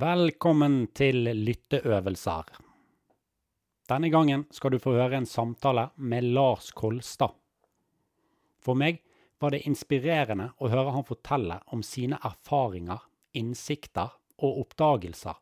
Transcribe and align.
Velkommen 0.00 0.86
til 0.96 1.26
lytteøvelser. 1.34 2.46
Denne 3.90 4.08
gangen 4.08 4.46
skal 4.54 4.72
du 4.72 4.78
få 4.80 4.94
høre 4.94 5.18
en 5.18 5.26
samtale 5.28 5.90
med 5.98 6.28
Lars 6.30 6.70
Kolstad. 6.72 7.34
For 8.64 8.78
meg 8.78 9.02
var 9.42 9.52
det 9.52 9.66
inspirerende 9.68 10.46
å 10.56 10.70
høre 10.72 10.94
han 10.94 11.04
fortelle 11.04 11.58
om 11.74 11.82
sine 11.84 12.16
erfaringer, 12.24 13.02
innsikter 13.36 14.14
og 14.38 14.62
oppdagelser. 14.62 15.36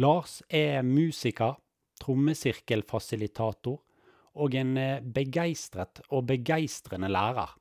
Lars 0.00 0.38
er 0.48 0.80
musiker, 0.86 1.58
trommesirkelfasilitator 2.00 3.82
og 4.40 4.56
en 4.62 4.78
eh, 4.80 5.02
begeistret 5.02 6.00
og 6.08 6.30
begeistrende 6.30 7.10
lærer. 7.12 7.52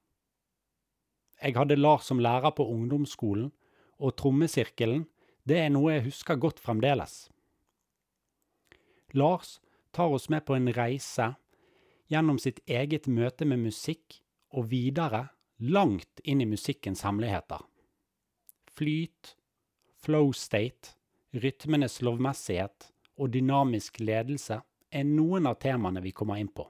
Jeg 1.42 1.58
hadde 1.58 1.82
Lars 1.82 2.08
som 2.08 2.22
lærer 2.24 2.56
på 2.56 2.70
ungdomsskolen, 2.78 3.52
og 4.04 4.16
trommesirkelen 4.20 5.04
det 5.48 5.60
er 5.60 5.72
noe 5.74 5.98
jeg 5.98 6.08
husker 6.08 6.40
godt 6.40 6.62
fremdeles. 6.64 7.28
Lars 9.14 9.60
tar 9.94 10.14
oss 10.16 10.30
med 10.30 10.46
på 10.48 10.56
en 10.58 10.72
reise 10.74 11.34
gjennom 12.12 12.40
sitt 12.42 12.62
eget 12.70 13.08
møte 13.08 13.46
med 13.46 13.62
musikk 13.66 14.20
og 14.54 14.70
videre 14.72 15.28
langt 15.60 16.22
inn 16.24 16.42
i 16.42 16.50
musikkens 16.50 17.04
hemmeligheter. 17.06 17.62
Flyt, 18.74 19.36
flow 20.02 20.32
state, 20.36 20.96
rytmenes 21.34 22.02
lovmessighet 22.02 22.90
og 23.18 23.34
dynamisk 23.34 24.00
ledelse 24.02 24.60
er 24.94 25.06
noen 25.08 25.48
av 25.50 25.60
temaene 25.62 26.02
vi 26.02 26.14
kommer 26.14 26.42
inn 26.42 26.50
på. 26.50 26.66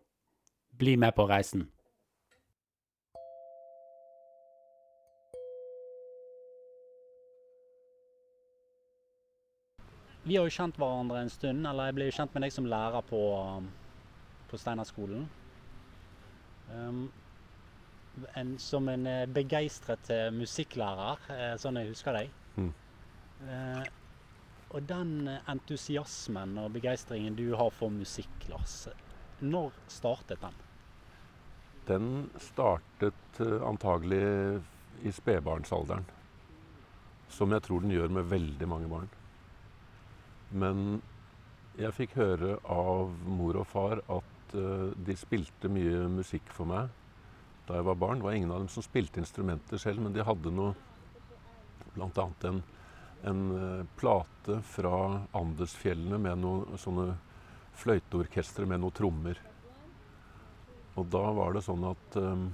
Bli 0.74 0.98
med 0.98 1.16
på 1.16 1.28
reisen. 1.30 1.68
Vi 10.24 10.38
har 10.38 10.48
jo 10.48 10.56
kjent 10.56 10.78
hverandre 10.80 11.20
en 11.20 11.32
stund, 11.32 11.66
eller 11.68 11.90
jeg 11.90 11.98
ble 11.98 12.06
jo 12.08 12.16
kjent 12.16 12.36
med 12.36 12.46
deg 12.46 12.54
som 12.56 12.68
lærer 12.72 13.04
på, 13.10 13.24
på 14.48 14.60
Steinerskolen. 14.62 15.26
Um, 16.72 17.02
en, 18.40 18.54
som 18.60 18.88
en 18.90 19.08
eh, 19.10 19.26
begeistret 19.30 20.10
eh, 20.14 20.30
musikklærer, 20.32 21.26
eh, 21.34 21.54
sånn 21.60 21.80
jeg 21.82 21.92
husker 21.92 22.16
deg. 22.16 22.32
Mm. 22.56 22.70
Uh, 23.44 23.84
og 24.74 24.86
den 24.90 25.28
entusiasmen 25.52 26.56
og 26.62 26.72
begeistringen 26.78 27.36
du 27.38 27.50
har 27.60 27.74
for 27.76 27.94
musikk, 27.94 28.32
Lars, 28.50 28.86
når 29.44 29.76
startet 29.92 30.40
den? 30.42 30.62
Den 31.90 32.08
startet 32.40 33.42
antagelig 33.68 34.24
i 35.04 35.12
spedbarnsalderen. 35.12 36.08
Som 37.34 37.52
jeg 37.52 37.66
tror 37.66 37.84
den 37.84 37.92
gjør 37.92 38.14
med 38.14 38.32
veldig 38.32 38.70
mange 38.72 38.88
barn. 38.88 39.12
Men 40.54 41.02
jeg 41.80 41.96
fikk 41.98 42.18
høre 42.20 42.58
av 42.70 43.14
mor 43.26 43.58
og 43.58 43.68
far 43.70 44.02
at 44.14 44.56
uh, 44.56 44.92
de 44.94 45.16
spilte 45.18 45.72
mye 45.72 46.06
musikk 46.14 46.52
for 46.54 46.70
meg 46.70 46.92
da 47.68 47.80
jeg 47.80 47.88
var 47.88 48.00
barn. 48.00 48.20
Det 48.20 48.28
var 48.28 48.38
ingen 48.38 48.52
av 48.52 48.62
dem 48.62 48.72
som 48.72 48.86
spilte 48.86 49.22
instrumenter 49.22 49.80
selv, 49.82 50.04
men 50.04 50.14
de 50.14 50.26
hadde 50.26 50.52
noe 50.54 50.74
Bl.a. 51.94 52.26
en, 52.50 52.64
en 53.30 53.42
uh, 53.54 53.84
plate 54.00 54.60
fra 54.66 54.96
Andesfjellene 55.38 56.18
med 56.22 56.42
noen 56.42 56.80
sånne 56.82 57.14
fløyteorkestre 57.78 58.66
med 58.70 58.82
noen 58.82 58.96
trommer. 58.98 59.40
Og 60.98 61.08
da 61.14 61.24
var 61.34 61.56
det 61.56 61.64
sånn 61.66 61.86
at 61.90 62.18
um, 62.22 62.48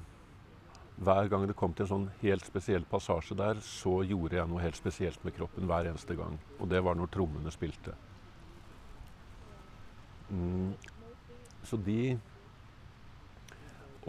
hver 0.99 1.29
gang 1.31 1.45
det 1.47 1.55
kom 1.55 1.71
til 1.73 1.85
en 1.85 1.91
sånn 1.93 2.07
helt 2.19 2.43
spesiell 2.47 2.83
passasje 2.89 3.37
der, 3.39 3.61
så 3.63 4.01
gjorde 4.03 4.35
jeg 4.35 4.51
noe 4.51 4.63
helt 4.63 4.79
spesielt 4.79 5.21
med 5.23 5.35
kroppen 5.37 5.69
hver 5.69 5.87
eneste 5.87 6.17
gang. 6.17 6.35
Og 6.59 6.67
det 6.71 6.81
var 6.83 6.97
når 6.99 7.11
trommene 7.13 7.53
spilte. 7.55 7.93
Mm. 10.29 10.73
Så 11.63 11.79
de 11.85 12.17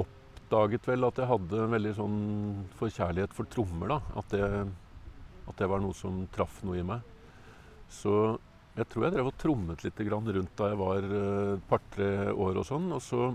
oppdaget 0.02 0.88
vel 0.90 1.06
at 1.06 1.22
jeg 1.22 1.30
hadde 1.30 1.62
en 1.62 1.74
veldig 1.76 1.94
sånn 1.94 2.20
forkjærlighet 2.80 3.38
for 3.38 3.50
trommer. 3.54 3.94
da. 3.94 4.00
At 4.18 4.34
det, 4.34 4.44
at 5.46 5.62
det 5.62 5.70
var 5.70 5.82
noe 5.84 5.94
som 5.94 6.24
traff 6.34 6.58
noe 6.66 6.80
i 6.80 6.86
meg. 6.86 7.06
Så 7.90 8.34
jeg 8.74 8.86
tror 8.90 9.06
jeg 9.06 9.14
drev 9.14 9.30
og 9.30 9.38
trommet 9.38 9.84
litt 9.86 10.02
rundt 10.10 10.56
da 10.58 10.72
jeg 10.72 10.78
var 10.78 10.98
et 10.98 11.14
uh, 11.14 11.62
par-tre 11.70 12.10
år 12.34 12.58
og 12.58 12.66
sånn. 12.66 12.90
Og 12.98 13.02
så 13.02 13.30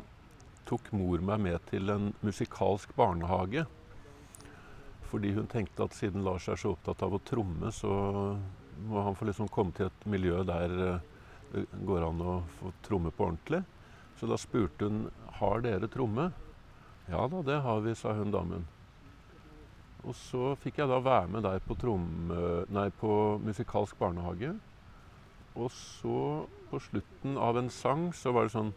tok 0.65 0.91
mor 0.97 1.21
meg 1.23 1.41
med 1.43 1.65
til 1.69 1.91
en 1.93 2.11
musikalsk 2.25 2.93
barnehage. 2.97 3.65
Fordi 5.09 5.33
hun 5.35 5.47
tenkte 5.47 5.85
at 5.85 5.95
siden 5.95 6.25
Lars 6.25 6.47
er 6.49 6.59
så 6.59 6.73
opptatt 6.73 7.03
av 7.05 7.15
å 7.15 7.21
tromme, 7.23 7.71
så 7.71 7.91
må 8.89 9.03
han 9.05 9.15
få 9.15 9.29
liksom 9.29 9.51
komme 9.53 9.75
til 9.75 9.87
et 9.87 10.07
miljø 10.09 10.41
der 10.47 10.73
det 11.55 11.65
går 11.87 12.07
an 12.09 12.21
å 12.21 12.39
få 12.57 12.73
tromme 12.83 13.13
på 13.15 13.29
ordentlig. 13.29 13.61
Så 14.19 14.27
da 14.27 14.37
spurte 14.39 14.87
hun 14.87 15.05
har 15.39 15.61
dere 15.63 15.87
tromme. 15.91 16.31
Ja 17.11 17.27
da, 17.31 17.41
det 17.45 17.61
har 17.63 17.83
vi, 17.85 17.93
sa 17.95 18.15
hun 18.17 18.33
damen. 18.33 18.65
Og 20.05 20.15
så 20.17 20.53
fikk 20.61 20.79
jeg 20.81 20.89
da 20.89 20.99
være 21.01 21.29
med 21.33 21.45
der 21.45 21.61
på, 21.65 21.77
tromme, 21.79 22.65
nei, 22.73 22.89
på 22.99 23.37
musikalsk 23.41 23.97
barnehage. 24.01 24.53
Og 25.55 25.71
så, 25.73 26.45
på 26.69 26.81
slutten 26.89 27.39
av 27.41 27.57
en 27.57 27.71
sang, 27.73 28.09
så 28.13 28.33
var 28.35 28.47
det 28.47 28.55
sånn 28.55 28.73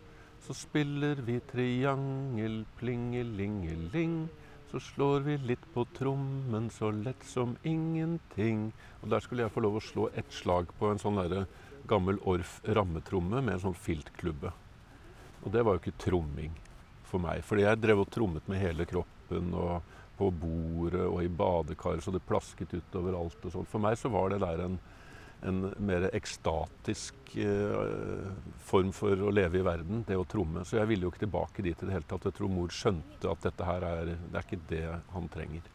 så 0.46 0.54
spiller 0.54 1.22
vi 1.24 1.38
triangel, 1.40 2.62
plingelingeling. 2.78 4.28
Så 4.70 4.80
slår 4.80 5.20
vi 5.24 5.36
litt 5.48 5.64
på 5.72 5.86
trommen 5.96 6.68
så 6.70 6.90
lett 6.92 7.24
som 7.24 7.56
ingenting. 7.62 8.70
Og 9.00 9.08
der 9.12 9.24
skulle 9.24 9.46
jeg 9.46 9.54
få 9.54 9.64
lov 9.64 9.78
å 9.78 9.84
slå 9.84 10.08
ett 10.12 10.32
slag 10.32 10.72
på 10.78 10.90
en 10.90 11.00
sånn 11.00 11.20
der 11.20 11.46
gammel 11.88 12.20
Orf 12.28 12.58
rammetromme 12.64 13.40
med 13.40 13.54
en 13.56 13.62
sånn 13.68 13.78
filtklubbe. 13.78 14.52
Og 15.44 15.52
det 15.54 15.64
var 15.64 15.76
jo 15.76 15.82
ikke 15.82 16.02
tromming 16.04 16.52
for 17.08 17.22
meg. 17.22 17.40
Fordi 17.46 17.64
jeg 17.64 17.80
drev 17.80 18.04
og 18.04 18.12
trommet 18.12 18.48
med 18.50 18.60
hele 18.60 18.84
kroppen 18.88 19.54
og 19.56 19.94
på 20.18 20.28
bordet 20.34 21.04
og 21.06 21.20
i 21.22 21.30
badekaret 21.30 22.02
så 22.02 22.10
det 22.10 22.24
plasket 22.26 22.72
utover 22.74 23.16
alt 23.16 23.44
og 23.44 23.54
sånn. 23.54 23.68
For 23.70 23.82
meg 23.82 23.96
så 24.00 24.10
var 24.12 24.32
det 24.32 24.42
der 24.42 24.64
en 24.64 24.78
en 25.46 25.72
mer 25.78 26.08
ekstatisk 26.16 27.36
eh, 27.38 28.28
form 28.66 28.92
for 28.96 29.22
å 29.22 29.32
leve 29.34 29.60
i 29.60 29.66
verden, 29.66 30.02
det 30.08 30.18
å 30.18 30.26
tromme. 30.28 30.64
Så 30.66 30.80
jeg 30.80 30.90
ville 30.90 31.06
jo 31.06 31.12
ikke 31.12 31.26
tilbake 31.26 31.64
dit 31.64 31.74
i 31.78 31.86
det 31.88 31.94
hele 31.94 32.08
tatt. 32.10 32.26
Jeg 32.26 32.38
tror 32.38 32.52
mor 32.52 32.72
skjønte 32.74 33.30
at 33.30 33.44
dette 33.46 33.68
her 33.68 33.86
er, 33.86 34.14
det 34.18 34.40
er 34.40 34.46
ikke 34.46 34.62
det 34.70 34.84
han 35.14 35.28
trenger. 35.32 35.68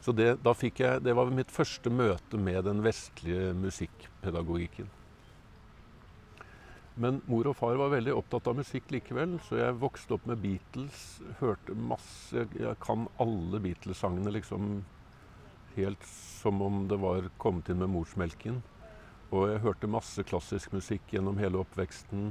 Så 0.00 0.14
det, 0.14 0.28
da 0.44 0.54
fikk 0.54 0.80
jeg, 0.84 1.02
det 1.04 1.16
var 1.18 1.34
mitt 1.34 1.50
første 1.52 1.90
møte 1.90 2.38
med 2.40 2.62
den 2.68 2.84
vestlige 2.84 3.50
musikkpedagogikken. 3.58 4.88
Men 6.98 7.20
mor 7.30 7.46
og 7.46 7.54
far 7.54 7.76
var 7.78 7.92
veldig 7.92 8.14
opptatt 8.16 8.48
av 8.50 8.56
musikk 8.58 8.88
likevel, 8.90 9.36
så 9.46 9.60
jeg 9.60 9.76
vokste 9.78 10.16
opp 10.16 10.24
med 10.26 10.40
Beatles. 10.42 11.02
Hørte 11.38 11.76
masse 11.78 12.46
Jeg 12.58 12.74
kan 12.82 13.06
alle 13.22 13.60
Beatles-sangene 13.62 14.32
liksom 14.34 14.80
helt 15.76 16.08
som 16.08 16.62
om 16.62 16.88
det 16.90 16.98
var 16.98 17.28
kommet 17.38 17.70
inn 17.70 17.78
med 17.82 17.92
morsmelken. 17.92 18.58
Og 19.28 19.50
jeg 19.50 19.60
hørte 19.60 19.90
masse 19.90 20.22
klassisk 20.24 20.72
musikk 20.72 21.10
gjennom 21.12 21.38
hele 21.40 21.60
oppveksten. 21.60 22.30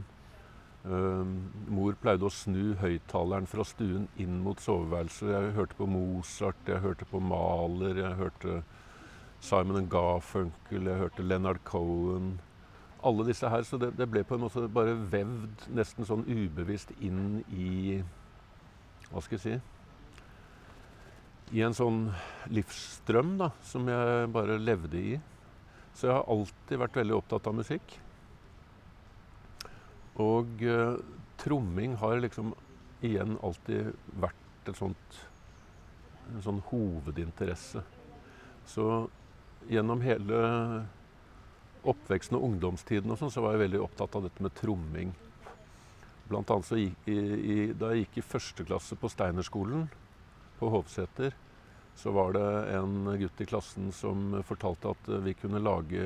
Uh, 0.88 1.25
mor 1.74 1.98
pleide 2.00 2.25
å 2.25 2.31
snu 2.31 2.75
høyttaleren 2.80 3.48
fra 3.50 3.63
stuen 3.68 4.07
inn 4.22 4.39
mot 4.42 4.60
soveværelset. 4.63 5.30
Jeg 5.30 5.56
hørte 5.57 5.77
på 5.77 5.86
Mozart, 5.92 6.62
jeg 6.66 6.81
hørte 6.81 7.06
på 7.10 7.22
Mahler, 7.22 8.00
jeg 8.01 8.18
hørte 8.18 8.62
Simon 9.44 9.89
Garfunkel, 9.92 10.89
jeg 10.89 11.01
hørte 11.04 11.25
Leonard 11.25 11.62
Cohen. 11.68 12.38
Alle 13.06 13.27
disse 13.27 13.50
her. 13.50 13.66
Så 13.68 13.77
det, 13.77 13.92
det, 14.00 14.10
ble 14.10 14.24
på 14.25 14.38
en 14.38 14.45
måte 14.48 14.74
bare 14.74 14.95
vevd 15.12 15.68
nesten 15.77 16.07
sånn 16.07 16.25
ubevisst 16.25 16.95
inn 16.98 17.44
i 17.54 18.01
Hva 19.12 19.22
skal 19.24 19.38
jeg 19.38 19.44
si 19.44 19.56
I 21.56 21.62
en 21.63 21.77
sånn 21.77 22.10
livsstrøm 22.51 23.38
da, 23.39 23.51
som 23.63 23.88
jeg 23.88 24.31
bare 24.33 24.57
levde 24.60 25.00
i. 25.00 25.19
Så 25.98 26.10
jeg 26.10 26.14
har 26.14 26.28
alltid 26.30 26.78
vært 26.78 26.98
veldig 27.00 27.16
opptatt 27.18 27.48
av 27.50 27.56
musikk. 27.58 27.96
Og 30.22 30.62
eh, 30.62 31.00
tromming 31.42 31.96
har 32.02 32.22
liksom 32.22 32.54
igjen 33.06 33.38
alltid 33.46 33.94
vært 34.22 34.72
sånt, 34.78 35.18
en 36.34 36.44
sånn 36.46 36.62
hovedinteresse. 36.70 37.82
Så 38.68 38.86
gjennom 39.72 40.04
hele 40.04 40.40
oppveksten 41.88 42.38
og 42.38 42.46
ungdomstiden 42.50 43.14
og 43.14 43.20
sånn, 43.22 43.32
så 43.34 43.42
var 43.42 43.56
jeg 43.56 43.66
veldig 43.68 43.82
opptatt 43.86 44.18
av 44.20 44.28
dette 44.28 44.44
med 44.44 44.56
tromming. 44.58 45.14
Blant 46.28 46.52
annet 46.52 46.68
så 46.68 46.78
gikk, 46.78 47.06
i, 47.08 47.18
i, 47.18 47.58
Da 47.78 47.94
jeg 47.94 48.06
gikk 48.06 48.20
i 48.20 48.28
første 48.36 48.66
klasse 48.68 48.98
på 49.00 49.10
Steinerskolen 49.12 49.88
på 50.60 50.72
Hovseter, 50.74 51.36
så 51.98 52.12
var 52.12 52.34
det 52.34 52.50
en 52.78 53.18
gutt 53.18 53.42
i 53.42 53.46
klassen 53.50 53.90
som 53.92 54.36
fortalte 54.46 54.92
at 54.94 55.08
vi 55.26 55.34
kunne 55.34 55.62
lage 55.64 56.04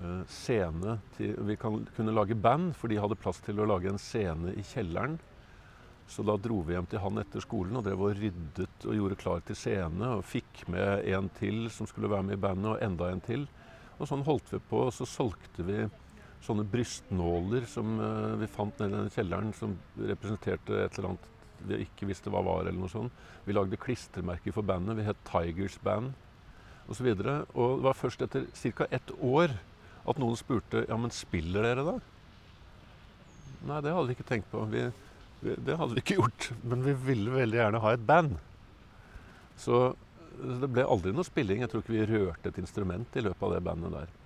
uh, 0.00 0.22
scene 0.28 0.96
til, 1.18 1.34
Vi 1.44 1.56
kan, 1.60 1.82
kunne 1.96 2.14
lage 2.16 2.34
band, 2.34 2.72
for 2.76 2.88
de 2.88 3.00
hadde 3.00 3.18
plass 3.20 3.42
til 3.44 3.60
å 3.60 3.68
lage 3.68 3.90
en 3.92 4.00
scene 4.00 4.54
i 4.56 4.64
kjelleren. 4.64 5.18
Så 6.08 6.24
da 6.24 6.38
dro 6.40 6.62
vi 6.64 6.74
hjem 6.74 6.88
til 6.88 7.02
han 7.04 7.20
etter 7.20 7.44
skolen 7.44 7.76
og 7.78 7.84
drev 7.86 8.00
og 8.08 8.16
ryddet 8.18 8.86
og 8.88 8.96
gjorde 8.96 9.18
klar 9.20 9.44
til 9.46 9.56
scene. 9.56 10.14
Og 10.16 10.24
fikk 10.24 10.64
med 10.72 11.04
en 11.12 11.28
til 11.36 11.66
som 11.72 11.88
skulle 11.88 12.10
være 12.12 12.30
med 12.30 12.40
i 12.40 12.42
bandet, 12.42 12.70
og 12.72 12.84
enda 12.84 13.10
en 13.12 13.22
til. 13.24 13.44
Og 13.98 14.08
sånn 14.08 14.24
holdt 14.26 14.48
vi 14.54 14.62
på, 14.70 14.86
og 14.88 14.96
så 14.96 15.06
solgte 15.08 15.66
vi 15.68 15.82
sånne 16.42 16.64
brystnåler 16.66 17.68
som 17.70 18.00
uh, 18.00 18.32
vi 18.40 18.48
fant 18.50 18.80
nede 18.80 19.04
i 19.06 19.12
kjelleren, 19.12 19.52
som 19.54 19.76
representerte 20.00 20.80
et 20.86 20.96
eller 20.96 21.12
annet 21.12 21.28
vi 21.68 21.82
ikke 21.86 22.08
visste 22.10 22.32
hva 22.32 22.42
var, 22.44 22.66
eller 22.66 22.78
noe 22.78 22.92
sånt. 22.92 23.14
Vi 23.46 23.54
lagde 23.54 23.80
klistremerker 23.80 24.54
for 24.54 24.66
bandet. 24.66 24.98
Vi 24.98 25.06
het 25.06 25.20
Tigers 25.28 25.78
Band 25.84 26.12
osv. 26.90 27.08
Og, 27.12 27.22
så 27.22 27.36
og 27.54 27.76
det 27.78 27.86
var 27.86 27.98
først 27.98 28.24
etter 28.26 28.46
ca. 28.52 28.88
ett 28.90 29.12
år 29.20 29.54
at 30.08 30.18
noen 30.18 30.38
spurte 30.38 30.84
ja, 30.88 30.98
men 30.98 31.14
spiller 31.14 31.66
dere 31.66 31.86
da? 31.86 31.96
Nei, 33.68 33.82
det 33.84 33.92
hadde 33.94 34.08
vi 34.08 34.16
ikke 34.16 34.26
tenkt 34.26 34.48
på. 34.50 34.64
Vi, 34.72 34.86
vi, 35.42 35.58
det 35.66 35.76
hadde 35.78 35.94
vi 35.94 36.02
ikke 36.02 36.18
gjort. 36.18 36.48
Men 36.66 36.82
vi 36.86 36.96
ville 37.06 37.34
veldig 37.34 37.60
gjerne 37.60 37.82
ha 37.84 37.92
et 37.94 38.06
band. 38.06 38.34
Så 39.62 39.92
det 40.42 40.70
ble 40.72 40.86
aldri 40.88 41.12
noe 41.14 41.26
spilling. 41.26 41.62
Jeg 41.62 41.70
tror 41.70 41.84
ikke 41.84 41.94
vi 41.94 42.08
rørte 42.10 42.50
et 42.50 42.58
instrument 42.62 43.18
i 43.18 43.22
løpet 43.22 43.46
av 43.46 43.54
det 43.54 43.62
bandet 43.68 43.94
der. 43.94 44.18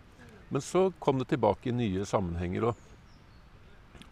Men 0.48 0.62
så 0.64 0.86
kom 1.02 1.18
det 1.20 1.28
tilbake 1.32 1.68
i 1.68 1.76
nye 1.76 2.06
sammenhenger. 2.08 2.70
Og, 2.70 2.95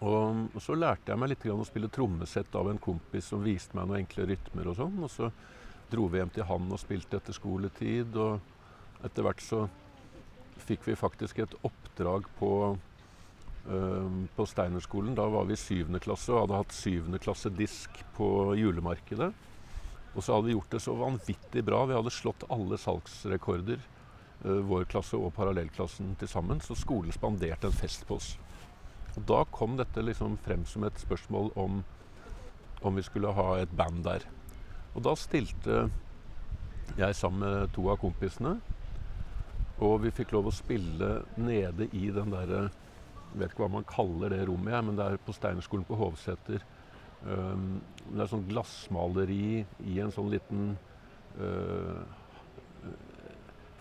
og, 0.01 0.57
så 0.63 0.77
lærte 0.77 1.13
jeg 1.13 1.21
meg 1.21 1.31
litt 1.33 1.47
å 1.53 1.67
spille 1.67 1.91
trommesett 1.93 2.57
av 2.59 2.71
en 2.71 2.81
kompis 2.83 3.31
som 3.31 3.45
viste 3.45 3.77
meg 3.77 3.89
noen 3.89 4.03
enkle 4.03 4.27
rytmer 4.31 4.71
og 4.71 4.79
sånn. 4.81 4.99
Og 5.07 5.13
så 5.13 5.31
dro 5.93 6.09
vi 6.11 6.21
hjem 6.21 6.33
til 6.35 6.49
han 6.49 6.67
og 6.73 6.83
spilte 6.83 7.21
etter 7.21 7.37
skoletid. 7.37 8.19
Og 8.19 9.07
etter 9.07 9.27
hvert 9.27 9.45
så 9.45 9.63
fikk 10.65 10.89
vi 10.89 10.99
faktisk 10.99 11.41
et 11.45 11.57
oppdrag 11.67 12.27
på, 12.41 12.51
øh, 13.71 14.21
på 14.37 14.49
Steinerskolen. 14.51 15.17
Da 15.17 15.29
var 15.33 15.49
vi 15.49 15.57
i 15.57 15.63
syvende 15.63 16.03
klasse 16.05 16.35
og 16.35 16.45
hadde 16.45 16.61
hatt 16.65 16.77
syvende 16.77 17.23
klasse 17.23 17.53
disk 17.55 18.03
på 18.19 18.29
julemarkedet. 18.61 19.33
Og 20.15 20.23
så 20.23 20.37
hadde 20.37 20.51
vi 20.51 20.55
gjort 20.59 20.77
det 20.77 20.85
så 20.85 20.95
vanvittig 20.99 21.65
bra. 21.67 21.85
Vi 21.89 21.97
hadde 21.97 22.13
slått 22.15 22.47
alle 22.53 22.79
salgsrekorder 22.79 23.83
Eh, 24.45 24.51
vår 24.51 24.85
klasse 24.85 25.17
og 25.17 25.33
parallellklassen 25.37 26.17
til 26.21 26.29
sammen. 26.29 26.61
Så 26.61 26.77
skolen 26.77 27.13
spanderte 27.13 27.71
en 27.71 27.77
fest 27.77 28.05
på 28.09 28.19
oss. 28.21 28.35
Og 29.15 29.27
Da 29.27 29.45
kom 29.51 29.77
dette 29.79 30.03
liksom 30.03 30.39
frem 30.43 30.65
som 30.67 30.85
et 30.85 30.99
spørsmål 30.99 31.53
om, 31.57 31.83
om 32.83 32.97
vi 32.97 33.03
skulle 33.03 33.33
ha 33.33 33.59
et 33.61 33.71
band 33.77 34.03
der. 34.05 34.27
Og 34.95 35.03
da 35.07 35.15
stilte 35.19 35.89
jeg 36.99 37.17
sammen 37.17 37.45
med 37.45 37.73
to 37.75 37.89
av 37.91 37.99
kompisene. 38.03 38.59
Og 39.83 40.01
vi 40.05 40.13
fikk 40.15 40.35
lov 40.35 40.51
å 40.51 40.55
spille 40.55 41.25
nede 41.37 41.89
i 41.93 42.09
den 42.15 42.35
derre 42.35 42.69
Vet 43.35 43.51
ikke 43.51 43.65
hva 43.65 43.73
man 43.81 43.87
kaller 43.89 44.31
det 44.31 44.45
rommet, 44.47 44.71
jeg, 44.71 44.87
men 44.87 44.95
det 44.95 45.05
er 45.11 45.17
på 45.19 45.33
Steinerskolen 45.35 45.83
på 45.89 45.97
Hovseter. 45.99 46.63
Um, 47.27 47.81
det 48.13 48.21
er 48.23 48.29
sånn 48.31 48.45
glassmaleri 48.47 49.65
i 49.91 49.97
en 49.99 50.13
sånn 50.15 50.29
liten 50.31 50.77
uh, 51.41 52.05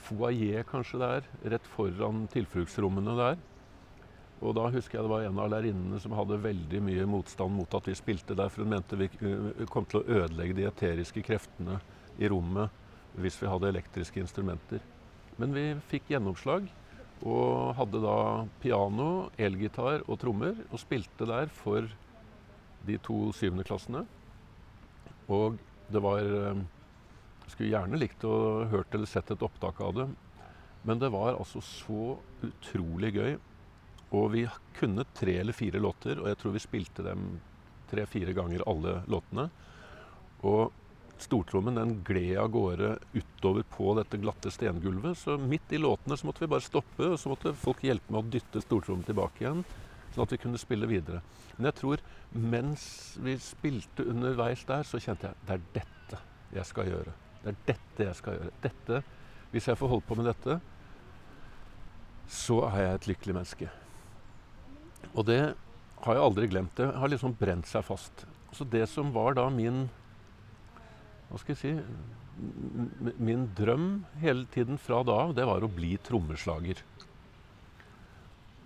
foajé, 0.08 0.64
kanskje 0.72 1.04
det 1.04 1.10
er, 1.20 1.30
rett 1.54 1.70
foran 1.76 2.26
tilfluktsrommene 2.34 3.14
der. 3.20 3.38
Og 4.44 4.56
da 4.58 4.68
husker 4.74 4.98
jeg 4.98 5.06
det 5.06 5.12
var 5.14 5.26
en 5.26 5.40
av 5.40 5.52
lærerinnene 5.54 6.00
som 6.04 6.16
hadde 6.18 6.42
veldig 6.44 6.82
mye 6.84 7.08
motstand 7.08 7.56
mot 7.56 7.76
at 7.78 7.88
vi 7.88 7.96
spilte 7.96 8.36
der, 8.36 8.52
for 8.52 8.66
hun 8.66 8.74
mente 8.76 9.00
vi 9.00 9.08
eh, 9.08 9.66
kom 9.72 9.88
til 9.88 10.02
å 10.02 10.20
ødelegge 10.20 10.58
de 10.58 10.68
eteriske 10.68 11.24
kreftene 11.24 11.80
i 12.20 12.30
rommet 12.32 12.82
hvis 13.24 13.38
vi 13.40 13.50
hadde 13.50 13.70
elektriske 13.70 14.20
instrumenter. 14.20 14.84
Men 15.40 15.54
vi 15.56 15.66
fikk 15.90 16.12
gjennomslag, 16.14 16.68
og 17.24 17.74
hadde 17.78 18.02
da 18.04 18.18
piano, 18.60 19.30
elgitar 19.40 20.04
og 20.10 20.20
trommer, 20.20 20.58
og 20.72 20.82
spilte 20.82 21.28
der 21.30 21.48
for 21.62 21.88
de 22.84 22.98
to 23.06 23.30
syvendeklassene. 23.38 24.04
Og 25.32 25.56
det 25.94 26.02
var 26.04 26.20
eh, 26.20 26.64
skulle 27.48 27.72
gjerne 27.72 28.00
likt 28.00 28.26
å 28.28 28.66
hørt 28.72 28.94
eller 28.96 29.10
sett 29.10 29.32
et 29.32 29.46
opptak 29.46 29.80
av 29.84 29.96
det. 29.98 30.08
Men 30.84 31.00
det 31.00 31.14
var 31.14 31.38
altså 31.38 31.62
så 31.64 32.18
utrolig 32.44 33.14
gøy. 33.16 33.38
Og 34.14 34.30
vi 34.36 34.46
kunne 34.78 35.06
tre 35.18 35.40
eller 35.42 35.56
fire 35.58 35.82
låter, 35.82 36.20
og 36.22 36.30
jeg 36.30 36.40
tror 36.40 36.54
vi 36.54 36.62
spilte 36.62 37.06
dem 37.06 37.28
tre-fire 37.90 38.34
ganger 38.38 38.66
alle 38.70 39.00
låtene. 39.10 39.48
Og 40.46 40.72
stortrommen 41.24 41.78
den 41.78 41.96
gled 42.06 42.38
av 42.38 42.52
gårde 42.54 42.92
utover 43.14 43.66
på 43.70 43.94
dette 43.98 44.20
glatte 44.22 44.52
stengulvet. 44.52 45.18
Så 45.18 45.38
midt 45.38 45.74
i 45.74 45.82
låtene 45.82 46.18
så 46.18 46.28
måtte 46.28 46.44
vi 46.44 46.52
bare 46.52 46.66
stoppe, 46.66 47.08
og 47.14 47.20
så 47.20 47.32
måtte 47.32 47.56
folk 47.58 47.84
hjelpe 47.86 48.14
med 48.14 48.22
å 48.22 48.34
dytte 48.36 48.64
stortrommen 48.64 49.06
tilbake 49.08 49.46
igjen. 49.46 49.64
Sånn 50.14 50.28
at 50.28 50.36
vi 50.36 50.42
kunne 50.44 50.62
spille 50.62 50.90
videre. 50.90 51.24
Men 51.58 51.72
jeg 51.72 51.80
tror 51.80 52.04
mens 52.34 52.86
vi 53.22 53.38
spilte 53.42 54.06
underveis 54.10 54.66
der, 54.70 54.86
så 54.86 55.02
kjente 55.02 55.32
jeg 55.32 55.48
det 55.48 55.58
er 55.58 55.68
dette 55.80 56.22
jeg 56.54 56.70
skal 56.70 56.90
gjøre. 56.90 57.14
Det 57.44 57.54
er 57.54 57.62
dette 57.72 58.10
jeg 58.10 58.20
skal 58.20 58.38
gjøre. 58.38 58.58
Dette, 58.64 59.04
Hvis 59.54 59.68
jeg 59.70 59.78
får 59.78 59.90
holde 59.90 60.06
på 60.08 60.16
med 60.18 60.26
dette, 60.26 60.60
så 62.26 62.64
er 62.72 62.80
jeg 62.82 62.94
et 62.94 63.08
lykkelig 63.12 63.36
menneske. 63.38 63.70
Og 65.14 65.28
det 65.30 65.42
har 66.04 66.18
jeg 66.18 66.26
aldri 66.28 66.50
glemt. 66.52 66.76
Det 66.78 66.90
har 67.00 67.12
liksom 67.12 67.36
brent 67.40 67.70
seg 67.70 67.86
fast. 67.88 68.26
Så 68.54 68.66
det 68.70 68.86
som 68.92 69.14
var 69.16 69.38
da 69.38 69.48
min 69.50 69.88
Hva 71.30 71.40
skal 71.42 71.56
jeg 71.56 71.62
si 71.62 73.14
Min 73.22 73.48
drøm 73.58 74.04
hele 74.22 74.46
tiden 74.54 74.80
fra 74.82 75.04
da 75.06 75.20
av, 75.28 75.36
det 75.38 75.46
var 75.46 75.62
å 75.62 75.70
bli 75.70 75.96
trommeslager. 76.02 76.82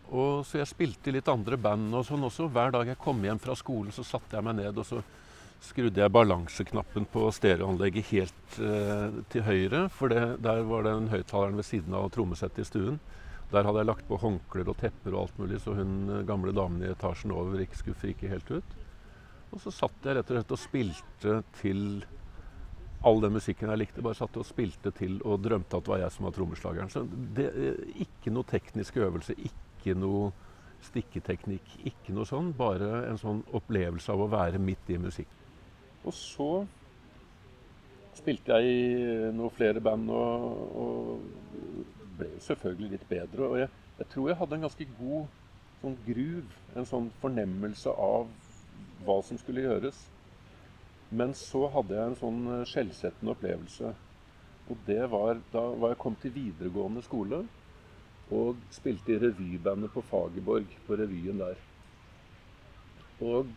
Og 0.08 0.46
Så 0.48 0.62
jeg 0.62 0.72
spilte 0.72 1.12
i 1.12 1.18
litt 1.18 1.28
andre 1.28 1.60
band 1.60 1.92
og 1.96 2.06
sånn 2.08 2.24
også. 2.24 2.48
Hver 2.48 2.72
dag 2.72 2.88
jeg 2.88 3.00
kom 3.02 3.20
hjem 3.24 3.42
fra 3.44 3.56
skolen, 3.60 3.92
så 3.92 4.08
satte 4.08 4.38
jeg 4.38 4.48
meg 4.48 4.56
ned 4.62 4.80
og 4.80 4.88
så 4.88 5.02
skrudde 5.64 6.00
jeg 6.00 6.14
balanseknappen 6.14 7.08
på 7.12 7.26
stereoanlegget 7.34 8.12
helt 8.12 8.60
eh, 8.62 9.20
til 9.34 9.44
høyre. 9.44 9.88
For 9.94 10.14
det, 10.14 10.38
der 10.46 10.64
var 10.70 10.86
den 10.88 11.10
høyttaleren 11.12 11.60
ved 11.60 11.68
siden 11.68 11.98
av 11.98 12.12
trommesettet 12.14 12.64
i 12.64 12.70
stuen. 12.70 13.00
Der 13.52 13.64
hadde 13.64 13.80
jeg 13.80 13.88
lagt 13.88 14.08
på 14.10 14.20
håndklær 14.20 14.74
og 14.74 14.80
tepper 14.82 15.14
og 15.14 15.22
alt 15.22 15.40
mulig, 15.40 15.62
så 15.64 15.76
hun 15.78 15.96
eh, 16.12 16.26
gamle 16.28 16.52
damen 16.56 16.84
i 16.84 16.92
etasjen 16.92 17.32
over 17.32 17.62
ikke 17.64 17.80
skulle 17.80 18.02
frike 18.02 18.32
helt 18.32 18.50
ut. 18.52 18.78
Og 19.56 19.62
så 19.64 19.72
satt 19.72 20.04
jeg 20.04 20.18
rett 20.18 20.32
og 20.32 20.36
slett 20.36 20.52
og 20.52 20.60
spilte 20.60 21.36
til 21.62 21.86
all 23.08 23.22
den 23.24 23.38
musikken 23.38 23.72
jeg 23.72 23.82
likte. 23.86 24.04
Bare 24.04 24.20
satt 24.20 24.36
og 24.40 24.48
spilte 24.48 24.92
til 24.98 25.22
og 25.24 25.46
drømte 25.46 25.80
at 25.80 25.86
det 25.86 25.94
var 25.94 26.04
jeg 26.04 26.16
som 26.16 26.28
var 26.28 26.36
trommeslageren. 26.36 26.92
Så 26.92 27.06
det, 27.08 27.48
eh, 27.56 28.04
ikke 28.04 28.34
noe 28.36 28.48
teknisk 28.52 29.00
øvelse, 29.00 29.38
ikke 29.40 29.96
noe 29.96 30.34
stikketeknikk, 30.84 31.78
ikke 31.88 32.14
noe 32.14 32.28
sånn. 32.28 32.52
Bare 32.58 33.06
en 33.08 33.22
sånn 33.22 33.46
opplevelse 33.56 34.12
av 34.12 34.26
å 34.26 34.32
være 34.32 34.60
midt 34.60 34.92
i 34.92 35.00
musikk. 35.02 35.32
Og 36.04 36.14
så 36.14 36.52
spilte 38.18 38.58
jeg 38.58 38.76
i 38.76 39.32
noen 39.36 39.54
flere 39.54 39.82
band 39.84 40.10
og, 40.12 40.78
og 40.84 41.97
ble 42.18 42.30
jo 42.34 42.44
selvfølgelig 42.48 42.92
litt 42.96 43.08
bedre. 43.10 43.48
Og 43.48 43.60
jeg, 43.62 43.70
jeg, 44.00 44.10
tror 44.14 44.30
jeg 44.30 44.40
hadde 44.42 44.58
en 44.58 44.68
ganske 44.68 44.90
god 45.00 45.40
sånn 45.82 45.98
groove, 46.08 46.62
en 46.76 46.90
sånn 46.90 47.10
fornemmelse 47.22 47.94
av 47.94 48.30
hva 49.06 49.18
som 49.26 49.40
skulle 49.42 49.66
gjøres. 49.66 50.02
Men 51.10 51.34
så 51.38 51.68
hadde 51.72 51.96
jeg 51.96 52.12
en 52.12 52.20
sånn 52.20 52.42
eh, 52.56 52.66
skjellsettende 52.68 53.36
opplevelse. 53.36 53.94
Og 54.68 54.82
det 54.88 55.04
var 55.14 55.40
da 55.54 55.64
var 55.80 55.94
jeg 55.94 56.02
kom 56.02 56.18
til 56.20 56.34
videregående 56.36 57.04
skole 57.06 57.46
og 58.36 58.58
spilte 58.76 59.14
i 59.14 59.22
revybandet 59.22 59.94
på 59.94 60.04
Fagerborg, 60.10 60.74
på 60.84 60.98
revyen 61.00 61.40
der. 61.40 61.62
Og 63.24 63.48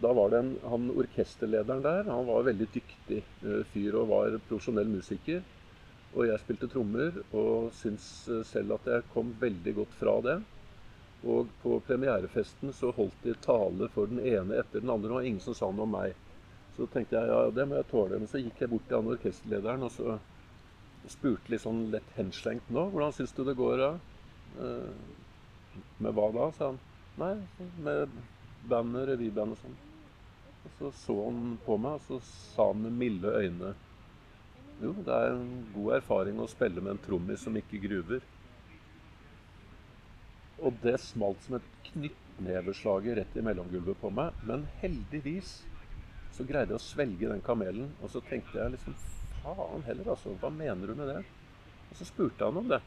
da 0.00 0.12
var 0.16 0.30
det 0.32 0.40
en, 0.44 0.52
han 0.70 0.92
orkesterlederen 0.94 1.82
der. 1.84 2.06
Han 2.08 2.28
var 2.28 2.46
veldig 2.46 2.68
dyktig 2.74 3.24
uh, 3.44 3.64
fyr 3.72 3.98
og 4.00 4.12
var 4.12 4.38
profesjonell 4.48 4.88
musiker. 4.88 5.42
Og 6.16 6.26
jeg 6.26 6.42
spilte 6.42 6.68
trommer 6.70 7.20
og 7.30 7.70
syns 7.78 8.06
uh, 8.30 8.40
selv 8.46 8.74
at 8.78 8.88
jeg 8.90 9.06
kom 9.12 9.30
veldig 9.40 9.76
godt 9.76 9.92
fra 9.98 10.16
det. 10.26 10.40
Og 11.30 11.50
på 11.62 11.76
premierefesten 11.86 12.72
så 12.74 12.90
holdt 12.96 13.22
de 13.26 13.36
tale 13.44 13.90
for 13.94 14.10
den 14.10 14.22
ene 14.24 14.58
etter 14.58 14.82
den 14.82 14.90
andre. 14.90 15.14
Og 15.18 15.28
ingen 15.28 15.42
som 15.44 15.56
sa 15.56 15.70
noe 15.70 15.86
om 15.86 15.94
meg. 15.94 16.16
Så 16.76 16.88
tenkte 16.90 17.18
jeg 17.18 17.30
ja, 17.30 17.40
det 17.54 17.66
må 17.68 17.78
jeg 17.78 17.90
tåle. 17.92 18.18
Men 18.18 18.30
så 18.30 18.42
gikk 18.42 18.64
jeg 18.64 18.72
bort 18.72 18.88
til 18.88 18.98
han 18.98 19.12
orkesterlederen 19.14 19.86
og 19.86 19.94
så 19.94 20.18
spurte 21.10 21.52
litt 21.52 21.62
sånn 21.62 21.86
lett 21.94 22.16
henslengt 22.16 22.72
nå. 22.72 22.88
Hvordan 22.92 23.14
syns 23.16 23.36
du 23.36 23.44
det 23.46 23.56
går 23.58 23.78
da? 23.80 23.92
Uh, 24.58 25.84
med 26.02 26.16
hva 26.16 26.30
da? 26.34 26.48
sa 26.56 26.72
han. 26.72 26.80
Nei, 27.20 27.34
med 27.84 28.18
bandet, 28.70 29.06
revyband 29.10 29.54
og 29.54 29.62
sånn. 29.62 29.78
Og 30.60 30.74
så 30.78 30.90
så 31.04 31.16
han 31.26 31.54
på 31.64 31.76
meg, 31.80 32.00
og 32.00 32.06
så 32.08 32.18
sa 32.24 32.70
han 32.72 32.82
med 32.84 32.98
milde 33.00 33.32
øyne 33.36 33.74
Jo, 34.80 34.94
det 35.04 35.12
er 35.12 35.34
en 35.34 35.48
god 35.74 35.98
erfaring 35.98 36.38
å 36.40 36.48
spille 36.48 36.80
med 36.80 36.94
en 36.94 37.02
trommis 37.04 37.42
som 37.44 37.56
ikke 37.58 37.82
gruver. 37.82 38.22
Og 40.64 40.78
det 40.80 40.94
smalt 41.04 41.42
som 41.44 41.58
et 41.58 41.66
knyttneveslag 41.90 43.10
rett 43.18 43.36
i 43.36 43.44
mellomgulvet 43.44 44.00
på 44.00 44.12
meg. 44.16 44.38
Men 44.48 44.64
heldigvis 44.80 45.58
så 46.32 46.46
greide 46.48 46.72
jeg 46.72 46.80
å 46.80 46.84
svelge 46.86 47.28
den 47.28 47.44
kamelen. 47.44 47.92
Og 48.00 48.12
så 48.14 48.24
tenkte 48.24 48.56
jeg 48.56 48.76
liksom 48.76 48.96
Faen 49.40 49.84
heller, 49.86 50.10
altså. 50.12 50.34
Hva 50.40 50.50
mener 50.52 50.90
du 50.90 50.96
med 50.96 51.08
det? 51.08 51.20
Og 51.90 51.96
så 51.96 52.08
spurte 52.08 52.48
han 52.48 52.60
om 52.60 52.68
det. 52.68 52.80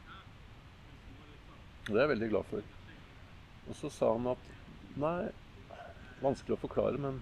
Og 1.84 1.92
det 1.92 1.98
er 1.98 2.04
jeg 2.04 2.12
veldig 2.14 2.30
glad 2.30 2.50
for. 2.50 2.68
Og 3.68 3.78
så 3.78 3.90
sa 3.90 4.12
han 4.14 4.30
at 4.34 4.50
Nei, 5.02 5.30
vanskelig 6.22 6.54
å 6.54 6.62
forklare, 6.62 7.00
men 7.02 7.16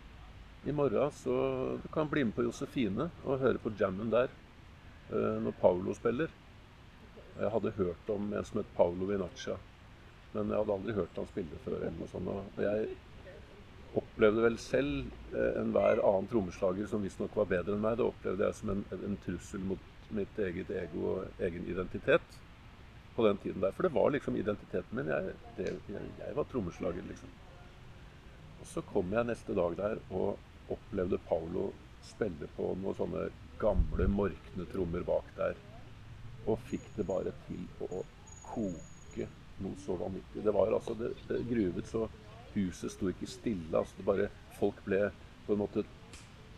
i 0.68 0.74
morgen, 0.76 1.08
så 1.16 1.34
du 1.80 1.86
kan 1.94 2.10
bli 2.12 2.26
med 2.28 2.36
på 2.36 2.44
Josefine 2.44 3.08
og 3.24 3.40
høre 3.40 3.60
på 3.62 3.72
jammen 3.80 4.12
der 4.12 4.28
når 5.12 5.54
Paulo 5.60 5.94
spiller. 5.96 6.32
Jeg 7.38 7.50
hadde 7.52 7.72
hørt 7.78 8.10
om 8.12 8.28
en 8.32 8.44
som 8.44 8.60
het 8.60 8.74
Paolo 8.76 9.08
Vinaccia, 9.08 9.56
men 10.34 10.52
jeg 10.52 10.60
hadde 10.60 10.74
aldri 10.76 10.94
hørt 10.96 11.16
han 11.20 11.30
spille 11.30 11.60
før. 11.64 11.78
eller 11.80 11.98
noe 11.98 12.10
sånt. 12.12 12.28
Og 12.32 12.62
jeg 12.64 12.92
opplevde 13.98 14.44
vel 14.44 14.58
selv 14.60 15.34
eh, 15.36 15.58
enhver 15.60 16.00
annen 16.00 16.28
trommeslager 16.30 16.88
som 16.88 17.04
visstnok 17.04 17.34
var 17.36 17.50
bedre 17.50 17.76
enn 17.76 17.82
meg, 17.84 17.98
det 18.00 18.06
opplevde 18.06 18.46
jeg 18.46 18.58
som 18.60 18.72
en, 18.72 18.84
en, 18.96 19.18
trussel 19.24 19.64
mot 19.68 19.90
mitt 20.16 20.40
eget 20.44 20.70
ego 20.76 21.04
og 21.10 21.42
egen 21.44 21.66
identitet 21.68 22.38
på 23.16 23.26
den 23.26 23.40
tiden 23.44 23.64
der. 23.64 23.74
For 23.76 23.88
det 23.88 23.94
var 23.94 24.12
liksom 24.12 24.36
identiteten 24.40 24.96
min. 24.96 25.12
Jeg, 25.12 25.36
det, 25.58 25.68
jeg, 25.92 26.08
jeg 26.20 26.36
var 26.36 26.48
trommeslager, 26.48 27.04
liksom. 27.08 27.32
Og 28.62 28.68
så 28.70 28.84
kom 28.92 29.12
jeg 29.12 29.28
neste 29.28 29.56
dag 29.58 29.76
der 29.76 30.00
og 30.10 30.72
opplevde 30.72 31.20
Paulo 31.28 31.70
spille 32.06 32.48
på 32.56 32.72
noen 32.80 32.96
sånne 32.96 33.26
gamle, 33.62 34.08
morkne 34.10 34.66
trommer 34.72 35.04
bak 35.06 35.30
der. 35.38 35.58
Og 36.46 36.58
fikk 36.68 36.84
det 36.96 37.06
bare 37.08 37.32
til 37.46 37.62
å 37.86 38.02
koke 38.48 39.28
noe 39.62 39.78
så 39.84 39.96
vanvittig. 40.00 40.42
Det 40.44 40.54
var 40.54 40.74
altså 40.74 40.96
det, 40.98 41.14
det 41.28 41.44
gruvet 41.50 41.88
så 41.90 42.08
Huset 42.52 42.92
sto 42.92 43.08
ikke 43.08 43.26
stille. 43.30 43.72
altså 43.78 43.94
det 43.96 44.04
bare, 44.04 44.28
Folk 44.58 44.82
ble 44.84 45.06
på 45.46 45.54
en 45.54 45.62
måte 45.62 45.86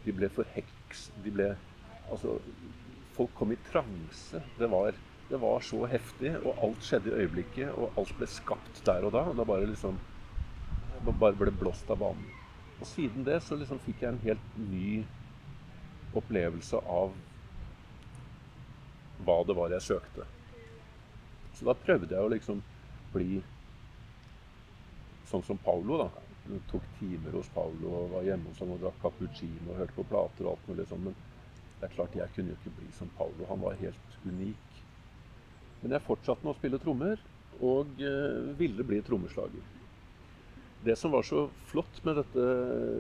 De 0.04 0.12
ble 0.12 0.26
forheks. 0.26 1.08
De 1.23 1.30
ble 1.30 1.52
Altså 2.11 2.40
Folk 3.14 3.30
kom 3.38 3.52
i 3.54 3.61
transe. 3.68 4.40
Det 4.58 4.66
var, 4.73 4.96
det 5.28 5.38
var 5.38 5.62
så 5.62 5.84
heftig, 5.87 6.32
og 6.42 6.64
alt 6.66 6.82
skjedde 6.82 7.12
i 7.12 7.20
øyeblikket. 7.23 7.70
Og 7.78 7.94
alt 8.00 8.16
ble 8.18 8.26
skapt 8.26 8.82
der 8.88 9.06
og 9.06 9.14
da. 9.14 9.23
Og 9.30 9.38
det 9.38 9.46
bare 9.46 9.70
liksom 9.70 10.00
bare 11.04 11.37
ble 11.38 11.52
blåst 11.54 11.90
av 11.94 12.00
banen. 12.02 12.26
Og 12.80 12.88
siden 12.90 13.23
det 13.26 13.38
så 13.44 13.54
liksom 13.58 13.78
fikk 13.84 14.02
jeg 14.02 14.11
en 14.11 14.25
helt 14.25 14.58
ny 14.58 15.04
opplevelse 16.21 16.80
av 16.90 17.14
hva 19.25 19.37
det 19.47 19.56
var 19.56 19.73
jeg 19.73 19.87
søkte. 19.88 20.26
Så 21.54 21.66
da 21.68 21.75
prøvde 21.78 22.14
jeg 22.14 22.25
å 22.25 22.33
liksom 22.33 22.62
bli 23.14 23.38
sånn 25.30 25.44
som 25.47 25.61
Paulo. 25.64 25.99
da. 26.02 26.09
Jeg 26.44 26.64
tok 26.71 26.88
timer 26.99 27.38
hos 27.38 27.49
Paulo 27.54 27.92
og 28.00 28.16
var 28.18 28.26
hjemme 28.26 28.50
hos 28.50 28.61
ham 28.61 28.75
og 28.75 28.83
drakk 28.83 28.99
cappuccino 29.02 29.71
og 29.71 29.78
hørte 29.80 29.97
på 29.97 30.09
plater. 30.11 30.47
og 30.47 30.56
alt 30.56 30.68
mulig 30.68 30.88
sånn, 30.88 31.04
Men 31.04 31.14
det 31.80 31.88
er 31.88 31.94
klart, 31.94 32.16
jeg 32.16 32.35
kunne 32.35 32.52
jo 32.52 32.59
ikke 32.61 32.76
bli 32.80 32.90
som 32.92 33.11
Paulo. 33.16 33.47
Han 33.49 33.61
var 33.61 33.78
helt 33.80 34.18
unik. 34.25 34.83
Men 35.83 35.92
jeg 35.92 36.06
fortsatte 36.06 36.44
med 36.44 36.54
å 36.54 36.59
spille 36.59 36.78
trommer 36.78 37.18
og 37.61 38.00
eh, 38.00 38.52
ville 38.59 38.85
bli 38.85 39.00
trommeslager. 39.02 39.62
Det 40.85 40.97
som 40.99 41.12
var 41.14 41.23
så 41.23 41.47
flott 41.71 42.00
med 42.04 42.16
dette 42.16 42.44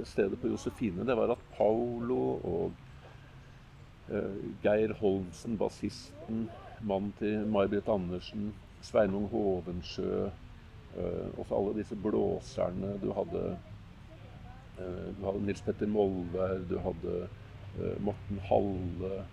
stedet 0.08 0.38
på 0.40 0.48
Josefine, 0.48 1.04
det 1.04 1.16
var 1.16 1.34
at 1.34 1.42
Paulo 1.56 2.20
og 2.40 2.83
Geir 4.62 4.92
Holmsen, 5.00 5.56
bassisten, 5.56 6.48
mannen 6.84 7.14
til 7.18 7.46
May-Britt 7.48 7.88
Andersen, 7.88 8.50
Sveinung 8.84 9.30
Hovensjø 9.32 10.26
Uh, 10.94 11.38
også 11.40 11.56
alle 11.58 11.74
disse 11.80 11.96
blåserne. 11.98 12.92
Du 13.02 13.08
hadde, 13.16 13.56
uh, 14.78 15.08
du 15.18 15.24
hadde 15.26 15.40
Nils 15.46 15.62
Petter 15.66 15.90
Molvær, 15.90 16.60
du 16.70 16.78
hadde 16.78 17.24
Morten 17.98 18.38
Halle, 18.46 19.24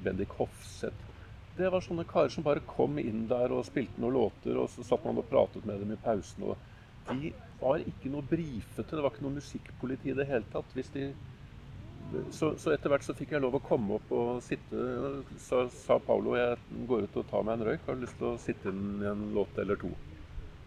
Bendik 0.00 0.30
Hofseth. 0.38 1.10
Det 1.58 1.68
var 1.68 1.84
sånne 1.84 2.06
karer 2.08 2.32
som 2.32 2.46
bare 2.46 2.62
kom 2.64 2.96
inn 3.02 3.26
der 3.28 3.52
og 3.52 3.66
spilte 3.68 4.00
noen 4.00 4.16
låter, 4.16 4.56
og 4.56 4.70
så 4.72 4.80
satt 4.88 5.04
man 5.04 5.20
og 5.20 5.28
pratet 5.28 5.66
med 5.68 5.82
dem 5.84 5.92
i 5.92 5.98
pausen. 6.00 6.46
og 6.48 7.10
De 7.10 7.34
var 7.60 7.84
ikke 7.84 8.14
noe 8.14 8.24
brifete, 8.24 8.96
det 8.96 9.04
var 9.04 9.12
ikke 9.12 9.26
noe 9.26 9.36
musikkpoliti 9.36 10.14
i 10.14 10.16
det 10.16 10.26
hele 10.30 10.48
tatt. 10.54 10.72
Hvis 10.72 10.88
de 10.96 11.10
så, 12.30 12.52
så, 12.58 12.72
etter 12.74 12.92
hvert 12.92 13.04
så 13.06 13.14
fikk 13.16 13.34
jeg 13.34 13.42
lov 13.42 13.56
å 13.58 13.62
komme 13.64 13.98
opp 13.98 14.10
og 14.14 14.42
sitte. 14.44 14.86
Så 15.42 15.64
sa 15.74 15.98
Paulo 16.02 16.36
jeg 16.38 16.58
går 16.88 17.06
ut 17.06 17.20
og 17.20 17.28
tar 17.30 17.46
meg 17.46 17.58
en 17.58 17.68
røyk. 17.70 17.86
Har 17.86 18.00
lyst 18.00 18.18
til 18.20 18.30
å 18.30 18.40
sitte 18.40 18.72
inn 18.72 19.02
i 19.02 19.08
en 19.10 19.30
låt 19.36 19.58
eller 19.62 19.78
to? 19.80 19.90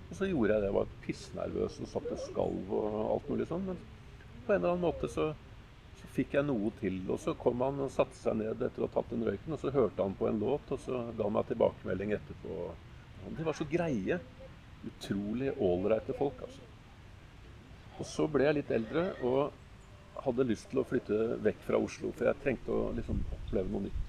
Og 0.08 0.16
så 0.16 0.30
gjorde 0.30 0.56
jeg 0.56 0.64
det. 0.64 0.70
Jeg 0.70 0.78
var 0.78 0.96
pissnervøs 1.04 1.82
og 1.84 1.92
satt 1.92 2.14
og 2.16 2.24
skalv 2.24 2.72
og 2.80 2.98
alt 3.02 3.30
mulig 3.32 3.50
sånn. 3.50 3.68
Men 3.68 3.84
på 4.48 4.54
en 4.54 4.60
eller 4.60 4.74
annen 4.74 4.86
måte 4.88 5.12
så, 5.12 5.30
så 6.00 6.10
fikk 6.16 6.38
jeg 6.38 6.48
noe 6.48 6.72
til. 6.80 7.00
Og 7.12 7.22
så 7.24 7.36
kom 7.40 7.64
han 7.66 7.84
og 7.86 7.94
satte 7.94 8.18
seg 8.20 8.40
ned 8.42 8.64
etter 8.68 8.84
å 8.84 8.90
ha 8.90 8.96
tatt 8.96 9.14
den 9.14 9.28
røyken, 9.28 9.56
og 9.56 9.62
så 9.62 9.74
hørte 9.76 10.04
han 10.04 10.18
på 10.18 10.30
en 10.30 10.42
låt, 10.44 10.74
og 10.74 10.82
så 10.84 11.04
ga 11.12 11.28
han 11.28 11.38
meg 11.38 11.52
tilbakemelding 11.52 12.16
etterpå. 12.18 12.58
De 13.28 13.46
var 13.48 13.58
så 13.58 13.68
greie. 13.70 14.20
Utrolig 14.88 15.52
ålreite 15.64 16.14
folk, 16.16 16.44
altså. 16.46 16.64
Og 17.98 18.06
så 18.06 18.28
ble 18.30 18.46
jeg 18.46 18.60
litt 18.60 18.76
eldre. 18.76 19.10
og 19.26 19.67
hadde 20.26 20.48
lyst 20.50 20.70
til 20.72 20.82
å 20.82 20.86
flytte 20.88 21.38
vekk 21.46 21.64
fra 21.66 21.80
Oslo, 21.82 22.12
for 22.16 22.30
jeg 22.30 22.42
trengte 22.44 22.74
å 22.74 22.92
liksom 22.98 23.20
oppleve 23.38 23.72
noe 23.74 23.88
nytt. 23.88 24.04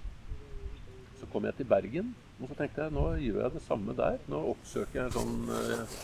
Så 1.18 1.28
kom 1.32 1.46
jeg 1.48 1.58
til 1.58 1.68
Bergen, 1.70 2.12
og 2.38 2.50
så 2.50 2.58
tenkte 2.60 2.84
jeg 2.84 2.94
nå 2.94 3.06
gjør 3.18 3.40
jeg 3.44 3.54
det 3.56 3.64
samme 3.64 3.96
der. 3.98 4.20
Nå 4.30 4.42
oppsøker 4.52 5.00
jeg 5.02 5.14
sånn, 5.16 5.34
eh, 5.56 5.96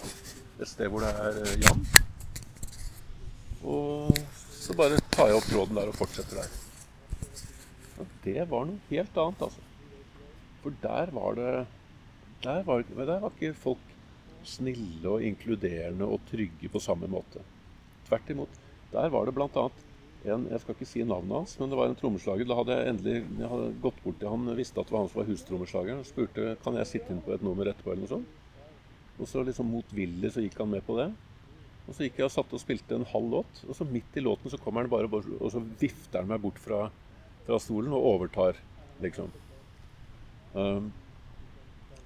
et 0.60 0.70
sted 0.70 0.90
hvor 0.90 1.04
det 1.04 1.12
er 1.14 1.38
Jan 1.52 1.62
jam. 1.68 1.86
Og 3.64 4.18
så 4.50 4.74
bare 4.76 4.98
tar 5.14 5.30
jeg 5.30 5.38
opp 5.38 5.48
tråden 5.48 5.78
der 5.78 5.92
og 5.92 5.96
fortsetter 5.98 6.42
der. 6.42 6.58
Og 8.02 8.18
det 8.24 8.42
var 8.50 8.66
noe 8.68 8.90
helt 8.90 9.22
annet, 9.22 9.46
altså. 9.46 9.70
For 10.64 10.76
der 10.82 11.12
var 11.14 11.38
det 11.38 11.54
der 12.44 12.62
var, 12.66 12.82
der 12.82 13.20
var 13.20 13.32
ikke 13.32 13.54
folk 13.56 13.92
snille 14.44 15.08
og 15.08 15.22
inkluderende 15.24 16.04
og 16.04 16.20
trygge 16.28 16.68
på 16.68 16.82
samme 16.82 17.08
måte. 17.08 17.40
Tvert 18.08 18.30
imot. 18.34 18.58
Der 18.92 19.08
var 19.08 19.24
det 19.24 19.34
bl.a 19.34 19.68
en, 20.24 20.46
jeg 20.48 20.62
skal 20.62 20.76
ikke 20.76 20.88
si 20.88 21.02
navnet 21.04 21.36
hans, 21.36 21.54
men 21.60 21.68
det 21.68 21.76
var 21.78 21.90
en 21.90 21.98
trommeslager. 21.98 22.48
Da 22.48 22.56
hadde 22.56 22.78
jeg 22.78 22.92
endelig 22.94 23.16
jeg 23.42 23.50
hadde 23.50 23.74
gått 23.84 24.00
bort 24.04 24.16
til 24.20 24.32
han, 24.32 24.48
visste 24.56 24.80
at 24.80 24.88
det 24.88 24.96
var 24.96 25.04
han 25.04 25.12
som 25.12 25.20
var 25.20 25.28
hustrommeslageren, 25.28 26.00
og 26.00 26.08
spurte 26.08 26.54
kan 26.64 26.78
jeg 26.80 26.90
sitte 26.90 27.12
inn 27.12 27.22
på 27.24 27.34
et 27.34 27.44
nummer 27.44 27.68
etterpå. 27.68 27.92
eller 27.92 28.06
noe 28.06 28.12
sånt. 28.14 28.40
Og 29.20 29.30
så 29.30 29.44
liksom 29.46 29.68
motvillig 29.70 30.32
så 30.34 30.42
gikk 30.42 30.56
han 30.62 30.72
med 30.72 30.84
på 30.86 30.96
det. 30.98 31.10
Og 31.84 31.92
så 31.92 32.06
gikk 32.06 32.22
jeg 32.22 32.28
og 32.30 32.32
satt 32.32 32.54
og 32.56 32.62
spilte 32.62 32.96
en 32.96 33.06
halv 33.10 33.30
låt, 33.36 33.60
og 33.68 33.76
så 33.76 33.86
midt 33.88 34.16
i 34.16 34.24
låten 34.24 34.52
så 34.52 34.60
kommer 34.60 34.84
han 34.84 34.92
bare 34.92 35.10
og 35.12 35.50
så 35.52 35.60
vifter 35.80 36.22
han 36.22 36.30
meg 36.30 36.40
bort 36.40 36.60
fra, 36.62 36.86
fra 37.44 37.58
stolen 37.60 37.92
og 37.92 38.08
overtar, 38.14 38.56
liksom. 39.04 39.28
Um, 40.54 40.88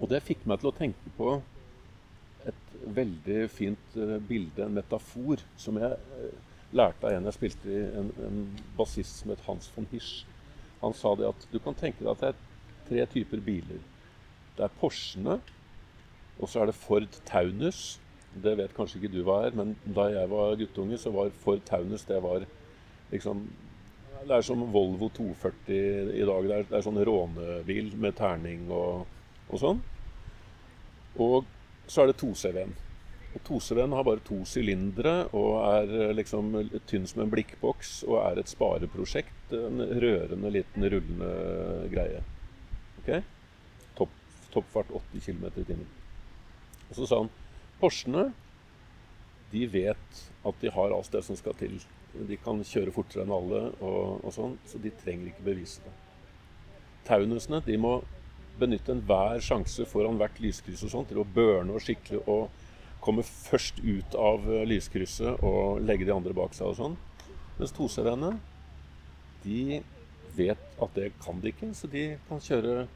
og 0.00 0.10
det 0.10 0.24
fikk 0.26 0.42
meg 0.48 0.58
til 0.58 0.70
å 0.72 0.74
tenke 0.74 1.14
på 1.14 1.36
et 2.48 2.74
veldig 2.96 3.40
fint 3.52 3.96
uh, 4.00 4.16
bilde, 4.26 4.64
en 4.64 4.74
metafor, 4.74 5.44
som 5.60 5.78
jeg 5.78 5.94
uh, 5.94 6.47
lærte 6.76 7.08
av 7.08 7.16
en 7.16 7.28
jeg 7.28 7.36
spilte 7.36 7.70
i, 7.72 7.84
en, 8.00 8.10
en 8.26 8.42
bassist 8.76 9.22
som 9.22 9.32
het 9.32 9.44
Hans 9.46 9.70
von 9.74 9.88
Hirsch. 9.92 10.26
Han 10.82 10.94
sa 10.94 11.14
det 11.18 11.28
at 11.28 11.46
du 11.52 11.58
kan 11.62 11.76
tenke 11.78 12.04
deg 12.04 12.10
at 12.12 12.20
det 12.22 12.32
er 12.32 12.42
tre 12.88 13.06
typer 13.14 13.40
biler. 13.44 13.80
Det 14.56 14.66
er 14.66 14.76
Porschene, 14.80 15.38
og 16.38 16.50
så 16.50 16.62
er 16.62 16.70
det 16.70 16.78
Ford 16.78 17.20
Taunus. 17.26 17.98
Det 18.38 18.54
vet 18.58 18.74
kanskje 18.76 19.00
ikke 19.00 19.14
du 19.16 19.22
hva 19.26 19.40
er, 19.46 19.56
men 19.56 19.74
da 19.84 20.08
jeg 20.12 20.30
var 20.30 20.58
guttunge, 20.60 20.98
så 21.00 21.12
var 21.14 21.32
Ford 21.42 21.64
Taunus 21.66 22.06
det 22.08 22.20
var 22.22 22.46
liksom 23.10 23.48
Det 24.18 24.34
er 24.34 24.42
som 24.42 24.64
Volvo 24.74 25.08
240 25.14 26.10
i 26.18 26.24
dag. 26.26 26.48
Det 26.48 26.54
er, 26.56 26.64
det 26.66 26.74
er 26.74 26.82
sånn 26.82 26.98
rånebil 27.06 27.92
med 28.02 28.16
terning 28.18 28.64
og, 28.74 29.06
og 29.46 29.60
sånn. 29.62 29.78
Og 31.22 31.46
så 31.86 32.02
er 32.02 32.10
det 32.10 32.18
2CV-en. 32.18 32.74
Og 33.36 33.42
Tosevenn 33.44 33.92
har 33.92 34.06
bare 34.06 34.24
to 34.24 34.38
sylindere 34.48 35.28
og 35.36 35.58
er 35.60 35.92
eh, 35.98 36.14
liksom 36.16 36.54
tynn 36.88 37.06
som 37.08 37.22
en 37.24 37.32
blikkboks 37.32 38.00
og 38.08 38.16
er 38.22 38.40
et 38.40 38.50
spareprosjekt. 38.50 39.52
En 39.52 39.82
rørende 40.00 40.52
liten 40.52 40.88
rullende 40.88 41.30
greie. 41.92 42.22
Ok? 43.02 43.10
Topp, 43.98 44.16
toppfart 44.54 44.92
80 45.12 45.26
km 45.28 45.46
i 45.50 45.66
timen. 45.68 45.86
Og 46.88 46.96
så 46.96 47.08
sa 47.08 47.22
han 47.22 47.32
Porschene 47.78 48.30
de 49.52 49.64
vet 49.70 50.24
at 50.44 50.60
de 50.60 50.70
har 50.72 50.92
alt 50.92 51.12
det 51.12 51.22
som 51.24 51.36
skal 51.38 51.56
til. 51.56 51.78
De 52.28 52.36
kan 52.40 52.60
kjøre 52.64 52.92
fortere 52.92 53.24
enn 53.24 53.32
alle, 53.32 53.60
og, 53.84 54.24
og 54.24 54.32
sånn, 54.34 54.56
så 54.68 54.80
de 54.82 54.92
trenger 55.02 55.30
ikke 55.30 55.46
bevise 55.46 55.84
det. 55.84 55.92
Taunusene 57.08 57.62
de 57.64 57.76
må 57.80 57.94
benytte 58.58 58.92
enhver 58.92 59.40
sjanse 59.44 59.86
foran 59.88 60.18
hvert 60.20 60.40
lyskryss 60.42 60.82
og 60.84 60.92
sånn 60.92 61.06
til 61.08 61.22
å 61.22 61.28
børne 61.36 61.76
og 61.76 61.84
skikkelig 61.84 62.24
og 62.26 62.48
kommer 63.04 63.26
først 63.26 63.80
ut 63.84 64.16
av 64.18 64.46
eh, 64.50 64.66
lyskrysset 64.68 65.42
og 65.46 65.82
legger 65.84 66.08
de 66.08 66.16
andre 66.16 66.36
bak 66.36 66.56
seg 66.56 66.72
og 66.72 66.78
sånn. 66.78 66.96
Mens 67.58 67.74
toseerne, 67.74 68.34
de 69.44 69.80
vet 70.38 70.82
at 70.82 70.98
det 70.98 71.12
kan 71.22 71.40
de 71.42 71.52
ikke, 71.52 71.72
så 71.74 71.90
de 71.90 72.04
kan 72.28 72.42
kjøre 72.42 72.86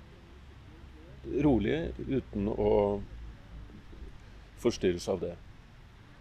rolig 1.42 1.78
uten 2.09 2.50
å 2.50 2.73
forstyrres 4.62 5.09
av 5.11 5.23
det. 5.23 5.35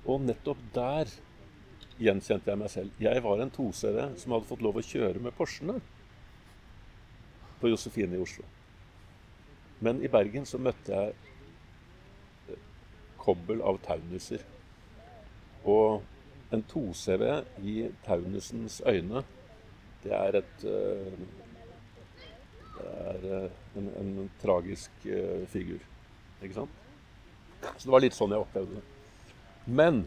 Og 0.10 0.24
nettopp 0.26 0.62
der 0.74 1.12
gjenkjente 2.02 2.50
jeg 2.50 2.62
meg 2.62 2.72
selv. 2.74 2.94
Jeg 3.02 3.22
var 3.26 3.42
en 3.42 3.54
tosere 3.54 4.10
som 4.18 4.34
hadde 4.34 4.50
fått 4.50 4.64
lov 4.66 4.80
å 4.80 4.86
kjøre 4.86 5.22
med 5.22 5.36
Porschene 5.38 5.78
på 7.62 7.70
Josefine 7.70 8.18
i 8.18 8.24
Oslo. 8.24 8.46
Men 9.86 10.02
i 10.02 10.10
Bergen 10.10 10.48
så 10.50 10.62
møtte 10.62 10.94
jeg 10.94 11.31
kobbel 13.22 13.62
av 13.66 13.80
taunuser. 13.86 14.44
Og 15.70 16.02
en 16.52 16.64
2CV 16.74 17.24
i 17.64 17.76
taunusens 18.06 18.82
øyne, 18.88 19.24
det 20.04 20.14
er 20.18 20.42
et 20.42 20.64
Det 22.82 22.92
er 22.98 23.26
eh, 23.44 23.52
en, 23.78 23.90
en 24.00 24.30
tragisk 24.42 24.92
uh, 25.06 25.48
figur. 25.48 25.78
Ikke 26.42 26.56
sant? 26.56 26.70
Så 27.62 27.84
det 27.84 27.92
var 27.94 28.02
litt 28.02 28.16
sånn 28.18 28.34
jeg 28.34 28.42
opplevde 28.42 28.80
det. 28.80 29.36
Men 29.70 30.00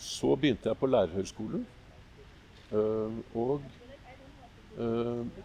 så 0.00 0.30
begynte 0.40 0.70
jeg 0.70 0.78
på 0.80 0.88
lærerhøgskolen. 0.88 1.66
Og 3.36 3.60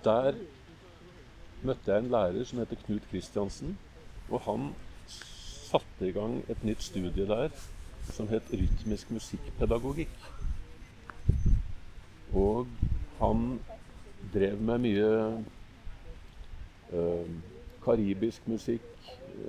der 0.05 0.39
møtte 1.67 1.91
jeg 1.91 2.05
en 2.05 2.09
lærer 2.15 2.47
som 2.47 2.61
heter 2.63 2.79
Knut 2.85 3.09
Kristiansen. 3.11 3.75
Og 4.29 4.39
han 4.47 4.71
satte 5.71 6.07
i 6.07 6.15
gang 6.15 6.41
et 6.51 6.63
nytt 6.67 6.83
studie 6.83 7.27
der 7.27 7.51
som 8.11 8.27
het 8.31 8.49
rytmisk 8.51 9.11
musikkpedagogikk. 9.13 10.15
Og 12.35 12.67
han 13.19 13.59
drev 14.33 14.59
med 14.59 14.83
mye 14.83 15.11
øh, 16.91 17.29
karibisk 17.83 18.47
musikk, 18.47 18.87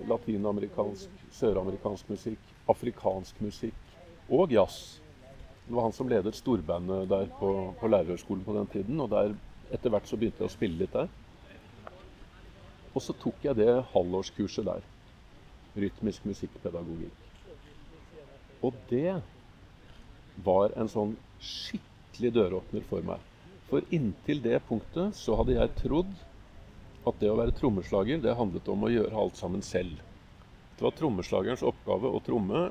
latinamerikansk, 0.08 1.08
søramerikansk 1.32 2.10
musikk, 2.10 2.52
afrikansk 2.68 3.40
musikk 3.42 3.96
og 4.30 4.52
jazz. 4.52 5.00
Det 5.66 5.74
var 5.76 5.88
han 5.88 5.96
som 5.96 6.08
ledet 6.10 6.36
storbandet 6.36 7.08
der 7.10 7.26
på, 7.38 7.74
på 7.80 7.88
lærerhøgskolen 7.88 8.44
på 8.44 8.56
den 8.58 8.66
tiden. 8.66 9.00
Og 9.00 9.10
der, 9.10 9.34
etter 9.72 9.90
hvert 9.90 10.08
så 10.08 10.18
begynte 10.18 10.42
jeg 10.42 10.50
å 10.50 10.54
spille 10.54 10.82
litt 10.84 10.94
der. 10.94 11.10
Og 12.92 13.02
så 13.02 13.14
tok 13.16 13.46
jeg 13.46 13.56
det 13.56 13.70
halvårskurset 13.94 14.66
der. 14.68 14.91
Rytmisk 15.72 16.26
musikkpedagogikk. 16.28 17.28
Og 18.62 18.76
det 18.90 19.16
var 20.44 20.74
en 20.78 20.90
sånn 20.90 21.14
skikkelig 21.42 22.32
døråpner 22.36 22.84
for 22.86 23.04
meg. 23.06 23.22
For 23.70 23.84
inntil 23.94 24.42
det 24.44 24.58
punktet 24.68 25.16
så 25.16 25.38
hadde 25.38 25.56
jeg 25.56 25.74
trodd 25.80 26.12
at 27.08 27.18
det 27.18 27.30
å 27.32 27.38
være 27.38 27.54
trommeslager, 27.56 28.20
det 28.22 28.36
handlet 28.38 28.68
om 28.70 28.84
å 28.86 28.92
gjøre 28.92 29.16
alt 29.18 29.40
sammen 29.40 29.64
selv. 29.66 29.98
Det 30.76 30.84
var 30.84 30.94
trommeslagerens 30.98 31.64
oppgave 31.66 32.10
å 32.10 32.20
tromme, 32.24 32.66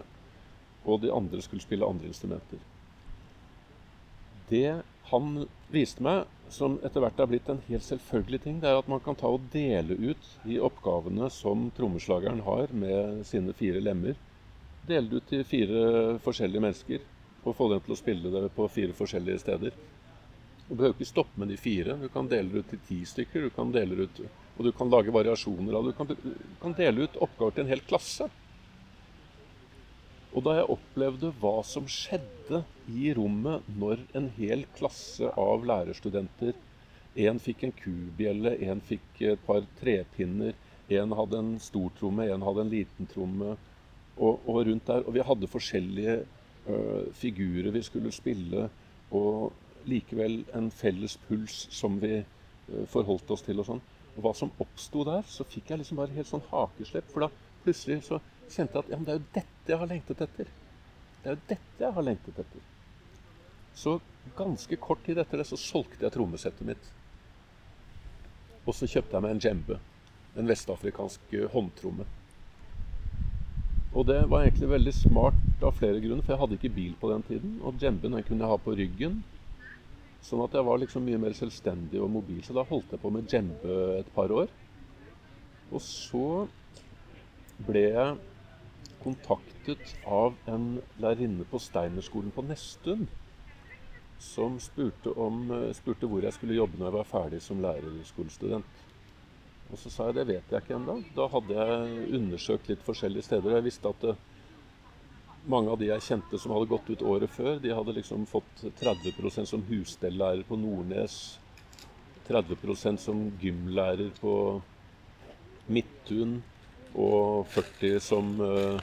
og 0.86 1.02
de 1.04 1.12
andre 1.14 1.42
skulle 1.44 1.64
spille 1.64 1.88
andre 1.88 2.10
instrumenter. 2.10 2.62
Det 4.52 4.82
han 5.12 5.46
viste 5.72 6.04
meg, 6.04 6.26
som 6.52 6.76
etter 6.84 7.04
hvert 7.04 7.20
har 7.24 7.30
blitt 7.32 7.48
en 7.52 7.62
helt 7.70 7.86
selvfølgelig 7.88 8.42
ting, 8.44 8.58
det 8.60 8.68
er 8.68 8.82
at 8.82 8.90
man 8.92 9.00
kan 9.04 9.16
ta 9.16 9.30
og 9.32 9.46
dele 9.54 9.96
ut 9.96 10.28
de 10.44 10.60
oppgavene 10.60 11.30
som 11.32 11.70
trommeslageren 11.78 12.44
har 12.44 12.74
med 12.76 13.24
sine 13.28 13.56
fire 13.56 13.80
lemmer. 13.84 14.20
Dele 14.88 15.08
det 15.08 15.22
ut 15.22 15.30
til 15.32 15.46
fire 15.48 15.86
forskjellige 16.26 16.64
mennesker 16.66 17.08
og 17.46 17.56
få 17.58 17.70
dem 17.72 17.82
til 17.86 17.96
å 17.96 18.00
spille 18.00 18.34
det 18.34 18.52
på 18.56 18.68
fire 18.74 18.96
forskjellige 18.98 19.44
steder. 19.46 19.78
Du 20.68 20.76
behøver 20.76 20.96
ikke 20.96 21.10
stoppe 21.10 21.40
med 21.42 21.52
de 21.52 21.58
fire. 21.60 21.98
Du 22.00 22.08
kan 22.12 22.28
dele 22.32 22.52
det 22.52 22.64
ut 22.64 22.70
til 22.72 22.84
ti 22.88 23.00
stykker. 23.08 23.48
Du 23.48 23.56
kan 23.56 23.72
dele 23.74 24.06
ut, 24.06 24.22
og 24.58 24.68
du 24.68 24.72
kan 24.76 24.92
lage 24.92 25.12
variasjoner 25.16 25.76
av 25.76 25.88
det. 25.88 25.96
Du 25.96 25.98
kan, 25.98 26.38
kan 26.62 26.76
dele 26.78 27.08
ut 27.08 27.18
oppgaver 27.24 27.56
til 27.56 27.66
en 27.66 27.74
hel 27.74 27.84
klasse. 27.88 28.28
Og 30.32 30.46
da 30.46 30.56
jeg 30.56 30.70
opplevde 30.72 31.32
hva 31.42 31.58
som 31.68 31.88
skjedde 31.92 32.62
i 32.88 33.12
rommet 33.18 33.68
når 33.80 34.04
en 34.16 34.30
hel 34.38 34.64
klasse 34.78 35.28
av 35.40 35.66
lærerstudenter 35.68 36.56
En 37.20 37.42
fikk 37.44 37.66
en 37.68 37.74
kubjelle, 37.76 38.54
en 38.72 38.80
fikk 38.80 39.20
et 39.28 39.42
par 39.44 39.66
trepinner, 39.82 40.54
en 40.96 41.12
hadde 41.20 41.40
en 41.42 41.50
stor 41.60 41.90
tromme, 41.98 42.24
en 42.24 42.46
hadde 42.48 42.64
en 42.64 42.72
liten 42.72 43.10
tromme. 43.12 43.58
Og, 44.16 44.40
og, 44.48 44.62
rundt 44.68 44.88
der, 44.88 45.04
og 45.04 45.18
vi 45.18 45.26
hadde 45.28 45.50
forskjellige 45.52 46.14
ø, 46.72 46.78
figurer 47.12 47.72
vi 47.76 47.82
skulle 47.84 48.14
spille, 48.16 48.70
og 49.12 49.52
likevel 49.92 50.46
en 50.56 50.70
felles 50.72 51.18
puls 51.28 51.66
som 51.74 52.00
vi 52.00 52.22
ø, 52.22 52.86
forholdt 52.88 53.36
oss 53.36 53.44
til. 53.44 53.60
Og 53.60 53.68
sånn. 53.68 53.84
Og 54.16 54.24
hva 54.24 54.34
som 54.38 54.56
oppsto 54.64 55.04
der, 55.08 55.28
så 55.28 55.44
fikk 55.48 55.72
jeg 55.72 55.84
liksom 55.84 56.00
bare 56.00 56.16
helt 56.16 56.32
sånn 56.32 56.48
hakeslepp. 56.48 57.12
For 57.12 57.26
da 57.26 57.32
plutselig 57.66 58.06
så 58.08 58.22
kjente 58.52 58.78
jeg 58.78 58.86
at 58.86 58.94
ja, 58.94 59.00
det 59.02 59.14
er 59.14 59.20
jo 59.20 59.28
dette 59.38 59.74
jeg 59.74 59.82
har 59.82 59.90
lengtet 59.92 60.24
etter. 60.28 60.54
Det 61.22 61.30
er 61.30 61.36
jo 61.38 61.44
dette 61.50 61.86
jeg 61.86 61.96
har 61.98 62.08
lengtet 62.08 62.42
etter. 62.44 62.70
Så 63.78 64.00
ganske 64.38 64.78
kort 64.84 65.04
tid 65.06 65.22
etter 65.22 65.42
det 65.42 65.48
så 65.50 65.60
solgte 65.60 66.06
jeg 66.06 66.14
trommesettet 66.14 66.68
mitt. 66.68 66.90
Og 68.66 68.76
så 68.78 68.90
kjøpte 68.90 69.18
jeg 69.18 69.26
meg 69.26 69.36
en 69.36 69.44
djembe. 69.44 69.78
En 70.38 70.50
vestafrikansk 70.50 71.34
eh, 71.36 71.48
håndtromme. 71.52 72.06
Og 73.92 74.06
det 74.08 74.22
var 74.32 74.46
egentlig 74.46 74.70
veldig 74.72 74.94
smart 74.96 75.64
av 75.66 75.76
flere 75.76 76.00
grunner, 76.00 76.24
for 76.24 76.34
jeg 76.34 76.42
hadde 76.42 76.58
ikke 76.58 76.76
bil 76.76 76.94
på 77.00 77.10
den 77.12 77.26
tiden. 77.28 77.58
Og 77.60 77.80
djemben 77.82 78.16
den 78.16 78.24
kunne 78.28 78.46
jeg 78.46 78.54
ha 78.54 78.60
på 78.62 78.76
ryggen. 78.78 79.20
Sånn 80.24 80.44
at 80.46 80.54
jeg 80.56 80.68
var 80.68 80.80
liksom 80.80 81.04
mye 81.04 81.20
mer 81.20 81.36
selvstendig 81.36 82.00
og 82.00 82.12
mobil. 82.14 82.40
Så 82.46 82.56
da 82.56 82.64
holdt 82.70 82.94
jeg 82.94 83.02
på 83.02 83.12
med 83.12 83.28
djembe 83.28 83.80
et 83.98 84.12
par 84.16 84.32
år. 84.32 84.52
Og 85.72 85.82
så 85.84 86.28
ble 87.68 87.84
jeg 87.90 88.20
kontaktet 89.04 89.96
av 90.06 90.38
en 90.50 90.78
lærerinne 91.02 91.46
på 91.50 91.60
Steinerskolen 91.62 92.32
på 92.36 92.46
Nesttun. 92.46 93.08
Som 94.22 94.60
spurte, 94.62 95.14
om, 95.18 95.48
spurte, 95.74 96.06
hvor 96.06 96.22
jeg 96.22 96.34
skulle 96.36 96.58
jobbe 96.58 96.78
når 96.78 96.88
jeg 96.92 96.98
var 97.00 97.10
ferdig 97.10 97.42
som 97.42 97.62
lærerskolestudent. 97.64 98.84
Og 99.72 99.80
så 99.80 99.90
sa 99.90 100.10
jeg 100.10 100.20
det 100.20 100.28
vet 100.28 100.52
jeg 100.52 100.64
ikke 100.64 100.76
ennå. 100.78 101.00
Da 101.16 101.26
hadde 101.32 101.56
jeg 101.58 102.10
undersøkt 102.20 102.70
litt 102.70 102.84
forskjellige 102.86 103.26
steder. 103.30 103.56
Jeg 103.56 103.66
visste 103.66 103.90
at 103.90 104.04
det, 104.04 104.16
mange 105.50 105.72
av 105.74 105.80
de 105.82 105.88
jeg 105.90 106.06
kjente 106.06 106.38
som 106.38 106.54
hadde 106.54 106.70
gått 106.70 106.92
ut 106.92 107.06
året 107.08 107.32
før, 107.34 107.56
de 107.64 107.74
hadde 107.74 107.96
liksom 107.98 108.28
fått 108.30 108.66
30% 108.82 109.50
som 109.50 109.64
husstellærer 109.70 110.44
på 110.46 110.60
Nordnes. 110.60 111.40
30% 112.28 113.02
som 113.02 113.24
gymlærer 113.42 114.12
på 114.22 114.36
Midtun 115.72 116.42
og 116.94 117.48
40 117.56 118.00
som 118.04 118.36
uh, 118.44 118.78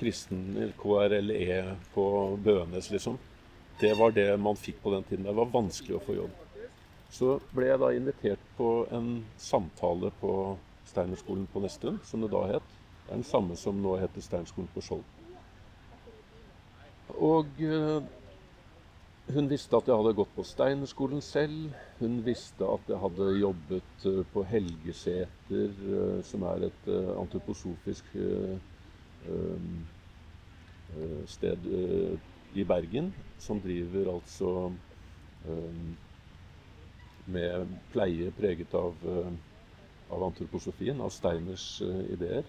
kristen 0.00 0.72
KRLE 0.80 1.76
på 1.94 2.06
Bønes, 2.44 2.90
liksom. 2.90 3.18
Det 3.80 3.94
var 3.96 4.12
det 4.16 4.28
man 4.40 4.58
fikk 4.58 4.82
på 4.82 4.92
den 4.94 5.04
tiden. 5.08 5.24
Det 5.28 5.36
var 5.36 5.52
vanskelig 5.52 5.96
å 5.96 6.02
få 6.04 6.16
jobb. 6.16 6.34
Så 7.10 7.38
ble 7.54 7.70
jeg 7.70 7.80
da 7.82 7.90
invitert 7.96 8.42
på 8.58 8.70
en 8.94 9.24
samtale 9.40 10.12
på 10.20 10.34
Steinerskolen 10.90 11.46
på 11.52 11.62
Nesttun, 11.64 11.98
som 12.04 12.22
det 12.24 12.30
da 12.32 12.44
het. 12.50 12.76
Det 13.06 13.14
er 13.14 13.20
den 13.20 13.26
samme 13.26 13.56
som 13.58 13.80
nå 13.82 13.96
heter 14.00 14.24
Steinerskolen 14.24 14.70
på 14.74 14.84
Skjold. 14.84 15.04
Og 17.20 17.62
uh, 17.64 18.00
hun 19.34 19.46
visste 19.50 19.78
at 19.78 19.86
jeg 19.86 19.94
hadde 19.94 20.16
gått 20.18 20.32
på 20.34 20.44
Steinerskolen 20.46 21.20
selv. 21.22 21.74
Hun 22.00 22.18
visste 22.26 22.66
at 22.66 22.88
jeg 22.90 22.98
hadde 22.98 23.28
jobbet 23.38 24.06
eh, 24.08 24.22
på 24.32 24.42
Helgeseter, 24.48 25.74
eh, 25.96 26.16
som 26.26 26.46
er 26.50 26.66
et 26.70 26.88
eh, 26.90 27.10
antroposofisk 27.20 28.08
sted 31.30 31.66
i 32.58 32.64
Bergen, 32.66 33.12
som 33.38 33.60
driver 33.62 34.10
altså 34.14 34.52
med 37.30 37.74
pleie 37.92 38.32
preget 38.34 38.74
av, 38.74 38.96
av 40.10 40.24
antroposofien, 40.26 40.98
av 41.00 41.12
Steiners 41.14 41.66
ideer. 42.10 42.48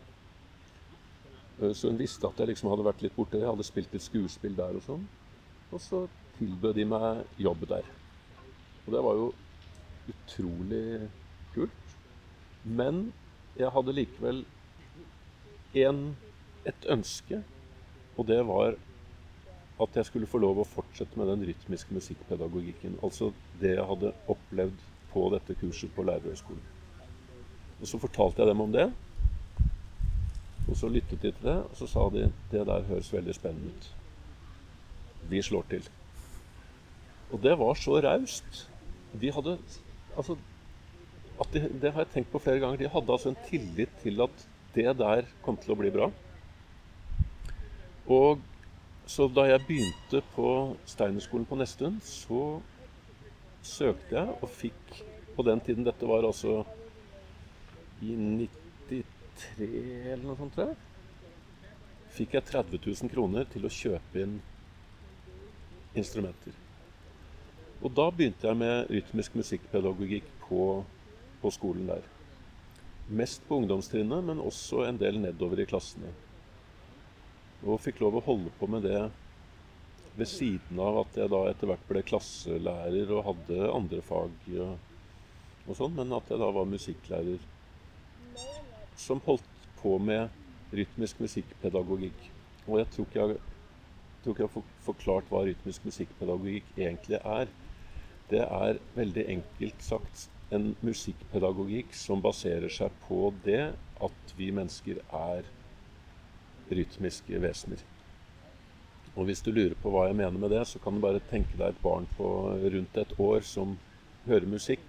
Så 1.74 1.92
hun 1.92 2.00
visste 2.00 2.26
at 2.26 2.40
jeg 2.42 2.50
liksom 2.50 2.72
hadde 2.72 2.88
vært 2.88 3.04
litt 3.06 3.16
borte. 3.18 3.38
Jeg 3.38 3.52
hadde 3.52 3.68
spilt 3.68 3.94
litt 3.94 4.08
skuespill 4.08 4.56
der 4.58 4.80
og 4.80 4.86
sånn. 4.88 5.04
Og 5.70 5.84
så 5.84 6.06
tilbød 6.40 6.80
de 6.80 6.86
meg 6.90 7.22
jobb 7.40 7.68
der. 7.70 7.86
Og 8.88 8.96
det 8.96 9.04
var 9.06 9.20
jo 9.20 9.28
utrolig 10.12 11.10
kult. 11.54 11.96
Men 12.64 13.12
jeg 13.58 13.72
hadde 13.76 13.96
likevel 13.96 14.42
en, 15.82 16.02
et 16.67 16.88
ønske, 16.93 17.41
og 18.17 18.28
det 18.30 18.41
var 18.47 18.76
at 19.82 19.95
jeg 19.97 20.06
skulle 20.06 20.30
få 20.30 20.41
lov 20.41 20.62
å 20.62 20.67
fortsette 20.67 21.17
med 21.17 21.30
den 21.32 21.45
rytmiske 21.47 21.95
musikkpedagogikken. 21.95 23.00
Altså 23.02 23.32
det 23.62 23.76
jeg 23.78 23.88
hadde 23.89 24.13
opplevd 24.30 24.84
på 25.12 25.24
dette 25.34 25.56
kurset 25.58 25.93
på 25.95 26.06
lærerhøgskolen. 26.06 26.67
Og 27.82 27.89
så 27.89 27.97
fortalte 28.02 28.43
jeg 28.43 28.52
dem 28.52 28.62
om 28.62 28.74
det. 28.74 28.91
Og 30.67 30.78
så 30.78 30.89
lyttet 30.91 31.24
de 31.24 31.32
til 31.32 31.47
det, 31.47 31.58
og 31.65 31.80
så 31.80 31.88
sa 31.89 32.06
de 32.13 32.28
det 32.52 32.65
der 32.69 32.86
høres 32.91 33.10
veldig 33.13 33.34
spennende 33.36 33.74
ut. 33.74 33.89
Vi 35.32 35.41
slår 35.41 35.65
til. 35.71 35.89
Og 37.32 37.41
det 37.41 37.58
var 37.58 37.80
så 37.80 37.97
raust. 38.04 38.67
De 39.17 39.32
hadde 39.34 39.58
Altså 40.17 40.36
de, 41.54 41.62
Det 41.82 41.91
har 41.93 42.04
jeg 42.04 42.12
tenkt 42.13 42.32
på 42.32 42.39
flere 42.43 42.60
ganger. 42.60 42.78
De 42.78 42.89
hadde 42.91 43.13
altså 43.13 43.32
en 43.32 43.43
tillit 43.47 43.91
til 44.04 44.21
at 44.21 44.43
det 44.76 44.91
der 45.00 45.26
kom 45.41 45.58
til 45.58 45.74
å 45.74 45.78
bli 45.80 45.89
bra. 45.91 46.12
Og 48.08 48.42
så 49.06 49.28
da 49.28 49.46
jeg 49.50 49.66
begynte 49.68 50.22
på 50.36 50.50
Steinerskolen 50.88 51.46
på 51.46 51.58
Nesttun, 51.60 52.00
så 52.06 52.62
søkte 53.62 54.16
jeg 54.18 54.38
og 54.42 54.50
fikk 54.50 55.02
På 55.36 55.44
den 55.48 55.62
tiden 55.64 55.86
Dette 55.86 56.08
var 56.08 56.26
altså 56.28 56.64
i 58.02 58.16
93 58.18 59.04
eller 59.62 60.26
noe 60.26 60.36
sånt, 60.36 60.56
tror 60.56 60.72
jeg. 60.72 61.70
Fikk 62.12 62.34
jeg 62.36 62.48
30 62.50 62.82
000 62.84 63.12
kroner 63.14 63.46
til 63.48 63.64
å 63.66 63.72
kjøpe 63.72 64.26
inn 64.26 64.34
instrumenter. 65.96 66.58
Og 67.82 67.94
da 67.96 68.10
begynte 68.12 68.50
jeg 68.50 68.60
med 68.60 68.92
rytmisk 68.92 69.38
musikkpedagogikk 69.40 70.28
på, 70.44 70.66
på 71.42 71.54
skolen 71.56 71.88
der. 71.94 72.04
Mest 73.08 73.48
på 73.48 73.62
ungdomstrinnet, 73.62 74.28
men 74.28 74.44
også 74.44 74.84
en 74.90 75.00
del 75.00 75.22
nedover 75.24 75.64
i 75.64 75.70
klassene. 75.70 76.12
Og 77.62 77.82
fikk 77.82 78.02
lov 78.02 78.17
å 78.17 78.26
holde 78.26 78.54
på 78.58 78.69
med 78.71 78.88
det 78.88 79.02
ved 80.17 80.28
siden 80.28 80.80
av 80.82 81.04
at 81.04 81.17
jeg 81.21 81.32
da 81.32 81.41
etter 81.47 81.69
hvert 81.69 81.88
ble 81.88 82.02
klasselærer 82.04 83.13
og 83.13 83.26
hadde 83.28 83.69
andre 83.69 84.02
fag 84.04 84.47
og, 84.58 84.74
og 85.67 85.78
sånn, 85.78 85.93
men 86.00 86.12
at 86.17 86.32
jeg 86.32 86.41
da 86.41 86.50
var 86.52 86.67
musikklærer 86.67 87.45
som 88.97 89.21
holdt 89.28 89.67
på 89.80 89.95
med 90.02 90.30
rytmisk 90.76 91.21
musikkpedagogikk. 91.21 92.28
Og 92.67 92.82
jeg 92.82 92.89
tror 92.93 93.08
ikke 93.08 93.21
jeg, 93.21 93.39
tror 94.21 94.36
ikke 94.36 94.45
jeg 94.45 94.52
har 94.52 94.67
forklart 94.88 95.32
hva 95.32 95.45
rytmisk 95.47 95.88
musikkpedagogikk 95.88 96.76
egentlig 96.78 97.21
er. 97.21 97.54
Det 98.32 98.43
er 98.45 98.82
veldig 98.97 99.26
enkelt 99.38 99.86
sagt 99.86 100.28
en 100.52 100.74
musikkpedagogikk 100.84 101.95
som 101.95 102.21
baserer 102.24 102.71
seg 102.74 102.93
på 103.06 103.30
det 103.45 103.63
at 104.02 104.36
vi 104.38 104.52
mennesker 104.56 105.02
er 105.08 105.47
rytmiske 106.78 107.42
vesener. 107.44 107.84
Og 109.16 109.28
hvis 109.28 109.44
du 109.44 109.52
lurer 109.52 109.76
på 109.82 109.92
hva 109.92 110.06
jeg 110.08 110.18
mener 110.22 110.40
med 110.40 110.54
det, 110.54 110.64
så 110.70 110.80
kan 110.80 110.96
du 110.96 111.04
bare 111.04 111.24
tenke 111.32 111.58
deg 111.60 111.74
et 111.74 111.84
barn 111.84 112.08
på 112.18 112.28
rundt 112.76 113.00
et 113.02 113.14
år 113.20 113.44
som 113.48 113.76
hører 114.28 114.48
musikk. 114.48 114.86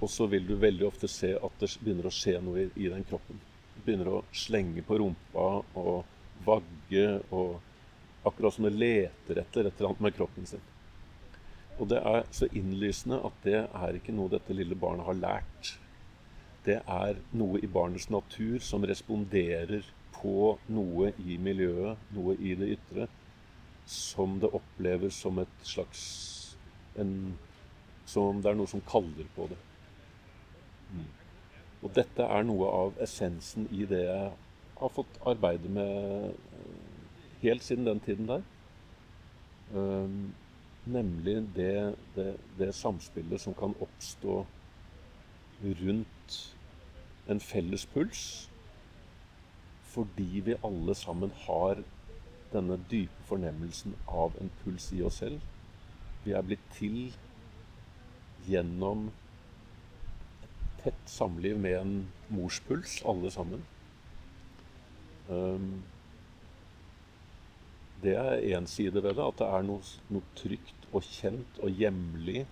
Og 0.00 0.10
så 0.10 0.28
vil 0.30 0.46
du 0.46 0.54
veldig 0.60 0.86
ofte 0.86 1.10
se 1.10 1.32
at 1.34 1.60
det 1.60 1.72
begynner 1.80 2.06
å 2.06 2.14
skje 2.14 2.38
noe 2.44 2.62
i, 2.62 2.70
i 2.86 2.90
den 2.92 3.06
kroppen. 3.08 3.40
Det 3.74 3.82
begynner 3.86 4.12
å 4.12 4.24
slenge 4.34 4.84
på 4.86 5.00
rumpa 5.02 5.48
og 5.80 6.44
vagge 6.46 7.08
og 7.34 7.62
Akkurat 8.24 8.54
som 8.54 8.64
det 8.64 8.70
leter 8.70 9.36
etter 9.36 9.66
et 9.68 9.80
eller 9.80 9.90
annet 9.90 10.00
med 10.00 10.14
kroppen 10.16 10.46
sin. 10.48 10.62
Og 11.76 11.90
det 11.90 11.98
er 12.00 12.22
så 12.32 12.46
innlysende 12.56 13.18
at 13.26 13.42
det 13.44 13.58
er 13.66 13.98
ikke 13.98 14.14
noe 14.16 14.32
dette 14.32 14.56
lille 14.56 14.78
barnet 14.80 15.04
har 15.04 15.18
lært. 15.18 15.74
Det 16.64 16.78
er 16.80 17.20
noe 17.36 17.60
i 17.60 17.68
barnets 17.68 18.08
natur 18.08 18.62
som 18.64 18.86
responderer 18.88 19.84
på 20.24 20.54
noe 20.72 21.12
i 21.20 21.36
miljøet, 21.36 22.00
noe 22.16 22.34
i 22.40 22.54
det 22.56 22.70
ytre, 22.78 23.08
som 23.86 24.38
det 24.40 24.48
oppleves 24.56 25.20
som 25.20 25.38
et 25.42 25.58
slags 25.62 26.04
en, 26.96 27.36
Som 28.06 28.22
om 28.22 28.40
det 28.42 28.50
er 28.50 28.56
noe 28.56 28.68
som 28.68 28.82
kaller 28.84 29.28
på 29.36 29.46
det. 29.48 29.56
Mm. 30.92 31.06
Og 31.82 31.92
dette 31.96 32.26
er 32.36 32.42
noe 32.44 32.68
av 32.68 32.98
essensen 33.00 33.64
i 33.72 33.86
det 33.88 34.02
jeg 34.04 34.32
har 34.76 34.92
fått 34.92 35.16
arbeide 35.24 35.70
med 35.72 36.34
helt 37.40 37.64
siden 37.64 37.88
den 37.88 38.02
tiden 38.04 38.28
der. 38.28 38.44
Um, 39.72 40.34
Nemlig 40.84 41.48
det, 41.56 41.94
det, 42.14 42.36
det, 42.58 42.74
samspillet 42.74 43.40
som 43.40 43.54
kan 43.56 43.72
oppstå 43.80 44.42
rundt 45.64 46.34
en 47.28 47.40
felles 47.40 47.86
puls. 47.86 48.50
Fordi 49.94 50.40
vi 50.46 50.56
alle 50.66 50.94
sammen 50.98 51.30
har 51.46 51.82
denne 52.54 52.78
dype 52.90 53.26
fornemmelsen 53.28 53.94
av 54.06 54.34
en 54.40 54.50
puls 54.62 54.90
i 54.94 55.02
oss 55.06 55.20
selv. 55.22 55.42
Vi 56.24 56.34
er 56.34 56.42
blitt 56.46 56.64
til 56.74 57.14
gjennom 58.48 59.08
et 60.44 60.82
tett 60.82 61.08
samliv 61.10 61.58
med 61.60 61.78
en 61.78 61.96
morspuls, 62.34 63.00
alle 63.06 63.30
sammen. 63.34 63.64
Um, 65.28 65.82
det 68.02 68.16
er 68.20 68.58
én 68.58 68.66
side 68.66 69.02
ved 69.02 69.14
det. 69.14 69.24
At 69.24 69.38
det 69.40 69.48
er 69.48 69.64
noe, 69.64 69.94
noe, 70.12 70.34
trygt 70.36 70.88
og 70.92 71.06
kjent 71.06 71.62
og 71.62 71.72
hjemlig 71.72 72.44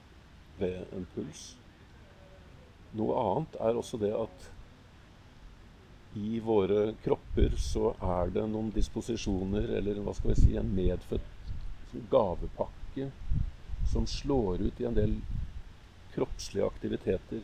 ved 0.61 0.87
en 0.97 1.07
puls. 1.15 1.53
Noe 2.97 3.17
annet 3.21 3.57
er 3.61 3.79
også 3.81 4.01
det 4.01 4.13
at 4.17 4.52
i 6.15 6.41
våre 6.45 6.93
kropper 7.05 7.55
så 7.61 7.93
er 8.05 8.33
det 8.35 8.45
noen 8.51 8.71
disposisjoner, 8.75 9.71
eller 9.79 10.01
hva 10.05 10.13
skal 10.17 10.33
vi 10.33 10.41
si, 10.43 10.57
en 10.61 10.73
medfødt 10.77 12.03
gavepakke 12.13 13.09
som 13.93 14.07
slår 14.09 14.67
ut 14.67 14.81
i 14.81 14.89
en 14.89 14.97
del 14.97 15.15
kroppslige 16.13 16.69
aktiviteter. 16.69 17.41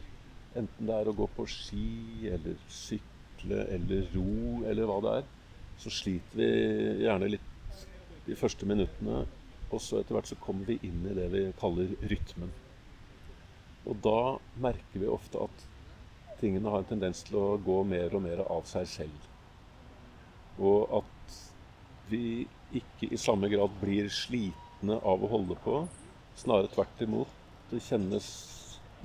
Enten 0.57 0.88
det 0.88 0.96
er 0.96 1.09
å 1.09 1.16
gå 1.16 1.28
på 1.37 1.46
ski 1.48 2.28
eller 2.33 2.61
sykle 2.72 3.64
eller 3.72 4.09
ro 4.14 4.62
eller 4.68 4.88
hva 4.88 5.00
det 5.04 5.16
er. 5.20 5.26
Så 5.78 5.92
sliter 5.94 6.40
vi 6.40 6.48
gjerne 7.04 7.33
litt 7.33 7.85
de 8.26 8.37
første 8.37 8.68
minuttene. 8.68 9.24
Og 9.68 9.83
så 9.85 10.00
etter 10.00 10.16
hvert 10.16 10.31
så 10.31 10.38
kommer 10.40 10.68
vi 10.68 10.78
inn 10.88 11.04
i 11.09 11.16
det 11.16 11.28
vi 11.33 11.44
kaller 11.61 11.92
rytmen. 12.09 12.52
Og 13.88 14.00
da 14.04 14.20
merker 14.61 15.02
vi 15.02 15.11
ofte 15.12 15.44
at 15.44 15.66
tingene 16.40 16.70
har 16.70 16.83
en 16.83 16.92
tendens 16.92 17.24
til 17.27 17.38
å 17.40 17.46
gå 17.62 17.81
mer 17.88 18.14
og 18.14 18.24
mer 18.24 18.44
av 18.46 18.66
seg 18.70 18.87
selv. 18.90 19.27
Og 20.59 20.98
at 21.01 21.38
vi 22.11 22.46
ikke 22.79 23.11
i 23.12 23.20
samme 23.20 23.51
grad 23.53 23.74
blir 23.81 24.11
slitne 24.12 24.98
av 24.98 25.24
å 25.24 25.31
holde 25.33 25.57
på. 25.64 25.83
Snarere 26.38 26.70
tvert 26.72 27.03
imot. 27.05 27.35
Det 27.70 27.83
kjennes 27.85 28.29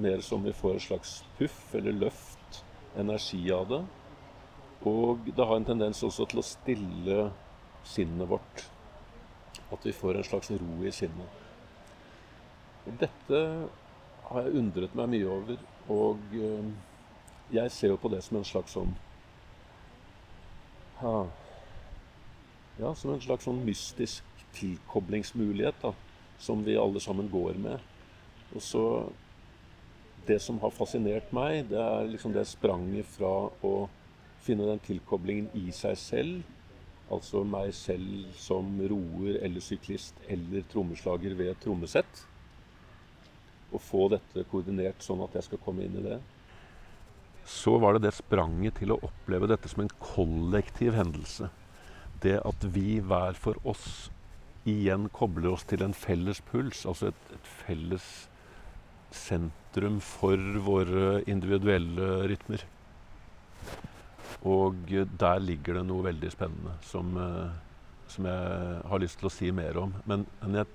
mer 0.02 0.24
som 0.26 0.44
vi 0.46 0.54
får 0.56 0.78
et 0.78 0.86
slags 0.88 1.18
puff 1.38 1.76
eller 1.78 1.96
løft, 2.06 2.64
energi 2.98 3.44
av 3.54 3.68
det. 3.70 3.82
Og 4.90 5.30
det 5.30 5.46
har 5.46 5.60
en 5.60 5.68
tendens 5.68 6.04
også 6.04 6.28
til 6.32 6.42
å 6.42 6.48
stille 6.48 7.20
sinnet 7.88 8.30
vårt. 8.30 8.66
At 9.74 9.86
vi 9.88 9.94
får 9.96 10.20
en 10.20 10.28
slags 10.28 10.52
ro 10.60 10.84
i 10.86 10.92
sinnet. 10.94 11.40
Dette 13.00 13.44
har 14.28 14.48
jeg 14.48 14.60
undret 14.60 14.96
meg 14.98 15.14
mye 15.14 15.30
over. 15.32 15.62
Og 15.94 16.36
eh, 16.40 16.74
jeg 17.52 17.72
ser 17.72 17.88
jo 17.94 17.98
på 18.02 18.12
det 18.14 18.24
som 18.24 18.38
en 18.38 18.48
slags 18.48 18.76
sånn 18.78 18.94
Ja, 22.80 22.94
som 22.96 23.12
en 23.14 23.22
slags 23.22 23.44
sånn 23.44 23.60
mystisk 23.66 24.24
tilkoblingsmulighet 24.56 25.82
da, 25.82 25.92
som 26.40 26.64
vi 26.64 26.78
alle 26.80 27.02
sammen 27.04 27.28
går 27.30 27.60
med. 27.60 27.80
Og 28.56 28.62
så 28.62 28.86
Det 30.24 30.38
som 30.40 30.56
har 30.60 30.72
fascinert 30.72 31.34
meg, 31.36 31.66
det 31.68 31.76
er 31.76 32.06
liksom 32.08 32.32
det 32.32 32.46
spranget 32.48 33.06
fra 33.06 33.50
å 33.60 33.90
finne 34.40 34.64
den 34.70 34.80
tilkoblingen 34.80 35.50
i 35.60 35.72
seg 35.76 35.98
selv 36.00 36.44
Altså 37.12 37.44
meg 37.46 37.74
selv 37.76 38.30
som 38.40 38.70
roer 38.90 39.42
eller 39.44 39.64
syklist 39.64 40.22
eller 40.32 40.64
trommeslager 40.72 41.36
ved 41.38 41.60
trommesett. 41.62 42.24
Og 43.74 43.82
få 43.82 44.08
dette 44.14 44.46
koordinert 44.52 45.04
sånn 45.04 45.22
at 45.26 45.36
jeg 45.38 45.50
skal 45.50 45.62
komme 45.66 45.86
inn 45.86 46.00
i 46.00 46.06
det. 46.06 46.20
Så 47.46 47.78
var 47.78 47.96
det 47.96 48.08
det 48.08 48.16
spranget 48.16 48.80
til 48.80 48.94
å 48.94 49.00
oppleve 49.04 49.50
dette 49.52 49.70
som 49.72 49.84
en 49.84 49.94
kollektiv 50.00 50.96
hendelse. 50.96 51.50
Det 52.24 52.38
at 52.40 52.68
vi 52.76 53.00
hver 53.04 53.36
for 53.36 53.60
oss 53.68 54.10
igjen 54.70 55.10
kobler 55.12 55.58
oss 55.58 55.66
til 55.68 55.84
en 55.84 55.96
felles 55.96 56.40
puls, 56.48 56.86
altså 56.88 57.10
et, 57.12 57.34
et 57.36 57.50
felles 57.66 58.06
sentrum 59.14 60.00
for 60.04 60.40
våre 60.66 61.20
individuelle 61.30 62.24
rytmer. 62.32 62.64
Og 64.44 64.90
der 65.20 65.44
ligger 65.44 65.80
det 65.80 65.86
noe 65.88 66.04
veldig 66.08 66.32
spennende 66.34 66.76
som, 66.84 67.14
eh, 67.18 67.52
som 68.12 68.28
jeg 68.28 68.80
har 68.92 69.04
lyst 69.04 69.20
til 69.22 69.30
å 69.30 69.34
si 69.34 69.52
mer 69.56 69.78
om. 69.80 69.94
Men, 70.10 70.26
men, 70.42 70.58
jeg 70.60 70.68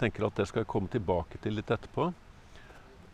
tenker 0.00 0.26
at 0.26 0.36
det 0.36 0.48
skal 0.48 0.64
jeg 0.64 0.72
komme 0.72 0.92
tilbake 0.92 1.40
til 1.40 1.56
litt 1.56 1.70
etterpå. 1.70 2.10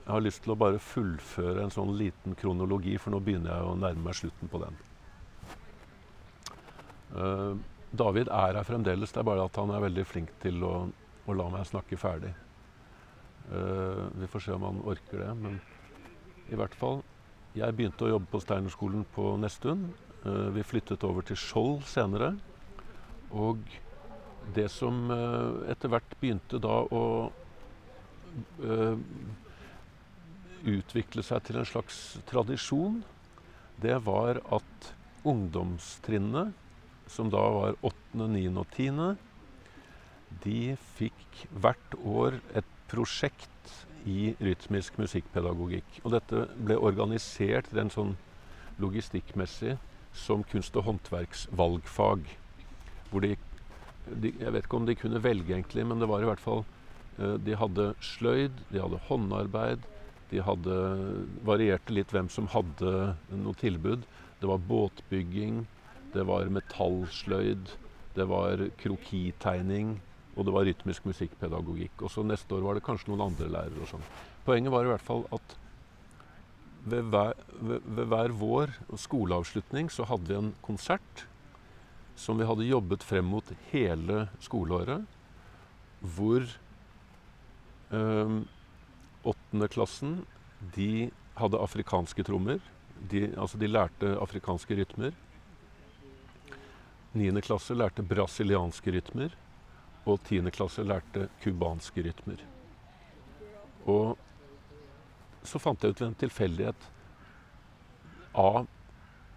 Jeg 0.07 0.15
har 0.15 0.23
lyst 0.23 0.45
til 0.45 0.53
å 0.55 0.59
bare 0.61 0.79
fullføre 0.79 1.65
en 1.65 1.73
sånn 1.75 1.97
liten 1.99 2.37
kronologi, 2.39 2.93
for 3.03 3.11
nå 3.11 3.19
begynner 3.27 3.51
jeg 3.51 3.67
å 3.67 3.75
nærme 3.75 4.05
meg 4.05 4.15
slutten 4.15 4.51
på 4.53 4.61
den. 4.63 4.77
Uh, 7.11 7.57
David 7.91 8.29
er 8.31 8.55
her 8.55 8.67
fremdeles, 8.69 9.11
det 9.11 9.19
er 9.19 9.27
bare 9.27 9.47
at 9.49 9.57
han 9.59 9.73
er 9.75 9.83
veldig 9.83 10.05
flink 10.07 10.31
til 10.45 10.63
å, 10.63 10.75
å 11.27 11.35
la 11.35 11.47
meg 11.51 11.67
snakke 11.67 11.99
ferdig. 11.99 12.31
Uh, 13.51 14.07
vi 14.21 14.29
får 14.31 14.45
se 14.45 14.55
om 14.55 14.67
han 14.69 14.79
orker 14.87 15.25
det, 15.25 15.33
men 15.41 15.59
i 16.55 16.59
hvert 16.61 16.77
fall 16.79 17.03
jeg 17.59 17.75
begynte 17.75 18.07
å 18.07 18.13
jobbe 18.13 18.31
på 18.31 18.43
Steinerskolen 18.45 19.03
på 19.17 19.33
Nesttun. 19.43 19.89
Uh, 20.23 20.55
vi 20.55 20.63
flyttet 20.67 21.03
over 21.09 21.27
til 21.27 21.41
Skjold 21.41 21.83
senere. 21.91 22.37
Og 23.35 23.59
det 24.55 24.69
som 24.71 25.09
etter 25.67 25.91
hvert 25.91 26.13
begynte 26.21 26.61
da 26.63 26.77
å 26.95 27.03
utvikle 30.65 31.25
seg 31.27 31.45
til 31.47 31.61
en 31.61 31.69
slags 31.69 31.99
tradisjon, 32.29 33.03
det 33.83 33.99
var 34.07 34.41
at 34.55 34.93
ungdomstrinnet, 35.27 36.55
som 37.11 37.31
da 37.31 37.43
var 37.59 37.77
8., 37.85 37.97
9. 38.17 38.47
og 38.57 38.67
10., 38.73 39.17
de 40.43 40.77
fikk 40.97 41.45
hvert 41.55 41.95
år 42.03 42.39
et 42.59 42.73
prosjekt 42.91 43.75
i 44.07 44.35
rytmisk 44.43 44.99
musikkpedagogikk. 45.01 46.01
Og 46.05 46.15
dette 46.15 46.47
ble 46.63 46.79
organisert 46.79 47.73
rent 47.75 47.95
sånn 47.95 48.15
logistikkmessig 48.83 49.77
som 50.17 50.45
kunst- 50.51 50.77
og 50.79 50.87
håndverksvalgfag. 50.89 52.25
Hvor 53.11 53.23
de, 53.23 53.37
de, 54.07 54.33
Jeg 54.41 54.53
vet 54.53 54.65
ikke 54.65 54.77
om 54.77 54.87
de 54.87 54.99
kunne 54.99 55.23
velge, 55.23 55.55
egentlig, 55.55 55.87
men 55.87 56.01
det 56.01 56.09
var 56.09 56.23
i 56.23 56.29
hvert 56.29 56.43
fall 56.43 56.65
eh, 57.19 57.37
De 57.43 57.57
hadde 57.57 57.95
sløyd, 58.01 58.63
de 58.71 58.83
hadde 58.83 59.03
håndarbeid, 59.09 59.85
De 60.31 60.43
hadde 60.43 60.77
varierte 61.47 61.95
litt 61.95 62.13
hvem 62.15 62.29
som 62.33 62.49
hadde 62.51 62.93
noe 63.31 63.59
tilbud. 63.61 64.07
Det 64.41 64.49
var 64.51 64.65
båtbygging, 64.69 65.65
det 66.15 66.25
var 66.29 66.51
metallsløyd, 66.53 67.71
det 68.17 68.27
var 68.29 68.65
krokitegning, 68.81 69.97
og 70.37 70.49
det 70.49 70.55
var 70.57 70.67
rytmisk 70.69 71.07
musikkpedagogikk. 71.09 72.03
Og 72.03 72.13
så 72.13 72.25
neste 72.27 72.57
år 72.57 72.67
var 72.67 72.77
det 72.77 72.85
kanskje 72.87 73.13
noen 73.13 73.29
andre 73.29 73.49
lærere 73.53 73.85
og 73.85 73.93
sånn. 73.95 74.11
Poenget 74.47 74.75
var 74.75 74.87
i 74.87 74.93
hvert 74.93 75.07
fall 75.07 75.25
at 75.35 75.57
ved 76.87 77.09
hver, 77.11 77.33
ved, 77.59 77.87
ved 77.97 78.11
hver 78.13 78.35
vår 78.39 78.75
skoleavslutning 79.03 79.89
så 79.91 80.07
hadde 80.07 80.31
vi 80.31 80.37
en 80.39 80.53
konsert 80.63 81.25
som 82.17 82.39
vi 82.39 82.47
hadde 82.49 82.69
jobbet 82.69 83.05
frem 83.05 83.27
mot 83.29 83.49
hele 83.73 84.27
skoleåret, 84.45 85.03
hvor 86.01 86.47
åttendeklassen 89.33 90.21
de 90.77 91.11
hadde 91.37 91.61
afrikanske 91.61 92.25
trommer. 92.27 92.61
De, 93.11 93.27
altså 93.37 93.59
de 93.61 93.69
lærte 93.69 94.15
afrikanske 94.23 94.79
rytmer. 94.79 95.17
Niende 97.17 97.43
klasse 97.45 97.77
lærte 97.77 98.05
brasilianske 98.07 98.95
rytmer. 98.97 99.35
Og 100.07 100.21
tiende 100.29 100.53
klasse 100.55 100.85
lærte 100.87 101.29
cubanske 101.43 102.05
rytmer. 102.07 102.41
Og 103.87 104.17
så 105.47 105.61
fant 105.63 105.83
jeg 105.83 105.95
ut 105.95 106.01
ved 106.01 106.09
en 106.09 106.21
tilfeldighet 106.25 106.89
A 108.37 108.65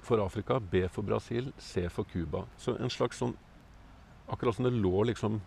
for 0.02 0.24
Afrika, 0.24 0.60
B 0.60 0.88
for 0.90 1.06
Brasil, 1.06 1.52
C 1.60 1.86
for 1.90 2.08
Cuba. 2.10 2.46
Så 2.58 2.78
en 2.80 2.92
slags 2.94 3.22
sånn 3.22 3.38
Akkurat 4.30 4.54
som 4.54 4.68
det 4.68 4.78
lå 4.78 5.08
liksom 5.10 5.40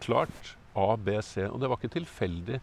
klart 0.00 0.54
A, 0.72 0.96
B, 0.96 1.18
C. 1.20 1.44
Og 1.44 1.58
det 1.60 1.68
var 1.68 1.76
ikke 1.76 1.92
tilfeldig 1.92 2.60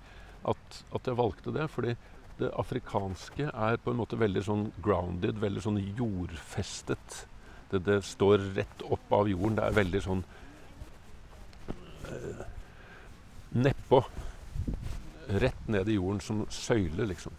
at, 0.48 0.82
at 0.96 1.08
jeg 1.08 1.20
valgte 1.20 1.54
det. 1.56 1.68
fordi 1.72 1.96
det 2.42 2.50
afrikanske 2.58 3.50
er 3.54 3.78
på 3.84 3.92
en 3.92 4.00
måte 4.00 4.18
veldig 4.18 4.42
sånn 4.46 4.64
grounded, 4.82 5.38
veldig 5.42 5.62
sånn 5.62 5.78
jordfestet. 5.98 7.26
Det, 7.70 7.84
det 7.86 8.00
står 8.08 8.48
rett 8.56 8.86
opp 8.88 9.14
av 9.14 9.30
jorden. 9.30 9.60
Det 9.60 9.68
er 9.68 9.78
veldig 9.78 10.02
sånn 10.08 10.24
eh, 12.10 12.42
nedpå. 13.62 14.02
Rett 15.44 15.70
ned 15.72 15.92
i 15.92 16.00
jorden 16.00 16.24
som 16.24 16.42
søyle, 16.52 17.06
liksom. 17.12 17.38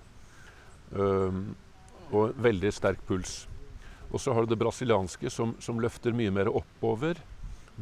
Um, 0.92 1.42
og 2.12 2.38
veldig 2.44 2.70
sterk 2.72 3.02
puls. 3.08 3.42
Og 4.12 4.20
så 4.20 4.36
har 4.36 4.44
du 4.44 4.52
det 4.52 4.60
brasilianske, 4.60 5.30
som, 5.32 5.56
som 5.60 5.80
løfter 5.80 6.14
mye 6.16 6.32
mer 6.32 6.52
oppover, 6.52 7.18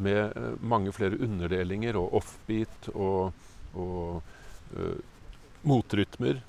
med 0.00 0.36
uh, 0.38 0.54
mange 0.62 0.92
flere 0.94 1.18
underdelinger 1.20 1.98
og 1.98 2.14
offbeat 2.22 2.92
og, 2.94 3.34
og 3.74 4.36
motrytmer. 5.66 6.42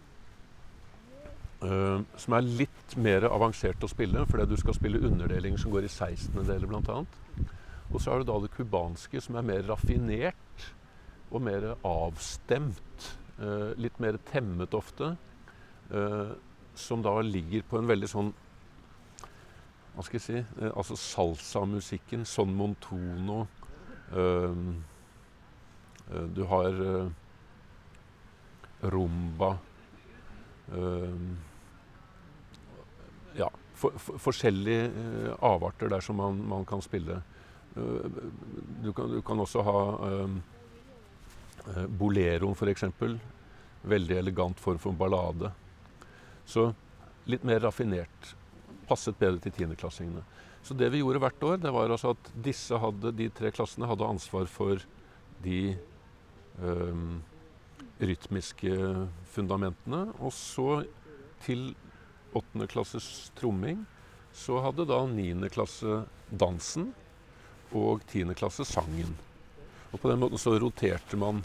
Uh, 1.62 2.02
som 2.18 2.34
er 2.34 2.48
litt 2.62 2.94
mer 2.98 3.28
avansert 3.30 3.84
å 3.86 3.90
spille, 3.90 4.24
fordi 4.30 4.48
du 4.50 4.56
skal 4.58 4.74
spille 4.74 5.02
underdelinger 5.06 5.62
som 5.62 5.74
går 5.74 5.86
i 5.86 5.92
16-deler 5.92 6.70
bl.a. 6.70 7.02
Og 7.92 7.98
så 8.00 8.12
har 8.12 8.22
du 8.22 8.32
da 8.32 8.40
det 8.42 8.54
cubanske, 8.56 9.22
som 9.22 9.38
er 9.38 9.46
mer 9.46 9.68
raffinert 9.70 10.70
og 11.30 11.44
mer 11.46 11.74
avstemt. 11.88 13.12
litt 13.78 14.00
mer 14.00 14.18
temmet 14.30 14.74
ofte. 14.78 15.16
Som 16.76 17.02
da 17.02 17.22
ligger 17.22 17.66
på 17.68 17.80
en 17.80 17.90
veldig 17.90 18.10
sånn 18.10 18.32
Hva 19.96 20.06
skal 20.06 20.18
jeg 20.18 20.24
si 20.24 20.38
eh, 20.40 20.70
Altså 20.72 20.96
salsa-musikken, 21.00 22.24
son 22.26 22.54
montono 22.56 23.42
eh, 24.16 24.62
eh, 26.14 26.28
Du 26.36 26.46
har 26.52 26.80
eh, 26.86 27.12
rumba 28.82 29.58
eh, 30.74 31.18
Ja, 33.38 33.50
for, 33.74 33.96
for, 33.98 34.20
forskjellige 34.20 34.88
eh, 34.90 35.34
avarter 35.40 35.92
der 35.92 36.04
som 36.04 36.20
man, 36.20 36.42
man 36.48 36.66
kan 36.66 36.82
spille. 36.82 37.22
Du 37.74 38.92
kan, 38.92 39.08
du, 39.08 39.22
kan, 39.24 39.40
også 39.40 39.62
ha 39.64 39.82
boleroen, 41.88 42.52
f.eks. 42.52 42.84
Veldig 43.88 44.18
elegant 44.20 44.60
form 44.60 44.82
for 44.82 44.92
ballade. 44.92 45.54
Så 46.44 46.74
litt 47.32 47.46
mer 47.48 47.64
raffinert. 47.64 48.34
Passet 48.90 49.16
bedre 49.20 49.40
til 49.40 49.56
tiendeklassingene. 49.56 50.26
Så 50.64 50.76
det 50.78 50.92
vi 50.94 51.02
gjorde 51.02 51.22
hvert 51.24 51.44
år, 51.44 51.62
det 51.64 51.72
var 51.74 51.90
altså 51.90 52.14
at 52.14 52.32
disse 52.46 52.78
hadde, 52.78 53.14
de 53.18 53.30
tre 53.34 53.50
klassene 53.54 53.90
hadde 53.90 54.08
ansvar 54.08 54.50
for 54.52 54.84
de 55.42 55.76
um, 56.62 57.22
rytmiske 58.02 58.74
fundamentene. 59.34 60.08
Og 60.20 60.34
så 60.36 60.84
til 61.46 61.72
åttende 62.38 62.68
klasses 62.72 63.32
tromming 63.40 63.86
så 64.36 64.62
hadde 64.64 64.88
da 64.88 65.02
niende 65.10 65.50
klasse 65.52 66.04
dansen 66.30 66.92
og 67.76 68.06
tiende 68.12 68.36
klasse 68.38 68.66
sangen. 68.68 69.16
Og 69.92 70.00
på 70.00 70.12
den 70.12 70.22
måten 70.22 70.40
så 70.40 70.56
roterte 70.60 71.20
man 71.20 71.42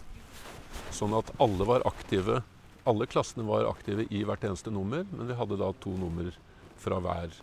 sånn 0.95 1.15
at 1.17 1.33
alle 1.43 1.67
var 1.67 1.83
aktive 1.87 2.41
alle 2.87 3.05
klassene 3.05 3.43
var 3.43 3.67
aktive 3.67 4.05
i 4.15 4.23
hvert 4.23 4.45
eneste 4.47 4.71
nummer, 4.71 5.03
men 5.11 5.27
vi 5.27 5.35
hadde 5.35 5.59
da 5.59 5.73
to 5.83 5.91
nummer 5.99 6.31
fra 6.79 7.01
hver 7.03 7.33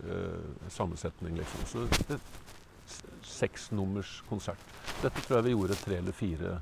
eh, 0.00 0.68
sammensetning. 0.72 1.36
Liksom. 1.36 1.66
Så 1.68 2.06
det, 2.08 2.16
seksnummers 3.28 4.20
konsert. 4.30 4.62
Dette 5.02 5.20
tror 5.26 5.38
jeg 5.38 5.50
vi 5.50 5.54
gjorde 5.54 5.76
tre 5.82 5.98
eller 6.00 6.16
fire 6.16 6.54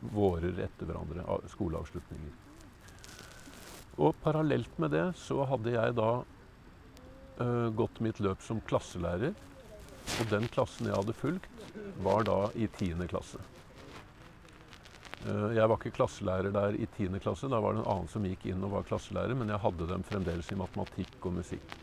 vårer 0.00 0.60
etter 0.64 0.88
hverandre, 0.88 1.24
skoleavslutninger. 1.52 2.36
Og 3.98 4.14
parallelt 4.22 4.78
med 4.78 4.94
det 4.94 5.06
så 5.18 5.42
hadde 5.50 5.74
jeg 5.74 5.94
da 5.98 6.10
uh, 7.42 7.68
gått 7.74 7.98
mitt 8.04 8.20
løp 8.22 8.42
som 8.46 8.62
klasselærer. 8.68 9.34
Og 10.18 10.30
den 10.30 10.46
klassen 10.54 10.88
jeg 10.88 10.96
hadde 10.96 11.16
fulgt, 11.18 11.64
var 12.02 12.24
da 12.28 12.38
i 12.54 12.68
tiende 12.78 13.08
klasse. 13.10 13.42
Uh, 15.26 15.50
jeg 15.56 15.66
var 15.66 15.74
ikke 15.80 15.96
klasselærer 15.98 16.54
der 16.54 16.78
i 16.78 16.86
10. 16.86 17.18
klasse. 17.24 17.50
Da 17.50 17.58
var 17.62 17.74
det 17.74 17.82
en 17.82 17.90
annen 17.90 18.12
som 18.12 18.26
gikk 18.28 18.46
inn 18.52 18.62
og 18.62 18.76
var 18.76 18.86
klasselærer, 18.86 19.34
men 19.34 19.50
jeg 19.50 19.64
hadde 19.66 19.90
dem 19.90 20.06
fremdeles 20.06 20.54
i 20.54 20.62
matematikk 20.62 21.18
og 21.26 21.38
musikk. 21.40 21.76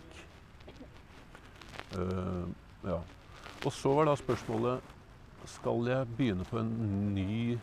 Uh, 1.95 2.47
ja. 2.88 3.01
Og 3.65 3.71
så 3.73 3.91
var 3.97 4.08
da 4.08 4.15
spørsmålet 4.19 4.93
skal 5.49 5.88
jeg 5.89 6.15
begynne 6.17 6.45
på 6.47 6.58
en 6.58 6.71
ny 7.13 7.58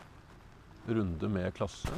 runde 0.97 1.29
med 1.33 1.55
klasse. 1.57 1.93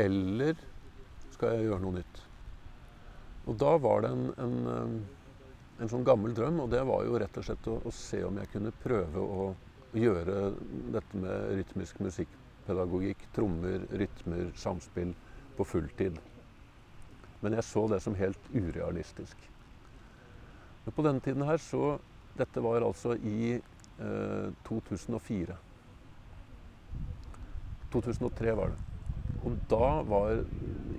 Eller 0.00 0.56
skal 1.34 1.56
jeg 1.56 1.68
gjøre 1.68 1.82
noe 1.84 1.98
nytt? 1.98 2.20
Og 3.50 3.56
da 3.60 3.72
var 3.82 4.04
det 4.04 4.12
en, 4.14 4.28
en, 4.40 5.00
en, 5.80 5.90
sånn 5.90 6.06
gammel 6.06 6.32
drøm, 6.36 6.62
og 6.64 6.70
det 6.72 6.82
var 6.88 7.04
jo 7.06 7.18
rett 7.20 7.40
og 7.40 7.46
slett 7.46 7.68
å, 7.68 7.80
å 7.84 7.92
se 7.94 8.22
om 8.24 8.38
jeg 8.40 8.52
kunne 8.54 8.72
prøve 8.84 9.24
å, 9.24 9.50
gjøre 9.90 10.52
dette 10.94 11.18
med 11.18 11.48
rytmisk 11.58 11.96
musikkpedagogikk, 11.98 13.24
trommer, 13.34 13.82
rytmer, 13.98 14.52
samspill, 14.54 15.10
på 15.56 15.66
fulltid. 15.66 16.20
Men 17.40 17.56
jeg 17.56 17.64
så 17.64 17.86
det 17.88 18.00
som 18.04 18.16
helt 18.18 18.50
urealistisk. 18.52 19.36
Men 20.84 20.96
på 20.96 21.04
denne 21.06 21.24
tiden 21.24 21.44
her 21.48 21.60
så 21.62 21.98
Dette 22.38 22.62
var 22.62 22.80
altså 22.86 23.16
i 23.26 23.56
eh, 23.58 24.52
2004. 24.64 25.56
2003 27.92 28.54
var 28.56 28.70
det. 28.70 28.78
Og 29.44 29.56
da 29.68 29.88
var 30.06 30.44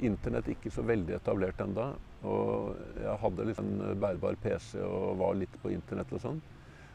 internett 0.03 0.49
ikke 0.51 0.71
så 0.73 0.83
veldig 0.85 1.15
etablert 1.15 1.61
enda. 1.63 1.87
Og 2.27 2.75
jeg 2.99 3.15
hadde 3.23 3.47
liksom 3.47 3.71
en 3.71 4.01
bærbar 4.01 4.37
PC 4.43 4.75
og 4.83 5.17
var 5.21 5.39
litt 5.39 5.55
på 5.63 5.71
internett 5.73 6.11
og 6.13 6.23
sånn. 6.25 6.41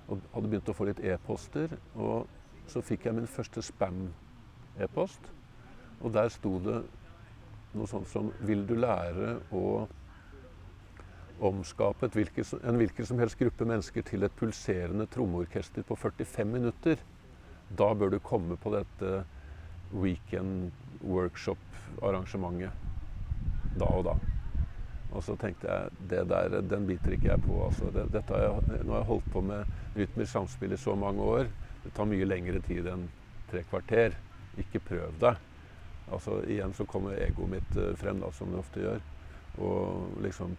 Og 0.07 0.23
hadde 0.35 0.53
begynt 0.53 0.71
å 0.71 0.77
få 0.77 0.87
litt 0.91 1.03
e-poster. 1.03 1.73
Og 1.97 2.29
så 2.71 2.85
fikk 2.85 3.09
jeg 3.09 3.19
min 3.19 3.31
første 3.31 3.65
spam-e-post. 3.65 5.33
Og 6.03 6.13
der 6.15 6.31
sto 6.35 6.59
det 6.63 6.83
noe 7.77 7.91
sånt 7.91 8.09
som 8.11 8.33
Vil 8.47 8.67
du 8.67 8.75
lære 8.79 9.39
å 9.55 9.87
omskape 11.47 12.09
en 12.09 12.79
hvilken 12.81 13.07
som 13.07 13.19
helst 13.21 13.39
gruppe 13.39 13.65
mennesker 13.69 14.03
til 14.09 14.25
et 14.25 14.37
pulserende 14.39 15.07
trommeorkester 15.13 15.85
på 15.85 15.97
45 16.01 16.49
minutter? 16.49 16.97
Da 17.77 17.95
bør 17.95 18.15
du 18.15 18.19
komme 18.25 18.57
på 18.57 18.73
dette 18.73 19.25
weekend 19.93 20.73
workshop-arrangementet 21.05 22.73
da 23.77 23.91
og 23.93 24.07
da. 24.09 24.15
Og 25.15 25.23
så 25.25 25.37
tenkte 25.41 25.69
jeg 25.71 26.09
det 26.11 26.23
der, 26.31 26.61
den 26.67 26.87
biter 26.89 27.15
ikke 27.15 27.31
jeg 27.31 27.45
på. 27.45 27.59
Altså. 27.67 27.91
Det, 27.95 28.07
dette 28.15 28.35
har 28.35 28.43
jeg, 28.47 28.81
nå 28.85 28.95
har 28.95 29.03
jeg 29.03 29.11
holdt 29.11 29.29
på 29.33 29.43
med 29.45 29.61
rytmisk 29.97 30.33
samspill 30.33 30.75
i 30.77 30.81
så 30.81 30.97
mange 30.99 31.23
år. 31.37 31.51
Det 31.85 31.93
tar 31.97 32.09
mye 32.11 32.29
lengre 32.29 32.61
tid 32.67 32.89
enn 32.91 33.07
tre 33.51 33.63
kvarter. 33.71 34.17
Ikke 34.61 34.83
prøv 34.83 35.15
deg. 35.23 35.39
Altså, 36.07 36.39
igjen 36.47 36.75
så 36.77 36.87
kommer 36.87 37.19
egoet 37.19 37.51
mitt 37.57 37.79
uh, 37.79 37.93
frem, 37.99 38.21
da, 38.23 38.31
som 38.35 38.53
det 38.53 38.61
ofte 38.61 38.83
gjør. 38.85 39.01
Og 39.57 40.19
liksom 40.23 40.57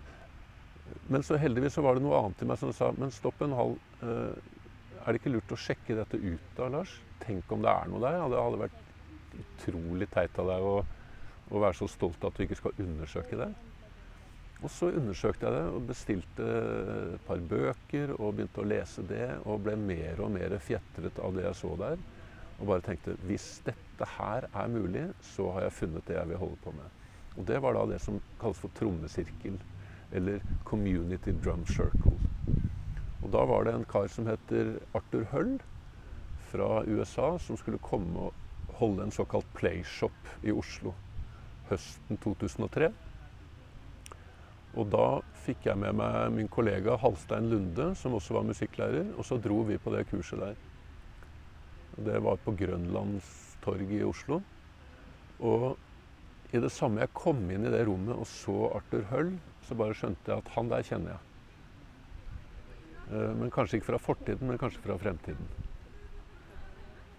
Men 1.08 1.24
så 1.24 1.38
heldigvis 1.38 1.76
så 1.78 1.84
var 1.86 1.96
det 1.96 2.04
noe 2.06 2.18
annet 2.18 2.42
i 2.42 2.48
meg 2.50 2.58
som 2.58 2.72
sa 2.74 2.90
Men 2.96 3.12
stopp 3.14 3.44
en 3.44 3.54
halv. 3.54 3.76
Eh, 4.02 4.38
er 5.04 5.14
det 5.14 5.20
ikke 5.20 5.34
lurt 5.36 5.54
å 5.54 5.60
sjekke 5.60 5.98
dette 5.98 6.18
ut 6.18 6.46
da, 6.58 6.70
Lars? 6.72 6.94
Tenk 7.22 7.52
om 7.52 7.62
det 7.62 7.70
er 7.70 7.92
noe 7.92 8.02
der? 8.02 8.18
Ja, 8.18 8.30
det 8.32 8.40
hadde 8.42 8.62
vært 8.64 8.80
utrolig 9.38 10.08
teit 10.10 10.40
av 10.42 10.50
deg 10.50 10.66
å, 10.66 10.76
å 11.52 11.62
være 11.62 11.78
så 11.78 11.90
stolt 11.92 12.26
at 12.26 12.36
du 12.40 12.46
ikke 12.46 12.58
skal 12.58 12.82
undersøke 12.82 13.40
det. 13.40 13.50
Og 14.64 14.72
så 14.74 14.90
undersøkte 14.90 15.46
jeg 15.46 15.54
det 15.54 15.66
og 15.70 15.88
bestilte 15.92 16.46
et 17.18 17.26
par 17.28 17.44
bøker 17.52 18.16
og 18.18 18.38
begynte 18.40 18.64
å 18.64 18.68
lese 18.68 19.06
det. 19.06 19.28
Og 19.46 19.62
ble 19.68 19.76
mer 19.80 20.24
og 20.26 20.34
mer 20.34 20.58
fjetret 20.64 21.22
av 21.22 21.36
det 21.38 21.46
jeg 21.46 21.60
så 21.62 21.76
der. 21.84 22.02
Og 22.58 22.70
bare 22.72 22.84
tenkte 22.86 23.16
hvis 23.30 23.48
dette 23.66 24.10
her 24.18 24.48
er 24.50 24.72
mulig, 24.74 25.08
så 25.22 25.52
har 25.56 25.68
jeg 25.68 25.78
funnet 25.78 26.08
det 26.10 26.18
jeg 26.18 26.30
vil 26.32 26.42
holde 26.42 26.60
på 26.64 26.74
med. 26.76 26.96
Og 27.38 27.46
det 27.48 27.62
var 27.62 27.78
da 27.78 27.86
det 27.92 28.02
som 28.02 28.20
kalles 28.42 28.62
for 28.62 28.74
trommesirkel. 28.78 29.58
Eller 30.12 30.42
Community 30.66 31.34
Drum 31.44 31.66
Circle. 31.68 32.16
Og 33.22 33.32
da 33.34 33.44
var 33.50 33.66
det 33.66 33.74
en 33.76 33.88
kar 33.90 34.08
som 34.12 34.30
heter 34.30 34.78
Arthur 34.96 35.26
Hull 35.34 35.58
fra 36.48 36.84
USA, 36.88 37.34
som 37.42 37.58
skulle 37.60 37.82
komme 37.84 38.30
og 38.30 38.78
holde 38.80 39.04
en 39.04 39.12
såkalt 39.12 39.50
playshop 39.58 40.32
i 40.48 40.54
Oslo 40.54 40.94
høsten 41.68 42.20
2003. 42.24 42.90
Og 44.78 44.90
da 44.94 45.08
fikk 45.46 45.68
jeg 45.70 45.80
med 45.82 45.98
meg 45.98 46.32
min 46.36 46.50
kollega 46.52 46.98
Halstein 47.02 47.50
Lunde, 47.52 47.90
som 47.98 48.16
også 48.18 48.38
var 48.38 48.48
musikklærer, 48.48 49.14
og 49.18 49.26
så 49.26 49.40
dro 49.42 49.64
vi 49.68 49.80
på 49.82 49.94
det 49.96 50.06
kurset 50.12 50.44
der. 50.44 50.67
Det 52.06 52.20
var 52.22 52.38
på 52.46 52.54
Grønlandstorget 52.58 54.00
i 54.00 54.06
Oslo. 54.06 54.42
Og 55.42 55.78
i 56.54 56.62
det 56.64 56.72
samme 56.72 57.02
jeg 57.04 57.16
kom 57.18 57.42
inn 57.52 57.66
i 57.68 57.74
det 57.74 57.84
rommet 57.88 58.16
og 58.16 58.28
så 58.30 58.56
Arthur 58.78 59.08
Høll, 59.12 59.32
så 59.68 59.76
bare 59.78 59.98
skjønte 59.98 60.32
jeg 60.32 60.44
at 60.44 60.52
han 60.56 60.70
der 60.72 60.86
kjenner 60.88 61.16
jeg. 61.16 61.24
Eh, 63.12 63.34
men 63.40 63.52
kanskje 63.54 63.80
ikke 63.80 63.92
fra 63.92 64.02
fortiden, 64.02 64.48
men 64.48 64.62
kanskje 64.62 64.84
fra 64.84 64.98
fremtiden. 65.02 65.50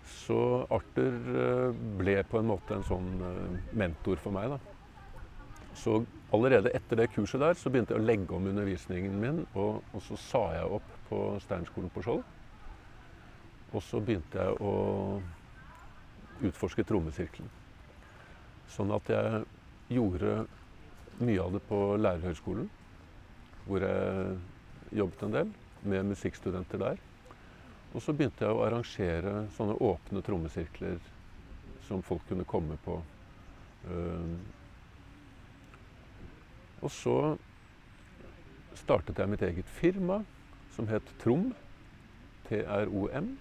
Så 0.08 0.38
Arthur 0.72 1.18
eh, 1.42 1.82
ble 2.00 2.16
på 2.28 2.40
en 2.40 2.48
måte 2.48 2.78
en 2.78 2.86
sånn 2.86 3.10
eh, 3.28 3.44
mentor 3.76 4.20
for 4.22 4.36
meg. 4.36 4.54
da. 4.54 5.68
Så 5.76 6.00
allerede 6.34 6.72
etter 6.74 7.02
det 7.02 7.10
kurset 7.12 7.42
der 7.42 7.58
så 7.58 7.70
begynte 7.70 7.94
jeg 7.94 8.02
å 8.02 8.08
legge 8.08 8.34
om 8.36 8.48
undervisningen 8.50 9.20
min, 9.20 9.44
og, 9.54 9.82
og 9.92 10.04
så 10.04 10.18
sa 10.20 10.42
jeg 10.56 10.74
opp 10.78 10.96
på 11.10 11.22
Steinskolen 11.44 11.92
på 11.92 12.04
Skjold. 12.04 12.24
Og 13.72 13.82
så 13.84 14.00
begynte 14.00 14.40
jeg 14.40 14.56
å 14.64 14.74
utforske 16.48 16.84
trommesirkelen. 16.88 17.50
Sånn 18.72 18.92
at 18.94 19.10
jeg 19.12 19.42
gjorde 19.92 20.46
mye 21.18 21.42
av 21.42 21.56
det 21.56 21.62
på 21.68 21.80
lærerhøgskolen, 21.98 22.68
hvor 23.66 23.84
jeg 23.84 24.38
jobbet 24.96 25.24
en 25.26 25.34
del 25.34 25.52
med 25.88 26.08
musikkstudenter 26.12 26.80
der. 26.80 27.00
Og 27.94 28.02
så 28.04 28.12
begynte 28.12 28.44
jeg 28.44 28.54
å 28.54 28.64
arrangere 28.64 29.34
sånne 29.56 29.76
åpne 29.84 30.22
trommesirkler 30.24 31.00
som 31.88 32.04
folk 32.04 32.24
kunne 32.28 32.46
komme 32.48 32.76
på. 32.84 32.98
Og 36.84 36.92
så 36.92 37.16
startet 38.78 39.18
jeg 39.18 39.32
mitt 39.32 39.42
eget 39.42 39.68
firma 39.80 40.20
som 40.76 40.88
het 40.88 41.08
Trom. 41.22 41.50
T-R-O-M. 42.48 43.34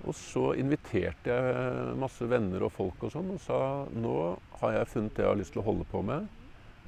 Og 0.00 0.16
så 0.16 0.54
inviterte 0.56 1.34
jeg 1.34 1.94
masse 2.00 2.24
venner 2.28 2.64
og 2.64 2.72
folk 2.72 3.04
og 3.04 3.12
sånn 3.12 3.34
og 3.34 3.40
sa 3.44 3.60
nå 3.92 4.14
har 4.62 4.76
jeg 4.78 4.90
funnet 4.94 5.16
det 5.16 5.26
jeg 5.26 5.32
har 5.32 5.40
lyst 5.40 5.54
til 5.56 5.62
å 5.62 5.66
holde 5.66 5.86
på 5.90 6.02
med. 6.06 6.28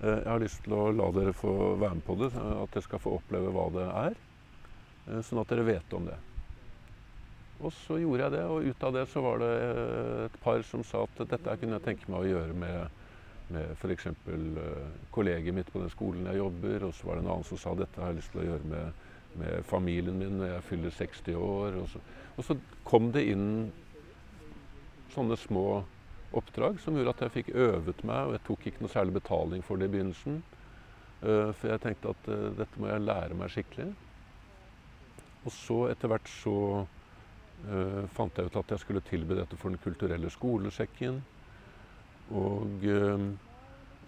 Eh, 0.00 0.18
jeg 0.22 0.30
har 0.30 0.42
lyst 0.42 0.62
til 0.64 0.76
å 0.78 0.90
la 0.96 1.08
dere 1.16 1.36
få 1.36 1.54
være 1.76 1.98
med 1.98 2.06
på 2.08 2.18
det, 2.22 2.32
at 2.32 2.72
dere 2.72 2.86
skal 2.88 3.02
få 3.02 3.16
oppleve 3.20 3.52
hva 3.52 3.68
det 3.76 3.88
er. 3.90 4.20
Eh, 5.10 5.22
sånn 5.28 5.42
at 5.42 5.52
dere 5.52 5.68
vet 5.68 5.98
om 5.98 6.08
det. 6.08 6.18
Og 7.62 7.70
så 7.76 8.00
gjorde 8.00 8.26
jeg 8.26 8.34
det, 8.34 8.44
og 8.50 8.70
ut 8.72 8.88
av 8.88 8.96
det 8.96 9.06
så 9.12 9.22
var 9.22 9.42
det 9.44 9.52
et 10.24 10.38
par 10.42 10.64
som 10.66 10.82
sa 10.86 11.04
at 11.04 11.26
dette 11.30 11.58
kunne 11.60 11.78
jeg 11.78 11.84
tenke 11.84 12.10
meg 12.10 12.24
å 12.24 12.30
gjøre 12.32 12.56
med 12.58 13.02
med 13.52 13.72
f.eks. 13.76 14.06
Kollegiet 15.10 15.54
mitt 15.54 15.72
på 15.72 15.82
den 15.82 15.92
skolen 15.92 16.28
jeg 16.30 16.40
jobber. 16.40 16.88
Og 16.88 16.94
så 16.96 17.08
var 17.08 17.18
det 17.18 17.24
en 17.24 17.32
annen 17.34 17.48
som 17.48 17.60
sa 17.60 17.74
dette 17.78 18.00
har 18.00 18.12
jeg 18.12 18.20
lyst 18.20 18.34
til 18.34 18.42
å 18.42 18.46
gjøre 18.50 18.70
med, 18.72 19.04
med 19.38 19.64
familien 19.64 20.18
min 20.18 20.38
når 20.40 20.56
jeg 20.56 20.66
fyller 20.68 20.94
60 20.96 21.34
år. 21.38 21.78
Og 21.82 21.88
så, 21.88 22.02
og 22.36 22.46
så, 22.46 22.56
kom 22.84 23.12
det 23.14 23.24
inn 23.30 23.50
sånne 25.12 25.36
små 25.38 25.66
oppdrag 26.36 26.80
som 26.80 26.96
gjorde 26.96 27.12
at 27.14 27.22
jeg 27.26 27.34
fikk 27.36 27.52
øvet 27.54 28.00
meg, 28.08 28.26
og 28.26 28.34
jeg 28.36 28.44
tok 28.46 28.66
ikke 28.66 28.84
noe 28.84 28.92
særlig 28.92 29.14
betaling 29.18 29.62
for 29.64 29.78
det 29.78 29.88
i 29.88 29.92
begynnelsen. 29.92 30.40
Uh, 31.22 31.52
for 31.54 31.70
jeg 31.70 31.82
tenkte 31.84 32.10
at 32.10 32.32
uh, 32.32 32.48
dette 32.58 32.80
må 32.82 32.88
jeg 32.90 33.04
lære 33.04 33.36
meg 33.38 33.52
skikkelig. 33.54 33.92
Og 35.42 35.54
så 35.54 35.78
etter 35.92 36.10
hvert 36.10 36.30
så 36.30 36.56
uh, 36.82 38.02
fant 38.16 38.38
jeg 38.38 38.50
ut 38.50 38.58
at 38.58 38.74
jeg 38.74 38.82
skulle 38.82 39.04
tilby 39.06 39.36
dette 39.38 39.58
for 39.60 39.70
Den 39.70 39.82
kulturelle 39.82 40.30
skolesekken. 40.32 41.22
Og 42.32 42.84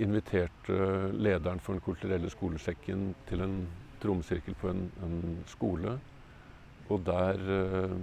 inviterte 0.01 0.77
lederen 1.13 1.61
for 1.61 1.77
Den 1.77 1.85
kulturelle 1.85 2.31
skolesekken 2.33 3.11
til 3.29 3.43
en 3.45 3.57
trommesirkel 4.05 4.57
på 4.61 4.71
en, 4.71 4.85
en, 5.05 5.39
skole. 5.51 5.97
Og 6.93 7.03
der 7.07 7.41
eh, 7.59 7.99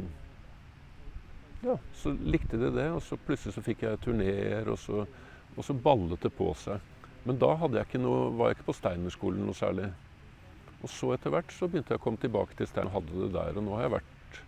Ja, 1.61 1.75
så 1.93 2.15
likte 2.17 2.57
de 2.57 2.71
det. 2.73 2.87
Og 2.89 3.03
så 3.05 3.19
plutselig 3.21 3.53
så 3.53 3.61
fikk 3.65 3.85
jeg 3.85 4.01
turneer, 4.01 4.69
og 4.73 4.79
så, 4.81 5.05
og 5.55 5.65
så 5.65 5.77
ballet 5.77 6.23
det 6.23 6.33
på 6.33 6.49
seg. 6.57 6.81
Men 7.27 7.37
da 7.37 7.53
jeg 7.53 8.01
noe, 8.01 8.31
var 8.33 8.49
jeg 8.49 8.57
ikke 8.57 8.71
på 8.71 8.79
Steinerskolen 8.79 9.45
noe 9.45 9.57
særlig. 9.57 9.91
Og 10.81 10.89
så 10.89 11.11
etter 11.13 11.33
hvert 11.33 11.53
så 11.53 11.69
begynte 11.69 11.93
jeg 11.93 12.01
å 12.01 12.03
komme 12.03 12.21
tilbake 12.21 12.57
til 12.57 12.69
Stein 12.69 12.89
og 12.89 12.95
hadde 12.97 13.19
det 13.27 13.33
der. 13.35 13.59
Og 13.59 13.65
nå 13.67 13.75
har 13.77 13.85
jeg 13.85 13.95
vært 13.99 14.39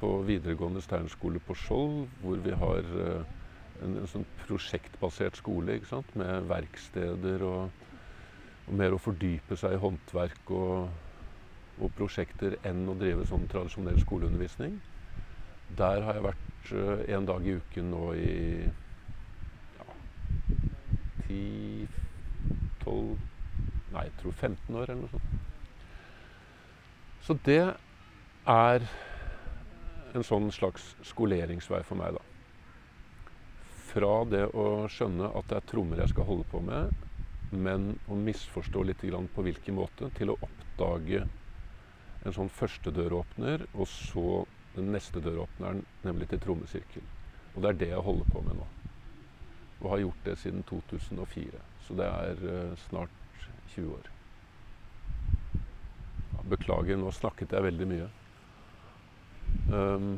på 0.00 0.10
videregående 0.26 0.82
Steinerskole 0.82 1.40
på 1.46 1.54
Skjold, 1.56 2.00
hvor 2.24 2.42
vi 2.42 2.54
har 2.58 2.90
uh, 2.98 3.36
en, 3.84 3.94
en, 4.00 4.08
sånn 4.10 4.26
prosjektbasert 4.42 5.38
skole 5.38 5.78
ikke 5.78 5.92
sant? 5.92 6.10
med 6.18 6.48
verksteder 6.50 7.44
og, 7.46 7.85
og, 8.66 8.72
mer 8.74 8.94
å 8.94 9.00
fordype 9.02 9.56
seg 9.58 9.76
i 9.76 9.80
håndverk 9.82 10.50
og, 10.54 10.88
og, 11.78 11.88
prosjekter 11.96 12.58
enn 12.66 12.88
å 12.90 12.96
drive 12.98 13.26
sånn 13.28 13.46
tradisjonell 13.50 14.00
skoleundervisning. 14.02 14.74
Der 15.78 16.02
har 16.06 16.18
jeg 16.18 16.26
vært 16.26 16.72
uh, 16.72 16.98
en 17.16 17.26
dag 17.28 17.46
i 17.46 17.56
uken 17.58 17.90
nå 17.90 18.04
i 18.18 18.34
ja, 19.78 19.86
10-12 21.26 23.16
Nei, 23.96 24.02
jeg 24.02 24.16
tror 24.20 24.34
15 24.34 24.76
år 24.76 24.90
eller 24.90 25.02
noe 25.06 25.12
sånt. 25.14 25.30
Så 27.24 27.32
det 27.46 27.62
er 28.50 28.88
en 30.12 30.26
sånn 30.26 30.50
slags 30.52 30.90
skoleringsvei 31.06 31.80
for 31.86 31.96
meg, 31.98 32.18
da 32.18 32.22
fra 33.96 34.16
det 34.28 34.44
å 34.52 34.86
skjønne 34.92 35.30
at 35.38 35.46
det 35.48 35.60
er 35.60 35.68
trommer 35.70 36.02
jeg 36.02 36.12
skal 36.12 36.28
holde 36.28 36.44
på 36.50 36.60
med, 36.64 36.92
men 37.50 37.92
å 38.08 38.16
misforstå 38.18 38.82
litt 38.82 39.04
på 39.34 39.42
hvilken 39.42 39.74
måte, 39.74 40.10
til 40.18 40.30
å 40.32 40.38
oppdage 40.40 41.26
en 42.26 42.34
sånn 42.34 42.50
første 42.50 42.90
døråpner, 42.90 43.66
og 43.74 43.86
så 43.86 44.44
den 44.74 44.90
neste 44.92 45.22
døråpneren, 45.22 45.84
nemlig 46.04 46.28
til 46.30 46.42
trommesirkel. 46.42 47.04
Og 47.54 47.62
det 47.62 47.70
er 47.70 47.78
det 47.80 47.90
jeg 47.92 48.04
holder 48.04 48.32
på 48.32 48.42
med 48.44 48.58
nå. 48.58 48.66
Og 49.80 49.90
har 49.92 50.02
gjort 50.02 50.26
det 50.26 50.36
siden 50.40 50.64
2004. 50.68 51.62
Så 51.86 51.96
det 51.96 52.08
er 52.08 52.42
uh, 52.44 52.76
snart 52.88 53.46
20 53.74 53.94
år. 53.94 54.10
Beklager, 56.46 56.98
nå 57.00 57.10
snakket 57.14 57.54
jeg 57.56 57.66
veldig 57.66 57.88
mye. 57.90 58.08
Um, 59.72 60.10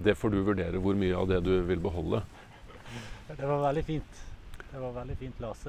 det 0.00 0.16
får 0.16 0.32
du 0.32 0.40
vurdere 0.44 0.80
hvor 0.80 0.96
mye 0.98 1.16
av 1.16 1.28
det 1.30 1.40
du 1.44 1.54
vil 1.68 1.80
beholde. 1.80 2.22
Det 3.30 3.46
var 3.46 3.62
veldig 3.68 3.84
fint. 3.86 4.29
Det 4.70 4.78
var 4.78 4.92
veldig 4.94 5.16
fint, 5.18 5.40
Lars. 5.42 5.64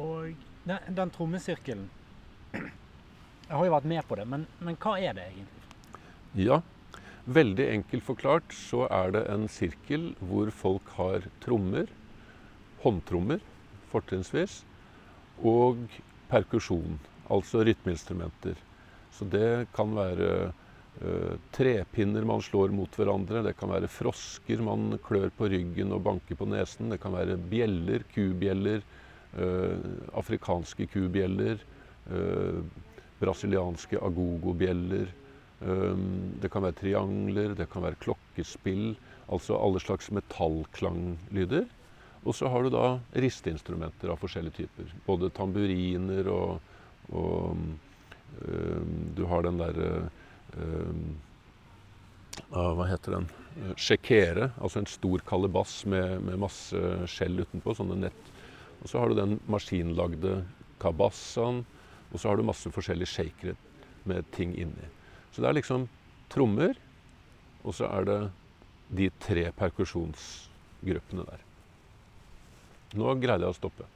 Og 0.00 0.34
den, 0.64 0.94
den 0.96 1.10
trommesirkelen 1.14 1.88
Jeg 2.54 3.56
har 3.56 3.66
jo 3.66 3.72
vært 3.74 3.88
med 3.90 4.06
på 4.06 4.18
det, 4.20 4.26
men, 4.30 4.46
men 4.62 4.78
hva 4.78 4.94
er 5.02 5.16
det 5.18 5.24
egentlig? 5.32 5.64
Ja, 6.38 6.60
veldig 7.26 7.66
enkelt 7.72 8.06
forklart 8.06 8.54
så 8.54 8.84
er 8.86 9.16
det 9.16 9.24
en 9.32 9.48
sirkel 9.50 10.12
hvor 10.22 10.52
folk 10.54 10.92
har 10.94 11.26
trommer, 11.42 11.90
håndtrommer 12.84 13.42
fortrinnsvis, 13.90 14.60
og 15.42 15.82
perkusjon, 16.30 17.00
altså 17.26 17.64
rytmeinstrumenter. 17.66 18.54
Så 19.10 19.26
det 19.26 19.66
kan 19.74 19.96
være 19.96 20.52
trepinner 21.50 22.24
man 22.28 22.42
slår 22.42 22.68
mot 22.74 22.96
hverandre. 22.98 23.44
Det 23.46 23.54
kan 23.58 23.72
være 23.72 23.88
frosker 23.90 24.60
man 24.64 24.98
klør 25.04 25.30
på 25.36 25.48
ryggen 25.52 25.94
og 25.96 26.04
banker 26.04 26.36
på 26.36 26.48
nesen. 26.50 26.90
Det 26.92 27.00
kan 27.00 27.14
være 27.14 27.38
bjeller, 27.50 28.04
kubjeller, 28.12 28.84
uh, 29.38 29.78
afrikanske 30.20 30.88
kubjeller, 30.92 31.62
uh, 32.10 32.60
brasilianske 33.20 34.00
agogobjeller. 34.00 35.16
Det 35.60 36.48
kan 36.48 36.64
være 36.64 36.72
triangler, 36.78 37.50
det 37.52 37.66
kan 37.68 37.82
være 37.84 37.98
klokkespill. 38.00 38.94
Altså 39.28 39.58
alle 39.60 39.82
slags 39.84 40.08
metallklanglyder. 40.16 41.66
Og 42.24 42.32
så 42.32 42.48
har 42.48 42.64
du 42.64 42.70
da 42.72 42.94
risteinstrumenter 43.12 44.08
av 44.08 44.22
forskjellige 44.22 44.62
typer. 44.62 44.88
Både 45.04 45.28
tamburiner 45.36 46.32
og, 46.32 46.72
og 47.12 47.60
Du 49.18 49.24
har 49.28 49.44
den 49.44 49.60
derre 49.60 50.08
Hva 52.50 52.86
heter 52.88 53.18
den? 53.18 53.28
Sjekere, 53.78 54.50
altså 54.62 54.80
en 54.80 54.88
stor 54.90 55.22
kalebass 55.26 55.82
med, 55.90 56.20
med 56.26 56.40
masse 56.40 56.80
skjell 57.10 57.42
utenpå, 57.42 57.74
sånne 57.76 57.98
nett. 58.06 58.30
Og 58.80 58.88
så 58.88 59.02
har 59.02 59.10
du 59.10 59.18
den 59.18 59.36
maskinlagde 59.50 60.40
kabassaen, 60.80 61.64
og 62.10 62.16
så 62.18 62.30
har 62.30 62.38
du 62.38 62.46
masse 62.48 62.70
forskjellige 62.72 63.12
shakere 63.12 63.56
med 64.08 64.26
ting 64.34 64.54
inni. 64.58 64.88
Så 65.30 65.42
det 65.42 65.50
er 65.50 65.58
liksom 65.60 65.86
trommer, 66.32 66.78
og 67.62 67.76
så 67.76 67.90
er 67.90 68.08
det 68.08 68.20
de 68.96 69.10
tre 69.22 69.50
perkusjonsgruppene 69.54 71.26
der. 71.28 71.42
Nå 72.98 73.14
greide 73.22 73.46
jeg 73.46 73.54
å 73.54 73.58
stoppe. 73.58 73.86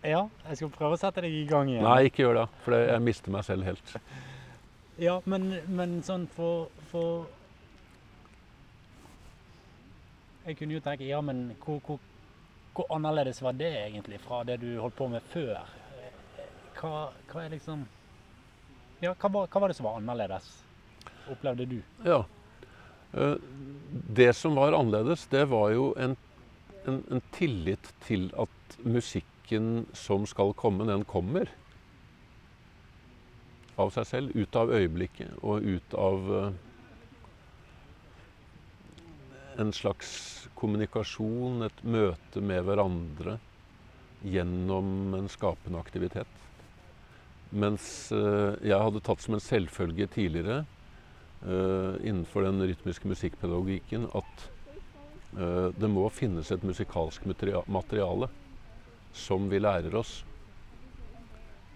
Ja, 0.00 0.22
jeg 0.46 0.56
skal 0.56 0.70
prøve 0.72 0.96
å 0.96 1.00
sette 1.00 1.20
deg 1.26 1.34
i 1.36 1.44
gang 1.48 1.68
igjen. 1.68 1.84
Nei, 1.84 2.06
ikke 2.08 2.24
gjør 2.24 2.38
det, 2.38 2.46
for 2.64 2.76
jeg 2.78 3.04
mister 3.04 3.34
meg 3.34 3.44
selv 3.44 3.66
helt. 3.68 3.96
Ja, 5.00 5.14
men, 5.24 5.46
men 5.72 6.00
sånn 6.04 6.26
for, 6.28 6.66
for 6.90 7.22
Jeg 10.44 10.58
kunne 10.58 10.76
jo 10.76 10.82
tenke 10.84 11.06
Ja, 11.08 11.22
men 11.24 11.54
hvor, 11.62 11.78
hvor, 11.86 12.02
hvor, 12.74 12.90
annerledes 12.92 13.40
var 13.40 13.56
det 13.56 13.70
egentlig 13.86 14.18
fra 14.20 14.42
det 14.44 14.58
du 14.60 14.74
holdt 14.76 14.98
på 14.98 15.08
med 15.08 15.24
før? 15.32 15.62
Hva, 16.76 17.06
hva 17.30 17.46
er 17.46 17.54
liksom 17.54 17.86
Ja, 19.00 19.14
hva 19.14 19.32
var, 19.32 19.48
hva 19.48 19.62
var 19.64 19.72
det 19.72 19.78
som 19.78 19.88
var 19.88 19.96
annerledes, 20.02 20.50
opplevde 21.32 21.64
du? 21.70 21.78
Ja. 22.04 22.20
Eh, 23.16 23.40
det 24.20 24.34
som 24.36 24.58
var 24.60 24.76
annerledes, 24.76 25.24
det 25.32 25.46
var 25.48 25.72
jo 25.72 25.94
en, 25.96 26.18
en, 26.84 27.00
en 27.08 27.24
tillit 27.32 27.94
til 28.04 28.28
at 28.36 28.76
musikken 28.84 29.86
som 29.96 30.28
skal 30.28 30.52
komme, 30.60 30.84
den 30.92 31.08
kommer 31.08 31.48
av 33.80 33.92
seg 33.94 34.08
selv. 34.08 34.34
Ut 34.36 34.56
av 34.58 34.72
øyeblikket 34.74 35.40
og 35.42 35.64
ut 35.64 35.96
av 35.98 36.28
uh, 36.30 36.50
en 39.60 39.72
slags 39.76 40.10
kommunikasjon, 40.58 41.64
et 41.66 41.82
møte 41.84 42.42
med 42.44 42.64
hverandre 42.68 43.38
gjennom 44.26 45.16
en 45.16 45.30
skapende 45.32 45.80
aktivitet. 45.80 46.30
Mens 47.50 47.84
uh, 48.14 48.56
jeg 48.62 48.78
hadde 48.78 49.02
tatt 49.04 49.24
som 49.24 49.36
en 49.36 49.44
selvfølge 49.44 50.10
tidligere 50.14 50.62
uh, 51.44 51.96
innenfor 52.00 52.46
den 52.46 52.62
rytmiske 52.70 53.10
musikkpedagogikken 53.10 54.08
at 54.12 54.48
det 55.30 55.86
må 55.86 56.08
finnes 56.10 56.48
et 56.50 56.64
musikalsk 56.66 57.22
materiale 57.70 58.26
som 59.14 59.44
vi 59.46 59.60
lærer 59.62 59.94
oss. 59.94 60.24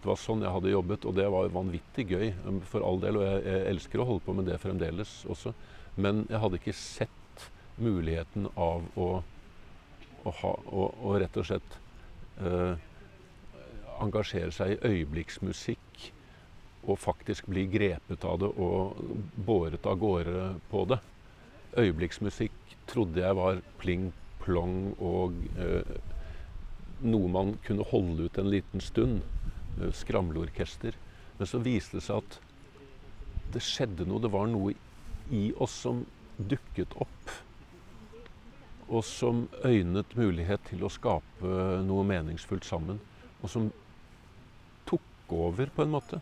Det 0.04 0.10
var 0.10 0.18
sånn 0.20 0.42
jeg 0.44 0.52
hadde 0.52 0.68
jobbet, 0.68 1.04
og 1.08 1.14
det 1.16 1.24
var 1.32 1.46
vanvittig 1.48 2.04
gøy 2.10 2.26
for 2.68 2.84
all 2.84 2.98
del. 3.00 3.16
Og 3.16 3.22
jeg, 3.24 3.38
jeg 3.48 3.60
elsker 3.70 4.02
å 4.02 4.04
holde 4.10 4.24
på 4.26 4.34
med 4.36 4.50
det 4.50 4.58
fremdeles 4.60 5.12
også. 5.32 5.54
Men 5.96 6.26
jeg 6.28 6.40
hadde 6.42 6.58
ikke 6.60 6.74
sett 6.76 7.46
muligheten 7.80 8.50
av 8.52 8.84
å, 9.00 9.06
å, 10.20 10.34
ha, 10.42 10.50
å, 10.68 10.84
å 11.08 11.14
rett 11.22 11.38
og 11.40 11.48
slett 11.48 11.78
eh, 12.36 12.76
engasjere 14.04 14.52
seg 14.52 14.74
i 14.74 14.92
øyeblikksmusikk 14.92 16.04
og 16.84 17.00
faktisk 17.00 17.48
bli 17.48 17.64
grepet 17.72 18.28
av 18.28 18.42
det 18.42 18.50
og 18.60 19.00
båret 19.46 19.88
av 19.88 19.96
gårde 20.04 20.50
på 20.68 20.84
det. 20.92 21.00
Øyeblikksmusikk 21.80 22.76
trodde 22.92 23.24
jeg 23.24 23.40
var 23.40 23.64
pling 23.80 24.10
plong 24.44 24.92
og 25.00 25.40
eh, 25.56 25.96
noe 27.08 27.32
man 27.32 27.56
kunne 27.64 27.88
holde 27.88 28.28
ut 28.28 28.38
en 28.44 28.52
liten 28.52 28.84
stund. 28.84 29.24
Eh, 29.80 29.92
skramleorkester. 29.92 30.94
Men 31.38 31.46
så 31.46 31.58
viste 31.58 31.98
det 31.98 32.06
seg 32.06 32.22
at 32.22 32.38
det 33.54 33.62
skjedde 33.64 34.06
noe. 34.08 34.22
Det 34.22 34.30
var 34.32 34.50
noe 34.50 34.74
i 35.34 35.48
oss 35.62 35.74
som 35.86 36.04
dukket 36.38 36.94
opp 37.00 37.32
og 38.84 39.00
som 39.06 39.46
øynet 39.64 40.12
mulighet 40.18 40.60
til 40.68 40.82
å 40.84 40.92
skape 40.92 41.52
noe 41.86 42.04
meningsfullt 42.06 42.66
sammen. 42.68 42.98
Og 43.40 43.50
som 43.50 43.70
tok 44.84 45.32
over, 45.32 45.72
på 45.72 45.86
en 45.86 45.94
måte. 45.94 46.20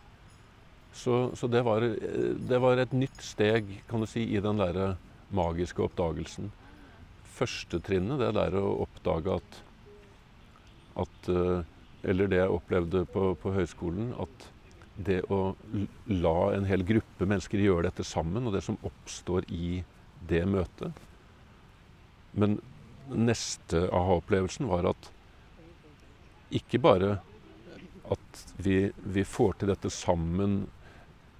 Så, 0.95 1.33
så 1.35 1.49
det, 1.51 1.63
var, 1.67 1.83
det, 1.83 2.59
var, 2.63 2.79
et 2.79 2.93
nytt 2.95 3.19
steg 3.25 3.67
kan 3.89 4.01
du 4.03 4.07
si, 4.07 4.23
i 4.23 4.41
den 4.41 4.61
der 4.61 4.95
magiske 5.35 5.83
oppdagelsen. 5.83 6.53
Første 7.35 7.81
trinnet, 7.83 8.21
det 8.21 8.31
der 8.37 8.55
å 8.61 8.77
oppdage 8.85 9.35
at, 9.41 9.59
at 11.03 11.29
eh, 11.33 11.72
Eller 12.03 12.27
det 12.27 12.41
jeg 12.41 12.51
opplevde 12.51 13.05
på, 13.09 13.31
på 13.39 13.53
høyskolen, 13.55 14.11
at 14.19 14.49
det 15.07 15.21
å 15.33 15.55
la 16.11 16.37
en 16.53 16.67
hel 16.69 16.83
gruppe 16.85 17.25
mennesker 17.25 17.63
gjøre 17.63 17.87
dette 17.87 18.05
sammen, 18.05 18.45
og 18.45 18.53
det 18.53 18.61
som 18.65 18.77
oppstår 18.85 19.47
i 19.49 19.79
det 20.29 20.43
møtet, 20.47 20.93
men 22.33 22.57
neste 23.13 23.87
aha-opplevelsen 23.89 24.69
var 24.69 24.87
at 24.93 25.09
ikke 26.53 26.79
bare 26.81 27.17
at 28.13 28.43
vi, 28.61 28.91
vi 28.95 29.23
får 29.25 29.59
til 29.59 29.71
dette 29.73 29.91
sammen 29.93 30.63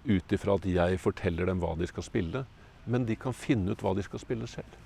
ut 0.03 0.35
ifra 0.35 0.57
at 0.57 0.67
jeg 0.67 0.99
forteller 1.01 1.47
dem 1.49 1.61
hva 1.63 1.73
de 1.79 1.87
skal 1.89 2.05
spille, 2.05 2.43
men 2.85 3.05
de 3.07 3.17
kan 3.19 3.35
finne 3.35 3.73
ut 3.73 3.83
hva 3.83 3.93
de 3.95 4.03
skal 4.05 4.21
spille 4.21 4.49
selv. 4.49 4.79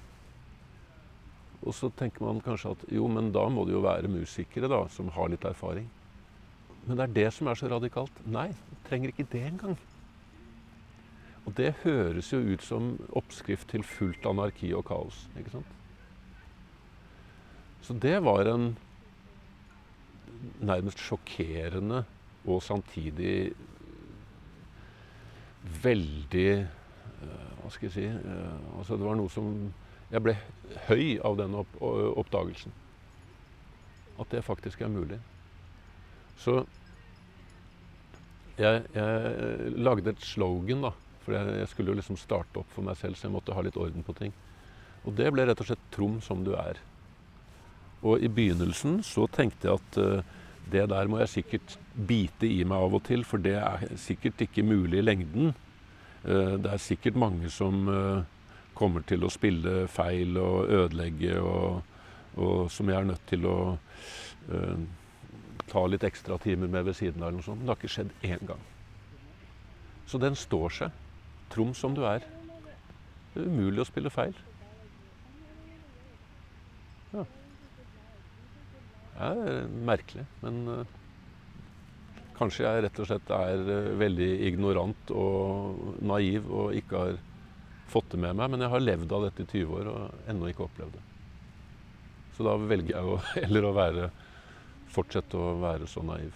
Og 1.65 1.73
så 1.73 1.89
tenker 1.97 2.25
man 2.25 2.41
kanskje 2.43 2.75
at 2.75 2.83
jo, 2.93 3.07
men 3.11 3.31
da 3.35 3.47
må 3.49 3.65
det 3.65 3.73
jo 3.73 3.83
være 3.85 4.11
musikere 4.11 4.69
da, 4.71 4.83
som 4.93 5.09
har 5.15 5.31
litt 5.33 5.45
erfaring. 5.47 5.87
Men 6.85 6.99
det 6.99 7.05
er 7.07 7.15
det 7.15 7.29
som 7.35 7.49
er 7.49 7.59
så 7.59 7.69
radikalt. 7.71 8.19
Nei, 8.29 8.49
trenger 8.87 9.11
ikke 9.11 9.27
det 9.33 9.43
engang. 9.49 9.77
Og 11.47 11.55
det 11.57 11.73
høres 11.83 12.29
jo 12.33 12.41
ut 12.43 12.63
som 12.63 12.93
oppskrift 13.15 13.69
til 13.71 13.83
fullt 13.87 14.25
anarki 14.27 14.73
og 14.75 14.85
kaos. 14.87 15.25
ikke 15.39 15.55
sant? 15.55 15.73
Så 17.81 17.95
det 17.95 18.17
var 18.23 18.49
en 18.51 18.73
nærmest 20.59 20.99
sjokkerende 20.99 22.03
og 22.47 22.61
samtidig 22.63 23.53
veldig 25.83 26.51
uh, 26.63 27.47
Hva 27.61 27.71
skal 27.73 27.87
jeg 27.87 27.95
si 27.95 28.05
uh, 28.07 28.77
altså 28.77 28.97
Det 28.99 29.07
var 29.07 29.17
noe 29.19 29.31
som 29.31 29.49
Jeg 30.11 30.23
ble 30.23 30.37
høy 30.87 31.17
av 31.25 31.35
den 31.39 31.55
opp, 31.59 31.73
oppdagelsen. 31.81 32.73
At 34.17 34.31
det 34.31 34.45
faktisk 34.47 34.81
er 34.81 34.91
mulig. 34.91 35.19
Så 36.39 36.61
jeg, 38.57 38.85
jeg 38.95 39.73
lagde 39.77 40.13
et 40.13 40.23
slogan, 40.25 40.87
da. 40.87 40.93
For 41.25 41.35
jeg, 41.35 41.57
jeg 41.59 41.71
skulle 41.73 41.91
jo 41.91 41.99
liksom 41.99 42.19
starte 42.19 42.61
opp 42.61 42.69
for 42.73 42.87
meg 42.87 42.97
selv, 42.99 43.17
så 43.17 43.27
jeg 43.27 43.35
måtte 43.35 43.55
ha 43.57 43.63
litt 43.65 43.77
orden 43.77 44.05
på 44.05 44.15
ting. 44.17 44.33
Og 45.03 45.15
det 45.17 45.27
ble 45.33 45.45
rett 45.47 45.59
og 45.61 45.69
slett 45.69 45.89
'Trom 45.91 46.21
som 46.23 46.43
du 46.43 46.53
er'. 46.55 46.79
Og 48.07 48.23
i 48.23 48.29
begynnelsen 48.29 49.01
så 49.03 49.27
tenkte 49.27 49.67
jeg 49.67 49.79
at 49.79 49.97
uh, 49.97 50.23
det 50.71 50.87
der 50.89 51.07
må 51.07 51.19
jeg 51.19 51.33
sikkert 51.33 51.77
bite 52.07 52.47
i 52.47 52.63
meg 52.67 52.85
av 52.85 52.97
og 52.97 53.03
til, 53.07 53.23
for 53.25 53.41
det 53.41 53.55
er 53.59 53.85
sikkert 53.97 54.41
ikke 54.45 54.63
mulig 54.63 54.99
i 54.99 55.05
lengden. 55.05 55.53
Uh, 56.23 56.55
det 56.61 56.71
er 56.73 56.83
sikkert 56.83 57.17
mange 57.17 57.49
som 57.53 57.87
uh, 57.89 58.23
kommer 58.77 59.05
til 59.09 59.25
å 59.25 59.33
spille 59.33 59.87
feil 59.89 60.37
og 60.39 60.69
ødelegge, 60.69 61.39
og, 61.41 61.81
og 62.37 62.71
som 62.71 62.89
jeg 62.91 63.01
er 63.01 63.11
nødt 63.11 63.27
til 63.29 63.49
å 63.49 63.57
ta 65.67 65.83
litt 65.89 66.05
ekstra 66.07 66.37
timer 66.39 66.69
med 66.71 66.87
ved 66.87 66.95
siden 66.95 67.23
av. 67.23 67.35
Men 67.35 67.65
det 67.65 67.71
har 67.71 67.79
ikke 67.79 67.91
skjedd 67.91 68.13
én 68.23 68.43
gang. 68.47 68.61
Så 70.07 70.19
den 70.21 70.37
står 70.39 70.75
seg. 70.81 70.99
Trom 71.51 71.73
som 71.75 71.95
du 71.95 72.03
er. 72.07 72.23
Det 73.33 73.43
er 73.43 73.49
umulig 73.51 73.83
å 73.83 73.87
spille 73.87 74.11
feil. 74.11 74.35
Ja. 77.13 77.25
Det 79.17 79.27
er 79.27 79.67
merkelig, 79.87 80.25
men 80.43 80.57
uh, 80.69 80.95
kanskje 82.37 82.67
jeg 82.67 82.83
rett 82.85 82.99
og 83.01 83.09
slett 83.09 83.31
er 83.33 83.63
uh, 83.65 83.93
veldig 83.99 84.29
ignorant 84.47 85.13
og 85.15 85.97
naiv 86.05 86.51
og 86.51 86.75
ikke 86.77 87.03
har 87.03 87.19
fått 87.91 88.09
det 88.13 88.21
med 88.21 88.37
meg. 88.37 88.51
Men 88.53 88.65
jeg 88.65 88.73
har 88.73 88.83
levd 88.83 89.13
av 89.15 89.27
dette 89.27 89.43
i 89.43 89.49
20 89.51 89.77
år 89.79 89.91
og 89.91 90.31
ennå 90.31 90.49
ikke 90.51 90.65
opplevd 90.67 90.97
det. 90.97 91.03
Så 92.37 92.45
da 92.45 92.55
velger 92.61 92.95
jeg 92.95 93.13
å, 93.13 93.19
heller 93.43 93.69
å 93.69 93.75
være, 93.77 94.09
fortsette 94.93 95.39
å 95.39 95.57
være 95.63 95.89
så 95.89 96.03
naiv. 96.05 96.35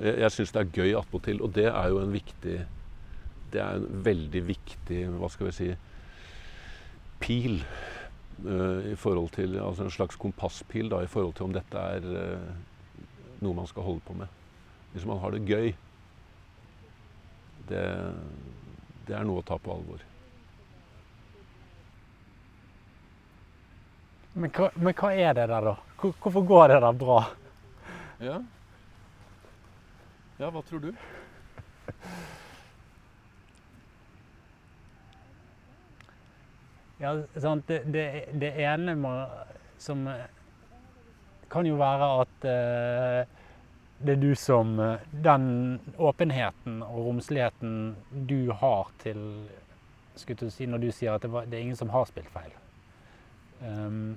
Jeg, 0.00 0.14
jeg 0.24 0.34
syns 0.34 0.54
det 0.54 0.62
er 0.62 0.80
gøy 0.82 0.96
attpåtil, 0.98 1.42
og 1.44 1.52
det 1.56 1.68
er 1.70 1.90
jo 1.92 2.00
en 2.02 2.10
viktig 2.10 2.56
Det 3.54 3.60
er 3.62 3.76
en 3.78 4.00
veldig 4.02 4.40
viktig, 4.48 5.04
hva 5.20 5.28
skal 5.30 5.46
vi 5.46 5.52
si, 5.54 5.68
pil 7.22 7.60
Uh, 8.42 8.90
i 8.90 8.96
forhold 8.98 9.30
til, 9.30 9.58
altså 9.62 9.84
En 9.84 9.90
slags 9.94 10.16
kompasspil 10.18 10.88
da, 10.90 10.98
i 11.04 11.06
forhold 11.06 11.36
til 11.38 11.46
om 11.46 11.52
dette 11.54 11.78
er 11.78 12.02
uh, 12.02 12.48
noe 13.44 13.54
man 13.54 13.68
skal 13.70 13.86
holde 13.86 14.02
på 14.02 14.16
med. 14.18 14.26
Hvis 14.92 15.06
man 15.06 15.20
har 15.22 15.30
det 15.30 15.44
gøy, 15.46 15.70
det, 17.68 17.84
det 19.06 19.16
er 19.18 19.24
noe 19.26 19.42
å 19.42 19.46
ta 19.46 19.58
på 19.60 19.72
alvor. 19.74 20.02
Men 24.34 24.50
hva, 24.50 24.70
men 24.74 24.96
hva 24.98 25.12
er 25.14 25.34
det 25.36 25.46
der, 25.46 25.68
da? 25.68 25.74
Hvorfor 26.02 26.42
går 26.46 26.72
det 26.72 26.80
der 26.82 26.96
bra? 26.98 27.18
Ja. 28.24 28.38
Ja, 30.40 30.48
hva 30.50 30.62
tror 30.66 30.82
du? 30.82 30.90
Ja, 36.98 37.12
sant. 37.38 37.68
Det, 37.68 37.84
det, 37.92 38.06
det 38.40 38.50
ene 38.64 38.96
må, 38.98 39.12
som 39.78 40.06
kan 41.52 41.66
jo 41.68 41.78
være 41.78 42.10
at 42.24 42.46
eh, 42.50 43.42
det 44.02 44.16
er 44.16 44.20
du 44.20 44.34
som 44.34 44.78
eh, 44.80 45.02
Den 45.24 45.80
åpenheten 45.96 46.82
og 46.82 47.06
romsligheten 47.08 47.94
du 48.28 48.52
har 48.52 48.90
til 49.02 49.20
skulle 50.16 50.50
si, 50.50 50.66
Når 50.66 50.78
du 50.78 50.90
sier 50.92 51.14
at 51.14 51.22
det, 51.22 51.30
var, 51.32 51.46
det 51.46 51.58
er 51.58 51.66
ingen 51.66 51.78
som 51.78 51.90
har 51.90 52.06
spilt 52.06 52.30
feil. 52.30 52.52
Um, 53.64 54.16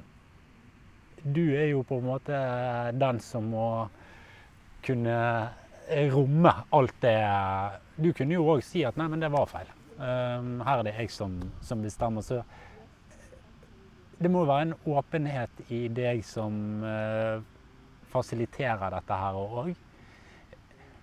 du 1.23 1.55
er 1.55 1.71
jo 1.71 1.81
på 1.87 1.97
en 1.97 2.05
måte 2.05 2.37
den 2.93 3.19
som 3.23 3.47
må 3.49 3.87
kunne 4.85 5.17
romme 6.13 6.53
alt 6.75 7.01
det 7.01 7.17
Du 7.97 8.11
kunne 8.13 8.37
jo 8.37 8.45
òg 8.53 8.61
si 8.65 8.83
at 8.85 8.97
nei, 8.99 9.07
men 9.09 9.23
det 9.23 9.31
var 9.33 9.49
feil. 9.49 9.69
Um, 9.97 10.59
her 10.61 10.79
er 10.79 10.85
det 10.85 10.95
jeg 10.99 11.11
som, 11.11 11.39
som 11.65 11.81
bestemmer. 11.81 12.21
Så 12.21 12.43
det 14.21 14.29
må 14.29 14.45
være 14.45 14.67
en 14.67 14.75
åpenhet 14.85 15.63
i 15.73 15.87
deg 15.89 16.21
som 16.25 16.83
uh, 16.85 17.41
fasiliterer 18.11 18.93
dette 18.97 19.19
her 19.21 19.37
òg. 19.39 19.73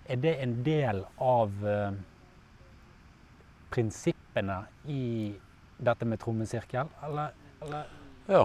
Er 0.05 0.21
det 0.21 0.35
en 0.43 0.59
del 0.65 1.01
av 1.21 1.53
uh, 1.65 1.95
prinsippene 3.73 4.59
i 4.91 5.33
dette 5.77 6.07
med 6.07 6.21
trommesirkel, 6.21 6.91
eller, 7.03 7.33
eller? 7.65 7.87
Ja. 8.29 8.43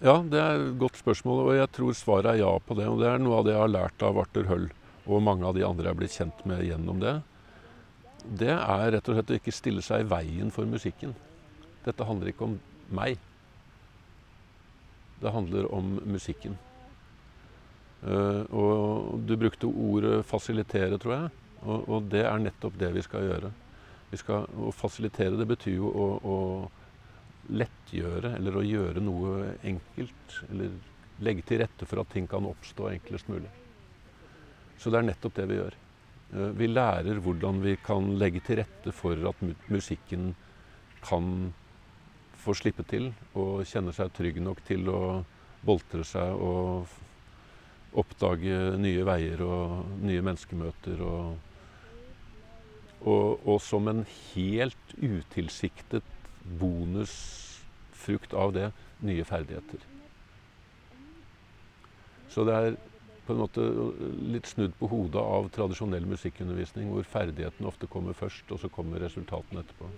ja, 0.00 0.16
det 0.22 0.40
er 0.40 0.60
et 0.60 0.76
godt 0.80 1.00
spørsmål, 1.00 1.46
og 1.46 1.56
jeg 1.58 1.70
tror 1.74 1.96
svaret 1.96 2.30
er 2.34 2.42
ja 2.44 2.52
på 2.60 2.76
det. 2.78 2.88
Og 2.92 3.00
det 3.02 3.08
er 3.10 3.22
noe 3.22 3.40
av 3.40 3.48
det 3.48 3.56
jeg 3.56 3.64
har 3.64 3.72
lært 3.72 4.04
av 4.06 4.20
Arthur 4.22 4.50
Høll, 4.50 4.68
og 5.06 5.24
mange 5.24 5.48
av 5.48 5.56
de 5.56 5.64
andre 5.66 5.88
jeg 5.88 5.94
har 5.94 6.02
blitt 6.02 6.18
kjent 6.18 6.44
med 6.48 6.64
gjennom 6.66 7.00
det. 7.02 7.16
Det 8.26 8.52
er 8.52 8.90
rett 8.94 9.08
og 9.08 9.16
slett 9.16 9.32
å 9.32 9.38
ikke 9.38 9.54
stille 9.54 9.84
seg 9.84 10.04
i 10.04 10.10
veien 10.10 10.52
for 10.54 10.68
musikken. 10.68 11.14
Dette 11.86 12.06
handler 12.06 12.32
ikke 12.32 12.48
om 12.48 12.56
meg. 12.94 13.20
Det 15.22 15.32
handler 15.32 15.68
om 15.72 15.96
musikken. 16.04 16.56
Uh, 18.04 18.44
og 18.52 19.22
du 19.26 19.36
brukte 19.40 19.66
ordet 19.66 20.24
'fasilitere', 20.26 20.98
tror 20.98 21.12
jeg. 21.14 21.30
Og, 21.62 21.88
og, 21.88 22.02
det 22.10 22.24
er 22.26 22.38
nettopp 22.38 22.76
det 22.78 22.92
vi 22.94 23.02
skal 23.02 23.24
gjøre. 23.24 23.50
Vi 24.10 24.18
skal, 24.20 24.44
å 24.60 24.70
fasilitere 24.70 25.38
det 25.38 25.48
betyr 25.48 25.78
jo 25.80 25.88
å, 25.90 26.06
å, 26.22 26.36
lettgjøre, 27.46 28.36
eller 28.36 28.58
å 28.58 28.62
gjøre 28.66 29.00
noe 29.00 29.56
enkelt. 29.64 30.38
Eller 30.50 30.76
legge 31.24 31.42
til 31.46 31.62
rette 31.62 31.86
for 31.88 32.02
at 32.02 32.12
ting 32.12 32.26
kan 32.28 32.46
oppstå 32.46 32.90
enklest 32.92 33.28
mulig. 33.32 33.50
Så 34.78 34.92
det 34.92 35.00
er 35.00 35.08
nettopp 35.08 35.34
det 35.34 35.46
vi 35.48 35.58
gjør. 35.58 35.78
Uh, 36.34 36.50
vi 36.58 36.68
lærer 36.68 37.22
hvordan 37.24 37.62
vi 37.64 37.76
kan 37.82 38.12
legge 38.20 38.44
til 38.44 38.60
rette 38.60 38.92
for 38.92 39.16
at 39.30 39.42
musikken 39.72 40.34
kan 41.06 41.54
få 42.46 42.54
slippe 42.54 42.84
til 42.86 43.08
og 43.34 43.64
kjenne 43.66 43.94
seg 43.94 44.12
trygg 44.14 44.38
nok 44.42 44.62
til 44.66 44.86
å 44.92 45.00
boltre 45.66 46.04
seg 46.06 46.38
og 46.38 46.86
oppdage 47.96 48.76
nye 48.80 49.04
veier 49.08 49.42
og 49.46 49.92
nye 50.04 50.24
menneskemøter. 50.24 51.02
Og, 51.06 51.36
og, 53.06 53.46
og 53.46 53.60
som 53.64 53.88
en 53.92 54.04
helt 54.34 54.96
utilsiktet 54.98 56.14
bonusfrukt 56.60 58.36
av 58.36 58.54
det 58.56 58.70
nye 59.06 59.24
ferdigheter. 59.26 59.86
Så 62.32 62.44
det 62.46 62.54
er 62.56 62.76
på 63.26 63.34
en 63.34 63.40
måte 63.42 63.62
litt 64.30 64.46
snudd 64.46 64.74
på 64.78 64.88
hodet 64.90 65.22
av 65.22 65.48
tradisjonell 65.54 66.04
musikkundervisning, 66.06 66.92
hvor 66.92 67.06
ferdighetene 67.10 67.66
ofte 67.70 67.88
kommer 67.90 68.14
først, 68.14 68.46
og 68.54 68.60
så 68.62 68.70
kommer 68.70 69.02
resultatene 69.02 69.64
etterpå. 69.64 69.88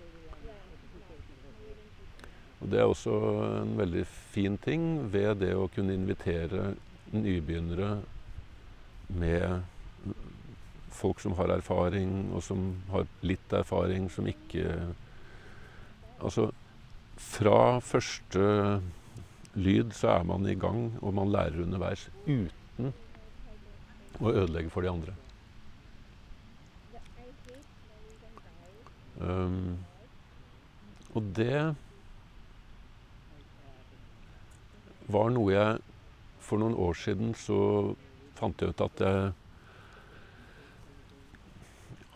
Og 2.59 2.71
Det 2.73 2.81
er 2.81 2.89
også 2.91 3.15
en 3.63 3.77
veldig 3.79 4.05
fin 4.07 4.57
ting 4.59 5.13
ved 5.13 5.43
det 5.45 5.53
å 5.55 5.69
kunne 5.75 5.95
invitere 5.95 6.73
nybegynnere 7.13 7.99
med 9.09 10.15
folk 10.99 11.21
som 11.21 11.37
har 11.39 11.53
erfaring, 11.55 12.31
og 12.35 12.43
som 12.45 12.71
har 12.93 13.07
litt 13.27 13.53
erfaring, 13.53 14.11
som 14.13 14.29
ikke 14.29 14.95
Altså, 16.19 16.49
fra 17.15 17.79
første 17.79 18.81
lyd 19.55 19.93
så 19.95 20.17
er 20.17 20.25
man 20.27 20.49
i 20.51 20.57
gang, 20.59 20.89
og 20.99 21.15
man 21.15 21.31
lærer 21.31 21.63
underveis 21.63 22.09
uten 22.27 22.91
å 24.19 24.33
ødelegge 24.33 24.73
for 24.75 24.83
de 24.83 24.91
andre. 24.91 25.15
Um, 29.19 29.79
og 31.15 31.31
det 31.39 31.63
var 35.11 35.31
noe 35.35 35.55
jeg 35.55 35.88
For 36.49 36.61
noen 36.61 36.77
år 36.81 36.97
siden 36.97 37.35
så 37.37 37.59
fant 38.39 38.63
jeg 38.63 38.73
ut 38.73 38.85
at 38.87 39.03
jeg 39.05 39.33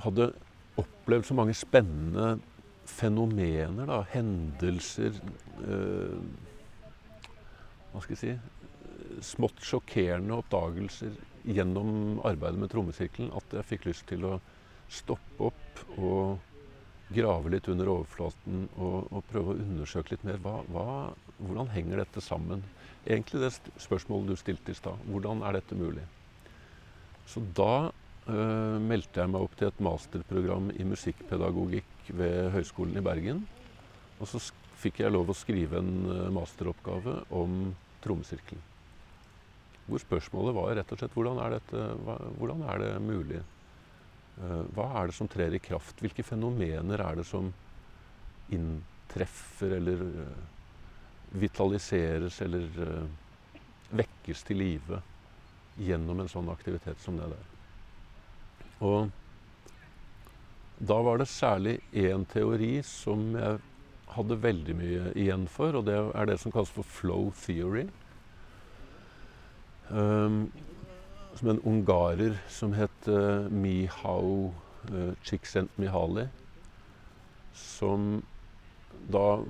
hadde 0.03 0.31
opplevd 0.81 1.29
så 1.29 1.37
mange 1.37 1.55
spennende 1.57 2.39
fenomener, 2.89 3.87
da, 3.87 4.01
hendelser 4.11 5.15
eh, 5.63 6.23
Hva 7.93 8.03
skal 8.03 8.17
jeg 8.17 8.23
si 8.23 8.33
Smått 9.23 9.61
sjokkerende 9.63 10.39
oppdagelser 10.41 11.13
gjennom 11.47 12.21
arbeidet 12.27 12.59
med 12.63 12.71
trommesirkelen 12.73 13.31
at 13.37 13.55
jeg 13.59 13.69
fikk 13.69 13.87
lyst 13.91 14.07
til 14.09 14.25
å 14.27 14.39
stoppe 14.93 15.51
opp 15.51 15.83
og 15.99 17.13
grave 17.13 17.53
litt 17.53 17.69
under 17.69 17.91
overflaten 17.93 18.67
og, 18.79 19.11
og 19.13 19.27
prøve 19.29 19.53
å 19.53 19.59
undersøke 19.61 20.15
litt 20.15 20.25
mer. 20.27 20.39
Hva, 20.43 20.63
hva, 20.73 20.87
hvordan 21.43 21.71
henger 21.75 22.03
dette 22.03 22.25
sammen? 22.25 22.65
Egentlig 23.03 23.43
det 23.43 23.51
spørsmålet 23.83 24.33
du 24.33 24.39
stilte 24.39 24.73
i 24.73 24.79
stad. 24.79 25.01
Hvordan 25.11 25.43
er 25.43 25.59
dette 25.59 25.79
mulig? 25.79 26.05
Så 27.27 27.43
da 27.57 27.91
uh, 27.91 28.79
meldte 28.83 29.23
jeg 29.23 29.33
meg 29.33 29.47
opp 29.47 29.55
til 29.59 29.71
et 29.71 29.83
masterprogram 29.83 30.71
i 30.77 30.87
musikkpedagogikk 30.87 32.13
ved 32.19 32.53
Høgskolen 32.55 32.99
i 32.99 33.05
Bergen. 33.05 33.47
Og 34.21 34.31
så 34.31 34.43
fikk 34.83 35.03
jeg 35.03 35.15
lov 35.15 35.31
å 35.31 35.39
skrive 35.39 35.81
en 35.83 35.95
uh, 36.11 36.29
masteroppgave 36.35 37.23
om 37.35 37.73
trommesirkelen. 38.05 38.69
Hvor 39.89 39.99
spørsmålet 39.99 40.55
var 40.55 40.77
rett 40.79 40.95
og 40.95 41.01
slett 41.01 41.17
hvordan 41.17 41.41
er, 41.43 41.57
dette, 41.57 41.87
hva, 42.07 42.15
hvordan 42.39 42.63
er 42.71 42.83
det 42.85 42.93
mulig? 43.03 43.41
Eh, 44.41 44.63
hva 44.77 44.87
er 45.01 45.11
det 45.11 45.17
som 45.17 45.29
trer 45.31 45.55
i 45.57 45.61
kraft? 45.63 45.99
Hvilke 46.01 46.25
fenomener 46.25 47.03
er 47.03 47.19
det 47.19 47.27
som 47.29 47.51
inntreffer 48.53 49.77
eller 49.79 50.05
vitaliseres 51.33 52.41
eller 52.45 52.69
uh, 52.79 53.09
vekkes 53.97 54.45
til 54.49 54.61
live 54.63 55.01
gjennom 55.81 56.21
en 56.21 56.31
sånn 56.31 56.51
aktivitet 56.53 57.01
som 57.01 57.17
det 57.21 57.31
der? 57.33 57.51
Og 58.83 59.11
da 60.83 60.99
var 61.07 61.21
det 61.21 61.31
særlig 61.31 61.79
én 61.95 62.25
teori 62.27 62.81
som 62.87 63.37
jeg 63.39 63.61
hadde 64.13 64.43
veldig 64.43 64.75
mye 64.77 65.13
igjen 65.19 65.47
for, 65.49 65.79
og 65.79 65.87
det 65.87 65.97
er 65.97 66.29
det 66.29 66.39
som 66.43 66.53
kalles 66.53 66.73
for 66.75 66.87
flow 66.87 67.31
theory. 67.45 67.87
Um, 69.89 70.51
som 71.39 71.53
en 71.53 71.63
ungarer 71.69 72.37
som 72.51 72.75
het 72.77 73.09
uh, 73.09 73.49
Mihau 73.49 74.53
uh, 74.91 75.13
Csikszentmihalyi. 75.23 76.27
Som 77.55 78.23
da, 79.11 79.43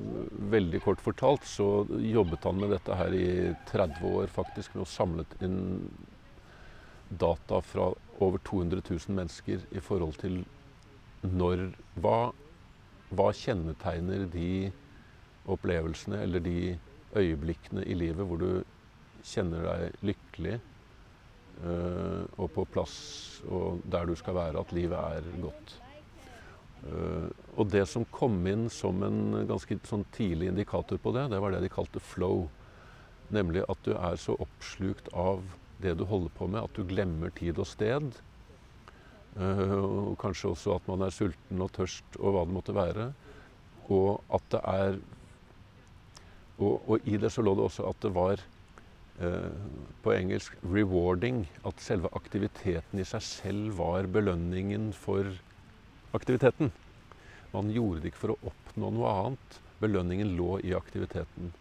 veldig 0.52 0.80
kort 0.84 1.02
fortalt, 1.04 1.44
så 1.48 1.84
jobbet 1.90 2.44
han 2.48 2.60
med 2.60 2.72
dette 2.72 2.96
her 2.96 3.14
i 3.16 3.28
30 3.68 4.06
år 4.08 4.32
faktisk, 4.32 4.74
med 4.74 4.86
å 4.86 4.88
samle 4.88 5.26
inn 5.44 5.60
data 7.20 7.60
fra 7.60 7.90
over 8.24 8.40
200 8.48 8.80
000 8.88 9.16
mennesker 9.18 9.66
i 9.70 9.82
forhold 9.84 10.16
til 10.22 10.42
når 11.22 11.68
Hva, 12.02 12.32
hva 13.14 13.28
kjennetegner 13.36 14.24
de 14.32 14.72
opplevelsene 15.52 16.18
eller 16.24 16.42
de 16.42 16.56
øyeblikkene 17.14 17.84
i 17.86 17.94
livet 17.94 18.26
hvor 18.26 18.40
du 18.40 18.62
kjenner 19.22 19.62
deg 19.68 20.02
lykkelig, 20.08 20.56
øh, 21.62 22.24
og 22.38 22.50
på 22.56 22.64
plass 22.74 22.96
og 23.46 23.84
der 23.92 24.08
du 24.08 24.16
skal 24.18 24.34
være, 24.34 24.58
at 24.58 24.74
livet 24.74 24.98
er 24.98 25.30
godt. 25.44 25.76
Uh, 26.82 27.30
og 27.54 27.68
det 27.70 27.84
som 27.86 28.04
kom 28.10 28.40
inn 28.50 28.66
som 28.72 29.04
en 29.06 29.44
ganske 29.46 29.76
sånn 29.86 30.02
tidlig 30.16 30.48
indikator 30.50 30.98
på 30.98 31.12
det, 31.14 31.28
det 31.30 31.38
var 31.42 31.54
det 31.54 31.62
de 31.62 31.70
kalte 31.72 32.02
flow. 32.02 32.48
Nemlig 33.32 33.62
at 33.70 33.80
du 33.86 33.92
er 33.94 34.18
så 34.20 34.34
oppslukt 34.42 35.08
av 35.14 35.44
det 35.82 35.94
du 35.98 36.04
holder 36.08 36.32
på 36.36 36.48
med, 36.50 36.62
at 36.64 36.74
du 36.76 36.86
glemmer 36.88 37.30
tid 37.38 37.60
og 37.62 37.68
sted. 37.70 38.10
Uh, 39.38 40.10
og 40.12 40.16
kanskje 40.20 40.50
også 40.52 40.74
at 40.76 40.88
man 40.90 41.06
er 41.06 41.14
sulten 41.14 41.62
og 41.64 41.70
tørst 41.76 42.18
og 42.20 42.34
hva 42.34 42.42
det 42.48 42.56
måtte 42.58 42.76
være. 42.76 43.12
Og 43.92 44.22
at 44.32 44.50
det 44.54 44.62
er 44.74 45.02
Og, 46.62 46.82
og, 46.86 47.06
i 47.08 47.16
det 47.16 47.32
så 47.32 47.42
lå 47.42 47.56
det 47.56 47.64
også 47.64 47.88
at 47.88 47.96
det 48.04 48.10
var 48.14 48.38
eh, 49.18 49.54
på 50.04 50.12
engelsk 50.12 50.52
'rewarding'. 50.62 51.46
At 51.66 51.80
selve 51.80 52.08
aktiviteten 52.12 53.00
i 53.00 53.04
seg 53.08 53.22
selv 53.22 53.78
var 53.78 54.06
belønningen 54.06 54.92
for 54.92 55.26
aktiviteten. 56.16 56.72
Man 57.52 57.72
gjorde 57.72 58.02
det 58.02 58.12
ikke 58.12 58.22
for 58.22 58.34
å 58.34 58.52
oppnå 58.52 58.92
noe 58.94 59.16
annet. 59.24 59.58
Belønningen 59.82 60.36
lå 60.38 60.56
i 60.64 60.72
aktiviteten. 60.76 61.52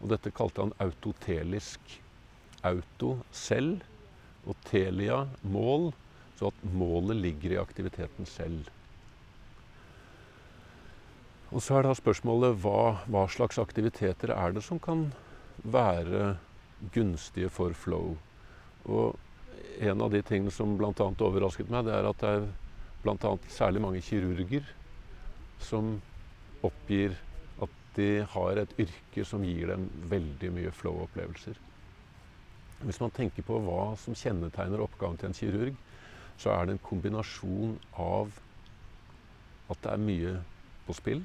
Og 0.00 0.10
dette 0.12 0.32
kalte 0.34 0.64
han 0.64 0.76
autotelisk. 0.82 1.98
Auto 2.64 3.18
selv 3.34 3.82
og 4.48 4.56
telia 4.68 5.24
mål, 5.44 5.90
så 6.38 6.48
at 6.48 6.64
målet 6.76 7.20
ligger 7.20 7.54
i 7.54 7.60
aktiviteten 7.60 8.28
selv. 8.28 8.70
Og 11.54 11.62
så 11.62 11.78
er 11.78 11.86
da 11.86 11.92
spørsmålet 11.94 12.56
hva, 12.64 13.04
hva 13.06 13.26
slags 13.30 13.60
aktiviteter 13.62 14.32
er 14.34 14.56
det 14.56 14.64
som 14.66 14.80
kan 14.82 15.06
være 15.62 16.34
gunstige 16.96 17.52
for 17.52 17.76
flow? 17.78 18.16
Og 18.88 19.14
en 19.84 20.02
av 20.02 20.10
de 20.10 20.22
tingene 20.26 20.52
som 20.54 20.74
bl.a. 20.78 20.92
overrasket 20.96 21.70
meg, 21.70 21.86
det 21.86 21.94
er 21.94 22.08
at 22.10 22.20
det 22.24 22.32
er 22.32 22.48
bl.a. 23.04 23.36
særlig 23.52 23.82
mange 23.84 24.00
kirurger 24.04 24.66
som 25.60 25.98
oppgir 26.64 27.14
at 27.62 27.70
de 27.96 28.08
har 28.32 28.60
et 28.62 28.74
yrke 28.80 29.26
som 29.28 29.44
gir 29.44 29.70
dem 29.70 29.86
veldig 30.10 30.50
mye 30.56 30.72
flow-opplevelser. 30.74 31.60
Hvis 32.84 33.00
man 33.00 33.12
tenker 33.14 33.44
på 33.46 33.60
hva 33.64 33.92
som 34.00 34.16
kjennetegner 34.18 34.82
oppgaven 34.82 35.20
til 35.20 35.30
en 35.30 35.38
kirurg, 35.38 35.76
så 36.40 36.50
er 36.56 36.66
det 36.66 36.74
en 36.74 36.84
kombinasjon 36.88 37.76
av 38.00 38.32
at 39.70 39.80
det 39.84 39.92
er 39.92 40.02
mye 40.02 40.34
på 40.84 40.96
spill. 40.96 41.22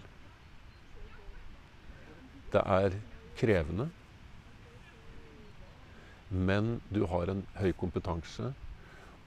Det 2.53 2.61
er 2.61 2.95
krevende. 3.39 3.89
Men 6.29 6.77
du 6.93 7.03
har 7.09 7.31
en 7.31 7.43
høy 7.57 7.71
kompetanse. 7.77 8.53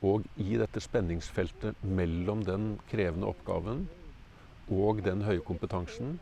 Og 0.02 0.26
i 0.42 0.56
dette 0.58 0.82
spenningsfeltet 0.82 1.82
mellom 1.86 2.42
den 2.46 2.72
krevende 2.90 3.28
oppgaven 3.30 3.86
og 4.72 5.02
den 5.06 5.22
høye 5.26 5.42
kompetansen, 5.46 6.16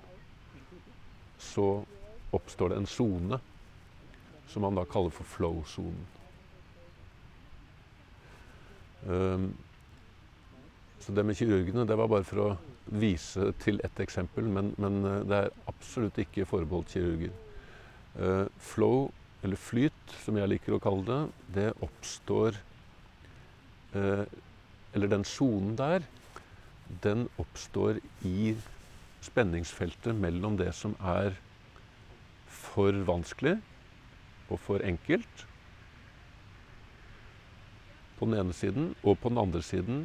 så 1.41 1.83
oppstår 2.37 2.73
det 2.73 2.81
en 2.81 2.91
sone 2.91 3.41
som 4.51 4.67
man 4.67 4.77
da 4.77 4.85
kaller 4.89 5.15
for 5.15 5.29
flow-sonen. 5.37 6.09
Um, 9.07 9.53
så 11.01 11.15
det 11.17 11.25
med 11.25 11.39
kirurgene 11.39 11.87
det 11.89 11.97
var 11.97 12.11
bare 12.13 12.27
for 12.29 12.43
å 12.43 12.49
vise 13.01 13.53
til 13.63 13.81
ett 13.87 14.01
eksempel, 14.03 14.45
men, 14.45 14.75
men 14.83 15.01
uh, 15.07 15.21
det 15.25 15.39
er 15.39 15.55
absolutt 15.71 16.19
ikke 16.21 16.49
forbeholdt 16.49 16.93
kirurger. 16.93 17.33
Uh, 18.19 18.45
flow, 18.61 19.09
eller 19.41 19.57
flyt, 19.57 20.17
som 20.25 20.37
jeg 20.37 20.51
liker 20.53 20.77
å 20.77 20.83
kalle 20.83 21.07
det, 21.07 21.21
det 21.55 21.69
oppstår 21.87 22.59
Eller 23.95 25.11
den 25.11 25.25
sonen 25.27 25.77
der, 25.79 26.05
den 27.03 27.29
oppstår 27.39 28.01
i 28.27 28.55
spenningsfeltet 29.23 30.17
mellom 30.17 30.57
det 30.59 30.73
som 30.75 30.97
er 31.01 31.37
for 32.51 32.95
vanskelig 33.07 33.59
og 34.51 34.59
for 34.63 34.83
enkelt 34.83 35.47
på 38.19 38.29
den 38.29 38.37
ene 38.37 38.53
siden, 38.53 38.91
og 39.01 39.17
på 39.23 39.31
den 39.33 39.41
andre 39.41 39.63
siden 39.65 40.03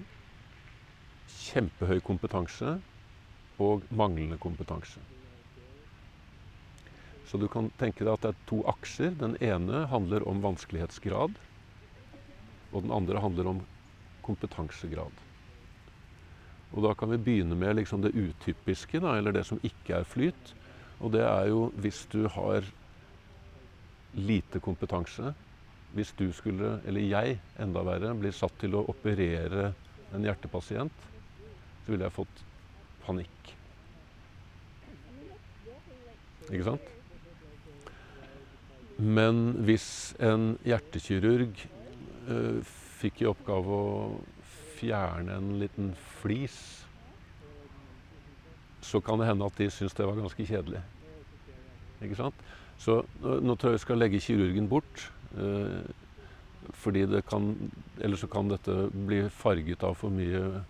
kjempehøy 1.27 1.99
kompetanse 2.05 2.77
og 3.59 3.83
manglende 3.91 4.37
kompetanse. 4.39 5.01
Så 7.27 7.39
du 7.41 7.49
kan 7.51 7.67
tenke 7.79 8.05
deg 8.05 8.13
at 8.13 8.23
det 8.23 8.31
er 8.31 8.47
to 8.47 8.61
akser. 8.71 9.11
Den 9.19 9.35
ene 9.43 9.83
handler 9.91 10.23
om 10.29 10.39
vanskelighetsgrad, 10.45 11.35
og 12.71 12.85
den 12.85 12.93
andre 12.95 13.19
handler 13.19 13.49
om 13.51 13.63
kompetansegrad. 14.25 15.23
Og 16.75 16.83
da 16.83 16.91
kan 16.97 17.11
vi 17.13 17.21
begynne 17.21 17.55
med 17.55 17.77
liksom 17.77 18.03
det 18.03 18.15
utypiske, 18.17 18.99
da, 18.99 19.15
eller 19.17 19.35
det 19.35 19.45
som 19.47 19.61
ikke 19.63 20.01
er 20.01 20.09
flyt. 20.09 20.53
Og 20.99 21.13
det 21.15 21.23
er 21.23 21.49
jo 21.51 21.69
hvis 21.79 22.03
du 22.11 22.25
har 22.31 22.65
lite 24.15 24.59
kompetanse. 24.59 25.33
Hvis 25.95 26.11
du 26.19 26.27
skulle, 26.35 26.79
eller 26.85 27.07
jeg 27.07 27.37
enda 27.61 27.83
verre, 27.87 28.15
blir 28.19 28.35
satt 28.35 28.57
til 28.59 28.75
å 28.75 28.83
operere 28.91 29.69
en 30.15 30.25
hjertepasient, 30.25 31.05
så 31.85 31.93
ville 31.93 32.07
jeg 32.07 32.15
fått 32.17 32.43
panikk. 33.05 33.53
Ikke 36.49 36.65
sant? 36.67 36.91
Men 38.99 39.39
hvis 39.67 39.87
en 40.23 40.53
hjertekirurg 40.67 41.63
uh, 42.29 42.59
fikk 43.05 43.23
i 43.23 43.29
oppgave 43.29 43.77
å 43.77 43.93
fjerne 44.75 45.37
en 45.37 45.55
liten 45.61 45.93
flis, 46.21 46.57
så 48.85 49.01
kan 49.01 49.19
det 49.19 49.29
hende 49.29 49.47
at 49.47 49.57
de 49.57 49.69
syntes 49.73 49.95
det 49.97 50.07
var 50.07 50.19
ganske 50.19 50.45
kjedelig. 50.45 50.81
Ikke 52.05 52.17
sant? 52.19 52.41
Så 52.81 52.99
nå 53.21 53.55
tror 53.55 53.71
jeg 53.71 53.79
vi 53.79 53.85
skal 53.85 54.01
legge 54.01 54.21
kirurgen 54.21 54.67
bort. 54.69 55.07
Eh, 55.35 55.85
fordi 56.73 57.05
det 57.05 57.21
kan 57.29 57.53
Eller 58.01 58.17
så 58.17 58.27
kan 58.27 58.49
dette 58.49 58.89
bli 58.89 59.27
farget 59.29 59.83
av 59.83 59.95
for 59.95 60.09
mye 60.09 60.63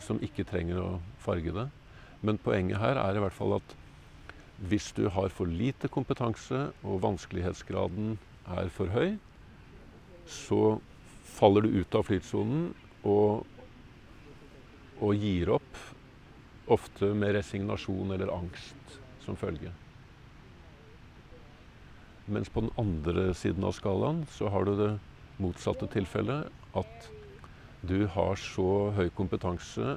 som 0.00 0.20
ikke 0.22 0.46
trenger 0.48 0.78
å 0.80 0.90
farge 1.20 1.52
det. 1.52 1.66
Men 2.22 2.38
poenget 2.38 2.80
her 2.80 2.96
er 2.96 3.16
i 3.16 3.22
hvert 3.22 3.36
fall 3.36 3.58
at 3.58 3.74
hvis 4.70 4.92
du 4.96 5.08
har 5.08 5.32
for 5.32 5.48
lite 5.48 5.88
kompetanse, 5.88 6.70
og 6.84 7.02
vanskelighetsgraden 7.02 8.18
er 8.46 8.68
for 8.68 8.92
høy, 8.92 9.16
så 10.28 10.80
faller 11.40 11.64
du 11.64 11.80
ut 11.80 11.94
av 11.96 12.04
flytsonen 12.04 12.66
og, 13.08 13.46
og 15.00 15.14
gir 15.16 15.54
opp. 15.56 15.78
Ofte 16.70 17.14
med 17.16 17.32
resignasjon 17.34 18.12
eller 18.14 18.30
angst 18.34 18.98
som 19.24 19.38
følge. 19.40 19.72
Mens 22.30 22.52
på 22.52 22.62
den 22.62 22.74
andre 22.78 23.32
siden 23.34 23.64
av 23.66 23.72
skalaen 23.74 24.22
så 24.30 24.52
har 24.52 24.68
du 24.68 24.76
det 24.78 24.90
motsatte 25.42 25.88
tilfellet. 25.90 26.52
At 26.78 27.08
du 27.82 28.04
har 28.12 28.36
så 28.38 28.92
høy 28.94 29.08
kompetanse, 29.16 29.96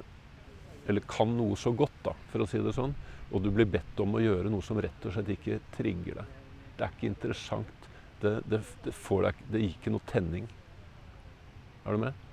eller 0.88 1.06
kan 1.08 1.36
noe 1.36 1.54
så 1.60 1.70
godt, 1.76 2.00
da, 2.02 2.16
for 2.32 2.42
å 2.42 2.48
si 2.48 2.58
det 2.64 2.72
sånn, 2.74 2.96
og 3.30 3.44
du 3.44 3.52
blir 3.54 3.68
bedt 3.68 4.00
om 4.02 4.16
å 4.16 4.24
gjøre 4.24 4.50
noe 4.50 4.64
som 4.64 4.80
rett 4.82 5.06
og 5.06 5.14
slett 5.14 5.30
ikke 5.36 5.60
trigger 5.76 6.22
deg. 6.22 6.42
Det 6.74 6.86
er 6.86 6.96
ikke 6.96 7.10
interessant. 7.12 7.88
Det, 8.24 8.38
det, 8.48 8.64
det, 8.82 8.94
deg, 8.96 9.46
det 9.52 9.62
gir 9.62 9.76
ikke 9.76 9.92
noe 9.94 10.10
tenning. 10.10 10.48
Er 11.84 11.92
du 11.92 12.00
med? 12.00 12.24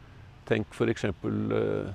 Tenk 0.48 0.72
f.eks. 0.76 1.06
Uh, 1.24 1.92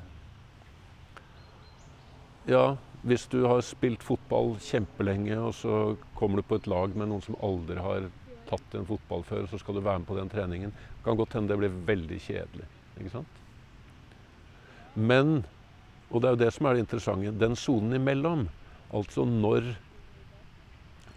ja, 2.46 2.76
hvis 3.06 3.26
du 3.32 3.40
har 3.46 3.62
spilt 3.64 4.04
fotball 4.04 4.54
kjempelenge, 4.62 5.38
og 5.40 5.54
så 5.56 5.80
kommer 6.18 6.40
du 6.40 6.46
på 6.46 6.60
et 6.60 6.68
lag 6.70 6.94
med 6.96 7.10
noen 7.10 7.24
som 7.24 7.38
aldri 7.44 7.80
har 7.82 8.08
tatt 8.46 8.76
en 8.78 8.86
fotball 8.86 9.24
før, 9.26 9.48
så 9.50 9.58
skal 9.60 9.78
du 9.78 9.82
være 9.82 10.02
med 10.02 10.08
på 10.08 10.18
den 10.18 10.30
treningen, 10.30 10.72
det 10.74 11.04
kan 11.04 11.18
godt 11.18 11.34
hende 11.36 11.52
det 11.52 11.60
blir 11.60 11.80
veldig 11.88 12.20
kjedelig. 12.22 12.68
Ikke 12.96 13.14
sant? 13.16 13.40
Men, 14.94 15.40
og 16.08 16.22
det 16.22 16.28
er 16.28 16.36
jo 16.36 16.42
det 16.44 16.52
som 16.56 16.68
er 16.68 16.76
det 16.76 16.84
interessante, 16.86 17.34
den 17.40 17.58
sonen 17.58 17.98
imellom, 17.98 18.46
altså 18.94 19.26
når, 19.28 19.72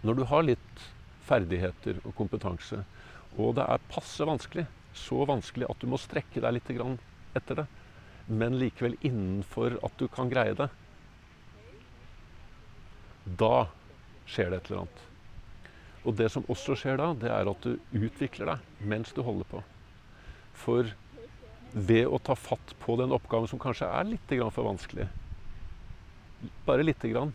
når 0.02 0.18
du 0.18 0.26
har 0.32 0.44
litt 0.46 0.84
ferdigheter 1.28 2.02
og 2.02 2.14
kompetanse, 2.18 2.82
og 3.38 3.54
det 3.56 3.64
er 3.70 3.88
passe 3.92 4.26
vanskelig, 4.26 4.66
så 4.96 5.24
vanskelig 5.28 5.68
at 5.70 5.80
du 5.80 5.88
må 5.90 5.98
strekke 6.00 6.42
deg 6.42 6.56
litt 6.56 6.70
etter 6.70 7.62
det, 7.62 7.66
men 8.26 8.58
likevel 8.58 8.96
innenfor 9.06 9.78
at 9.86 9.94
du 9.98 10.08
kan 10.08 10.30
greie 10.30 10.54
det, 10.58 10.68
da 13.38 13.68
skjer 14.26 14.50
det 14.50 14.60
et 14.60 14.70
eller 14.70 14.82
annet. 14.82 15.04
Og 16.00 16.16
det 16.16 16.30
som 16.32 16.46
også 16.48 16.76
skjer 16.78 16.98
da, 16.98 17.10
det 17.14 17.30
er 17.30 17.50
at 17.50 17.66
du 17.66 17.76
utvikler 17.92 18.54
deg 18.54 18.86
mens 18.88 19.12
du 19.12 19.20
holder 19.22 19.46
på. 19.50 19.62
For 20.56 20.88
ved 21.72 22.06
å 22.08 22.18
ta 22.18 22.34
fatt 22.34 22.74
på 22.82 22.96
den 22.98 23.12
oppgaven 23.14 23.50
som 23.50 23.60
kanskje 23.62 23.88
er 23.88 24.08
litt 24.08 24.32
for 24.50 24.66
vanskelig, 24.66 25.06
bare 26.66 26.86
lite 26.86 27.10
grann, 27.12 27.34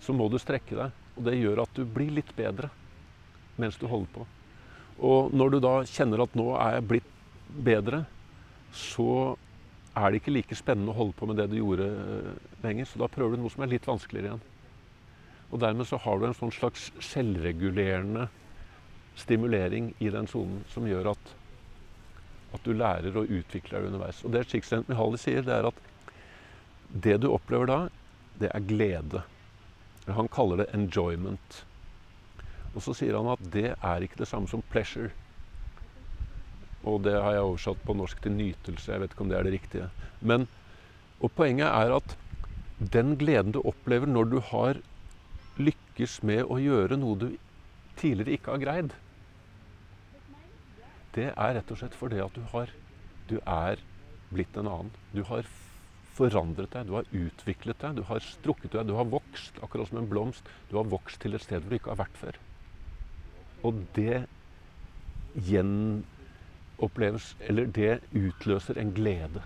så 0.00 0.12
må 0.16 0.28
du 0.28 0.38
strekke 0.40 0.76
deg. 0.76 1.04
Og 1.16 1.24
det 1.28 1.36
gjør 1.38 1.62
at 1.64 1.76
du 1.76 1.84
blir 1.88 2.12
litt 2.12 2.32
bedre 2.36 2.70
mens 3.56 3.78
du 3.80 3.86
holder 3.88 4.10
på. 4.12 4.26
Og 5.04 5.32
når 5.36 5.52
du 5.52 5.58
da 5.60 5.74
kjenner 5.88 6.22
at 6.24 6.36
nå 6.38 6.52
er 6.56 6.78
jeg 6.78 6.88
blitt 6.92 7.10
bedre, 7.66 8.04
så 8.76 9.36
er 9.96 10.10
det 10.12 10.20
ikke 10.20 10.34
like 10.34 10.56
spennende 10.58 10.92
å 10.92 10.98
holde 10.98 11.16
på 11.16 11.28
med 11.28 11.38
det 11.40 11.48
du 11.52 11.58
gjorde 11.58 11.86
eh, 11.88 12.32
lenger. 12.64 12.88
Så 12.88 13.00
da 13.00 13.08
prøver 13.12 13.36
du 13.36 13.44
noe 13.44 13.52
som 13.52 13.64
er 13.64 13.72
litt 13.72 13.88
vanskeligere 13.88 14.34
igjen. 14.34 14.44
Og 15.52 15.62
dermed 15.62 15.88
så 15.88 16.00
har 16.02 16.18
du 16.18 16.26
en 16.28 16.36
sånn 16.36 16.52
slags 16.52 16.90
selvregulerende 17.04 18.26
stimulering 19.16 19.92
i 20.04 20.10
den 20.12 20.28
sonen 20.28 20.64
som 20.72 20.88
gjør 20.88 21.12
at, 21.14 21.30
at, 22.52 22.66
du 22.66 22.74
lærer 22.76 23.16
og 23.16 23.30
utvikler 23.32 23.78
deg 23.78 23.92
underveis. 23.92 24.20
Og 24.26 24.34
det 24.34 24.44
Csikszentmihalyi 24.50 25.20
sier, 25.22 25.46
det 25.46 25.54
er 25.54 25.70
at 25.70 25.80
det 27.06 27.16
du 27.22 27.30
opplever 27.30 27.70
da, 27.70 27.78
det 28.40 28.50
er 28.52 28.68
glede. 28.68 29.22
Han 30.06 30.28
kaller 30.28 30.62
det 30.62 30.68
'enjoyment'. 30.74 31.64
Og 32.76 32.84
så 32.84 32.92
sier 32.96 33.16
han 33.16 33.30
at 33.32 33.40
det 33.54 33.70
er 33.74 34.04
ikke 34.04 34.20
det 34.20 34.28
samme 34.28 34.50
som 34.50 34.64
pleasure. 34.72 35.10
Og 36.86 37.00
det 37.06 37.16
har 37.16 37.34
jeg 37.34 37.46
oversatt 37.48 37.80
på 37.86 37.96
norsk 37.96 38.20
til 38.22 38.36
nytelse. 38.36 38.92
Jeg 38.92 39.02
vet 39.02 39.14
ikke 39.14 39.24
om 39.24 39.32
det 39.32 39.38
er 39.38 39.48
det 39.48 39.54
riktige. 39.56 39.88
Men, 40.20 40.46
og 41.18 41.32
poenget 41.34 41.66
er 41.72 41.96
at 41.96 42.16
den 42.92 43.16
gleden 43.18 43.56
du 43.56 43.62
opplever 43.64 44.06
når 44.06 44.30
du 44.30 44.38
har 44.52 44.82
lykkes 45.56 46.20
med 46.28 46.44
å 46.44 46.60
gjøre 46.60 47.00
noe 47.00 47.18
du 47.18 47.28
tidligere 47.96 48.36
ikke 48.36 48.52
har 48.52 48.62
greid, 48.62 48.96
det 51.16 51.30
er 51.32 51.54
rett 51.56 51.70
og 51.72 51.80
slett 51.80 51.96
fordi 51.96 52.20
at 52.20 52.34
du 52.36 52.44
har 52.52 52.74
Du 53.26 53.40
er 53.42 53.80
blitt 54.30 54.54
en 54.54 54.68
annen. 54.70 54.92
Du 55.10 55.24
har 55.26 55.48
forandret 56.14 56.70
deg, 56.70 56.86
du 56.86 56.92
har 56.94 57.08
utviklet 57.10 57.80
deg, 57.82 57.96
du 57.98 58.04
har 58.06 58.22
strukket 58.22 58.76
deg, 58.76 58.86
du 58.86 58.94
har 58.94 59.08
vokst 59.10 59.58
akkurat 59.66 59.90
som 59.90 59.98
en 59.98 60.06
blomst. 60.06 60.46
Du 60.70 60.76
har 60.78 60.86
vokst 60.86 61.18
til 61.24 61.34
et 61.34 61.42
sted 61.42 61.58
hvor 61.58 61.74
du 61.74 61.74
ikke 61.80 61.90
har 61.90 62.04
vært 62.04 62.20
før. 62.20 62.38
Og 63.62 63.74
det 63.96 64.26
gjenoppleves 65.36 67.36
Eller 67.40 67.66
det 67.66 68.00
utløser 68.14 68.80
en 68.80 68.94
glede. 68.94 69.42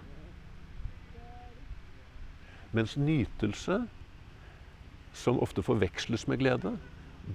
Mens 2.72 2.96
nytelse, 2.96 3.88
som 5.12 5.40
ofte 5.42 5.62
forveksles 5.62 6.28
med 6.28 6.38
glede, 6.38 6.78